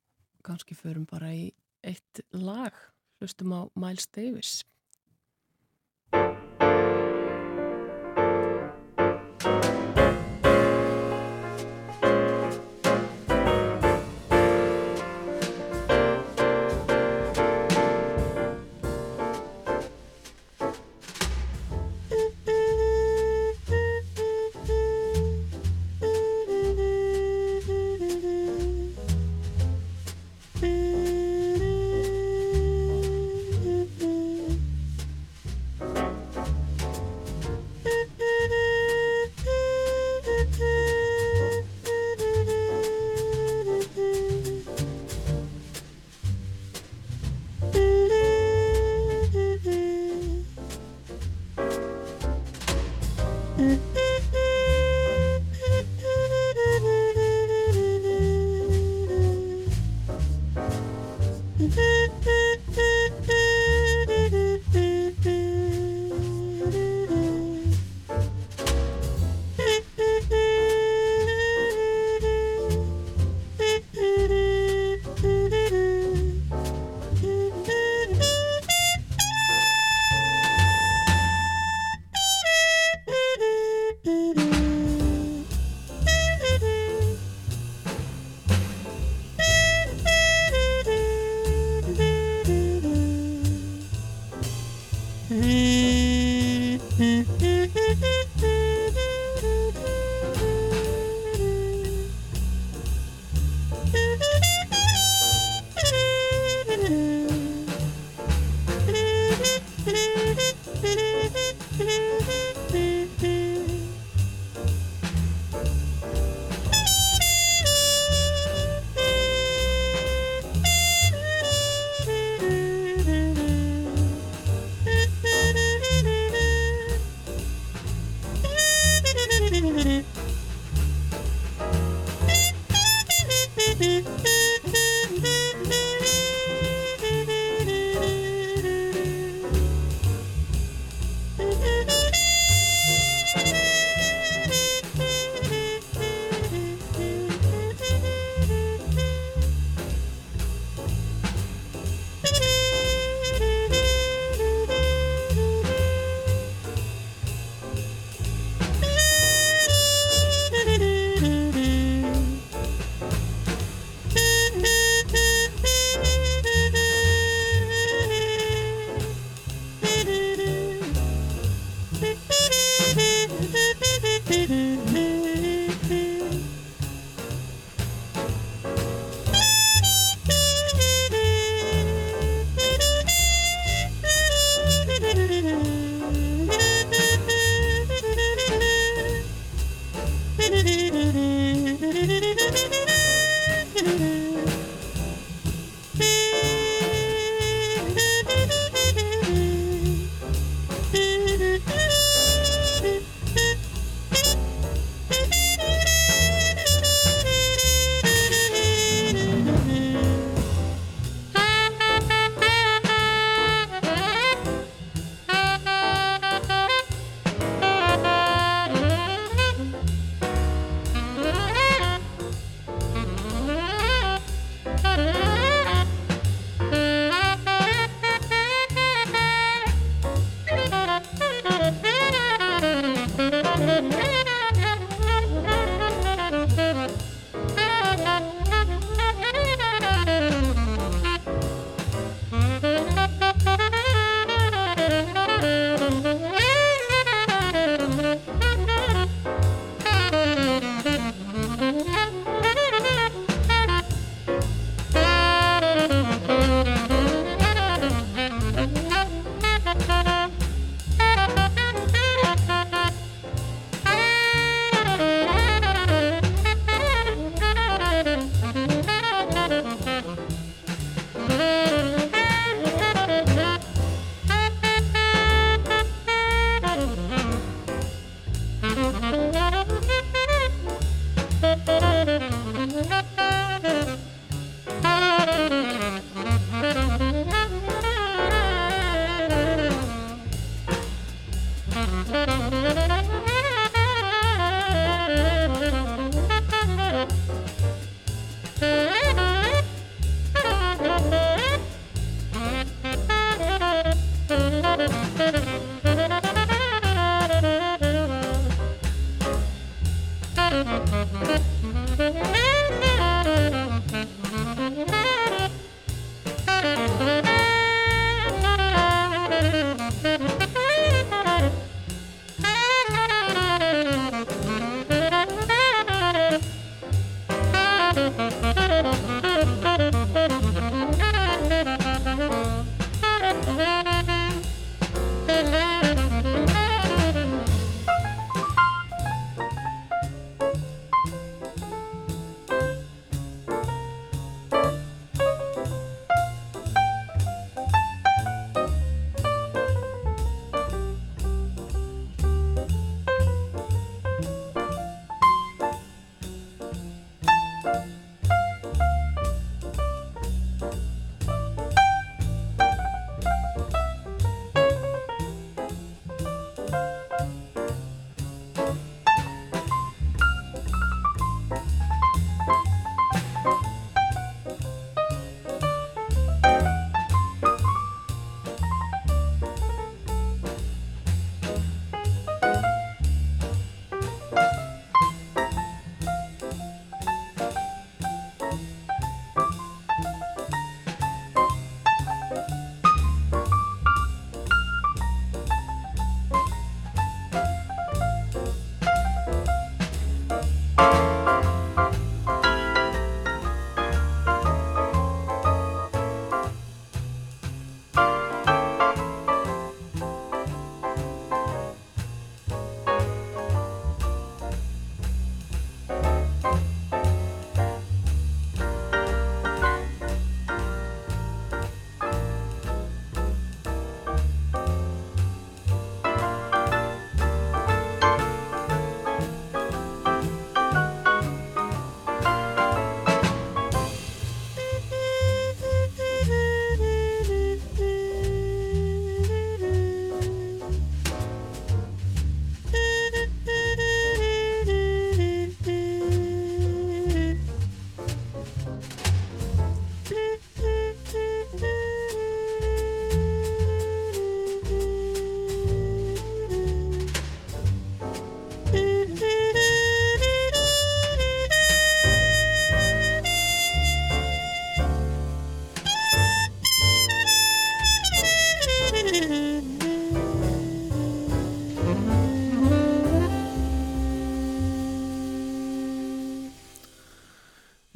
kannski 0.43 0.74
förum 0.74 1.05
bara 1.10 1.30
í 1.36 1.51
eitt 1.84 2.22
lag. 2.32 2.72
Hlustum 3.20 3.52
á 3.55 3.60
Miles 3.78 4.09
Davis 4.10 4.62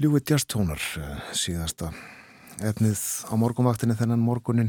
Ljúi 0.07 0.21
Djastónar 0.23 0.79
eh, 1.01 1.23
síðasta 1.35 1.89
efnið 2.63 3.01
á 3.27 3.35
morgunvaktinni 3.43 3.97
þennan 3.99 4.21
morgunin. 4.23 4.69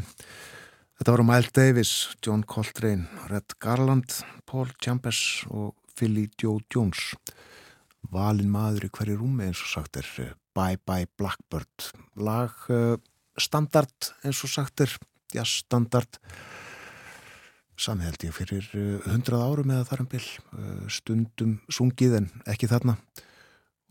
Þetta 0.98 1.14
voru 1.14 1.26
Miles 1.28 1.52
Davis, 1.54 1.92
John 2.26 2.42
Coltrane, 2.42 3.06
Red 3.30 3.54
Garland, 3.62 4.16
Paul 4.50 4.72
Chambers 4.82 5.44
og 5.52 5.76
Philly 5.94 6.24
Joe 6.42 6.64
Jones. 6.74 7.12
Valin 8.10 8.50
maður 8.50 8.88
í 8.88 8.92
hverju 8.98 9.20
rúmi 9.20 9.46
eins 9.46 9.62
og 9.62 9.70
sagt 9.76 10.02
er 10.02 10.10
eh, 10.24 10.34
Bye 10.58 10.82
Bye 10.90 11.12
Blackbird. 11.22 11.92
Lag 12.18 12.58
uh, 12.74 12.98
standard 13.38 14.10
eins 14.26 14.42
og 14.42 14.56
sagt 14.56 14.88
er, 14.88 14.98
jazzstandard. 15.38 16.18
Samheld 17.78 18.26
ég 18.26 18.34
fyrir 18.34 18.74
hundrað 19.06 19.46
árum 19.52 19.78
eða 19.78 19.86
þar 19.92 20.08
um 20.08 20.12
byll. 20.16 20.30
Stundum 20.90 21.58
sungið 21.70 22.24
en 22.24 22.34
ekki 22.50 22.74
þarna 22.74 22.98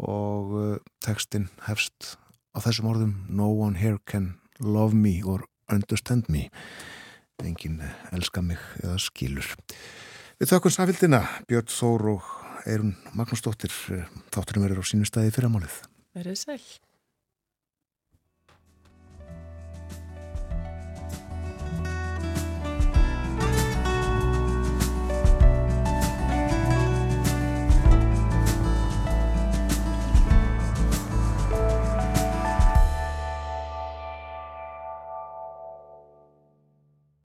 og 0.02 0.54
uh, 0.56 0.76
textin 1.04 1.48
hefst 1.66 2.16
á 2.56 2.58
þessum 2.64 2.90
orðum 2.92 3.14
No 3.28 3.50
one 3.52 3.78
here 3.80 3.98
can 4.06 4.36
love 4.60 4.96
me 4.96 5.22
or 5.24 5.44
understand 5.72 6.28
me. 6.28 6.48
Engin 7.44 7.82
elska 8.12 8.42
mig 8.42 8.60
eða 8.82 8.96
skilur. 9.02 9.48
Við 10.40 10.52
þakkum 10.52 10.72
safildina 10.72 11.22
Björn 11.48 11.70
Þór 11.72 12.10
og 12.16 12.32
Eirun 12.66 12.96
Magnúsdóttir 13.16 13.72
þátturum 14.34 14.66
verður 14.66 14.82
á 14.82 14.88
sínu 14.88 15.08
staði 15.08 15.32
fyrramálið. 15.36 15.80
Verðið 16.16 16.42
sæl 16.42 16.60